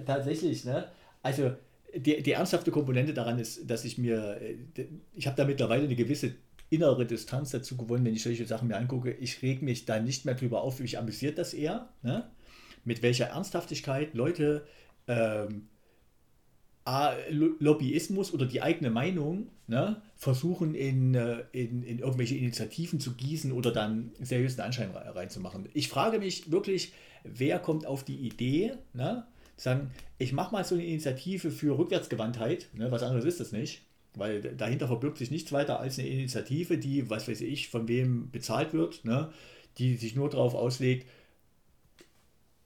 tatsächlich, 0.05 0.65
ne? 0.65 0.89
Also, 1.23 1.53
die, 1.95 2.21
die 2.21 2.31
ernsthafte 2.31 2.71
Komponente 2.71 3.13
daran 3.13 3.39
ist, 3.39 3.69
dass 3.69 3.85
ich 3.85 3.97
mir, 3.97 4.39
äh, 4.41 4.85
ich 5.15 5.27
habe 5.27 5.35
da 5.35 5.45
mittlerweile 5.45 5.83
eine 5.83 5.95
gewisse 5.95 6.35
innere 6.69 7.05
Distanz 7.05 7.51
dazu 7.51 7.77
gewonnen, 7.77 8.05
wenn 8.05 8.13
ich 8.13 8.23
solche 8.23 8.45
Sachen 8.45 8.67
mir 8.67 8.77
angucke. 8.77 9.11
Ich 9.11 9.41
reg 9.41 9.61
mich 9.61 9.85
da 9.85 9.99
nicht 9.99 10.25
mehr 10.25 10.35
drüber 10.35 10.61
auf, 10.61 10.79
mich 10.79 10.97
amüsiert 10.97 11.37
das 11.37 11.53
eher. 11.53 11.89
Ne? 12.03 12.29
Mit 12.89 13.03
welcher 13.03 13.27
Ernsthaftigkeit 13.27 14.15
Leute 14.15 14.65
ähm, 15.05 15.67
Lobbyismus 17.29 18.33
oder 18.33 18.47
die 18.47 18.63
eigene 18.63 18.89
Meinung 18.89 19.49
ne, 19.67 20.01
versuchen 20.15 20.73
in, 20.73 21.13
äh, 21.13 21.43
in, 21.51 21.83
in 21.83 21.99
irgendwelche 21.99 22.35
Initiativen 22.35 22.99
zu 22.99 23.13
gießen 23.13 23.51
oder 23.51 23.71
dann 23.71 24.11
seriösen 24.19 24.61
Anschein 24.61 24.89
reinzumachen. 24.89 25.69
Ich 25.75 25.87
frage 25.87 26.17
mich 26.17 26.51
wirklich, 26.51 26.93
wer 27.23 27.59
kommt 27.59 27.85
auf 27.85 28.03
die 28.03 28.15
Idee, 28.15 28.73
ne, 28.93 29.27
sagen, 29.55 29.91
ich 30.17 30.33
mache 30.33 30.51
mal 30.51 30.65
so 30.65 30.73
eine 30.73 30.83
Initiative 30.83 31.51
für 31.51 31.77
Rückwärtsgewandtheit, 31.77 32.69
ne, 32.73 32.89
was 32.91 33.03
anderes 33.03 33.25
ist 33.25 33.39
das 33.39 33.51
nicht, 33.51 33.83
weil 34.15 34.41
dahinter 34.41 34.87
verbirgt 34.87 35.19
sich 35.19 35.29
nichts 35.29 35.51
weiter 35.51 35.79
als 35.79 35.99
eine 35.99 36.07
Initiative, 36.07 36.79
die, 36.79 37.07
was 37.07 37.27
weiß 37.27 37.41
ich, 37.41 37.69
von 37.69 37.87
wem 37.87 38.31
bezahlt 38.31 38.73
wird, 38.73 39.05
ne? 39.05 39.29
die 39.77 39.95
sich 39.95 40.15
nur 40.15 40.27
darauf 40.31 40.55
auslegt, 40.55 41.07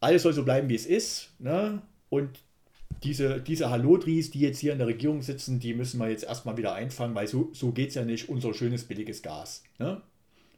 alles 0.04 0.24
soll 0.24 0.34
so 0.34 0.44
bleiben, 0.44 0.70
wie 0.70 0.76
es 0.76 0.86
ist. 0.86 1.30
Ne? 1.40 1.82
Und 2.10 2.40
diese, 3.04 3.40
diese 3.40 3.70
Hallodris, 3.70 4.32
die 4.32 4.42
jetzt 4.42 4.60
hier 4.60 4.74
in 4.74 4.78
der 4.78 4.88
Regierung 4.88 5.22
sitzen, 5.22 5.60
die 5.60 5.74
müssen 5.74 6.00
wir 6.00 6.10
jetzt 6.10 6.24
erstmal 6.24 6.58
wieder 6.58 6.74
einfangen, 6.74 7.16
weil 7.16 7.28
so, 7.28 7.50
so 7.54 7.72
geht 7.72 7.90
es 7.90 7.96
ja 7.96 8.04
nicht, 8.06 8.30
unser 8.30 8.54
schönes 8.54 8.84
billiges 8.84 9.22
Gas. 9.22 9.64
Ne? 9.80 10.02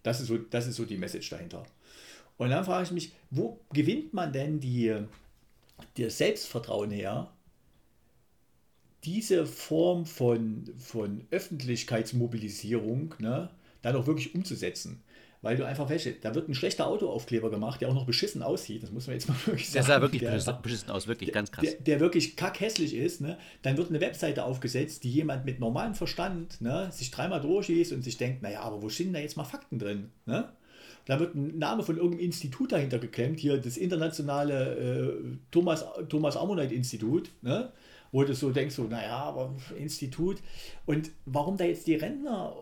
Das, 0.04 0.20
ist 0.20 0.28
so, 0.28 0.38
das 0.38 0.68
ist 0.68 0.76
so 0.76 0.86
die 0.86 0.98
Message 0.98 1.30
dahinter. 1.30 1.64
Und 2.38 2.50
dann 2.50 2.66
frage 2.66 2.86
ich 2.86 2.92
mich, 2.92 3.12
wo 3.30 3.60
gewinnt 3.72 4.14
man 4.14 4.34
denn 4.34 4.60
die, 4.60 4.96
das 5.98 6.18
Selbstvertrauen 6.18 6.92
her, 6.92 7.32
diese 9.04 9.46
Form 9.46 10.06
von, 10.06 10.66
von 10.78 11.26
Öffentlichkeitsmobilisierung 11.30 13.14
ne, 13.20 13.52
dann 13.84 13.96
auch 13.96 14.08
wirklich 14.08 14.34
umzusetzen. 14.34 15.04
Weil 15.46 15.58
du 15.58 15.64
einfach 15.64 15.88
welche, 15.90 16.14
da 16.14 16.34
wird 16.34 16.50
ein 16.50 16.56
schlechter 16.56 16.88
Autoaufkleber 16.88 17.52
gemacht, 17.52 17.80
der 17.80 17.90
auch 17.90 17.94
noch 17.94 18.08
beschissen 18.08 18.42
aussieht, 18.42 18.82
das 18.82 18.90
muss 18.90 19.06
man 19.06 19.16
jetzt 19.16 19.30
mal 19.30 19.36
wirklich 19.46 19.70
sagen. 19.70 19.86
Der 19.86 19.96
sah 19.96 20.02
wirklich 20.02 20.22
der, 20.24 20.54
beschissen 20.54 20.90
aus, 20.90 21.08
wirklich 21.08 21.32
ganz 21.32 21.52
krass. 21.52 21.64
Der, 21.64 21.74
der 21.82 22.00
wirklich 22.00 22.36
kackhässlich 22.36 22.96
ist, 22.96 23.22
ne? 23.22 23.38
dann 23.62 23.78
wird 23.78 23.90
eine 23.90 24.02
Webseite 24.02 24.44
aufgesetzt, 24.44 25.04
die 25.04 25.12
jemand 25.12 25.46
mit 25.46 25.60
normalem 25.60 25.94
Verstand 25.94 26.60
ne, 26.62 26.90
sich 26.92 27.12
dreimal 27.12 27.42
durchliest 27.42 27.94
und 27.94 28.02
sich 28.02 28.18
denkt, 28.18 28.42
naja, 28.42 28.62
aber 28.62 28.82
wo 28.82 28.90
stehen 28.90 29.14
da 29.14 29.20
jetzt 29.20 29.38
mal 29.38 29.44
Fakten 29.44 29.78
drin? 29.78 30.10
Ne? 30.26 30.50
Da 31.06 31.20
wird 31.20 31.36
ein 31.36 31.60
Name 31.60 31.84
von 31.84 31.98
irgendeinem 31.98 32.26
Institut 32.26 32.72
dahinter 32.72 32.98
geklemmt, 32.98 33.40
hier 33.40 33.60
das 33.60 33.78
internationale 33.78 34.76
äh, 34.76 35.38
Thomas, 35.52 35.86
Thomas 36.10 36.38
Ammonite 36.38 36.74
Institut. 36.74 37.30
Ne? 37.44 37.72
wo 38.12 38.24
du 38.24 38.34
so 38.34 38.50
denkst, 38.50 38.76
so, 38.76 38.86
naja, 38.86 39.18
aber 39.18 39.54
Institut. 39.78 40.38
Und 40.86 41.12
warum 41.26 41.58
da 41.58 41.66
jetzt 41.66 41.86
die 41.86 41.96
Rentner, 41.96 42.56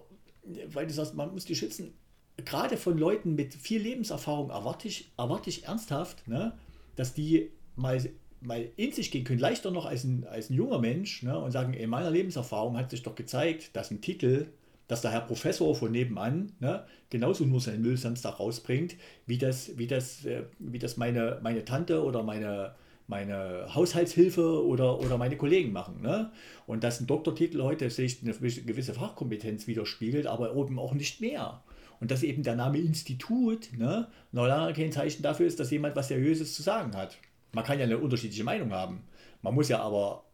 weil 0.66 0.88
du 0.88 0.94
sagst, 0.94 1.14
man 1.14 1.32
muss 1.32 1.46
die 1.46 1.56
schützen, 1.56 1.94
gerade 2.38 2.78
von 2.78 2.98
Leuten 2.98 3.36
mit 3.36 3.54
viel 3.54 3.82
Lebenserfahrung 3.82 4.50
erwarte 4.50 4.88
ich, 4.88 5.12
erwarte 5.18 5.50
ich 5.50 5.66
ernsthaft, 5.66 6.28
ne, 6.28 6.54
dass 6.96 7.14
die 7.14 7.52
mal, 7.76 8.02
mal 8.42 8.68
in 8.76 8.92
sich 8.92 9.12
gehen 9.12 9.24
können, 9.24 9.40
leichter 9.40 9.72
noch 9.72 9.86
als 9.86 10.04
ein, 10.04 10.26
als 10.26 10.50
ein 10.50 10.56
junger 10.56 10.80
Mensch, 10.80 11.24
ne, 11.24 11.38
und 11.38 11.52
sagen, 11.52 11.74
in 11.74 11.90
meiner 11.90 12.12
Lebenserfahrung 12.12 12.78
hat 12.78 12.90
sich 12.90 13.04
doch 13.04 13.16
gezeigt, 13.16 13.76
dass 13.76 13.92
ein 13.92 14.02
Titel, 14.02 14.48
dass 14.88 15.02
der 15.02 15.12
Herr 15.12 15.22
Professor 15.22 15.76
von 15.76 15.92
nebenan 15.92 16.52
ne, 16.60 16.86
genauso 17.10 17.46
nur 17.46 17.62
seinen 17.62 17.82
Müll 17.82 17.98
Samstag 17.98 18.40
rausbringt, 18.40 18.96
wie 19.26 19.38
das, 19.38 19.78
wie 19.78 19.88
das, 19.88 20.26
äh, 20.26 20.44
wie 20.60 20.80
das 20.80 20.98
meine, 20.98 21.40
meine 21.42 21.64
Tante 21.64 22.04
oder 22.04 22.24
meine, 22.24 22.74
meine 23.08 23.74
Haushaltshilfe 23.74 24.66
oder, 24.66 25.00
oder 25.00 25.18
meine 25.18 25.38
Kollegen 25.38 25.72
machen. 25.72 26.02
Ne? 26.02 26.32
Und 26.66 26.84
dass 26.84 27.00
ein 27.00 27.08
Doktortitel 27.08 27.62
heute 27.62 27.90
sich 27.90 28.22
eine 28.24 28.34
gewisse 28.34 28.94
Fachkompetenz 28.94 29.68
widerspiegelt, 29.68 30.26
aber 30.26 30.56
eben 30.56 30.80
auch 30.80 30.94
nicht 30.94 31.22
mehr. 31.22 31.62
Und 32.04 32.12
dass 32.12 32.22
eben 32.22 32.44
der 32.44 32.58
Name 32.58 32.80
Institut 32.80 33.70
ne, 33.78 34.10
noch 34.34 34.74
kein 34.74 34.92
Zeichen 34.92 35.24
dafür 35.24 35.48
ist, 35.48 35.58
dass 35.62 35.72
jemand 35.72 35.96
was 35.96 36.10
Seriöses 36.10 36.54
zu 36.54 36.62
sagen 36.62 36.98
hat. 36.98 37.18
Man 37.54 37.64
kann 37.64 37.80
ja 37.80 37.86
eine 37.86 37.98
unterschiedliche 37.98 38.44
Meinung 38.44 38.74
haben. 38.74 39.04
Man 39.42 39.56
muss 39.56 39.70
ja 39.70 39.80
aber 39.80 40.26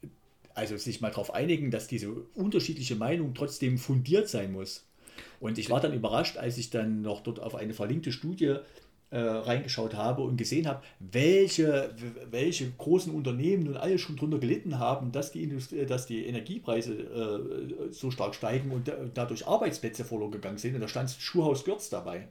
also 0.55 0.77
sich 0.77 0.99
mal 0.99 1.11
darauf 1.11 1.31
einigen, 1.31 1.69
dass 1.69 1.87
diese 1.87 2.09
unterschiedliche 2.33 2.95
Meinung 2.95 3.35
trotzdem 3.35 3.77
fundiert 3.77 4.29
sein 4.29 4.51
muss. 4.51 4.87
Und 5.39 5.59
ich 5.59 5.69
war 5.69 5.79
dann 5.79 5.93
überrascht, 5.93 6.37
als 6.37 6.57
ich 6.57 6.71
dann 6.71 7.03
noch 7.03 7.21
dort 7.21 7.39
auf 7.39 7.53
eine 7.53 7.75
verlinkte 7.75 8.11
Studie 8.11 8.55
äh, 9.11 9.19
reingeschaut 9.19 9.95
habe 9.95 10.21
und 10.21 10.37
gesehen 10.37 10.67
habe, 10.67 10.83
welche, 10.99 11.95
welche 12.29 12.69
großen 12.71 13.13
Unternehmen 13.13 13.63
nun 13.63 13.77
alle 13.77 13.97
schon 13.97 14.15
darunter 14.15 14.37
gelitten 14.37 14.77
haben, 14.77 15.11
dass 15.11 15.31
die, 15.31 15.43
Industrie, 15.43 15.85
dass 15.85 16.05
die 16.05 16.25
Energiepreise 16.25 16.93
äh, 16.93 17.91
so 17.91 18.11
stark 18.11 18.35
steigen 18.35 18.71
und 18.71 18.87
da, 18.87 18.93
dadurch 19.13 19.47
Arbeitsplätze 19.47 20.05
verloren 20.05 20.31
gegangen 20.31 20.59
sind. 20.59 20.75
Und 20.75 20.81
da 20.81 20.87
stand 20.87 21.09
Schuhhaus 21.09 21.63
Gürz 21.63 21.89
dabei. 21.89 22.27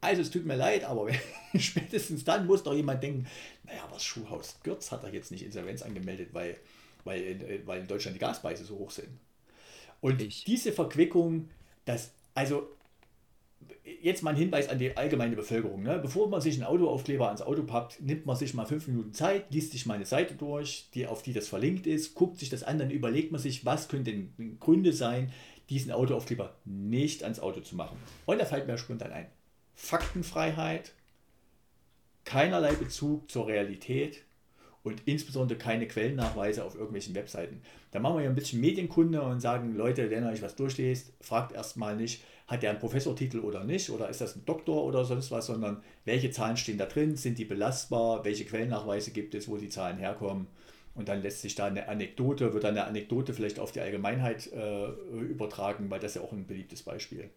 Also 0.00 0.22
es 0.22 0.30
tut 0.30 0.46
mir 0.46 0.56
leid, 0.56 0.84
aber 0.84 1.08
spätestens 1.58 2.24
dann 2.24 2.46
muss 2.46 2.62
doch 2.62 2.74
jemand 2.74 3.02
denken, 3.02 3.26
naja, 3.64 3.82
was 3.90 4.04
Schuhhaus 4.04 4.58
Gürz 4.62 4.92
hat 4.92 5.04
er 5.04 5.12
jetzt 5.12 5.30
nicht 5.30 5.44
Insolvenz 5.44 5.82
angemeldet, 5.82 6.28
weil, 6.32 6.56
weil, 7.04 7.20
in, 7.20 7.66
weil 7.66 7.80
in 7.80 7.88
Deutschland 7.88 8.14
die 8.14 8.20
Gaspreise 8.20 8.64
so 8.64 8.78
hoch 8.78 8.90
sind. 8.90 9.08
Und 10.00 10.20
ich. 10.20 10.44
diese 10.44 10.72
Verquickung, 10.72 11.48
das, 11.84 12.12
also 12.34 12.68
jetzt 14.02 14.22
mal 14.22 14.30
ein 14.30 14.36
Hinweis 14.36 14.68
an 14.68 14.78
die 14.78 14.96
allgemeine 14.96 15.36
Bevölkerung. 15.36 15.82
Ne? 15.82 15.98
Bevor 15.98 16.28
man 16.28 16.40
sich 16.40 16.54
einen 16.54 16.64
Autoaufkleber 16.64 17.26
ans 17.26 17.42
Auto 17.42 17.62
packt, 17.62 18.00
nimmt 18.00 18.26
man 18.26 18.36
sich 18.36 18.54
mal 18.54 18.66
fünf 18.66 18.86
Minuten 18.88 19.12
Zeit, 19.12 19.52
liest 19.52 19.72
sich 19.72 19.86
mal 19.86 19.94
eine 19.94 20.06
Seite 20.06 20.34
durch, 20.34 20.88
die, 20.94 21.06
auf 21.06 21.22
die 21.22 21.32
das 21.32 21.48
verlinkt 21.48 21.86
ist, 21.86 22.14
guckt 22.14 22.38
sich 22.38 22.48
das 22.48 22.62
an, 22.62 22.78
dann 22.78 22.90
überlegt 22.90 23.32
man 23.32 23.40
sich, 23.40 23.64
was 23.64 23.88
könnten 23.88 24.56
Gründe 24.60 24.92
sein, 24.92 25.32
diesen 25.70 25.92
Autoaufkleber 25.92 26.54
nicht 26.64 27.22
ans 27.22 27.40
Auto 27.40 27.60
zu 27.60 27.76
machen. 27.76 27.96
Und 28.26 28.40
da 28.40 28.44
fällt 28.44 28.66
mir 28.66 28.76
spontan 28.76 29.12
ein. 29.12 29.26
Faktenfreiheit, 29.74 30.92
keinerlei 32.24 32.72
Bezug 32.74 33.30
zur 33.30 33.46
Realität 33.46 34.22
und 34.82 35.02
insbesondere 35.06 35.58
keine 35.58 35.86
Quellennachweise 35.86 36.64
auf 36.64 36.74
irgendwelchen 36.74 37.14
Webseiten. 37.14 37.62
Da 37.92 38.00
machen 38.00 38.16
wir 38.16 38.24
ja 38.24 38.30
ein 38.30 38.34
bisschen 38.34 38.60
Medienkunde 38.60 39.22
und 39.22 39.40
sagen, 39.40 39.74
Leute, 39.74 40.10
wenn 40.10 40.24
ihr 40.24 40.30
euch 40.30 40.42
was 40.42 40.56
durchlest, 40.56 41.12
fragt 41.20 41.52
erstmal 41.52 41.96
nicht, 41.96 42.22
hat 42.52 42.62
er 42.62 42.70
einen 42.70 42.78
Professortitel 42.78 43.40
oder 43.40 43.64
nicht, 43.64 43.88
oder 43.88 44.10
ist 44.10 44.20
das 44.20 44.36
ein 44.36 44.44
Doktor 44.44 44.84
oder 44.84 45.06
sonst 45.06 45.30
was, 45.30 45.46
sondern 45.46 45.82
welche 46.04 46.30
Zahlen 46.30 46.58
stehen 46.58 46.76
da 46.76 46.84
drin, 46.84 47.16
sind 47.16 47.38
die 47.38 47.46
belastbar, 47.46 48.24
welche 48.24 48.44
Quellennachweise 48.44 49.10
gibt 49.10 49.34
es, 49.34 49.48
wo 49.48 49.56
die 49.56 49.70
Zahlen 49.70 49.96
herkommen. 49.96 50.46
Und 50.94 51.08
dann 51.08 51.22
lässt 51.22 51.40
sich 51.40 51.54
da 51.54 51.64
eine 51.64 51.88
Anekdote, 51.88 52.52
wird 52.52 52.64
dann 52.64 52.76
eine 52.76 52.84
Anekdote 52.84 53.32
vielleicht 53.32 53.58
auf 53.58 53.72
die 53.72 53.80
Allgemeinheit 53.80 54.52
äh, 54.52 54.88
übertragen, 55.30 55.90
weil 55.90 55.98
das 55.98 56.12
ist 56.12 56.16
ja 56.16 56.22
auch 56.22 56.32
ein 56.32 56.46
beliebtes 56.46 56.82
Beispiel. 56.82 57.30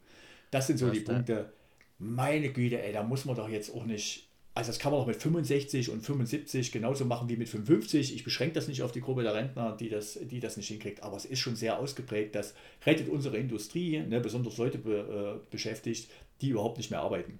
Das 0.52 0.68
sind 0.68 0.78
so 0.78 0.88
Was 0.88 0.94
die 0.94 1.00
Punkte. 1.00 1.54
Meine 1.98 2.52
Güte, 2.52 2.84
ey, 2.84 2.92
da 2.92 3.02
muss 3.02 3.24
man 3.24 3.38
doch 3.38 3.48
jetzt 3.48 3.74
auch 3.74 3.86
nicht 3.86 4.28
also 4.56 4.70
das 4.70 4.80
kann 4.80 4.94
man 4.94 5.02
auch 5.02 5.06
mit 5.06 5.18
65 5.22 5.90
und 5.90 6.00
75 6.02 6.72
genauso 6.72 7.04
machen 7.04 7.28
wie 7.28 7.36
mit 7.36 7.50
55. 7.50 8.16
Ich 8.16 8.24
beschränke 8.24 8.54
das 8.54 8.70
nicht 8.70 8.84
auf 8.84 8.94
die 8.94 9.02
Gruppe 9.02 9.22
der 9.22 9.36
Rentner, 9.36 9.76
die 9.78 9.90
das, 9.90 10.18
die 10.22 10.40
das 10.40 10.56
nicht 10.56 10.70
hinkriegt, 10.70 11.04
aber 11.04 11.18
es 11.18 11.26
ist 11.26 11.40
schon 11.40 11.58
sehr 11.58 11.78
ausgeprägt. 11.78 12.36
Das 12.36 12.56
rettet 12.86 13.10
unsere 13.10 13.36
Industrie, 13.36 14.00
ne, 14.00 14.22
besonders 14.22 14.56
Leute 14.58 14.78
be, 14.78 15.42
äh, 15.44 15.52
beschäftigt, 15.52 16.10
die 16.40 16.50
überhaupt 16.50 16.78
nicht 16.78 16.90
mehr 16.90 17.02
arbeiten. 17.02 17.38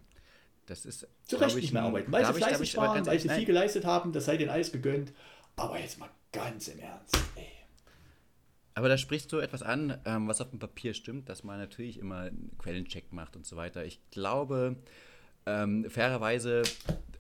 Das 0.66 0.86
ist 0.86 1.08
zu 1.24 1.38
Recht 1.38 1.56
nicht 1.56 1.72
mehr 1.72 1.84
arbeiten, 1.84 2.12
weil 2.12 2.26
sie 2.26 2.34
fleißig 2.34 2.76
waren, 2.76 3.06
weil 3.06 3.20
sie 3.20 3.30
viel 3.30 3.46
geleistet 3.46 3.86
haben, 3.86 4.12
das 4.12 4.26
sei 4.26 4.36
denen 4.36 4.50
alles 4.50 4.74
gegönnt. 4.74 5.14
Aber 5.56 5.80
jetzt 5.80 5.98
mal 5.98 6.10
ganz 6.34 6.68
im 6.68 6.80
Ernst, 6.80 7.18
ey. 7.38 7.48
Aber 8.74 8.90
da 8.90 8.98
sprichst 8.98 9.32
du 9.32 9.38
etwas 9.38 9.64
an, 9.64 10.02
ähm, 10.04 10.28
was 10.28 10.42
auf 10.42 10.50
dem 10.50 10.60
Papier 10.60 10.94
stimmt, 10.94 11.30
dass 11.30 11.46
man 11.46 11.60
natürlich 11.60 11.98
immer 11.98 12.24
einen 12.24 12.52
Quellencheck 12.58 13.14
macht 13.14 13.38
und 13.38 13.46
so 13.46 13.56
weiter. 13.56 13.86
Ich 13.86 14.02
glaube, 14.12 14.76
ähm, 15.46 15.90
fairerweise 15.90 16.64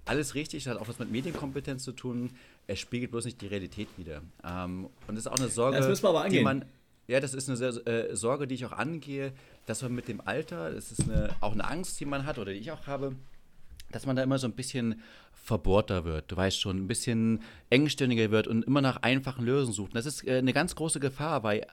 alles 0.05 0.35
richtig, 0.35 0.67
hat 0.67 0.77
auch 0.77 0.87
was 0.87 0.99
mit 0.99 1.11
Medienkompetenz 1.11 1.83
zu 1.83 1.91
tun. 1.91 2.31
Es 2.67 2.79
spiegelt 2.79 3.11
bloß 3.11 3.25
nicht 3.25 3.41
die 3.41 3.47
Realität 3.47 3.87
wider. 3.97 4.21
Ähm, 4.43 4.89
und 5.07 5.15
das 5.15 5.25
ist 5.25 5.27
auch 5.27 5.37
eine 5.37 5.49
Sorge, 5.49 5.77
das 5.77 5.87
müssen 5.87 6.03
wir 6.03 6.09
aber 6.09 6.23
angehen. 6.23 6.39
die 6.39 6.43
man. 6.43 6.65
Ja, 7.07 7.19
das 7.19 7.35
ist 7.35 7.49
eine 7.49 7.59
äh, 7.85 8.15
Sorge, 8.15 8.47
die 8.47 8.55
ich 8.55 8.65
auch 8.65 8.71
angehe, 8.71 9.31
dass 9.67 9.83
man 9.83 9.93
mit 9.93 10.07
dem 10.07 10.21
Alter, 10.21 10.71
das 10.71 10.91
ist 10.91 11.03
eine, 11.03 11.29
auch 11.39 11.53
eine 11.53 11.63
Angst, 11.63 11.99
die 11.99 12.05
man 12.05 12.25
hat 12.25 12.39
oder 12.39 12.51
die 12.51 12.57
ich 12.57 12.71
auch 12.71 12.87
habe, 12.87 13.15
dass 13.91 14.07
man 14.07 14.15
da 14.15 14.23
immer 14.23 14.39
so 14.39 14.47
ein 14.47 14.53
bisschen 14.53 15.01
verbohrter 15.33 16.03
wird, 16.03 16.31
du 16.31 16.35
weißt 16.35 16.59
schon, 16.59 16.77
ein 16.77 16.87
bisschen 16.87 17.43
engstirniger 17.69 18.31
wird 18.31 18.47
und 18.47 18.65
immer 18.65 18.81
nach 18.81 19.03
einfachen 19.03 19.45
Lösungen 19.45 19.73
sucht. 19.73 19.91
Und 19.91 19.95
das 19.95 20.07
ist 20.07 20.27
äh, 20.27 20.39
eine 20.39 20.53
ganz 20.53 20.75
große 20.75 20.99
Gefahr, 20.99 21.43
weil 21.43 21.67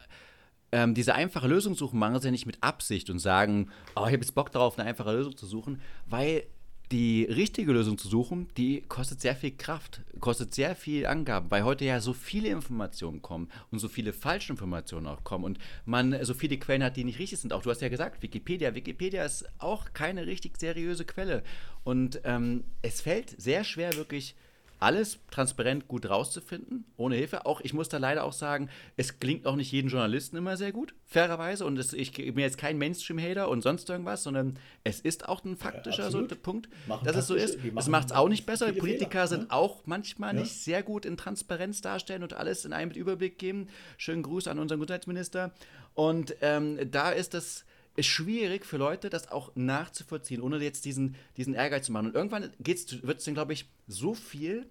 ähm, 0.72 0.94
diese 0.94 1.14
einfache 1.14 1.46
Lösung 1.46 1.74
suchen 1.74 1.98
machen 1.98 2.20
sie 2.20 2.30
nicht 2.30 2.46
mit 2.46 2.62
Absicht 2.62 3.10
und 3.10 3.18
sagen, 3.18 3.70
oh, 3.94 4.00
ich 4.00 4.12
habe 4.12 4.16
jetzt 4.16 4.34
Bock 4.34 4.50
darauf, 4.50 4.78
eine 4.78 4.88
einfache 4.88 5.12
Lösung 5.12 5.36
zu 5.36 5.46
suchen, 5.46 5.80
weil 6.06 6.44
die 6.92 7.24
richtige 7.24 7.72
Lösung 7.72 7.96
zu 7.96 8.06
suchen, 8.06 8.48
die 8.58 8.82
kostet 8.82 9.20
sehr 9.20 9.34
viel 9.34 9.52
Kraft, 9.52 10.02
kostet 10.20 10.54
sehr 10.54 10.76
viel 10.76 11.06
Angaben, 11.06 11.50
weil 11.50 11.64
heute 11.64 11.86
ja 11.86 12.00
so 12.00 12.12
viele 12.12 12.48
Informationen 12.48 13.22
kommen 13.22 13.48
und 13.70 13.78
so 13.78 13.88
viele 13.88 14.12
falsche 14.12 14.52
Informationen 14.52 15.06
auch 15.06 15.24
kommen 15.24 15.44
und 15.44 15.58
man 15.86 16.22
so 16.24 16.34
viele 16.34 16.58
Quellen 16.58 16.84
hat, 16.84 16.96
die 16.96 17.04
nicht 17.04 17.18
richtig 17.18 17.40
sind. 17.40 17.54
Auch 17.54 17.62
du 17.62 17.70
hast 17.70 17.80
ja 17.80 17.88
gesagt, 17.88 18.22
Wikipedia. 18.22 18.74
Wikipedia 18.74 19.24
ist 19.24 19.46
auch 19.58 19.94
keine 19.94 20.26
richtig 20.26 20.58
seriöse 20.58 21.06
Quelle. 21.06 21.42
Und 21.82 22.20
ähm, 22.24 22.64
es 22.82 23.00
fällt 23.00 23.40
sehr 23.40 23.64
schwer, 23.64 23.96
wirklich 23.96 24.34
alles 24.83 25.20
transparent 25.30 25.87
gut 25.87 26.11
rauszufinden, 26.11 26.85
ohne 26.97 27.14
Hilfe. 27.14 27.47
Auch 27.47 27.61
ich 27.61 27.72
muss 27.72 27.89
da 27.89 27.99
leider 27.99 28.24
auch 28.24 28.33
sagen, 28.33 28.68
es 28.97 29.20
klingt 29.20 29.47
auch 29.47 29.57
nicht 29.57 29.70
jeden 29.70 29.89
Journalisten 29.89 30.37
immer 30.37 30.57
sehr 30.57 30.72
gut, 30.72 30.95
fairerweise. 31.07 31.64
Und 31.64 31.78
es, 31.78 31.93
ich 31.93 32.12
bin 32.12 32.39
jetzt 32.39 32.59
kein 32.59 32.78
Mainstream-Hater 32.78 33.49
und 33.49 33.62
sonst 33.62 33.89
irgendwas, 33.89 34.24
sondern 34.24 34.59
es 34.85 35.01
ist 35.01 35.28
auch 35.28 35.45
ein 35.45 35.57
faktischer 35.57 36.05
ja, 36.05 36.11
so 36.11 36.26
Punkt, 36.26 36.68
machen 36.87 37.07
dass 37.07 37.16
es 37.16 37.26
so 37.28 37.35
ist. 37.35 37.59
Es 37.76 37.89
macht 37.89 38.07
es 38.07 38.12
auch 38.12 38.28
nicht 38.28 38.45
besser. 38.45 38.72
Politiker 38.72 39.11
Fehler, 39.11 39.28
sind 39.28 39.43
ne? 39.43 39.53
auch 39.53 39.83
manchmal 39.87 40.35
ja. 40.35 40.41
nicht 40.41 40.53
sehr 40.53 40.83
gut 40.83 41.07
in 41.07 41.16
Transparenz 41.16 41.80
darstellen 41.80 42.22
und 42.22 42.35
alles 42.35 42.64
in 42.64 42.72
einem 42.72 42.91
Überblick 42.91 43.39
geben. 43.39 43.68
Schönen 43.97 44.22
Gruß 44.22 44.49
an 44.49 44.59
unseren 44.59 44.80
Gesundheitsminister. 44.80 45.53
Und 45.95 46.35
ähm, 46.41 46.91
da 46.91 47.11
ist 47.11 47.35
das 47.35 47.64
ist 47.97 48.07
schwierig 48.07 48.64
für 48.64 48.76
Leute, 48.76 49.11
das 49.11 49.30
auch 49.30 49.53
nachzuvollziehen, 49.55 50.40
ohne 50.40 50.59
jetzt 50.59 50.84
diesen, 50.84 51.16
diesen 51.36 51.55
Ehrgeiz 51.55 51.86
zu 51.86 51.93
machen. 51.93 52.07
Und 52.07 52.14
irgendwann 52.14 52.51
wird 52.59 53.18
es 53.18 53.24
dann, 53.24 53.34
glaube 53.34 53.53
ich, 53.53 53.66
so 53.86 54.14
viel, 54.14 54.66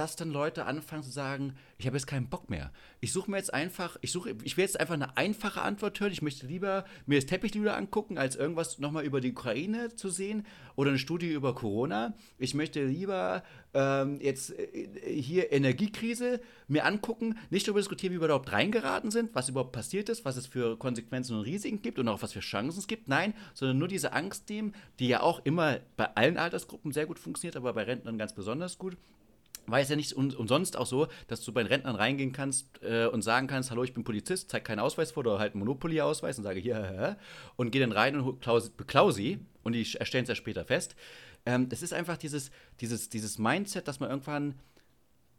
dass 0.00 0.16
dann 0.16 0.30
Leute 0.30 0.64
anfangen 0.64 1.02
zu 1.02 1.10
sagen, 1.10 1.52
ich 1.76 1.86
habe 1.86 1.94
jetzt 1.98 2.06
keinen 2.06 2.26
Bock 2.26 2.48
mehr. 2.48 2.72
Ich 3.00 3.12
suche 3.12 3.30
mir 3.30 3.36
jetzt 3.36 3.52
einfach, 3.52 3.98
ich 4.00 4.12
suche, 4.12 4.34
ich 4.44 4.56
will 4.56 4.64
jetzt 4.64 4.80
einfach 4.80 4.94
eine 4.94 5.18
einfache 5.18 5.60
Antwort 5.60 6.00
hören. 6.00 6.10
Ich 6.10 6.22
möchte 6.22 6.46
lieber 6.46 6.86
mir 7.04 7.18
das 7.18 7.26
Teppichluder 7.26 7.76
angucken, 7.76 8.16
als 8.16 8.34
irgendwas 8.34 8.78
nochmal 8.78 9.04
über 9.04 9.20
die 9.20 9.32
Ukraine 9.32 9.94
zu 9.94 10.08
sehen 10.08 10.46
oder 10.74 10.88
eine 10.88 10.98
Studie 10.98 11.30
über 11.30 11.54
Corona. 11.54 12.14
Ich 12.38 12.54
möchte 12.54 12.82
lieber 12.82 13.42
ähm, 13.74 14.18
jetzt 14.22 14.58
äh, 14.58 14.88
hier 15.20 15.52
Energiekrise 15.52 16.40
mir 16.66 16.86
angucken, 16.86 17.36
nicht 17.50 17.68
darüber 17.68 17.80
diskutieren, 17.80 18.14
wie 18.14 18.20
wir 18.20 18.24
überhaupt 18.24 18.52
reingeraten 18.52 19.10
sind, 19.10 19.34
was 19.34 19.50
überhaupt 19.50 19.72
passiert 19.72 20.08
ist, 20.08 20.24
was 20.24 20.38
es 20.38 20.46
für 20.46 20.78
Konsequenzen 20.78 21.36
und 21.36 21.42
Risiken 21.42 21.82
gibt 21.82 21.98
und 21.98 22.08
auch 22.08 22.22
was 22.22 22.32
für 22.32 22.40
Chancen 22.40 22.78
es 22.78 22.86
gibt. 22.86 23.08
Nein, 23.08 23.34
sondern 23.52 23.76
nur 23.76 23.88
diese 23.88 24.14
Angst 24.14 24.48
dem, 24.48 24.72
die 24.98 25.08
ja 25.08 25.20
auch 25.20 25.44
immer 25.44 25.80
bei 25.98 26.06
allen 26.16 26.38
Altersgruppen 26.38 26.90
sehr 26.90 27.04
gut 27.04 27.18
funktioniert, 27.18 27.56
aber 27.56 27.74
bei 27.74 27.82
Rentnern 27.82 28.16
ganz 28.16 28.34
besonders 28.34 28.78
gut 28.78 28.96
war 29.70 29.80
es 29.80 29.88
ja 29.88 29.96
nicht 29.96 30.12
umsonst 30.14 30.76
auch 30.76 30.86
so, 30.86 31.08
dass 31.28 31.42
du 31.42 31.52
bei 31.52 31.62
den 31.62 31.68
Rentnern 31.68 31.96
reingehen 31.96 32.32
kannst 32.32 32.82
äh, 32.82 33.06
und 33.06 33.22
sagen 33.22 33.46
kannst, 33.46 33.70
hallo, 33.70 33.84
ich 33.84 33.94
bin 33.94 34.04
Polizist, 34.04 34.50
zeig 34.50 34.64
keinen 34.64 34.80
Ausweis 34.80 35.12
vor 35.12 35.24
oder 35.26 35.38
halt 35.38 35.54
einen 35.54 35.60
Monopoly-Ausweis 35.60 36.38
und 36.38 36.44
sage 36.44 36.60
hier, 36.60 36.76
hä, 36.76 37.16
und 37.56 37.70
geh 37.70 37.80
dann 37.80 37.92
rein 37.92 38.18
und 38.18 38.40
beklau 38.76 39.10
sie 39.10 39.38
und 39.62 39.72
die 39.72 39.86
erstellen 39.98 40.24
es 40.24 40.28
ja 40.28 40.34
später 40.34 40.64
fest. 40.64 40.96
Ähm, 41.46 41.68
das 41.68 41.82
ist 41.82 41.92
einfach 41.92 42.16
dieses, 42.16 42.50
dieses, 42.80 43.08
dieses 43.08 43.38
Mindset, 43.38 43.88
dass 43.88 44.00
man 44.00 44.10
irgendwann 44.10 44.54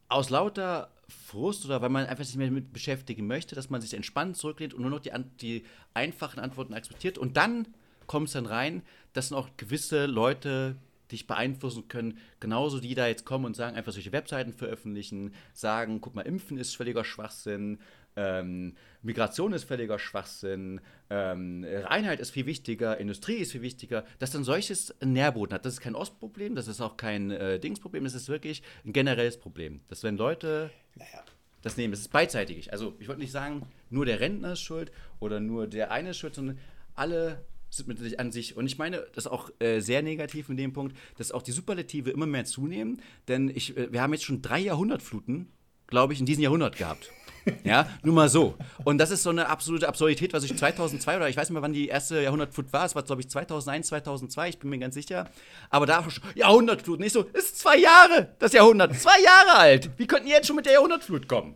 aus 0.08 0.30
lauter 0.30 0.92
Frust 1.08 1.66
oder 1.66 1.82
weil 1.82 1.90
man 1.90 2.06
einfach 2.06 2.26
sich 2.26 2.36
mehr 2.36 2.48
damit 2.48 2.74
beschäftigen 2.74 3.28
möchte, 3.28 3.56
dass 3.56 3.70
man 3.70 3.82
sich 3.82 3.94
entspannt 3.94 4.38
zurücklehnt 4.38 4.74
und 4.74 4.82
nur 4.82 4.90
noch 4.92 5.00
die, 5.00 5.12
die 5.42 5.66
einfachen 5.94 6.40
Antworten 6.40 6.74
akzeptiert 6.74 7.18
und 7.18 7.38
dann 7.38 7.68
kommt 8.08 8.28
es 8.28 8.34
dann 8.34 8.46
rein, 8.46 8.82
dass 9.14 9.30
dann 9.30 9.38
auch 9.38 9.50
gewisse 9.58 10.06
Leute 10.06 10.76
dich 11.12 11.28
beeinflussen 11.28 11.88
können. 11.88 12.18
Genauso 12.40 12.80
die 12.80 12.96
da 12.96 13.08
jetzt 13.08 13.26
kommen 13.26 13.46
und 13.46 13.56
sagen, 13.56 13.76
einfach 13.76 13.92
solche 13.92 14.12
Webseiten 14.12 14.54
veröffentlichen, 14.54 15.34
sagen, 15.54 16.02
guck 16.02 16.16
mal, 16.16 16.22
Impfen 16.22 16.58
ist 16.58 16.76
völliger 16.76 17.04
Schwachsinn, 17.04 17.80
ähm, 18.16 18.76
Migration 19.02 19.54
ist 19.54 19.64
völliger 19.64 19.98
Schwachsinn, 19.98 20.82
ähm, 21.10 21.66
Reinheit 21.66 22.20
ist 22.20 22.32
viel 22.32 22.46
wichtiger, 22.46 22.98
Industrie 22.98 23.36
ist 23.38 23.54
viel 23.54 23.62
wichtiger, 23.62 24.06
dass 24.20 24.32
dann 24.32 24.44
solches 24.44 24.94
Nährboden 25.04 25.54
hat. 25.54 25.66
Das 25.66 25.74
ist 25.74 25.82
kein 25.82 25.96
Ostproblem, 25.96 26.56
das 26.56 26.68
ist 26.68 26.82
auch 26.82 26.98
kein 26.98 27.32
äh, 27.32 27.60
Dingsproblem, 27.60 28.04
das 28.04 28.14
ist 28.14 28.30
wirklich 28.30 28.64
ein 28.86 28.94
generelles 28.94 29.38
Problem. 29.40 29.82
Dass 29.88 30.04
wenn 30.04 30.18
Leute 30.18 30.72
naja. 30.96 31.24
das 31.62 31.78
nehmen, 31.78 31.94
es 31.94 32.02
ist 32.02 32.12
beidseitig. 32.12 32.72
Also 32.72 32.96
ich 33.00 33.08
wollte 33.08 33.22
nicht 33.22 33.32
sagen, 33.32 33.68
nur 33.90 34.06
der 34.06 34.20
Rentner 34.20 34.54
ist 34.54 34.62
schuld 34.62 34.92
oder 35.20 35.40
nur 35.40 35.68
der 35.68 35.92
eine 35.92 36.10
ist 36.10 36.18
schuld, 36.18 36.36
sondern 36.36 36.60
alle 36.96 37.46
mit 37.88 38.20
an 38.20 38.32
sich. 38.32 38.58
Und 38.58 38.66
ich 38.66 38.78
meine, 38.78 38.98
das 39.14 39.26
ist 39.26 39.32
auch 39.32 39.50
äh, 39.60 39.80
sehr 39.80 40.02
negativ 40.02 40.50
in 40.50 40.58
dem 40.58 40.74
Punkt, 40.74 40.96
dass 41.18 41.32
auch 41.32 41.42
die 41.42 41.52
Superlative 41.52 42.12
immer 42.12 42.26
mehr 42.26 42.46
zunehmen. 42.46 43.02
Denn 43.28 43.50
ich, 43.50 43.78
äh, 43.78 43.92
wir 43.92 44.02
haben 44.02 44.14
jetzt 44.14 44.26
schon 44.26 44.42
drei 44.42 44.60
Jahrhundertfluten, 44.60 45.52
glaube 45.88 46.14
ich, 46.14 46.20
in 46.20 46.26
diesem 46.26 46.44
Jahrhundert 46.44 46.78
gehabt. 46.78 47.10
ja, 47.64 47.88
nur 48.04 48.14
mal 48.14 48.30
so. 48.30 48.56
Und 48.84 48.98
das 48.98 49.12
ist 49.12 49.24
so 49.24 49.30
eine 49.30 49.48
absolute 49.48 49.88
Absurdität, 49.88 50.34
was 50.34 50.44
ich 50.44 50.56
2002 50.56 51.18
oder 51.18 51.30
ich 51.30 51.38
weiß 51.38 51.50
nicht 51.50 51.54
mehr, 51.54 51.62
wann 51.62 51.74
die 51.74 51.88
erste 51.88 52.22
Jahrhundertflut 52.22 52.72
war. 52.74 52.86
Es 52.86 52.96
war, 52.96 53.04
glaube 53.04 53.22
ich, 53.22 53.30
2001, 53.30 53.88
2002, 53.88 54.50
ich 54.50 54.60
bin 54.60 54.70
mir 54.70 54.80
ganz 54.80 54.96
sicher. 54.96 55.30
Aber 55.70 55.86
da 55.86 56.08
schon 56.10 56.24
Jahrhundertflut. 56.36 57.00
Nicht 57.00 57.14
so, 57.14 57.24
ist 57.34 57.58
zwei 57.58 57.78
Jahre, 57.78 58.36
das 58.40 58.54
Jahrhundert. 58.54 58.96
Zwei 58.96 59.20
Jahre 59.22 59.58
alt. 59.58 59.90
Wie 59.98 60.08
könnten 60.08 60.28
die 60.28 60.32
jetzt 60.32 60.48
schon 60.48 60.56
mit 60.56 60.66
der 60.66 60.74
Jahrhundertflut 60.74 61.28
kommen? 61.28 61.56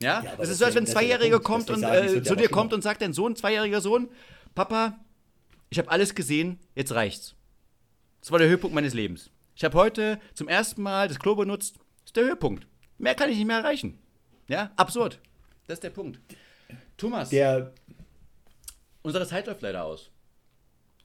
Ja, 0.00 0.22
ja 0.24 0.32
das 0.36 0.48
ist 0.48 0.58
so, 0.58 0.64
als 0.64 0.74
wenn 0.74 0.84
ein 0.84 0.88
Zweijähriger 0.88 1.40
kommt 1.40 1.70
und 1.70 1.82
äh, 1.82 2.22
zu 2.22 2.34
dir 2.34 2.48
kommt 2.48 2.72
und 2.72 2.82
sagt, 2.82 3.02
dein 3.02 3.12
Sohn, 3.12 3.36
zweijähriger 3.36 3.80
Sohn, 3.80 4.08
Papa, 4.54 4.98
ich 5.72 5.78
habe 5.78 5.90
alles 5.90 6.14
gesehen, 6.14 6.58
jetzt 6.74 6.92
reicht's. 6.92 7.34
Das 8.20 8.30
war 8.30 8.38
der 8.38 8.48
Höhepunkt 8.48 8.74
meines 8.74 8.92
Lebens. 8.92 9.30
Ich 9.56 9.64
habe 9.64 9.78
heute 9.78 10.20
zum 10.34 10.46
ersten 10.46 10.82
Mal 10.82 11.08
das 11.08 11.18
Klo 11.18 11.34
benutzt. 11.34 11.76
Das 11.76 12.08
ist 12.08 12.16
der 12.16 12.24
Höhepunkt. 12.24 12.66
Mehr 12.98 13.14
kann 13.14 13.30
ich 13.30 13.38
nicht 13.38 13.46
mehr 13.46 13.56
erreichen. 13.56 13.98
Ja, 14.48 14.70
absurd. 14.76 15.18
Das 15.66 15.76
ist 15.76 15.82
der 15.82 15.90
Punkt. 15.90 16.20
Thomas, 16.98 17.30
der, 17.30 17.72
unsere 19.00 19.26
Zeit 19.26 19.46
läuft 19.46 19.62
leider 19.62 19.84
aus. 19.84 20.10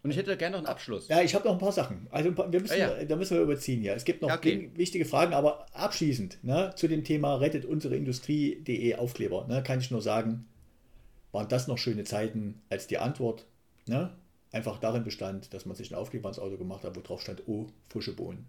Und 0.03 0.11
ich 0.11 0.17
hätte 0.17 0.35
gerne 0.35 0.57
noch 0.57 0.59
einen 0.59 0.67
Abschluss. 0.67 1.07
Ja, 1.07 1.21
ich 1.21 1.33
habe 1.33 1.45
noch 1.45 1.53
ein 1.53 1.59
paar 1.59 1.71
Sachen. 1.71 2.07
Also 2.11 2.35
wir 2.37 2.59
müssen, 2.59 2.73
ah, 2.73 2.99
ja. 2.99 3.05
da 3.05 3.15
müssen 3.15 3.37
wir 3.37 3.43
überziehen 3.43 3.81
ja. 3.83 3.93
Es 3.93 4.03
gibt 4.03 4.21
noch 4.21 4.33
okay. 4.33 4.69
wichtige 4.75 5.05
Fragen, 5.05 5.33
aber 5.33 5.65
abschließend 5.73 6.43
ne, 6.43 6.73
zu 6.75 6.89
dem 6.89 7.05
Thema 7.05 7.35
rettet 7.35 7.63
unsere 7.63 7.95
Industrie.de 7.95 8.95
Aufkleber. 8.95 9.47
Ne, 9.47 9.63
kann 9.63 9.79
ich 9.79 9.91
nur 9.91 10.01
sagen, 10.01 10.45
waren 11.31 11.47
das 11.47 11.67
noch 11.67 11.77
schöne 11.77 12.03
Zeiten 12.03 12.61
als 12.69 12.87
die 12.87 12.97
Antwort. 12.97 13.45
Ne? 13.85 14.13
Einfach 14.51 14.79
darin 14.79 15.03
bestand, 15.03 15.53
dass 15.53 15.65
man 15.65 15.75
sich 15.75 15.91
ein 15.91 15.95
Aufkleber 15.95 16.29
ins 16.29 16.39
Auto 16.39 16.57
gemacht 16.57 16.83
hat, 16.83 16.95
wo 16.95 17.01
drauf 17.01 17.21
stand, 17.21 17.43
oh, 17.47 17.67
frische 17.89 18.15
Bohnen. 18.15 18.47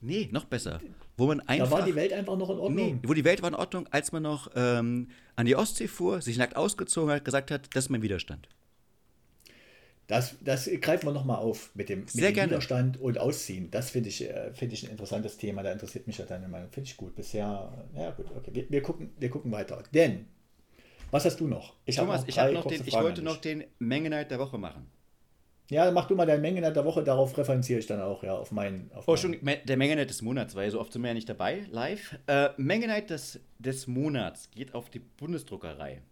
Nee, 0.00 0.28
noch 0.32 0.44
besser. 0.44 0.80
Wo 1.16 1.26
man 1.26 1.40
einfach, 1.40 1.70
da 1.70 1.78
war 1.78 1.84
die 1.84 1.94
Welt 1.94 2.12
einfach 2.12 2.36
noch 2.36 2.50
in 2.50 2.58
Ordnung. 2.58 2.94
Nee, 2.94 2.98
wo 3.04 3.14
die 3.14 3.24
Welt 3.24 3.40
war 3.40 3.48
in 3.48 3.54
Ordnung, 3.54 3.86
als 3.90 4.12
man 4.12 4.22
noch 4.22 4.50
ähm, 4.54 5.08
an 5.34 5.46
die 5.46 5.56
Ostsee 5.56 5.88
fuhr, 5.88 6.20
sich 6.20 6.36
nackt 6.36 6.56
ausgezogen 6.56 7.10
hat, 7.10 7.24
gesagt 7.24 7.50
hat, 7.50 7.74
das 7.74 7.86
ist 7.86 7.90
mein 7.90 8.02
Widerstand. 8.02 8.48
Das, 10.06 10.36
das 10.42 10.68
greifen 10.82 11.06
wir 11.06 11.12
nochmal 11.12 11.38
auf 11.38 11.70
mit 11.74 11.88
dem, 11.88 12.00
mit 12.00 12.10
Sehr 12.10 12.30
dem 12.30 12.34
gerne. 12.34 12.50
Widerstand 12.50 13.00
und 13.00 13.16
Ausziehen. 13.16 13.70
Das 13.70 13.90
finde 13.90 14.10
ich, 14.10 14.28
äh, 14.28 14.52
find 14.52 14.74
ich 14.74 14.84
ein 14.84 14.90
interessantes 14.90 15.38
Thema. 15.38 15.62
Da 15.62 15.72
interessiert 15.72 16.06
mich 16.06 16.18
ja 16.18 16.26
deine 16.26 16.46
Meinung. 16.48 16.70
Finde 16.70 16.90
ich 16.90 16.96
gut. 16.98 17.16
Bisher, 17.16 17.72
ja 17.96 18.10
gut, 18.10 18.26
okay. 18.36 18.50
Wir, 18.52 18.68
wir, 18.68 18.82
gucken, 18.82 19.10
wir 19.18 19.30
gucken 19.30 19.50
weiter. 19.50 19.82
Denn, 19.94 20.26
was 21.10 21.24
hast 21.24 21.40
du 21.40 21.46
noch? 21.46 21.76
Ich 21.86 21.96
Thomas, 21.96 22.20
noch 22.20 22.28
ich, 22.28 22.36
noch 22.36 22.66
den, 22.66 22.82
ich 22.86 22.92
wollte 22.92 23.22
noch 23.22 23.38
den 23.38 23.64
Mengenheit 23.78 24.30
der 24.30 24.38
Woche 24.38 24.58
machen. 24.58 24.86
Ja, 25.70 25.90
mach 25.90 26.06
du 26.08 26.14
mal 26.14 26.26
deine 26.26 26.42
Menge 26.42 26.60
der 26.60 26.84
Woche, 26.84 27.02
darauf 27.02 27.36
referenziere 27.38 27.78
ich 27.78 27.86
dann 27.86 28.00
auch, 28.00 28.22
ja, 28.22 28.34
auf 28.34 28.52
meinen. 28.52 28.90
Auf 28.94 29.08
oh, 29.08 29.16
schon 29.16 29.36
der 29.42 29.76
Menge 29.78 30.04
des 30.04 30.20
Monats, 30.20 30.54
weil 30.54 30.70
so 30.70 30.78
oft 30.78 30.92
sind 30.92 31.02
wir 31.02 31.08
ja 31.08 31.14
nicht 31.14 31.28
dabei, 31.28 31.64
live. 31.70 32.18
Äh, 32.26 32.50
Menge 32.58 33.02
des, 33.02 33.40
des 33.58 33.86
Monats 33.86 34.50
geht 34.54 34.74
auf 34.74 34.90
die 34.90 34.98
Bundesdruckerei. 34.98 36.02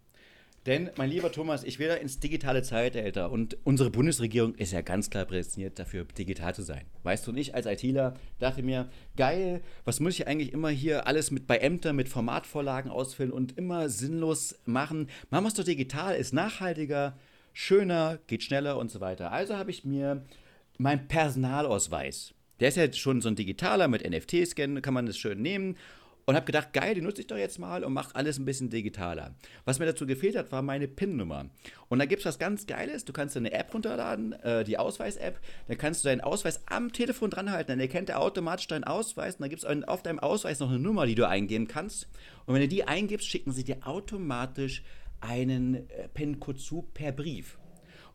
Denn, 0.64 0.90
mein 0.96 1.10
lieber 1.10 1.32
Thomas, 1.32 1.64
ich 1.64 1.80
will 1.80 1.88
da 1.88 1.94
ins 1.94 2.20
digitale 2.20 2.62
Zeitalter 2.62 3.32
und 3.32 3.58
unsere 3.64 3.90
Bundesregierung 3.90 4.54
ist 4.54 4.72
ja 4.72 4.80
ganz 4.80 5.10
klar 5.10 5.24
prädestiniert 5.24 5.76
dafür, 5.76 6.04
digital 6.04 6.54
zu 6.54 6.62
sein. 6.62 6.82
Weißt 7.02 7.26
du, 7.26 7.32
und 7.32 7.36
ich 7.36 7.54
als 7.54 7.66
ITler 7.66 8.14
dachte 8.38 8.62
mir, 8.62 8.88
geil, 9.16 9.60
was 9.84 9.98
muss 9.98 10.14
ich 10.14 10.28
eigentlich 10.28 10.52
immer 10.52 10.70
hier 10.70 11.08
alles 11.08 11.32
mit 11.32 11.48
bei 11.48 11.58
Ämtern, 11.58 11.96
mit 11.96 12.08
Formatvorlagen 12.08 12.92
ausfüllen 12.92 13.32
und 13.32 13.58
immer 13.58 13.88
sinnlos 13.88 14.60
machen? 14.64 15.08
Machen 15.30 15.44
wir 15.44 15.48
es 15.48 15.54
doch 15.54 15.64
digital, 15.64 16.14
ist 16.14 16.32
nachhaltiger, 16.32 17.16
schöner, 17.52 18.18
geht 18.26 18.42
schneller 18.42 18.78
und 18.78 18.90
so 18.90 19.00
weiter. 19.00 19.32
Also 19.32 19.56
habe 19.56 19.70
ich 19.70 19.84
mir 19.84 20.24
meinen 20.78 21.08
Personalausweis, 21.08 22.34
der 22.60 22.68
ist 22.68 22.76
ja 22.76 22.92
schon 22.92 23.20
so 23.20 23.28
ein 23.28 23.36
digitaler 23.36 23.88
mit 23.88 24.08
NFT-Scan, 24.08 24.82
kann 24.82 24.94
man 24.94 25.06
das 25.06 25.18
schön 25.18 25.42
nehmen 25.42 25.76
und 26.24 26.36
habe 26.36 26.46
gedacht, 26.46 26.72
geil, 26.72 26.94
die 26.94 27.00
nutze 27.00 27.20
ich 27.20 27.26
doch 27.26 27.36
jetzt 27.36 27.58
mal 27.58 27.82
und 27.82 27.92
mache 27.92 28.14
alles 28.14 28.38
ein 28.38 28.44
bisschen 28.44 28.70
digitaler. 28.70 29.34
Was 29.64 29.78
mir 29.78 29.86
dazu 29.86 30.06
gefehlt 30.06 30.36
hat, 30.36 30.52
war 30.52 30.62
meine 30.62 30.86
PIN-Nummer. 30.86 31.46
Und 31.88 31.98
da 31.98 32.04
gibt 32.04 32.20
es 32.20 32.26
was 32.26 32.38
ganz 32.38 32.66
Geiles. 32.66 33.04
Du 33.04 33.12
kannst 33.12 33.36
eine 33.36 33.52
App 33.52 33.74
runterladen, 33.74 34.32
äh, 34.32 34.62
die 34.62 34.78
Ausweis-App. 34.78 35.40
Dann 35.66 35.78
kannst 35.78 36.04
du 36.04 36.08
deinen 36.08 36.20
Ausweis 36.20 36.62
am 36.66 36.92
Telefon 36.92 37.30
dranhalten. 37.30 37.72
Dann 37.72 37.80
erkennt 37.80 38.08
er 38.08 38.20
automatisch 38.20 38.68
deinen 38.68 38.84
Ausweis. 38.84 39.34
Und 39.34 39.40
dann 39.42 39.50
gibt 39.50 39.64
es 39.64 39.88
auf 39.88 40.02
deinem 40.02 40.20
Ausweis 40.20 40.60
noch 40.60 40.70
eine 40.70 40.78
Nummer, 40.78 41.06
die 41.06 41.16
du 41.16 41.26
eingeben 41.26 41.66
kannst. 41.66 42.08
Und 42.46 42.54
wenn 42.54 42.62
du 42.62 42.68
die 42.68 42.84
eingibst, 42.84 43.26
schicken 43.26 43.52
sie 43.52 43.64
dir 43.64 43.78
automatisch 43.84 44.84
einen 45.22 45.88
äh, 45.90 46.56
zu 46.56 46.82
per 46.94 47.12
Brief. 47.12 47.58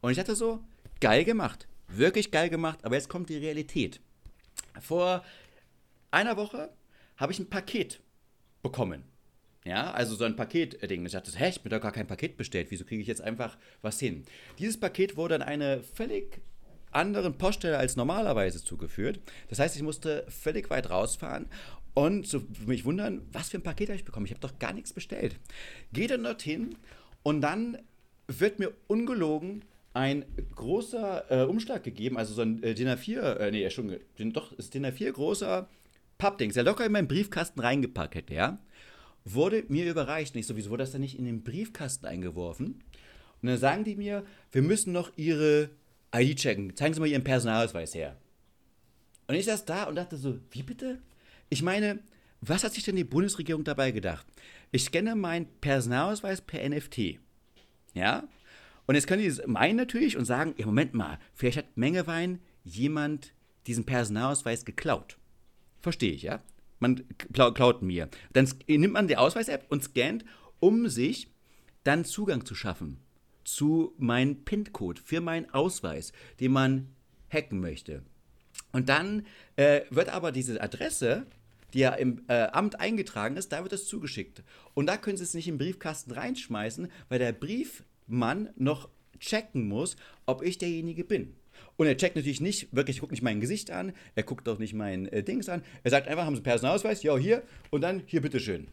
Und 0.02 0.12
ich 0.12 0.18
dachte 0.18 0.36
so, 0.36 0.60
geil 1.00 1.24
gemacht. 1.24 1.68
Wirklich 1.88 2.32
geil 2.32 2.50
gemacht. 2.50 2.84
Aber 2.84 2.96
jetzt 2.96 3.10
kommt 3.10 3.30
die 3.30 3.38
Realität. 3.38 4.02
Vor 4.80 5.24
einer 6.12 6.38
Woche 6.38 6.70
habe 7.16 7.32
ich 7.32 7.40
ein 7.40 7.50
Paket 7.50 8.02
bekommen. 8.62 9.04
Ja, 9.66 9.92
also 9.92 10.16
so 10.16 10.24
ein 10.24 10.36
Paketding. 10.36 11.06
Ich 11.06 11.12
dachte, 11.12 11.32
hä, 11.36 11.50
ich 11.50 11.62
bin 11.62 11.72
doch 11.72 11.82
gar 11.82 11.92
kein 11.92 12.08
Paket 12.08 12.38
bestellt. 12.38 12.68
Wieso 12.70 12.86
kriege 12.86 13.02
ich 13.02 13.08
jetzt 13.08 13.22
einfach 13.22 13.58
was 13.82 14.00
hin? 14.00 14.24
Dieses 14.60 14.80
Paket 14.80 15.18
wurde 15.18 15.36
an 15.36 15.42
eine 15.42 15.84
völlig 15.84 16.40
anderen 16.92 17.38
Poststelle 17.38 17.78
als 17.78 17.96
normalerweise 17.96 18.64
zugeführt. 18.64 19.20
Das 19.50 19.60
heißt, 19.60 19.76
ich 19.76 19.84
musste 19.84 20.26
völlig 20.30 20.70
weit 20.70 20.90
rausfahren 20.90 21.48
und 21.98 22.28
so 22.28 22.44
mich 22.68 22.86
wundern, 22.86 23.24
was 23.32 23.50
für 23.50 23.58
ein 23.58 23.64
Paket 23.64 23.90
habe 23.90 23.96
ich 23.96 24.06
bekommen? 24.06 24.28
Ich 24.28 24.32
habe 24.32 24.40
doch 24.40 24.60
gar 24.60 24.72
nichts 24.72 24.94
bestellt. 24.94 25.40
Gehe 25.94 26.08
dann 26.08 26.24
dorthin 26.24 26.76
und 27.24 27.42
dann 27.42 27.80
wird 28.28 28.60
mir 28.60 28.72
ungelogen 28.86 29.64
ein 29.96 30.24
großer 30.54 31.32
äh, 31.32 31.46
Umschlag 31.46 31.84
gegeben, 31.84 32.20
also 32.20 32.36
so 32.36 32.44
ein 32.44 32.62
äh, 32.62 32.76
DIN 32.76 32.88
A4, 32.88 33.38
äh, 33.38 33.50
nee, 33.52 33.68
schon, 33.72 33.98
doch, 34.32 34.52
ist 34.52 34.76
DIN 34.76 34.86
A4 34.86 35.12
großer 35.12 35.68
Pappdings, 36.20 36.54
der 36.54 36.66
locker 36.66 36.86
in 36.86 36.92
meinen 36.92 37.08
Briefkasten 37.08 37.62
reingepackt 37.62 38.14
hätte, 38.14 38.36
ja, 38.36 38.60
wurde 39.26 39.64
mir 39.68 39.90
überreicht. 39.90 40.36
Nicht 40.36 40.46
sowieso 40.46 40.70
wurde 40.70 40.84
das 40.84 40.92
dann 40.92 41.02
nicht 41.02 41.18
in 41.18 41.26
den 41.26 41.42
Briefkasten 41.42 42.06
eingeworfen. 42.06 42.84
Und 43.42 43.50
dann 43.50 43.58
sagen 43.58 43.86
die 43.86 43.96
mir, 43.96 44.24
wir 44.52 44.62
müssen 44.62 44.94
noch 44.94 45.12
ihre 45.16 45.72
ID 46.16 46.38
checken. 46.38 46.76
Zeigen 46.76 46.94
Sie 46.94 47.00
mal 47.00 47.08
Ihren 47.08 47.24
Personalausweis 47.24 47.96
her. 47.96 48.18
Und 49.28 49.34
ich 49.34 49.46
saß 49.46 49.66
da 49.66 49.86
und 49.86 49.96
dachte 49.96 50.16
so, 50.16 50.38
wie 50.52 50.62
bitte? 50.62 51.00
Ich 51.50 51.62
meine, 51.62 52.00
was 52.42 52.64
hat 52.64 52.74
sich 52.74 52.84
denn 52.84 52.96
die 52.96 53.04
Bundesregierung 53.04 53.64
dabei 53.64 53.92
gedacht? 53.92 54.26
Ich 54.72 54.84
scanne 54.84 55.16
meinen 55.16 55.48
Personalausweis 55.62 56.42
per 56.42 56.68
NFT. 56.68 57.20
Ja? 57.94 58.28
Und 58.86 58.96
jetzt 58.96 59.08
können 59.08 59.24
die 59.24 59.48
meinen 59.48 59.76
natürlich 59.76 60.18
und 60.18 60.26
sagen, 60.26 60.54
ja, 60.58 60.66
Moment 60.66 60.94
mal, 60.94 61.20
vielleicht 61.34 61.58
hat 61.58 61.78
Mengewein 61.78 62.40
jemand 62.64 63.34
diesen 63.66 63.86
Personalausweis 63.86 64.66
geklaut. 64.66 65.18
Verstehe 65.82 66.14
ich, 66.14 66.24
ja? 66.24 66.42
Man 66.80 67.04
klaut 67.34 67.82
mir. 67.82 68.10
Dann 68.34 68.48
nimmt 68.68 68.94
man 68.94 69.08
die 69.08 69.18
Ausweis-App 69.18 69.66
und 69.70 69.84
scannt, 69.84 70.26
um 70.60 70.90
sich 70.90 71.30
dann 71.84 72.06
Zugang 72.06 72.46
zu 72.46 72.56
schaffen 72.56 73.00
zu 73.48 73.94
meinem 73.98 74.44
PIN-Code 74.44 75.02
für 75.02 75.22
meinen 75.22 75.50
Ausweis, 75.52 76.12
den 76.42 76.52
man 76.52 76.90
hacken 77.32 77.62
möchte. 77.62 78.04
Und 78.74 78.90
dann 78.90 79.26
äh, 79.56 79.82
wird 79.90 80.10
aber 80.10 80.34
diese 80.34 80.62
Adresse, 80.62 81.26
die 81.74 81.80
ja 81.80 81.94
im 81.94 82.24
äh, 82.28 82.48
Amt 82.48 82.80
eingetragen 82.80 83.38
ist, 83.38 83.52
da 83.52 83.64
wird 83.64 83.74
es 83.74 83.88
zugeschickt. 83.88 84.44
Und 84.74 84.88
da 84.88 84.98
können 84.98 85.18
Sie 85.18 85.24
es 85.24 85.34
nicht 85.34 85.48
im 85.48 85.58
Briefkasten 85.58 86.12
reinschmeißen, 86.12 86.90
weil 87.10 87.20
der 87.20 87.34
Briefmann 87.34 88.50
noch 88.56 88.90
checken 89.20 89.68
muss, 89.68 89.96
ob 90.26 90.44
ich 90.44 90.58
derjenige 90.58 91.04
bin. 91.04 91.36
Und 91.76 91.88
er 91.88 91.98
checkt 91.98 92.16
natürlich 92.16 92.42
nicht, 92.42 92.76
wirklich, 92.76 93.00
guckt 93.00 93.12
nicht 93.12 93.22
mein 93.22 93.40
Gesicht 93.40 93.72
an, 93.72 93.94
er 94.16 94.24
guckt 94.24 94.48
auch 94.50 94.60
nicht 94.60 94.74
mein 94.74 95.08
äh, 95.08 95.24
Dings 95.24 95.50
an. 95.50 95.64
Er 95.84 95.92
sagt 95.92 96.08
einfach, 96.08 96.26
haben 96.26 96.36
Sie 96.36 96.40
einen 96.40 96.44
Personalausweis? 96.44 97.04
Ja, 97.04 97.18
hier. 97.18 97.44
Und 97.70 97.82
dann, 97.82 98.04
hier, 98.06 98.22
bitteschön. 98.22 98.68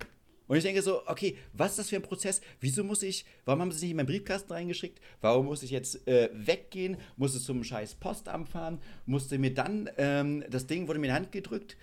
Und 0.46 0.58
ich 0.58 0.62
denke 0.62 0.82
so, 0.82 1.06
okay, 1.06 1.38
was 1.54 1.72
ist 1.72 1.78
das 1.78 1.88
für 1.88 1.96
ein 1.96 2.02
Prozess? 2.02 2.42
Wieso 2.60 2.84
muss 2.84 3.02
ich, 3.02 3.24
warum 3.46 3.62
haben 3.62 3.70
sie 3.70 3.76
es 3.76 3.82
nicht 3.82 3.90
in 3.92 3.96
meinen 3.96 4.06
Briefkasten 4.06 4.52
reingeschickt? 4.52 5.00
Warum 5.22 5.46
muss 5.46 5.62
ich 5.62 5.70
jetzt 5.70 6.06
äh, 6.06 6.28
weggehen? 6.34 6.98
Musste 7.16 7.40
zum 7.40 7.64
scheiß 7.64 7.94
Postamt 7.94 8.50
fahren? 8.50 8.78
Musste 9.06 9.38
mir 9.38 9.54
dann, 9.54 9.88
ähm, 9.96 10.44
das 10.50 10.66
Ding 10.66 10.86
wurde 10.86 10.98
mir 10.98 11.06
in 11.06 11.12
die 11.12 11.16
Hand 11.16 11.32
gedrückt 11.32 11.76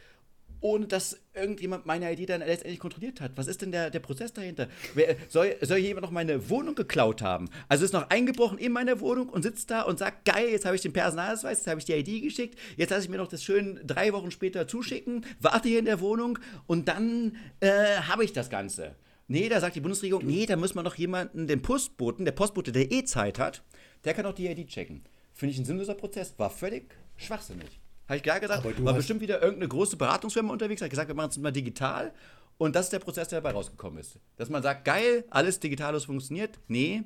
ohne 0.62 0.88
dass 0.88 1.20
irgendjemand 1.34 1.86
meine 1.86 2.12
ID 2.12 2.30
dann 2.30 2.42
letztendlich 2.42 2.80
kontrolliert 2.80 3.20
hat. 3.20 3.32
Was 3.36 3.48
ist 3.48 3.62
denn 3.62 3.72
der, 3.72 3.90
der 3.90 4.00
Prozess 4.00 4.32
dahinter? 4.32 4.68
Wer, 4.94 5.16
soll, 5.28 5.56
soll 5.62 5.78
jemand 5.78 6.04
noch 6.06 6.12
meine 6.12 6.50
Wohnung 6.50 6.76
geklaut 6.76 7.22
haben? 7.22 7.50
Also 7.68 7.84
ist 7.84 7.94
noch 7.94 8.10
eingebrochen 8.10 8.58
in 8.58 8.72
meine 8.72 9.00
Wohnung 9.02 9.30
und 9.30 9.44
sitzt 9.44 9.72
da 9.72 9.82
und 9.82 10.00
sagt, 10.00 10.26
geil, 10.26 10.50
jetzt 10.50 10.66
habe 10.66 10.76
ich 10.76 10.82
den 10.82 10.94
Personalausweis, 10.94 11.60
jetzt 11.60 11.68
habe 11.68 11.80
ich 11.80 11.86
die 11.86 11.94
ID 11.94 12.24
geschickt, 12.24 12.60
jetzt 12.78 12.92
lasse 12.92 13.04
ich 13.04 13.10
mir 13.10 13.18
noch 13.18 13.28
das 13.28 13.44
schön 13.44 13.80
drei 13.86 14.14
Wochen 14.14 14.32
später 14.32 14.68
zuschicken, 14.68 15.26
warte 15.40 15.68
hier 15.68 15.80
in 15.80 15.86
der 15.86 16.00
Wohnung 16.00 16.40
und 16.68 16.88
dann 16.88 17.36
äh, 17.60 17.98
habe 18.08 18.24
ich 18.24 18.34
das 18.34 18.50
Ganze. 18.50 18.96
Nee, 19.28 19.50
da 19.50 19.60
sagt 19.60 19.76
die 19.76 19.82
Bundesregierung, 19.82 20.26
nee, 20.26 20.46
da 20.46 20.58
muss 20.58 20.76
man 20.76 20.84
noch 20.84 20.96
jemanden, 20.96 21.48
den 21.48 21.62
Postboten, 21.62 22.26
der 22.26 22.34
Postbote, 22.34 22.72
der 22.72 22.92
eh 22.92 23.06
Zeit 23.06 23.40
hat, 23.40 23.64
der 24.04 24.14
kann 24.14 24.26
auch 24.26 24.34
die 24.34 24.48
ID 24.48 24.68
checken. 24.68 25.04
Finde 25.34 25.54
ich 25.54 25.60
ein 25.60 25.66
sinnloser 25.66 25.96
Prozess, 25.96 26.34
war 26.38 26.50
völlig 26.50 26.94
schwachsinnig. 27.16 27.81
Habe 28.12 28.18
ich 28.18 28.24
klar 28.24 28.42
gesagt, 28.42 28.84
war 28.84 28.94
bestimmt 28.94 29.22
wieder 29.22 29.42
irgendeine 29.42 29.70
große 29.70 29.96
Beratungsfirma 29.96 30.52
unterwegs, 30.52 30.82
hat 30.82 30.90
gesagt, 30.90 31.08
wir 31.08 31.16
machen 31.16 31.30
es 31.30 31.38
mal 31.38 31.50
digital. 31.50 32.12
Und 32.58 32.76
das 32.76 32.88
ist 32.88 32.92
der 32.92 33.00
Prozess, 33.00 33.30
der 33.30 33.40
dabei 33.40 33.54
rausgekommen 33.54 34.00
ist. 34.00 34.20
Dass 34.36 34.50
man 34.50 34.62
sagt, 34.62 34.84
geil, 34.84 35.24
alles 35.30 35.62
digitallos 35.62 36.04
funktioniert. 36.04 36.60
Nee, 36.68 37.04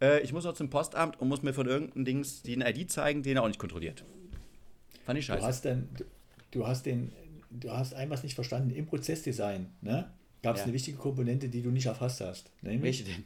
äh, 0.00 0.22
ich 0.22 0.32
muss 0.32 0.44
noch 0.44 0.54
zum 0.54 0.70
Postamt 0.70 1.20
und 1.20 1.28
muss 1.28 1.42
mir 1.42 1.52
von 1.52 1.66
irgendeinem 1.66 2.06
Dings 2.06 2.40
die 2.40 2.54
eine 2.54 2.70
ID 2.70 2.90
zeigen, 2.90 3.22
den 3.22 3.36
er 3.36 3.42
auch 3.42 3.48
nicht 3.48 3.58
kontrolliert. 3.58 4.02
Fand 5.04 5.18
ich 5.18 5.26
scheiße. 5.26 5.40
Du 5.40 5.46
hast, 5.46 5.64
dann, 5.66 5.88
du 6.52 6.66
hast, 6.66 6.86
den, 6.86 7.12
du 7.50 7.70
hast 7.70 7.92
ein 7.92 8.08
was 8.08 8.22
nicht 8.22 8.34
verstanden. 8.34 8.70
Im 8.70 8.86
Prozessdesign 8.86 9.66
ne, 9.82 10.10
gab 10.42 10.54
es 10.54 10.60
ja. 10.60 10.64
eine 10.64 10.72
wichtige 10.72 10.96
Komponente, 10.96 11.50
die 11.50 11.60
du 11.60 11.68
nicht 11.68 11.84
erfasst 11.84 12.22
hast. 12.22 12.50
Welche 12.62 13.04
denn? 13.04 13.24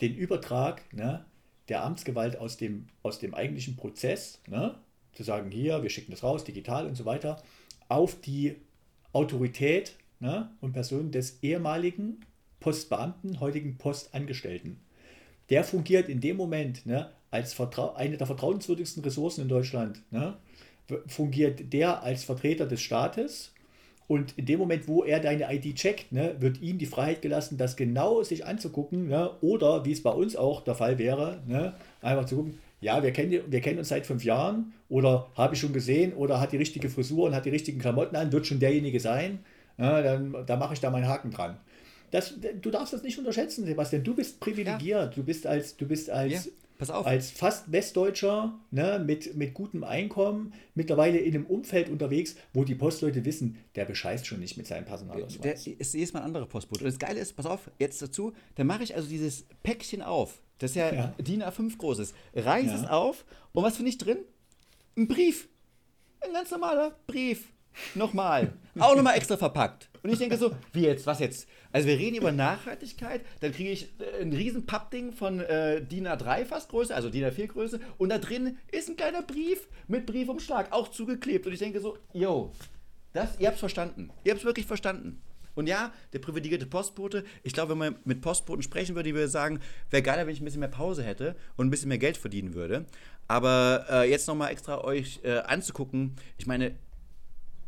Den 0.00 0.14
Übertrag 0.14 0.82
ne, 0.94 1.24
der 1.68 1.82
Amtsgewalt 1.82 2.38
aus 2.38 2.56
dem, 2.56 2.86
aus 3.02 3.18
dem 3.18 3.34
eigentlichen 3.34 3.74
Prozess, 3.74 4.40
ne, 4.46 4.76
zu 5.18 5.24
sagen, 5.24 5.50
hier, 5.50 5.82
wir 5.82 5.90
schicken 5.90 6.12
das 6.12 6.22
raus, 6.22 6.44
digital 6.44 6.86
und 6.86 6.94
so 6.94 7.04
weiter, 7.04 7.42
auf 7.88 8.20
die 8.20 8.54
Autorität 9.12 9.96
ne, 10.20 10.48
und 10.60 10.72
Person 10.72 11.10
des 11.10 11.42
ehemaligen 11.42 12.20
Postbeamten, 12.60 13.40
heutigen 13.40 13.78
Postangestellten. 13.78 14.78
Der 15.50 15.64
fungiert 15.64 16.08
in 16.08 16.20
dem 16.20 16.36
Moment 16.36 16.86
ne, 16.86 17.10
als 17.32 17.52
Vertra 17.52 17.96
eine 17.96 18.16
der 18.16 18.28
vertrauenswürdigsten 18.28 19.02
Ressourcen 19.02 19.42
in 19.42 19.48
Deutschland. 19.48 20.02
Ne, 20.12 20.36
fungiert 21.08 21.72
der 21.72 22.04
als 22.04 22.22
Vertreter 22.22 22.66
des 22.66 22.80
Staates 22.80 23.52
und 24.06 24.38
in 24.38 24.46
dem 24.46 24.60
Moment, 24.60 24.86
wo 24.86 25.02
er 25.02 25.18
deine 25.18 25.52
ID 25.52 25.74
checkt, 25.74 26.12
ne, 26.12 26.36
wird 26.38 26.62
ihm 26.62 26.78
die 26.78 26.86
Freiheit 26.86 27.22
gelassen, 27.22 27.58
das 27.58 27.74
genau 27.74 28.22
sich 28.22 28.46
anzugucken. 28.46 29.08
Ne, 29.08 29.32
oder, 29.40 29.84
wie 29.84 29.90
es 29.90 30.02
bei 30.04 30.12
uns 30.12 30.36
auch 30.36 30.62
der 30.62 30.76
Fall 30.76 30.96
wäre, 30.96 31.42
ne, 31.48 31.74
einfach 32.02 32.26
zu 32.26 32.36
gucken, 32.36 32.60
ja, 32.80 33.02
wir 33.02 33.12
kennen, 33.12 33.42
wir 33.46 33.60
kennen 33.60 33.78
uns 33.78 33.88
seit 33.88 34.06
fünf 34.06 34.24
Jahren 34.24 34.72
oder 34.88 35.30
habe 35.34 35.54
ich 35.54 35.60
schon 35.60 35.72
gesehen 35.72 36.12
oder 36.12 36.40
hat 36.40 36.52
die 36.52 36.56
richtige 36.56 36.88
Frisur 36.88 37.26
und 37.26 37.34
hat 37.34 37.44
die 37.44 37.50
richtigen 37.50 37.80
Klamotten 37.80 38.16
an, 38.16 38.32
wird 38.32 38.46
schon 38.46 38.60
derjenige 38.60 39.00
sein. 39.00 39.40
Ja, 39.78 40.02
dann 40.02 40.44
da 40.46 40.56
mache 40.56 40.74
ich 40.74 40.80
da 40.80 40.90
meinen 40.90 41.08
Haken 41.08 41.30
dran. 41.30 41.56
Das, 42.10 42.34
du 42.60 42.70
darfst 42.70 42.92
das 42.92 43.02
nicht 43.02 43.18
unterschätzen, 43.18 43.66
Sebastian. 43.66 44.02
Du 44.02 44.14
bist 44.14 44.40
privilegiert. 44.40 44.82
Ja. 44.82 45.06
Du 45.06 45.22
bist 45.22 45.46
als, 45.46 45.76
du 45.76 45.86
bist 45.86 46.08
als, 46.08 46.48
ja, 46.78 46.94
als 47.02 47.30
fast 47.30 47.70
Westdeutscher 47.70 48.58
ne, 48.70 49.02
mit, 49.04 49.36
mit 49.36 49.52
gutem 49.52 49.84
Einkommen 49.84 50.54
mittlerweile 50.74 51.18
in 51.18 51.34
einem 51.34 51.46
Umfeld 51.46 51.90
unterwegs, 51.90 52.36
wo 52.54 52.64
die 52.64 52.74
Postleute 52.74 53.24
wissen, 53.24 53.58
der 53.74 53.84
bescheißt 53.84 54.26
schon 54.26 54.40
nicht 54.40 54.56
mit 54.56 54.66
seinem 54.66 54.86
Personalausweis. 54.86 55.64
Der 55.64 55.76
ist 55.78 55.94
jedes 55.94 56.12
Mal 56.12 56.20
ein 56.20 56.26
anderer 56.26 56.46
Postbote. 56.46 56.84
Und 56.84 56.90
das 56.90 56.98
Geile 56.98 57.20
ist, 57.20 57.36
pass 57.36 57.46
auf, 57.46 57.70
jetzt 57.78 58.00
dazu, 58.00 58.32
dann 58.54 58.66
mache 58.66 58.84
ich 58.84 58.94
also 58.94 59.08
dieses 59.08 59.44
Päckchen 59.62 60.00
auf 60.02 60.40
das 60.58 60.70
ist 60.70 60.76
ja, 60.76 60.92
ja. 60.92 61.14
DIN 61.18 61.42
A5 61.42 61.76
großes. 61.76 62.14
Reiß 62.34 62.66
ja. 62.66 62.74
es 62.74 62.86
auf 62.88 63.24
und 63.52 63.62
was 63.62 63.76
finde 63.76 63.90
ich 63.90 63.98
drin? 63.98 64.18
Ein 64.96 65.08
Brief. 65.08 65.48
Ein 66.20 66.32
ganz 66.32 66.50
normaler 66.50 66.96
Brief. 67.06 67.52
Nochmal. 67.94 68.52
Auch 68.78 68.96
nochmal 68.96 69.16
extra 69.16 69.36
verpackt. 69.36 69.88
Und 70.02 70.10
ich 70.10 70.18
denke 70.18 70.36
so, 70.36 70.52
wie 70.72 70.82
jetzt, 70.82 71.06
was 71.06 71.20
jetzt? 71.20 71.48
Also 71.72 71.86
wir 71.88 71.98
reden 71.98 72.16
über 72.16 72.32
Nachhaltigkeit, 72.32 73.22
dann 73.40 73.52
kriege 73.52 73.70
ich 73.70 73.92
äh, 74.00 74.22
ein 74.22 74.32
riesen 74.32 74.66
Pappding 74.66 75.12
von 75.12 75.40
äh, 75.40 75.82
DIN 75.82 76.06
A3 76.06 76.44
fast 76.44 76.70
Größe, 76.70 76.94
also 76.94 77.10
DIN 77.10 77.24
A4 77.24 77.48
Größe 77.48 77.80
und 77.98 78.08
da 78.08 78.18
drin 78.18 78.58
ist 78.72 78.88
ein 78.88 78.96
kleiner 78.96 79.22
Brief 79.22 79.68
mit 79.86 80.06
Briefumschlag, 80.06 80.72
auch 80.72 80.88
zugeklebt. 80.88 81.46
Und 81.46 81.52
ich 81.52 81.58
denke 81.58 81.80
so, 81.80 81.98
yo, 82.12 82.52
das, 83.12 83.38
ihr 83.38 83.48
habt 83.48 83.56
es 83.56 83.60
verstanden. 83.60 84.10
Ihr 84.24 84.32
habt 84.32 84.40
es 84.40 84.46
wirklich 84.46 84.66
verstanden. 84.66 85.20
Und 85.58 85.66
ja, 85.66 85.92
der 86.12 86.20
privilegierte 86.20 86.66
Postbote, 86.66 87.24
ich 87.42 87.52
glaube, 87.52 87.72
wenn 87.72 87.78
man 87.78 87.96
mit 88.04 88.20
Postboten 88.20 88.62
sprechen 88.62 88.94
würde, 88.94 89.08
die 89.08 89.14
würde 89.16 89.26
sagen, 89.26 89.58
wäre 89.90 90.04
geiler, 90.04 90.24
wenn 90.24 90.32
ich 90.32 90.40
ein 90.40 90.44
bisschen 90.44 90.60
mehr 90.60 90.68
Pause 90.68 91.02
hätte 91.02 91.34
und 91.56 91.66
ein 91.66 91.70
bisschen 91.70 91.88
mehr 91.88 91.98
Geld 91.98 92.16
verdienen 92.16 92.54
würde. 92.54 92.86
Aber 93.26 93.84
äh, 93.90 94.08
jetzt 94.08 94.28
nochmal 94.28 94.52
extra 94.52 94.84
euch 94.84 95.18
äh, 95.24 95.38
anzugucken, 95.38 96.14
ich 96.36 96.46
meine, 96.46 96.76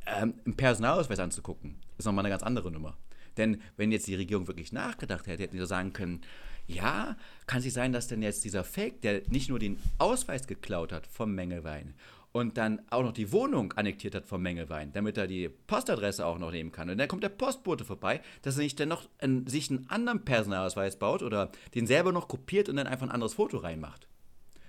ähm, 0.06 0.34
einen 0.44 0.56
Personalausweis 0.56 1.18
anzugucken, 1.18 1.80
ist 1.98 2.04
nochmal 2.04 2.24
eine 2.24 2.32
ganz 2.32 2.44
andere 2.44 2.70
Nummer. 2.70 2.96
Denn 3.36 3.60
wenn 3.76 3.90
jetzt 3.90 4.06
die 4.06 4.14
Regierung 4.14 4.46
wirklich 4.46 4.70
nachgedacht 4.70 5.26
hätte, 5.26 5.42
hätten 5.42 5.58
sie 5.58 5.66
sagen 5.66 5.92
können, 5.92 6.20
ja, 6.68 7.16
kann 7.48 7.60
es 7.60 7.74
sein, 7.74 7.92
dass 7.92 8.06
denn 8.06 8.22
jetzt 8.22 8.44
dieser 8.44 8.62
Fake, 8.62 9.02
der 9.02 9.22
nicht 9.26 9.48
nur 9.48 9.58
den 9.58 9.80
Ausweis 9.98 10.46
geklaut 10.46 10.92
hat 10.92 11.08
vom 11.08 11.34
Mengelwein 11.34 11.94
und 12.32 12.56
dann 12.58 12.82
auch 12.90 13.02
noch 13.02 13.12
die 13.12 13.32
Wohnung 13.32 13.72
annektiert 13.72 14.14
hat 14.14 14.26
vom 14.26 14.42
Mengelwein, 14.42 14.92
damit 14.92 15.16
er 15.16 15.26
die 15.26 15.48
Postadresse 15.48 16.24
auch 16.24 16.38
noch 16.38 16.52
nehmen 16.52 16.70
kann. 16.70 16.88
Und 16.88 16.98
dann 16.98 17.08
kommt 17.08 17.24
der 17.24 17.28
Postbote 17.28 17.84
vorbei, 17.84 18.20
dass 18.42 18.56
er 18.56 18.62
nicht 18.62 18.78
dann 18.78 18.88
noch 18.88 19.08
einen, 19.18 19.46
sich 19.46 19.70
einen 19.70 19.88
anderen 19.90 20.24
Personalausweis 20.24 20.96
baut 20.96 21.22
oder 21.22 21.50
den 21.74 21.86
selber 21.86 22.12
noch 22.12 22.28
kopiert 22.28 22.68
und 22.68 22.76
dann 22.76 22.86
einfach 22.86 23.06
ein 23.06 23.12
anderes 23.12 23.34
Foto 23.34 23.58
reinmacht. 23.58 24.06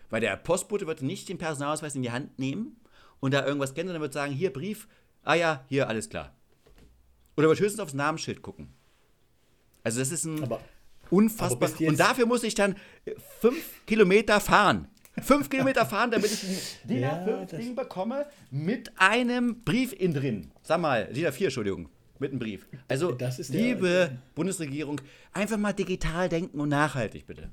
Weil 0.09 0.21
der 0.21 0.35
Postbote 0.37 0.87
wird 0.87 1.01
nicht 1.03 1.29
den 1.29 1.37
Personalausweis 1.37 1.95
in 1.95 2.01
die 2.01 2.11
Hand 2.11 2.39
nehmen 2.39 2.77
und 3.19 3.33
da 3.33 3.45
irgendwas 3.45 3.73
kennen, 3.75 3.89
sondern 3.89 4.01
wird 4.01 4.13
sagen, 4.13 4.33
hier 4.33 4.51
Brief, 4.51 4.87
ah 5.23 5.35
ja, 5.35 5.63
hier, 5.69 5.87
alles 5.87 6.09
klar. 6.09 6.35
Oder 7.37 7.47
wird 7.47 7.59
höchstens 7.59 7.79
aufs 7.79 7.93
Namensschild 7.93 8.41
gucken. 8.41 8.73
Also 9.83 9.99
das 9.99 10.11
ist 10.11 10.25
ein 10.25 10.43
aber, 10.43 10.59
unfassbar. 11.09 11.69
Aber 11.69 11.87
und 11.87 11.99
dafür 11.99 12.25
muss 12.25 12.43
ich 12.43 12.55
dann 12.55 12.75
fünf 13.39 13.85
Kilometer 13.85 14.39
fahren. 14.39 14.87
Fünf 15.19 15.49
Kilometer 15.49 15.85
fahren, 15.85 16.11
damit 16.11 16.31
ich 16.31 16.43
ein 16.43 16.57
DIN 16.87 17.03
A5-Ding 17.03 17.75
ja, 17.75 17.83
bekomme 17.83 18.25
mit 18.49 18.91
einem 18.95 19.61
Brief 19.61 19.93
in 19.93 20.13
drin. 20.13 20.51
Sag 20.61 20.79
mal, 20.79 21.05
DIN 21.05 21.25
A4, 21.25 21.45
Entschuldigung, 21.45 21.89
mit 22.19 22.31
einem 22.31 22.39
Brief. 22.39 22.67
Also, 22.87 23.17
liebe 23.49 23.87
der, 23.87 24.17
Bundesregierung, 24.35 25.01
einfach 25.33 25.57
mal 25.57 25.73
digital 25.73 26.29
denken 26.29 26.59
und 26.59 26.69
nachhaltig, 26.69 27.27
bitte. 27.27 27.49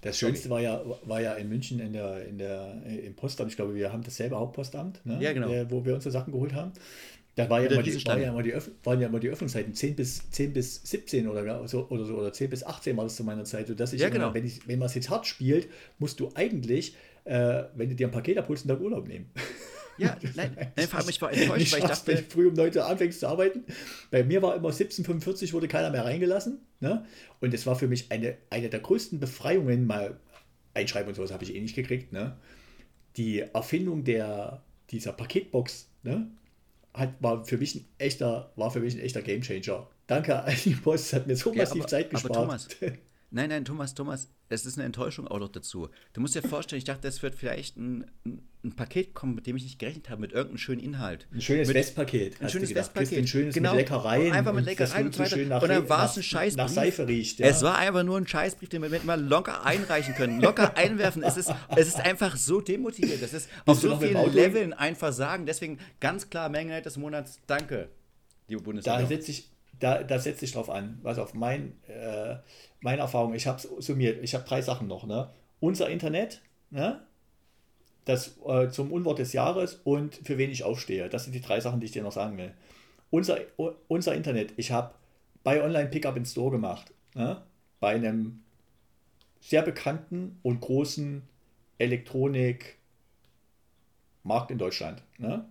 Das 0.00 0.18
Schönste 0.18 0.50
war 0.50 0.60
ja, 0.60 0.82
war 1.04 1.20
ja 1.20 1.34
in 1.34 1.48
München 1.48 1.80
in 1.80 1.92
der, 1.92 2.26
in 2.26 2.38
der, 2.38 2.82
im 2.84 3.14
Postamt. 3.16 3.50
Ich 3.50 3.56
glaube, 3.56 3.74
wir 3.74 3.92
haben 3.92 4.02
dasselbe 4.02 4.36
Hauptpostamt, 4.36 5.04
ne? 5.04 5.18
ja, 5.20 5.32
genau. 5.32 5.48
wo 5.70 5.84
wir 5.84 5.94
unsere 5.94 6.12
Sachen 6.12 6.32
geholt 6.32 6.54
haben. 6.54 6.72
Da 7.38 7.48
war 7.48 7.60
ja, 7.60 7.70
immer 7.70 7.82
die, 7.84 8.04
war 8.04 8.18
ja 8.18 8.30
immer 8.30 8.42
die, 8.42 8.52
waren 8.82 9.00
ja 9.00 9.06
immer 9.06 9.20
die 9.20 9.28
Öffnungszeiten 9.28 9.72
10 9.72 9.94
bis, 9.94 10.28
10 10.32 10.52
bis 10.52 10.82
17 10.82 11.28
oder 11.28 11.68
so, 11.68 11.86
oder 11.88 12.04
so 12.04 12.16
oder 12.16 12.32
10 12.32 12.50
bis 12.50 12.64
18 12.64 12.96
war 12.96 13.04
das 13.04 13.14
zu 13.14 13.22
meiner 13.22 13.44
Zeit. 13.44 13.68
Sodass 13.68 13.92
ich 13.92 14.00
ja, 14.00 14.08
genau. 14.08 14.34
wenn, 14.34 14.44
ich, 14.44 14.66
wenn 14.66 14.80
man 14.80 14.86
es 14.86 14.96
jetzt 14.96 15.08
hart 15.08 15.24
spielt, 15.24 15.68
musst 16.00 16.18
du 16.18 16.32
eigentlich, 16.34 16.96
äh, 17.26 17.62
wenn 17.76 17.90
du 17.90 17.94
dir 17.94 18.08
ein 18.08 18.10
Paket 18.10 18.38
abholst, 18.38 18.64
einen 18.64 18.76
Tag 18.76 18.84
Urlaub 18.84 19.06
nehmen. 19.06 19.30
Ja, 19.98 20.16
nein, 20.34 20.50
nein 20.56 20.88
vor 20.88 20.98
allem 20.98 21.08
ich 21.08 21.22
war 21.22 21.32
enttäuscht, 21.32 21.72
weil 21.72 21.78
ich 21.78 21.86
dachte. 21.86 22.06
Wenn 22.08 22.16
du 22.16 22.22
früh 22.24 22.48
um 22.48 22.54
9 22.54 22.76
Uhr 22.76 22.86
anfängst 22.86 23.20
zu 23.20 23.28
arbeiten. 23.28 23.62
Bei 24.10 24.24
mir 24.24 24.42
war 24.42 24.56
immer 24.56 24.70
17.45 24.70 25.52
wurde 25.52 25.68
keiner 25.68 25.90
mehr 25.90 26.04
reingelassen. 26.04 26.58
Ne? 26.80 27.04
Und 27.38 27.54
es 27.54 27.66
war 27.66 27.76
für 27.76 27.86
mich 27.86 28.10
eine, 28.10 28.36
eine 28.50 28.68
der 28.68 28.80
größten 28.80 29.20
Befreiungen, 29.20 29.86
mal 29.86 30.18
Einschreiben 30.74 31.08
und 31.08 31.14
sowas 31.14 31.32
habe 31.32 31.44
ich 31.44 31.54
eh 31.54 31.60
nicht 31.60 31.76
gekriegt. 31.76 32.12
Ne? 32.12 32.36
Die 33.16 33.40
Erfindung 33.40 34.02
der, 34.02 34.60
dieser 34.90 35.12
Paketbox, 35.12 35.88
ne? 36.02 36.28
Hat, 36.98 37.14
war, 37.20 37.44
für 37.44 37.58
mich 37.58 37.74
ein 37.74 37.84
echter, 37.98 38.52
war 38.56 38.70
für 38.70 38.80
mich 38.80 38.94
ein 38.94 39.00
echter 39.00 39.22
Gamechanger. 39.22 39.86
Danke 40.06 40.42
an 40.42 40.54
die 40.64 40.74
Post, 40.74 41.12
hat 41.12 41.26
mir 41.26 41.36
so 41.36 41.52
ja, 41.52 41.58
massiv 41.62 41.82
aber, 41.82 41.88
Zeit 41.88 42.10
gespart. 42.10 42.36
Aber 42.36 42.46
Thomas, 42.46 42.68
nein, 43.30 43.50
nein, 43.50 43.64
Thomas, 43.64 43.94
Thomas, 43.94 44.30
es 44.48 44.64
ist 44.64 44.78
eine 44.78 44.86
Enttäuschung 44.86 45.28
auch 45.28 45.38
noch 45.38 45.50
dazu. 45.50 45.88
Du 46.12 46.20
musst 46.20 46.34
dir 46.34 46.42
vorstellen, 46.42 46.78
ich 46.78 46.84
dachte, 46.84 47.06
es 47.08 47.22
wird 47.22 47.34
vielleicht 47.34 47.76
ein, 47.76 48.10
ein, 48.24 48.72
Paket 48.76 49.14
kommen, 49.14 49.34
mit 49.34 49.46
dem 49.46 49.56
ich 49.56 49.62
nicht 49.62 49.78
gerechnet 49.78 50.10
habe, 50.10 50.20
mit 50.20 50.32
irgendeinem 50.32 50.58
schönen 50.58 50.80
Inhalt. 50.80 51.26
Ein 51.32 51.40
schönes 51.40 51.68
mit, 51.68 51.76
Westpaket. 51.76 52.40
Ein 52.40 52.48
schönes 52.48 52.74
Westpaket. 52.74 53.18
Ein 53.18 53.26
schönes 53.26 53.54
genau, 53.54 53.70
mit 53.70 53.80
Leckereien. 53.80 54.32
Einfach 54.32 54.52
mit 54.52 54.64
Leckereien 54.64 55.06
und, 55.06 55.14
so 55.14 55.22
weiter. 55.22 55.36
Nach, 55.38 55.62
und 55.62 55.68
dann 55.68 55.88
war 55.88 56.06
es 56.06 56.16
ein 56.16 56.22
Scheißbrief. 56.22 56.56
Nach 56.56 56.68
Seife 56.68 57.06
riecht. 57.06 57.38
Ja. 57.38 57.46
Es 57.46 57.62
war 57.62 57.76
einfach 57.78 58.02
nur 58.04 58.16
ein 58.16 58.26
Scheißbrief, 58.26 58.68
den 58.68 58.82
wir 58.82 59.00
mal 59.04 59.20
locker 59.20 59.64
einreichen 59.64 60.14
können. 60.14 60.40
Locker 60.40 60.76
einwerfen. 60.76 61.22
Es 61.22 61.36
ist, 61.36 61.52
es 61.76 61.88
ist 61.88 62.00
einfach 62.00 62.36
so 62.36 62.60
demotivierend. 62.60 63.22
Das 63.22 63.32
ist 63.32 63.48
auf 63.66 63.80
so 63.80 63.98
vielen 63.98 64.32
Leveln 64.32 64.72
ein 64.72 64.96
Versagen. 64.96 65.46
Deswegen 65.46 65.78
ganz 66.00 66.30
klar 66.30 66.48
Menge 66.48 66.82
des 66.82 66.96
Monats. 66.96 67.40
Danke, 67.46 67.90
liebe 68.48 68.62
Bundesregierung. 68.62 69.08
Da 69.08 69.14
setze 69.14 69.30
ich, 69.30 69.50
da, 69.80 70.02
da 70.02 70.18
setze 70.18 70.44
ich 70.44 70.52
drauf 70.52 70.70
an. 70.70 70.98
Was 71.02 71.18
auf 71.18 71.34
mein, 71.34 71.74
äh, 71.88 72.36
meine 72.80 73.02
Erfahrung, 73.02 73.34
ich 73.34 73.46
habe 73.46 73.58
es 73.58 73.86
summiert. 73.86 74.22
Ich 74.22 74.34
habe 74.34 74.44
drei 74.44 74.62
Sachen 74.62 74.88
noch. 74.88 75.06
Ne? 75.06 75.30
Unser 75.60 75.88
Internet, 75.88 76.42
ne? 76.70 77.00
das 78.04 78.38
äh, 78.46 78.68
zum 78.70 78.92
Unwort 78.92 79.18
des 79.18 79.32
Jahres 79.32 79.80
und 79.84 80.14
für 80.14 80.38
wen 80.38 80.50
ich 80.50 80.64
aufstehe. 80.64 81.08
Das 81.08 81.24
sind 81.24 81.34
die 81.34 81.40
drei 81.40 81.60
Sachen, 81.60 81.80
die 81.80 81.86
ich 81.86 81.92
dir 81.92 82.02
noch 82.02 82.12
sagen 82.12 82.38
will. 82.38 82.52
Unser, 83.10 83.38
unser 83.86 84.14
Internet, 84.14 84.52
ich 84.56 84.70
habe 84.72 84.94
bei 85.44 85.62
Online 85.62 85.88
Pickup 85.88 86.16
in 86.16 86.24
Store 86.24 86.50
gemacht. 86.50 86.92
Ne? 87.14 87.42
Bei 87.80 87.94
einem 87.94 88.42
sehr 89.40 89.62
bekannten 89.62 90.38
und 90.42 90.60
großen 90.60 91.22
Elektronikmarkt 91.78 92.76
in 94.50 94.58
Deutschland. 94.58 95.02
Ne? 95.18 95.44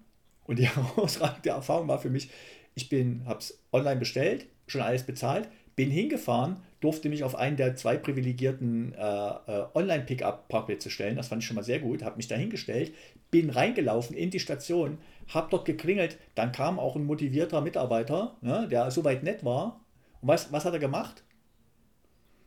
Und 0.45 0.59
die 0.59 0.67
herausragende 0.75 1.49
Erfahrung 1.49 1.87
war 1.87 1.99
für 1.99 2.09
mich, 2.09 2.29
ich 2.77 2.89
habe 3.25 3.39
es 3.39 3.59
online 3.73 3.99
bestellt, 3.99 4.45
schon 4.67 4.81
alles 4.81 5.03
bezahlt, 5.03 5.49
bin 5.75 5.89
hingefahren, 5.89 6.57
durfte 6.79 7.09
mich 7.09 7.23
auf 7.23 7.35
einen 7.35 7.57
der 7.57 7.75
zwei 7.75 7.97
privilegierten 7.97 8.93
äh, 8.93 8.97
äh, 8.97 9.65
Online-Pickup-Parkplätze 9.73 10.89
stellen. 10.89 11.15
Das 11.15 11.27
fand 11.27 11.41
ich 11.41 11.47
schon 11.47 11.55
mal 11.55 11.63
sehr 11.63 11.79
gut. 11.79 12.03
Habe 12.03 12.17
mich 12.17 12.27
da 12.27 12.35
hingestellt, 12.35 12.93
bin 13.31 13.49
reingelaufen 13.49 14.15
in 14.15 14.29
die 14.29 14.39
Station, 14.39 14.99
habe 15.27 15.47
dort 15.49 15.65
geklingelt. 15.65 16.17
Dann 16.35 16.51
kam 16.51 16.79
auch 16.79 16.95
ein 16.95 17.05
motivierter 17.05 17.61
Mitarbeiter, 17.61 18.37
ne, 18.41 18.67
der 18.69 18.91
soweit 18.91 19.23
nett 19.23 19.43
war. 19.43 19.81
Und 20.21 20.29
was, 20.29 20.51
was 20.51 20.65
hat 20.65 20.73
er 20.73 20.79
gemacht? 20.79 21.23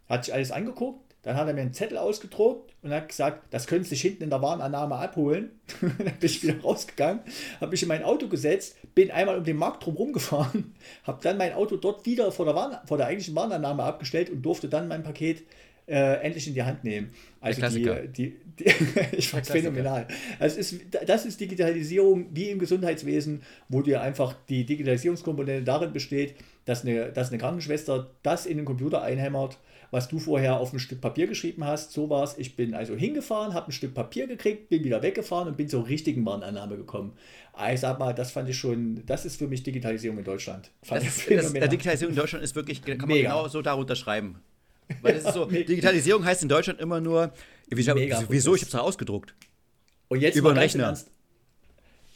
Hat 0.08 0.24
sich 0.24 0.34
alles 0.34 0.50
angeguckt, 0.50 1.09
dann 1.22 1.36
hat 1.36 1.46
er 1.46 1.54
mir 1.54 1.60
einen 1.60 1.72
Zettel 1.72 1.98
ausgedruckt 1.98 2.74
und 2.82 2.92
hat 2.92 3.08
gesagt, 3.08 3.42
das 3.50 3.66
können 3.66 3.84
Sie 3.84 3.90
sich 3.90 4.02
hinten 4.02 4.24
in 4.24 4.30
der 4.30 4.40
Warenannahme 4.40 4.96
abholen. 4.96 5.50
dann 5.80 5.96
bin 5.96 6.14
ich 6.22 6.42
wieder 6.42 6.60
rausgegangen, 6.60 7.20
habe 7.60 7.70
mich 7.70 7.82
in 7.82 7.88
mein 7.88 8.04
Auto 8.04 8.28
gesetzt, 8.28 8.76
bin 8.94 9.10
einmal 9.10 9.36
um 9.36 9.44
den 9.44 9.56
Markt 9.56 9.84
drumherum 9.84 10.12
gefahren, 10.12 10.74
habe 11.04 11.20
dann 11.22 11.36
mein 11.36 11.52
Auto 11.52 11.76
dort 11.76 12.06
wieder 12.06 12.32
vor 12.32 12.46
der, 12.46 12.54
Waren, 12.54 12.78
vor 12.86 12.96
der 12.96 13.06
eigentlichen 13.06 13.34
Warenannahme 13.34 13.82
abgestellt 13.82 14.30
und 14.30 14.42
durfte 14.42 14.68
dann 14.68 14.88
mein 14.88 15.02
Paket 15.02 15.42
äh, 15.86 16.22
endlich 16.22 16.46
in 16.46 16.54
die 16.54 16.62
Hand 16.62 16.84
nehmen. 16.84 17.10
Also 17.40 17.66
die, 17.68 17.90
die, 18.08 18.36
die 18.58 18.64
ich 19.16 19.28
fand 19.28 19.44
es 19.44 19.50
phänomenal. 19.50 20.06
Also 20.38 20.58
ist, 20.58 20.76
das 21.06 21.26
ist 21.26 21.40
Digitalisierung 21.40 22.28
wie 22.32 22.50
im 22.50 22.58
Gesundheitswesen, 22.58 23.42
wo 23.68 23.82
dir 23.82 24.00
einfach 24.00 24.34
die 24.48 24.64
Digitalisierungskomponente 24.64 25.64
darin 25.64 25.92
besteht, 25.92 26.34
dass 26.64 26.84
eine, 26.84 27.10
dass 27.10 27.30
eine 27.30 27.38
Krankenschwester 27.38 28.10
das 28.22 28.46
in 28.46 28.56
den 28.58 28.66
Computer 28.66 29.02
einhämmert 29.02 29.58
was 29.90 30.08
du 30.08 30.18
vorher 30.18 30.58
auf 30.58 30.72
ein 30.72 30.78
Stück 30.78 31.00
Papier 31.00 31.26
geschrieben 31.26 31.64
hast. 31.64 31.92
So 31.92 32.10
war 32.10 32.22
es. 32.22 32.38
Ich 32.38 32.56
bin 32.56 32.74
also 32.74 32.94
hingefahren, 32.94 33.54
habe 33.54 33.68
ein 33.68 33.72
Stück 33.72 33.94
Papier 33.94 34.26
gekriegt, 34.26 34.68
bin 34.68 34.84
wieder 34.84 35.02
weggefahren 35.02 35.48
und 35.48 35.56
bin 35.56 35.68
zur 35.68 35.86
richtigen 35.88 36.24
Warenannahme 36.24 36.76
gekommen. 36.76 37.12
Ich 37.72 37.80
sag 37.80 37.98
mal, 37.98 38.14
das 38.14 38.30
fand 38.30 38.48
ich 38.48 38.56
schon, 38.56 39.02
das 39.06 39.24
ist 39.24 39.36
für 39.36 39.48
mich 39.48 39.62
Digitalisierung 39.62 40.18
in 40.18 40.24
Deutschland. 40.24 40.70
Das, 40.88 41.04
das, 41.28 41.52
das, 41.52 41.52
Digitalisierung 41.52 42.14
in 42.14 42.20
Deutschland 42.20 42.44
ist 42.44 42.54
wirklich, 42.54 42.82
kann 42.82 42.98
man 42.98 43.08
Mega. 43.08 43.30
genau 43.30 43.48
so 43.48 43.62
darunter 43.62 43.96
schreiben. 43.96 44.40
Weil 45.02 45.14
das 45.14 45.24
ist 45.24 45.34
so, 45.34 45.44
Digitalisierung 45.50 46.24
heißt 46.24 46.42
in 46.42 46.48
Deutschland 46.48 46.80
immer 46.80 47.00
nur, 47.00 47.32
wieso, 47.68 47.94
wieso 47.94 48.54
ich 48.54 48.62
habe 48.62 48.68
es 48.68 48.74
ausgedruckt. 48.74 49.34
Und 50.08 50.20
jetzt 50.20 50.36
über 50.36 50.52
den 50.52 50.58
Rechner. 50.58 50.84
Ernst, 50.84 51.10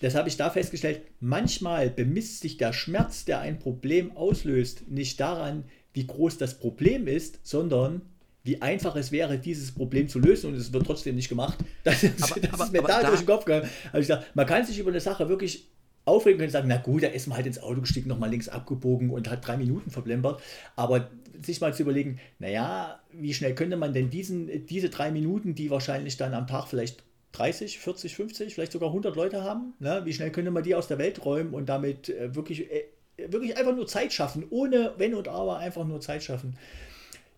das 0.01 0.15
habe 0.15 0.29
ich 0.29 0.37
da 0.37 0.51
festgestellt. 0.51 1.03
Manchmal 1.21 1.91
bemisst 1.91 2.41
sich 2.41 2.57
der 2.57 2.73
Schmerz, 2.73 3.25
der 3.25 3.41
ein 3.41 3.59
Problem 3.59 4.17
auslöst, 4.17 4.89
nicht 4.89 5.21
daran, 5.21 5.65
wie 5.95 6.07
groß 6.07 6.39
das 6.39 6.59
Problem 6.59 7.07
ist, 7.07 7.41
sondern 7.43 8.03
wie 8.43 8.61
einfach 8.61 8.95
es 8.95 9.11
wäre, 9.11 9.39
dieses 9.39 9.73
Problem 9.73 10.09
zu 10.09 10.19
lösen 10.19 10.51
und 10.51 10.57
es 10.57 10.73
wird 10.73 10.85
trotzdem 10.85 11.15
nicht 11.17 11.31
gemacht. 11.31 11.59
Das, 11.85 12.03
ist, 12.03 12.23
aber, 12.23 12.41
das 12.41 12.53
aber, 12.53 12.65
ist 12.65 12.73
mir 12.73 12.83
da, 12.83 13.03
da 13.03 13.09
durch 13.09 13.21
den 13.21 13.27
Kopf 13.27 13.45
gegangen. 13.45 13.69
Also 13.93 14.01
ich 14.01 14.07
sage, 14.07 14.25
man 14.35 14.47
kann 14.47 14.65
sich 14.67 14.79
über 14.79 14.91
eine 14.91 15.01
Sache 15.01 15.29
wirklich 15.29 15.69
aufregen 16.05 16.43
und 16.43 16.51
sagen, 16.51 16.69
na 16.69 16.77
gut, 16.77 17.03
da 17.03 17.09
ist 17.09 17.27
man 17.27 17.37
halt 17.37 17.47
ins 17.47 17.63
Auto 17.63 17.81
gestiegen, 17.81 18.09
nochmal 18.09 18.31
links 18.31 18.49
abgebogen 18.49 19.11
und 19.11 19.31
hat 19.31 19.47
drei 19.47 19.57
Minuten 19.57 19.91
verblempert. 19.91 20.43
Aber 20.77 21.11
sich 21.43 21.61
mal 21.61 21.75
zu 21.75 21.83
überlegen, 21.83 22.19
naja, 22.39 23.01
wie 23.13 23.35
schnell 23.35 23.55
könnte 23.55 23.77
man 23.77 23.93
denn 23.93 24.11
diesen, 24.11 24.67
diese 24.67 24.91
drei 24.91 25.11
Minuten, 25.11 25.55
die 25.55 25.71
wahrscheinlich 25.71 26.17
dann 26.17 26.35
am 26.35 26.47
Tag 26.47 26.67
vielleicht 26.69 27.03
30, 27.33 27.79
40, 27.79 28.15
50, 28.15 28.55
vielleicht 28.55 28.73
sogar 28.73 28.91
100 28.91 29.17
Leute 29.17 29.43
haben, 29.43 29.75
ne? 29.81 30.03
wie 30.05 30.13
schnell 30.13 30.31
könnte 30.31 30.51
man 30.51 30.63
die 30.63 30.75
aus 30.75 30.87
der 30.87 30.99
Welt 30.99 31.25
räumen 31.25 31.53
und 31.53 31.69
damit 31.69 32.09
äh, 32.09 32.35
wirklich 32.35 32.71
äh, 32.71 32.85
wirklich 33.17 33.57
einfach 33.57 33.75
nur 33.75 33.87
Zeit 33.87 34.13
schaffen, 34.13 34.47
ohne 34.51 34.95
Wenn 34.97 35.15
und 35.15 35.29
Aber, 35.29 35.59
einfach 35.59 35.85
nur 35.85 36.01
Zeit 36.01 36.23
schaffen. 36.23 36.57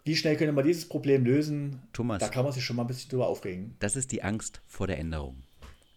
Wie 0.05 0.15
schnell 0.15 0.37
können 0.37 0.57
wir 0.57 0.63
dieses 0.63 0.89
Problem 0.89 1.25
lösen? 1.25 1.83
Thomas. 1.93 2.21
Da 2.21 2.29
kann 2.29 2.45
man 2.45 2.53
sich 2.53 2.65
schon 2.65 2.77
mal 2.77 2.85
ein 2.85 2.87
bisschen 2.87 3.11
drüber 3.11 3.27
aufregen. 3.27 3.75
Das 3.81 3.97
ist 3.97 4.13
die 4.13 4.23
Angst 4.23 4.61
vor 4.67 4.87
der 4.87 4.99
Änderung. 4.99 5.43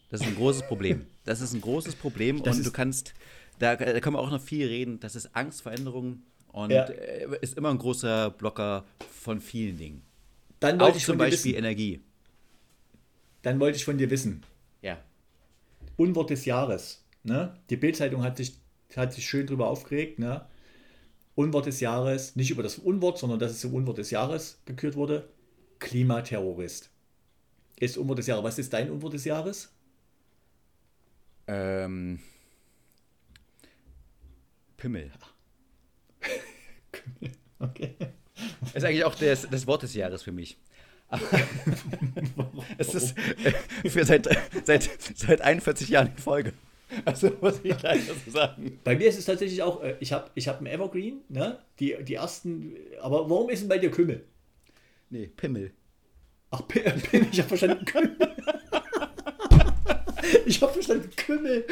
Das 0.09 0.21
ist 0.21 0.27
ein 0.27 0.35
großes 0.35 0.63
Problem. 0.63 1.05
Das 1.25 1.41
ist 1.41 1.53
ein 1.53 1.61
großes 1.61 1.95
Problem 1.95 2.41
das 2.41 2.57
und 2.57 2.65
du 2.65 2.71
kannst, 2.71 3.13
da, 3.59 3.75
da 3.75 3.99
kann 3.99 4.13
man 4.13 4.23
auch 4.23 4.31
noch 4.31 4.41
viel 4.41 4.65
reden. 4.65 4.99
Das 4.99 5.15
ist 5.15 5.35
Angst 5.35 5.61
vor 5.61 5.71
Änderungen 5.71 6.23
und 6.47 6.71
ja. 6.71 6.85
Äh, 6.85 7.37
ist 7.41 7.55
immer 7.55 7.69
ein 7.69 7.77
großer 7.77 8.31
Blocker 8.31 8.85
von 9.11 9.39
vielen 9.39 9.77
Dingen. 9.77 10.01
Dann 10.59 10.79
wollte 10.79 10.93
auch 10.93 10.97
ich 10.97 11.05
zum 11.05 11.17
Beispiel 11.17 11.55
Energie. 11.55 12.01
Dann 13.43 13.59
wollte 13.59 13.77
ich 13.77 13.85
von 13.85 13.97
dir 13.97 14.09
wissen. 14.09 14.43
Ja. 14.81 14.97
Unwort 15.97 16.31
des 16.31 16.45
Jahres. 16.45 17.05
Ne? 17.23 17.55
Die 17.69 17.77
Bildzeitung 17.77 18.23
hat 18.23 18.37
sich 18.37 18.53
hat 18.95 19.13
sich 19.13 19.27
schön 19.27 19.47
drüber 19.47 19.67
aufgeregt. 19.67 20.19
Ne? 20.19 20.45
Unwort 21.35 21.65
des 21.65 21.79
Jahres, 21.79 22.35
nicht 22.35 22.51
über 22.51 22.63
das 22.63 22.77
Unwort, 22.77 23.17
sondern 23.17 23.39
dass 23.39 23.51
es 23.51 23.61
zum 23.61 23.73
Unwort 23.73 23.97
des 23.97 24.11
Jahres 24.11 24.61
gekürt 24.65 24.95
wurde, 24.95 25.29
Klimaterrorist. 25.79 26.89
Ist 27.79 27.97
Unwort 27.97 28.19
des 28.19 28.27
Jahres. 28.27 28.43
Was 28.43 28.59
ist 28.59 28.73
dein 28.73 28.89
Unwort 28.89 29.13
des 29.13 29.25
Jahres? 29.25 29.71
Ähm, 31.47 32.19
Pimmel. 34.77 35.11
okay. 37.59 37.95
Ist 38.73 38.85
eigentlich 38.85 39.03
auch 39.03 39.15
das, 39.15 39.47
das 39.49 39.67
Wort 39.67 39.83
des 39.83 39.93
Jahres 39.93 40.23
für 40.23 40.31
mich. 40.31 40.57
es 42.77 42.93
ist 42.93 43.17
äh, 43.43 43.89
für 43.89 44.05
seit, 44.05 44.29
seit, 44.63 44.89
seit 45.15 45.41
41 45.41 45.89
Jahren 45.89 46.07
in 46.07 46.17
Folge. 46.17 46.53
Also 47.05 47.31
muss 47.41 47.59
ich 47.63 47.81
leider 47.81 48.01
so 48.01 48.31
sagen. 48.31 48.79
Bei 48.83 48.95
mir 48.95 49.07
ist 49.07 49.19
es 49.19 49.25
tatsächlich 49.25 49.61
auch, 49.61 49.83
äh, 49.83 49.95
ich 49.99 50.11
habe 50.11 50.29
ich 50.35 50.47
hab 50.47 50.57
einen 50.57 50.67
Evergreen, 50.67 51.21
ne? 51.29 51.59
Die, 51.79 51.95
die 52.03 52.15
ersten, 52.15 52.75
aber 53.01 53.29
warum 53.29 53.49
ist 53.49 53.61
denn 53.61 53.69
bei 53.69 53.77
dir 53.77 53.91
Kümmel? 53.91 54.23
Nee, 55.09 55.27
Pimmel. 55.27 55.71
Ach, 56.51 56.61
Pimmel, 56.67 57.27
ich 57.31 57.39
habe 57.39 57.47
verstanden 57.47 57.85
Kümmel. 57.85 58.15
ich 60.45 60.61
habe 60.61 60.73
verstanden 60.73 61.09
Kümmel. 61.15 61.65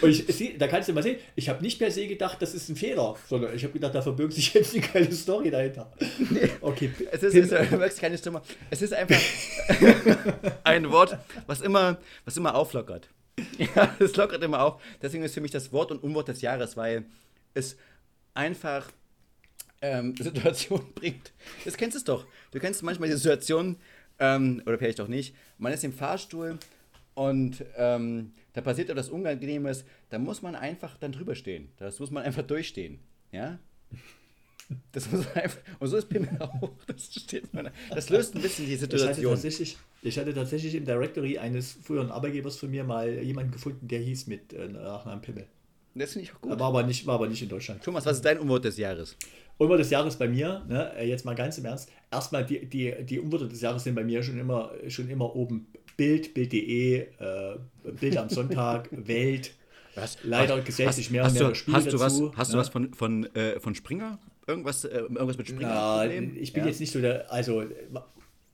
Und 0.00 0.10
ich, 0.10 0.58
da 0.58 0.66
kannst 0.66 0.88
du 0.88 0.92
mal 0.92 1.02
sehen, 1.02 1.18
ich 1.36 1.48
habe 1.48 1.62
nicht 1.62 1.78
per 1.78 1.90
se 1.90 2.06
gedacht, 2.06 2.42
das 2.42 2.54
ist 2.54 2.68
ein 2.68 2.76
Fehler, 2.76 3.16
sondern 3.28 3.54
ich 3.54 3.62
habe 3.62 3.72
gedacht, 3.72 3.94
da 3.94 4.02
verbirgt 4.02 4.34
sich 4.34 4.52
jetzt 4.52 4.74
eine 4.74 4.86
geile 4.86 5.12
Story 5.12 5.50
dahinter. 5.50 5.92
Nee, 6.30 6.50
okay. 6.60 6.90
Es 7.10 7.22
ist, 7.22 7.34
es 7.34 7.52
ist 7.52 8.00
keine 8.00 8.18
Stimme. 8.18 8.42
Es 8.70 8.82
ist 8.82 8.92
einfach 8.92 9.20
ein 10.64 10.90
Wort, 10.90 11.18
was 11.46 11.60
immer, 11.60 11.98
was 12.24 12.36
immer 12.36 12.54
auflockert. 12.54 13.08
Ja, 13.58 13.94
es 13.98 14.16
lockert 14.16 14.42
immer 14.42 14.62
auf. 14.62 14.82
Deswegen 15.00 15.24
ist 15.24 15.34
für 15.34 15.40
mich 15.40 15.50
das 15.50 15.72
Wort 15.72 15.90
und 15.90 16.02
Unwort 16.02 16.28
des 16.28 16.40
Jahres, 16.40 16.76
weil 16.76 17.04
es 17.54 17.76
einfach 18.34 18.90
ähm, 19.80 20.14
Situationen 20.20 20.92
bringt. 20.94 21.32
Das 21.64 21.76
kennst 21.76 21.96
du 21.96 22.04
doch. 22.04 22.26
Du 22.50 22.58
kennst 22.58 22.82
manchmal 22.82 23.08
die 23.08 23.16
Situation, 23.16 23.76
ähm, 24.18 24.62
oder 24.66 24.78
vielleicht 24.78 25.00
auch 25.00 25.08
nicht, 25.08 25.34
man 25.58 25.72
ist 25.72 25.84
im 25.84 25.92
Fahrstuhl 25.92 26.58
und 27.14 27.64
ähm, 27.76 28.32
da 28.52 28.60
passiert 28.60 28.90
etwas 28.90 29.08
Unangenehmes, 29.08 29.84
da 30.10 30.18
muss 30.18 30.42
man 30.42 30.54
einfach 30.54 30.96
dann 30.98 31.12
drüber 31.12 31.34
stehen. 31.34 31.68
Das 31.76 32.00
muss 32.00 32.10
man 32.10 32.24
einfach 32.24 32.42
durchstehen. 32.42 32.98
Ja? 33.32 33.58
Das 34.92 35.10
muss 35.10 35.26
einfach, 35.34 35.58
und 35.78 35.88
so 35.88 35.96
ist 35.96 36.08
Pimmel 36.08 36.36
auch. 36.40 36.70
Das, 36.86 37.06
steht 37.14 37.52
man, 37.54 37.70
das 37.90 38.10
löst 38.10 38.34
ein 38.34 38.42
bisschen 38.42 38.66
die 38.66 38.76
Situation. 38.76 39.34
Ich 39.42 39.60
hatte, 39.60 39.76
ich 40.02 40.18
hatte 40.18 40.34
tatsächlich 40.34 40.74
im 40.74 40.84
Directory 40.84 41.38
eines 41.38 41.78
früheren 41.82 42.10
Arbeitgebers 42.10 42.56
von 42.56 42.70
mir 42.70 42.84
mal 42.84 43.08
jemanden 43.22 43.50
gefunden, 43.50 43.88
der 43.88 44.00
hieß 44.00 44.26
mit 44.26 44.52
äh, 44.52 44.68
Nachnamen 44.68 45.22
Pimmel. 45.22 45.46
Das 45.94 46.12
finde 46.12 46.28
ich 46.28 46.34
auch 46.34 46.40
gut. 46.40 46.58
War 46.58 46.68
aber, 46.68 46.82
nicht, 46.82 47.06
war 47.06 47.14
aber 47.14 47.28
nicht 47.28 47.42
in 47.42 47.48
Deutschland. 47.48 47.82
Thomas, 47.82 48.04
was 48.04 48.16
ist 48.16 48.24
dein 48.24 48.38
Unwort 48.38 48.64
des 48.64 48.76
Jahres? 48.76 49.16
Unwort 49.56 49.80
des 49.80 49.90
Jahres 49.90 50.16
bei 50.16 50.28
mir, 50.28 50.64
ne, 50.68 50.92
äh, 50.96 51.08
jetzt 51.08 51.24
mal 51.24 51.34
ganz 51.34 51.58
im 51.58 51.64
Ernst. 51.64 51.90
Erstmal, 52.10 52.44
die, 52.44 52.66
die, 52.66 52.94
die 53.04 53.18
Unwörter 53.18 53.48
des 53.48 53.60
Jahres 53.60 53.84
sind 53.84 53.94
bei 53.94 54.04
mir 54.04 54.22
schon 54.22 54.38
immer, 54.38 54.70
schon 54.88 55.08
immer 55.08 55.34
oben. 55.34 55.66
Bild, 55.96 56.32
Bild.de, 56.32 56.98
äh, 56.98 57.58
Bild 57.98 58.16
am 58.16 58.28
Sonntag, 58.28 58.88
Welt. 58.92 59.52
Was? 59.96 60.18
Leider 60.22 60.60
gesellt 60.60 60.94
sich 60.94 61.10
mehr 61.10 61.24
und 61.24 61.34
mehr 61.34 61.48
du, 61.48 61.54
Spiel 61.56 61.74
hast 61.74 61.86
dazu. 61.86 61.96
Du 61.96 62.02
was, 62.02 62.36
hast 62.36 62.48
ne? 62.48 62.52
du 62.52 62.58
was 62.58 62.68
von, 62.68 62.94
von, 62.94 63.34
äh, 63.34 63.58
von 63.58 63.74
Springer? 63.74 64.20
Irgendwas, 64.48 64.84
äh, 64.84 64.98
irgendwas 64.98 65.36
mit 65.36 65.46
Springer? 65.46 65.68
Ja, 65.68 66.04
ich 66.06 66.52
bin 66.52 66.62
ja. 66.62 66.68
jetzt 66.68 66.80
nicht 66.80 66.90
so 66.90 67.00
der, 67.00 67.30
also 67.30 67.64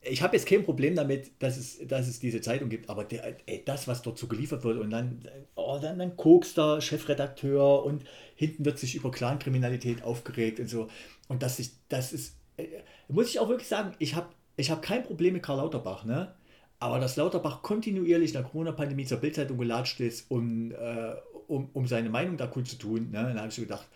ich 0.01 0.21
habe 0.21 0.35
jetzt 0.35 0.47
kein 0.47 0.63
Problem 0.63 0.95
damit, 0.95 1.31
dass 1.39 1.57
es, 1.57 1.79
dass 1.87 2.07
es 2.07 2.19
diese 2.19 2.41
Zeitung 2.41 2.69
gibt, 2.69 2.89
aber 2.89 3.05
der, 3.05 3.37
ey, 3.47 3.63
das, 3.65 3.87
was 3.87 4.01
dort 4.01 4.17
so 4.17 4.27
geliefert 4.27 4.63
wird 4.63 4.77
und 4.77 4.89
dann, 4.91 5.21
oh, 5.55 5.79
dann, 5.81 5.97
dann 5.97 6.15
kokst 6.15 6.57
der 6.57 6.81
Chefredakteur 6.81 7.83
und 7.83 8.03
hinten 8.35 8.65
wird 8.65 8.77
sich 8.77 8.95
über 8.95 9.09
Clankriminalität 9.09 10.03
aufgeregt 10.03 10.59
und 10.59 10.67
so. 10.67 10.89
Und 11.27 11.41
das 11.41 11.59
ist, 11.59 11.79
das 11.89 12.13
ist, 12.13 12.37
äh, 12.57 12.67
muss 13.07 13.29
ich 13.29 13.39
auch 13.39 13.49
wirklich 13.49 13.67
sagen, 13.67 13.95
ich 13.99 14.15
habe 14.15 14.27
ich 14.57 14.71
hab 14.71 14.81
kein 14.81 15.03
Problem 15.03 15.33
mit 15.33 15.43
Karl 15.43 15.57
Lauterbach, 15.57 16.05
ne? 16.05 16.33
Aber 16.79 16.99
dass 16.99 17.15
Lauterbach 17.15 17.61
kontinuierlich 17.61 18.31
in 18.31 18.41
der 18.41 18.43
Corona-Pandemie 18.43 19.05
zur 19.05 19.19
Bildzeitung 19.19 19.57
gelatscht 19.57 20.01
ist, 20.01 20.29
um, 20.29 20.71
äh, 20.71 21.13
um, 21.47 21.69
um 21.73 21.87
seine 21.87 22.09
Meinung 22.09 22.37
da 22.37 22.47
kundzutun, 22.47 23.11
ne? 23.11 23.23
dann 23.23 23.37
habe 23.37 23.47
ich 23.47 23.55
so 23.55 23.61
gedacht, 23.61 23.87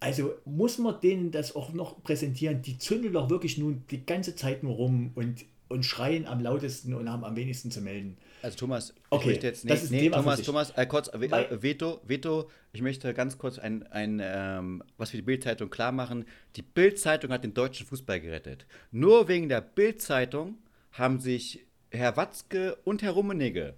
also 0.00 0.34
muss 0.46 0.78
man 0.78 0.98
denen 1.00 1.30
das 1.30 1.54
auch 1.54 1.72
noch 1.72 2.02
präsentieren. 2.02 2.62
Die 2.62 2.78
zündeln 2.78 3.12
doch 3.12 3.28
wirklich 3.28 3.58
nun 3.58 3.84
die 3.90 4.04
ganze 4.04 4.34
Zeit 4.34 4.62
nur 4.62 4.74
rum 4.74 5.12
und, 5.14 5.44
und 5.68 5.84
schreien 5.84 6.26
am 6.26 6.40
lautesten 6.40 6.94
und 6.94 7.10
haben 7.10 7.22
am 7.22 7.36
wenigsten 7.36 7.70
zu 7.70 7.82
melden. 7.82 8.16
Also 8.42 8.56
Thomas, 8.56 8.94
okay, 9.10 9.20
ich 9.20 9.26
möchte 9.26 9.46
jetzt 9.46 9.64
nee, 9.64 9.70
das 9.70 9.82
ist 9.84 9.90
nee, 9.90 10.08
Thomas, 10.08 10.40
Thomas, 10.40 10.70
äh, 10.70 10.86
kurz, 10.86 11.08
äh, 11.08 11.62
Veto, 11.62 12.00
Veto, 12.06 12.48
ich 12.72 12.80
möchte 12.80 13.12
ganz 13.12 13.36
kurz 13.36 13.58
ein, 13.58 13.86
ein 13.88 14.20
ähm, 14.22 14.82
was 14.96 15.10
für 15.10 15.18
die 15.18 15.22
Bildzeitung 15.22 15.68
klar 15.68 15.92
machen. 15.92 16.24
Die 16.56 16.62
Bildzeitung 16.62 17.30
hat 17.30 17.44
den 17.44 17.52
deutschen 17.52 17.86
Fußball 17.86 18.20
gerettet. 18.20 18.64
Nur 18.90 19.28
wegen 19.28 19.50
der 19.50 19.60
Bildzeitung 19.60 20.56
haben 20.92 21.20
sich 21.20 21.66
Herr 21.90 22.16
Watzke 22.16 22.78
und 22.84 23.02
Herr 23.02 23.12
Rummenigge 23.12 23.74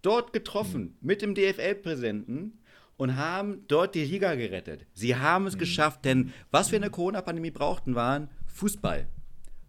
dort 0.00 0.32
getroffen 0.32 0.82
hm. 0.82 0.94
mit 1.00 1.20
dem 1.20 1.34
DFL-Präsidenten 1.34 2.58
und 2.96 3.16
haben 3.16 3.64
dort 3.68 3.94
die 3.94 4.04
Liga 4.04 4.34
gerettet. 4.34 4.86
Sie 4.94 5.16
haben 5.16 5.46
es 5.46 5.54
mhm. 5.54 5.60
geschafft, 5.60 6.04
denn 6.04 6.32
was 6.50 6.70
wir 6.70 6.76
in 6.76 6.82
der 6.82 6.90
Corona-Pandemie 6.90 7.50
brauchten, 7.50 7.94
waren 7.94 8.28
Fußball. 8.46 9.06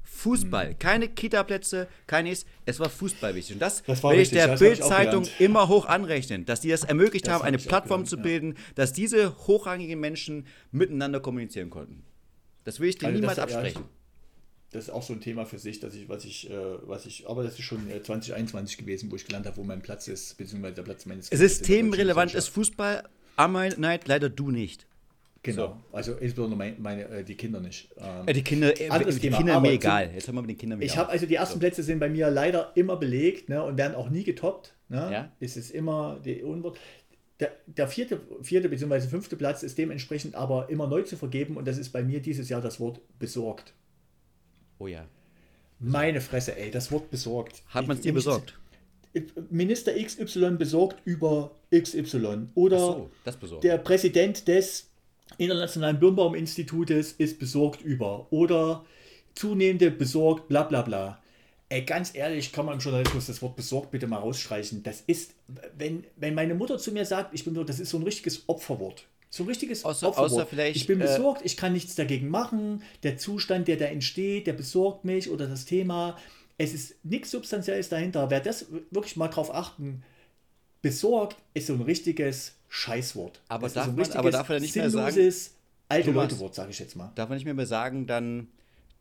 Fußball, 0.04 0.70
mhm. 0.70 0.80
keine 0.80 1.10
Kita-Plätze, 1.10 1.88
keines, 2.08 2.46
es 2.66 2.80
war 2.80 2.90
Fußball 2.90 3.36
wichtig. 3.36 3.56
Und 3.56 3.62
das, 3.62 3.84
das 3.84 4.02
will 4.04 4.20
ich 4.20 4.30
der 4.30 4.58
Bild-Zeitung 4.58 5.28
immer 5.38 5.68
hoch 5.68 5.86
anrechnen, 5.86 6.46
dass 6.46 6.62
die 6.62 6.70
das 6.70 6.84
ermöglicht 6.84 7.28
das 7.28 7.34
haben, 7.34 7.44
eine 7.44 7.58
Plattform 7.58 8.06
zu 8.06 8.18
bilden, 8.18 8.54
ja. 8.54 8.62
dass 8.76 8.94
diese 8.94 9.38
hochrangigen 9.48 10.00
Menschen 10.00 10.48
miteinander 10.72 11.20
kommunizieren 11.20 11.70
konnten. 11.70 12.04
Das 12.64 12.80
will 12.80 12.90
ich 12.90 12.98
dir 12.98 13.08
also 13.08 13.20
niemals 13.20 13.40
absprechen. 13.40 13.84
Ja, 13.84 13.90
das 14.72 14.86
ist 14.86 14.90
auch 14.90 15.04
so 15.04 15.14
ein 15.14 15.22
Thema 15.22 15.46
für 15.46 15.60
sich, 15.60 15.80
dass 15.80 15.94
ich, 15.94 16.10
was 16.10 16.26
ich, 16.26 16.50
äh, 16.50 16.56
was 16.82 17.06
ich, 17.06 17.30
aber 17.30 17.44
das 17.44 17.54
ist 17.54 17.66
schon 17.66 17.88
2021 17.88 18.78
gewesen, 18.78 19.12
wo 19.12 19.16
ich 19.16 19.26
gelernt 19.26 19.46
habe, 19.46 19.58
wo 19.58 19.64
mein 19.64 19.82
Platz 19.82 20.08
ist, 20.08 20.38
beziehungsweise 20.38 20.76
der 20.76 20.84
Platz 20.84 21.06
meines 21.06 21.28
Systemrelevant 21.28 22.34
ist 22.34 22.50
Fußball, 22.50 23.04
Amai 23.38 23.70
Night 23.78 24.08
leider 24.08 24.30
du 24.30 24.52
nicht. 24.52 24.86
Genau, 25.44 25.68
so. 25.68 25.96
also 25.96 26.14
insbesondere 26.14 26.58
meine, 26.58 26.76
meine, 26.78 27.04
äh, 27.06 27.24
die 27.24 27.36
Kinder 27.36 27.60
nicht. 27.62 27.90
Ähm, 27.98 28.26
die 28.26 28.44
Kinder, 28.44 28.70
äh, 28.70 29.06
die 29.06 29.20
Thema. 29.20 29.38
Kinder 29.38 29.62
mir 29.62 29.72
egal. 29.72 30.12
Jetzt 30.14 30.28
haben 30.28 30.36
wir 30.36 30.42
mit 30.42 30.50
den 30.50 30.58
Kindern 30.58 30.82
Ich 30.82 30.98
habe 30.98 31.10
also 31.10 31.26
die 31.26 31.36
ersten 31.36 31.54
so. 31.54 31.60
Plätze 31.60 31.84
sind 31.84 32.00
bei 32.00 32.10
mir 32.10 32.30
leider 32.30 32.72
immer 32.76 32.98
belegt 32.98 33.48
ne, 33.48 33.64
und 33.64 33.78
werden 33.78 33.96
auch 33.96 34.10
nie 34.10 34.24
getoppt. 34.24 34.74
Ne? 34.90 34.98
Ja? 34.98 35.32
Es 35.40 35.56
ist 35.56 35.72
immer 35.72 36.20
die 36.24 36.44
Unwort. 36.44 36.78
Der, 37.40 37.52
der, 37.68 37.88
vierte, 37.88 38.20
vierte 38.42 38.68
bzw. 38.68 39.02
fünfte 39.08 39.36
Platz 39.36 39.62
ist 39.62 39.78
dementsprechend 39.78 40.36
aber 40.36 40.70
immer 40.70 40.88
neu 40.88 41.04
zu 41.04 41.16
vergeben 41.16 41.56
und 41.56 41.68
das 41.68 41.78
ist 41.78 41.90
bei 41.90 42.04
mir 42.04 42.20
dieses 42.20 42.50
Jahr 42.50 42.62
das 42.62 42.80
Wort 42.80 43.00
besorgt. 43.20 43.74
Oh 44.80 44.88
ja. 44.88 45.06
Meine 45.80 46.20
Fresse, 46.20 46.58
ey, 46.58 46.72
das 46.72 46.92
Wort 46.92 47.12
besorgt. 47.12 47.62
Hat 47.70 47.88
man 47.88 47.98
es 47.98 48.04
dir 48.04 48.14
besorgt? 48.14 48.58
Minister 49.50 49.94
XY 49.94 50.52
besorgt 50.52 50.98
über 51.06 51.52
XY. 51.74 52.48
Oder 52.56 52.80
so, 52.80 53.10
der 53.62 53.78
Präsident 53.78 54.48
des 54.48 54.90
Internationalen 55.38 56.00
Birnbaum-Institutes 56.00 57.14
ist 57.14 57.40
besorgt 57.40 57.82
über. 57.82 58.28
Oder 58.32 58.86
zunehmende 59.36 59.92
besorgt, 59.92 60.48
bla 60.48 60.64
bla 60.64 60.82
bla. 60.82 61.22
Ey, 61.70 61.82
ganz 61.82 62.16
ehrlich, 62.16 62.54
kann 62.54 62.66
man 62.66 62.76
im 62.76 62.80
Journalismus 62.80 63.28
das 63.28 63.42
Wort 63.42 63.58
besorgt 63.58 63.92
bitte 63.92 64.08
mal 64.08 64.20
rausstreichen. 64.20 64.84
Das 64.84 65.04
ist, 65.06 65.34
wenn, 65.78 66.06
wenn 66.16 66.34
meine 66.34 66.56
Mutter 66.56 66.78
zu 66.78 66.94
mir 66.94 67.06
sagt, 67.06 67.34
ich 67.34 67.44
bin 67.44 67.54
besorgt, 67.54 67.70
das 67.70 67.80
ist 67.80 67.90
so 67.90 67.98
ein 67.98 68.04
richtiges 68.04 68.44
Opferwort. 68.48 69.06
So 69.30 69.44
ein 69.44 69.48
richtiges 69.50 69.84
außer, 69.84 70.08
Opferwort. 70.08 70.32
Außer 70.32 70.46
vielleicht, 70.46 70.78
ich 70.78 70.88
bin 70.88 71.02
äh, 71.02 71.04
besorgt, 71.04 71.42
äh, 71.42 71.46
ich 71.46 71.58
kann 71.58 71.74
nichts 71.74 71.96
dagegen 71.96 72.30
machen. 72.30 72.84
Der 73.04 73.18
Zustand, 73.18 73.68
der 73.68 73.76
da 73.76 73.86
entsteht, 73.86 74.48
der 74.48 74.54
besorgt 74.54 75.04
mich 75.04 75.30
oder 75.30 75.48
das 75.48 75.66
Thema. 75.66 76.18
Es 76.58 76.74
ist 76.74 76.96
nichts 77.04 77.32
Substanzielles 77.32 77.90
dahinter. 77.90 78.30
Wer 78.30 78.40
das 78.40 78.68
wirklich 78.92 79.16
mal 79.16 79.28
drauf 79.28 79.54
achten, 79.54 80.04
besorgt 80.82 81.38
ist 81.54 81.68
so 81.68 81.74
ein 81.74 81.82
richtiges 81.82 82.56
Scheißwort. 82.70 83.42
Aber, 83.48 83.70
darf, 83.70 83.86
so 83.86 83.92
man, 83.92 84.12
aber 84.14 84.32
darf 84.32 84.50
er 84.50 84.60
nicht 84.60 84.76
mehr 84.76 84.90
sagen, 84.90 85.34
alte 85.90 86.12
Leute-Wort, 86.12 86.56
sage 86.56 86.72
ich 86.72 86.80
jetzt 86.80 86.96
mal. 86.96 87.12
Darf 87.16 87.30
man 87.30 87.38
nicht 87.38 87.46
mehr, 87.46 87.54
mehr 87.54 87.66
sagen, 87.66 88.08
dann 88.08 88.48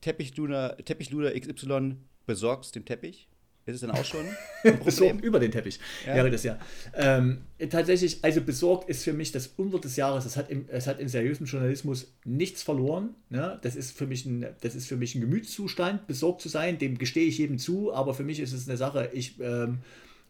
Teppichluder, 0.00 0.76
Teppichluder 0.78 1.38
XY 1.38 1.96
besorgst 2.26 2.74
den 2.74 2.84
Teppich? 2.84 3.28
Ist 3.66 3.74
es 3.74 3.80
dann 3.80 3.90
auch 3.90 4.05
schon 4.05 4.24
besorgt 4.84 5.24
über 5.24 5.40
den 5.40 5.51
Teppich 5.51 5.80
ja. 6.06 6.14
wäre 6.14 6.30
das 6.30 6.44
ja. 6.44 6.56
Ähm, 6.94 7.43
tatsächlich, 7.68 8.18
also 8.22 8.40
besorgt 8.40 8.88
ist 8.88 9.02
für 9.02 9.12
mich 9.12 9.32
das 9.32 9.48
Unwort 9.48 9.84
des 9.84 9.97
Jahres. 9.97 10.24
Es 10.24 10.36
hat 10.36 10.51
im, 10.51 10.66
es 10.68 10.86
hat 10.86 11.01
im 11.01 11.09
seriösen 11.09 11.47
Journalismus 11.47 12.14
nichts 12.24 12.62
verloren. 12.62 13.16
Ne? 13.28 13.59
Das, 13.62 13.74
ist 13.74 13.98
für 13.98 14.06
mich 14.06 14.24
ein, 14.24 14.47
das 14.60 14.76
ist 14.76 14.86
für 14.86 14.97
mich 14.97 15.16
ein 15.16 15.20
Gemütszustand, 15.20 16.06
besorgt 16.06 16.43
zu 16.43 16.48
sein. 16.48 16.78
Dem 16.78 16.97
gestehe 16.97 17.26
ich 17.26 17.38
jedem 17.38 17.59
zu, 17.59 17.93
aber 17.93 18.14
für 18.14 18.22
mich 18.22 18.38
ist 18.38 18.52
es 18.52 18.68
eine 18.68 18.76
Sache, 18.76 19.10
ich. 19.12 19.40
Ähm, 19.40 19.78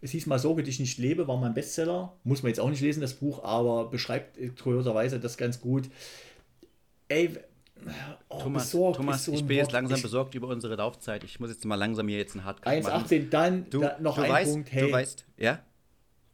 es 0.03 0.11
hieß 0.11 0.27
mal 0.27 0.39
Sorge 0.39 0.63
dich 0.63 0.79
nicht 0.79 0.99
lebe, 0.99 1.27
war 1.27 1.39
mein 1.39 1.55
Bestseller. 1.55 2.15
Muss 2.23 2.43
man 2.43 2.51
jetzt 2.51 2.61
auch 2.61 2.69
nicht 2.69 2.83
lesen, 2.83 3.01
das 3.01 3.15
Buch, 3.15 3.43
aber 3.45 3.91
beschreibt 3.91 4.39
kurioserweise 4.63 5.19
das 5.19 5.39
ganz 5.39 5.61
gut. 5.61 5.89
Ey, 7.09 7.31
Oh, 8.29 8.41
Thomas, 8.43 8.65
besorgt 8.65 8.97
Thomas 8.97 9.25
so 9.25 9.33
ich 9.33 9.45
bin 9.45 9.59
jetzt 9.59 9.73
langsam 9.73 10.03
besorgt 10.03 10.35
über 10.35 10.49
unsere 10.49 10.75
Laufzeit. 10.77 11.23
Ich 11.25 11.39
muss 11.39 11.51
jetzt 11.51 11.65
mal 11.65 11.77
langsam 11.77 12.09
hier 12.09 12.19
jetzt 12.19 12.35
einen 12.35 12.45
Hardcut 12.45 12.67
1, 12.67 12.87
machen. 12.87 13.05
1,18, 13.07 13.29
dann 13.31 13.71
du, 13.71 13.81
da, 13.81 13.99
noch 14.01 14.17
du 14.17 14.23
ein 14.23 14.31
weißt, 14.31 14.53
Punkt. 14.53 14.73
Hey, 14.73 14.87
du 14.87 14.93
weißt, 14.93 15.25
ja? 15.37 15.61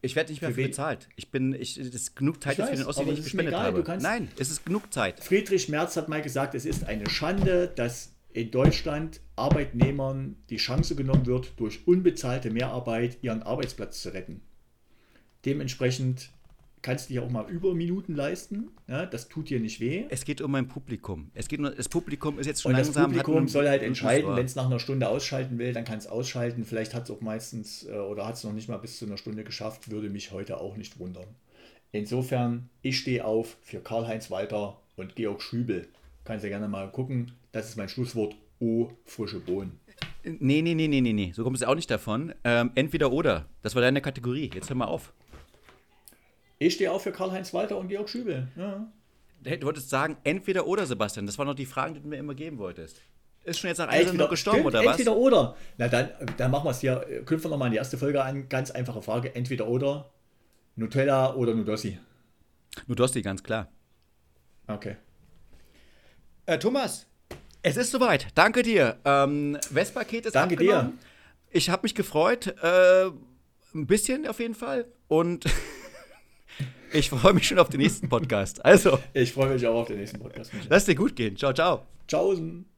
Ich 0.05 0.17
werde 0.17 0.33
nicht 0.33 0.43
mehr 0.43 0.51
Für 0.51 0.63
bezahlt. 0.63 1.09
Ich 1.15 1.31
bin, 1.31 1.55
ich, 1.55 1.77
das 1.77 1.87
ist 1.87 2.17
genug 2.17 2.43
Zeit 2.43 2.55
Ich 2.55 2.59
jetzt 2.59 2.67
für 2.67 2.73
weiß, 2.73 2.81
den 2.81 2.89
Ossi, 2.89 3.05
den 3.05 3.15
ich 3.15 3.23
gespendet 3.23 3.55
egal, 3.55 3.67
habe. 3.67 3.99
Nein, 4.01 4.29
es 4.37 4.51
ist 4.51 4.65
genug 4.65 4.93
Zeit. 4.93 5.23
Friedrich 5.23 5.69
Merz 5.69 5.97
hat 5.97 6.09
mal 6.09 6.23
gesagt, 6.23 6.57
es 6.57 6.65
ist 6.65 6.85
eine 6.85 7.09
Schande, 7.09 7.69
dass 7.69 8.13
in 8.33 8.51
Deutschland 8.51 9.21
Arbeitnehmern 9.37 10.37
die 10.51 10.57
Chance 10.57 10.97
genommen 10.97 11.27
wird, 11.27 11.53
durch 11.57 11.87
unbezahlte 11.87 12.51
Mehrarbeit 12.51 13.19
ihren 13.23 13.43
Arbeitsplatz 13.43 14.03
zu 14.03 14.13
retten. 14.13 14.43
Dementsprechend 15.45 16.31
kannst 16.83 17.09
du 17.09 17.15
dir 17.15 17.23
auch 17.23 17.31
mal 17.31 17.49
Überminuten 17.49 18.15
leisten. 18.15 18.71
Ja, 18.89 19.07
das 19.07 19.29
tut 19.29 19.49
dir 19.49 19.61
nicht 19.61 19.81
weh. 19.81 20.05
Es 20.11 20.25
geht 20.25 20.41
um 20.41 20.51
mein 20.51 20.69
Publikum. 20.69 21.31
Es 21.35 21.49
geht 21.49 21.61
nur, 21.61 21.71
das 21.71 21.89
Publikum 21.89 22.39
ist 22.39 22.47
jetzt 22.47 22.63
schon 22.63 22.73
Und 22.73 22.79
das 22.79 22.89
langsam. 22.89 23.03
hat 23.05 23.11
Publikum 23.25 23.49
soll 23.49 23.69
halt 23.69 23.83
entscheiden, 23.83 24.37
wenn 24.37 24.45
es 24.45 24.57
nach 24.57 24.67
einer 24.67 24.81
Stunde 24.81 25.09
ausschalten 25.09 25.59
will, 25.59 25.73
dann 25.73 25.85
kann 25.85 25.99
es 25.99 26.07
ausschalten. 26.07 26.65
Vielleicht 26.65 26.93
hat 26.95 27.05
es 27.05 27.11
auch 27.11 27.21
meistens 27.21 27.87
äh, 27.87 27.93
oder 27.93 28.27
hat 28.27 28.35
es 28.35 28.45
noch 28.45 28.53
nicht 28.53 28.69
mal 28.69 28.79
bis 28.79 28.99
zu 28.99 29.07
einer 29.07 29.17
Stunde 29.17 29.45
geschafft, 29.45 29.91
würde 29.91 30.11
mich 30.11 30.33
heute 30.33 30.61
auch 30.61 30.77
nicht 30.77 30.99
wundern. 30.99 31.27
Insofern, 31.93 32.69
ich 32.81 32.99
stehe 32.99 33.25
auf 33.25 33.57
für 33.63 33.81
Karl-Heinz 33.81 34.31
Walter 34.31 34.81
und 34.97 35.15
Georg 35.15 35.43
Schübel. 35.43 35.89
Kannst 36.25 36.43
ja 36.43 36.49
gerne 36.51 36.69
mal 36.69 36.91
gucken. 36.91 37.33
Das 37.53 37.69
ist 37.69 37.77
mein 37.77 37.89
Schlusswort. 37.89 38.35
Oh, 38.61 38.89
frische 39.05 39.41
Bohnen. 39.41 39.79
Nee, 40.25 40.63
nee, 40.63 40.75
nee, 40.75 40.87
nee, 40.87 41.01
nee, 41.01 41.13
nee. 41.13 41.33
So 41.35 41.43
kommt 41.43 41.57
es 41.57 41.65
auch 41.65 41.75
nicht 41.75 41.91
davon. 41.91 42.33
Ähm, 42.45 42.71
entweder 42.77 43.13
oder. 43.13 43.47
Das 43.63 43.75
war 43.75 43.83
deine 43.83 44.01
Kategorie. 44.01 44.51
Jetzt 44.55 44.69
hör 44.71 44.77
mal 44.77 44.87
auf. 44.87 45.13
Ich 46.67 46.75
stehe 46.75 46.93
auf 46.93 47.03
für 47.03 47.13
Karl-Heinz 47.13 47.53
Walter 47.53 47.77
und 47.77 47.89
Georg 47.89 48.09
Schübel. 48.09 48.49
Ja. 48.57 48.87
Du 49.43 49.67
wolltest 49.67 49.91
sagen, 49.91 50.17
entweder 50.23 50.67
oder, 50.67 50.87
Sebastian. 50.87 51.27
Das 51.27 51.37
waren 51.39 51.49
noch 51.49 51.55
die 51.55 51.67
Fragen, 51.67 51.95
die 51.95 52.01
du 52.01 52.09
mir 52.09 52.19
immer 52.19 52.35
geben 52.35 52.59
wolltest. 52.59 53.03
Ist 53.45 53.59
schon 53.59 53.69
jetzt 53.69 53.79
nach 53.79 53.89
einer 53.89 54.07
Sendung 54.07 54.31
gestorben, 54.31 54.61
stimmt, 54.61 54.75
oder 54.75 54.85
was? 54.85 54.93
entweder 54.93 55.17
oder. 55.17 55.57
Na 55.77 55.89
dann, 55.89 56.11
dann 56.37 56.51
machen 56.53 56.65
wir 56.65 56.71
es 56.71 56.81
hier. 56.81 57.05
Knüpfen 57.27 57.45
wir 57.45 57.51
nochmal 57.51 57.67
an 57.67 57.73
die 57.73 57.79
erste 57.79 57.99
Folge 57.99 58.23
an. 58.23 58.49
Ganz 58.49 58.71
einfache 58.71 59.03
Frage. 59.03 59.35
Entweder 59.35 59.67
oder. 59.67 60.11
Nutella 60.77 61.35
oder 61.35 61.55
Nudossi. 61.55 61.99
Nudossi, 62.87 63.21
ganz 63.21 63.43
klar. 63.43 63.69
Okay. 64.69 64.97
Äh, 66.47 66.59
Thomas, 66.59 67.07
es 67.63 67.77
ist 67.77 67.91
soweit. 67.91 68.29
Danke 68.37 68.63
dir. 68.63 68.99
Ähm, 69.05 69.59
Westpaket 69.71 70.27
ist 70.27 70.37
Danke 70.37 70.55
abgenommen. 70.55 70.99
Ich 71.51 71.69
habe 71.69 71.83
mich 71.83 71.97
gefreut. 71.97 72.55
Äh, 72.63 73.07
ein 73.75 73.87
bisschen 73.87 74.27
auf 74.29 74.39
jeden 74.39 74.55
Fall. 74.55 74.87
Und 75.09 75.45
ich 76.93 77.11
freue 77.11 77.33
mich 77.33 77.47
schon 77.47 77.59
auf 77.59 77.69
den 77.69 77.81
nächsten 77.81 78.09
Podcast. 78.09 78.65
Also, 78.65 78.99
Ich 79.15 79.33
freue 79.33 79.53
mich 79.55 79.67
auch 79.67 79.75
auf 79.81 79.89
den 79.89 79.99
nächsten 79.99 80.19
Podcast. 80.21 80.51
Lass 80.69 80.85
dir 80.85 80.95
gut 80.95 81.17
gehen. 81.17 81.37
Ciao, 81.37 81.53
ciao. 81.53 81.83
Tschaußen. 82.09 82.72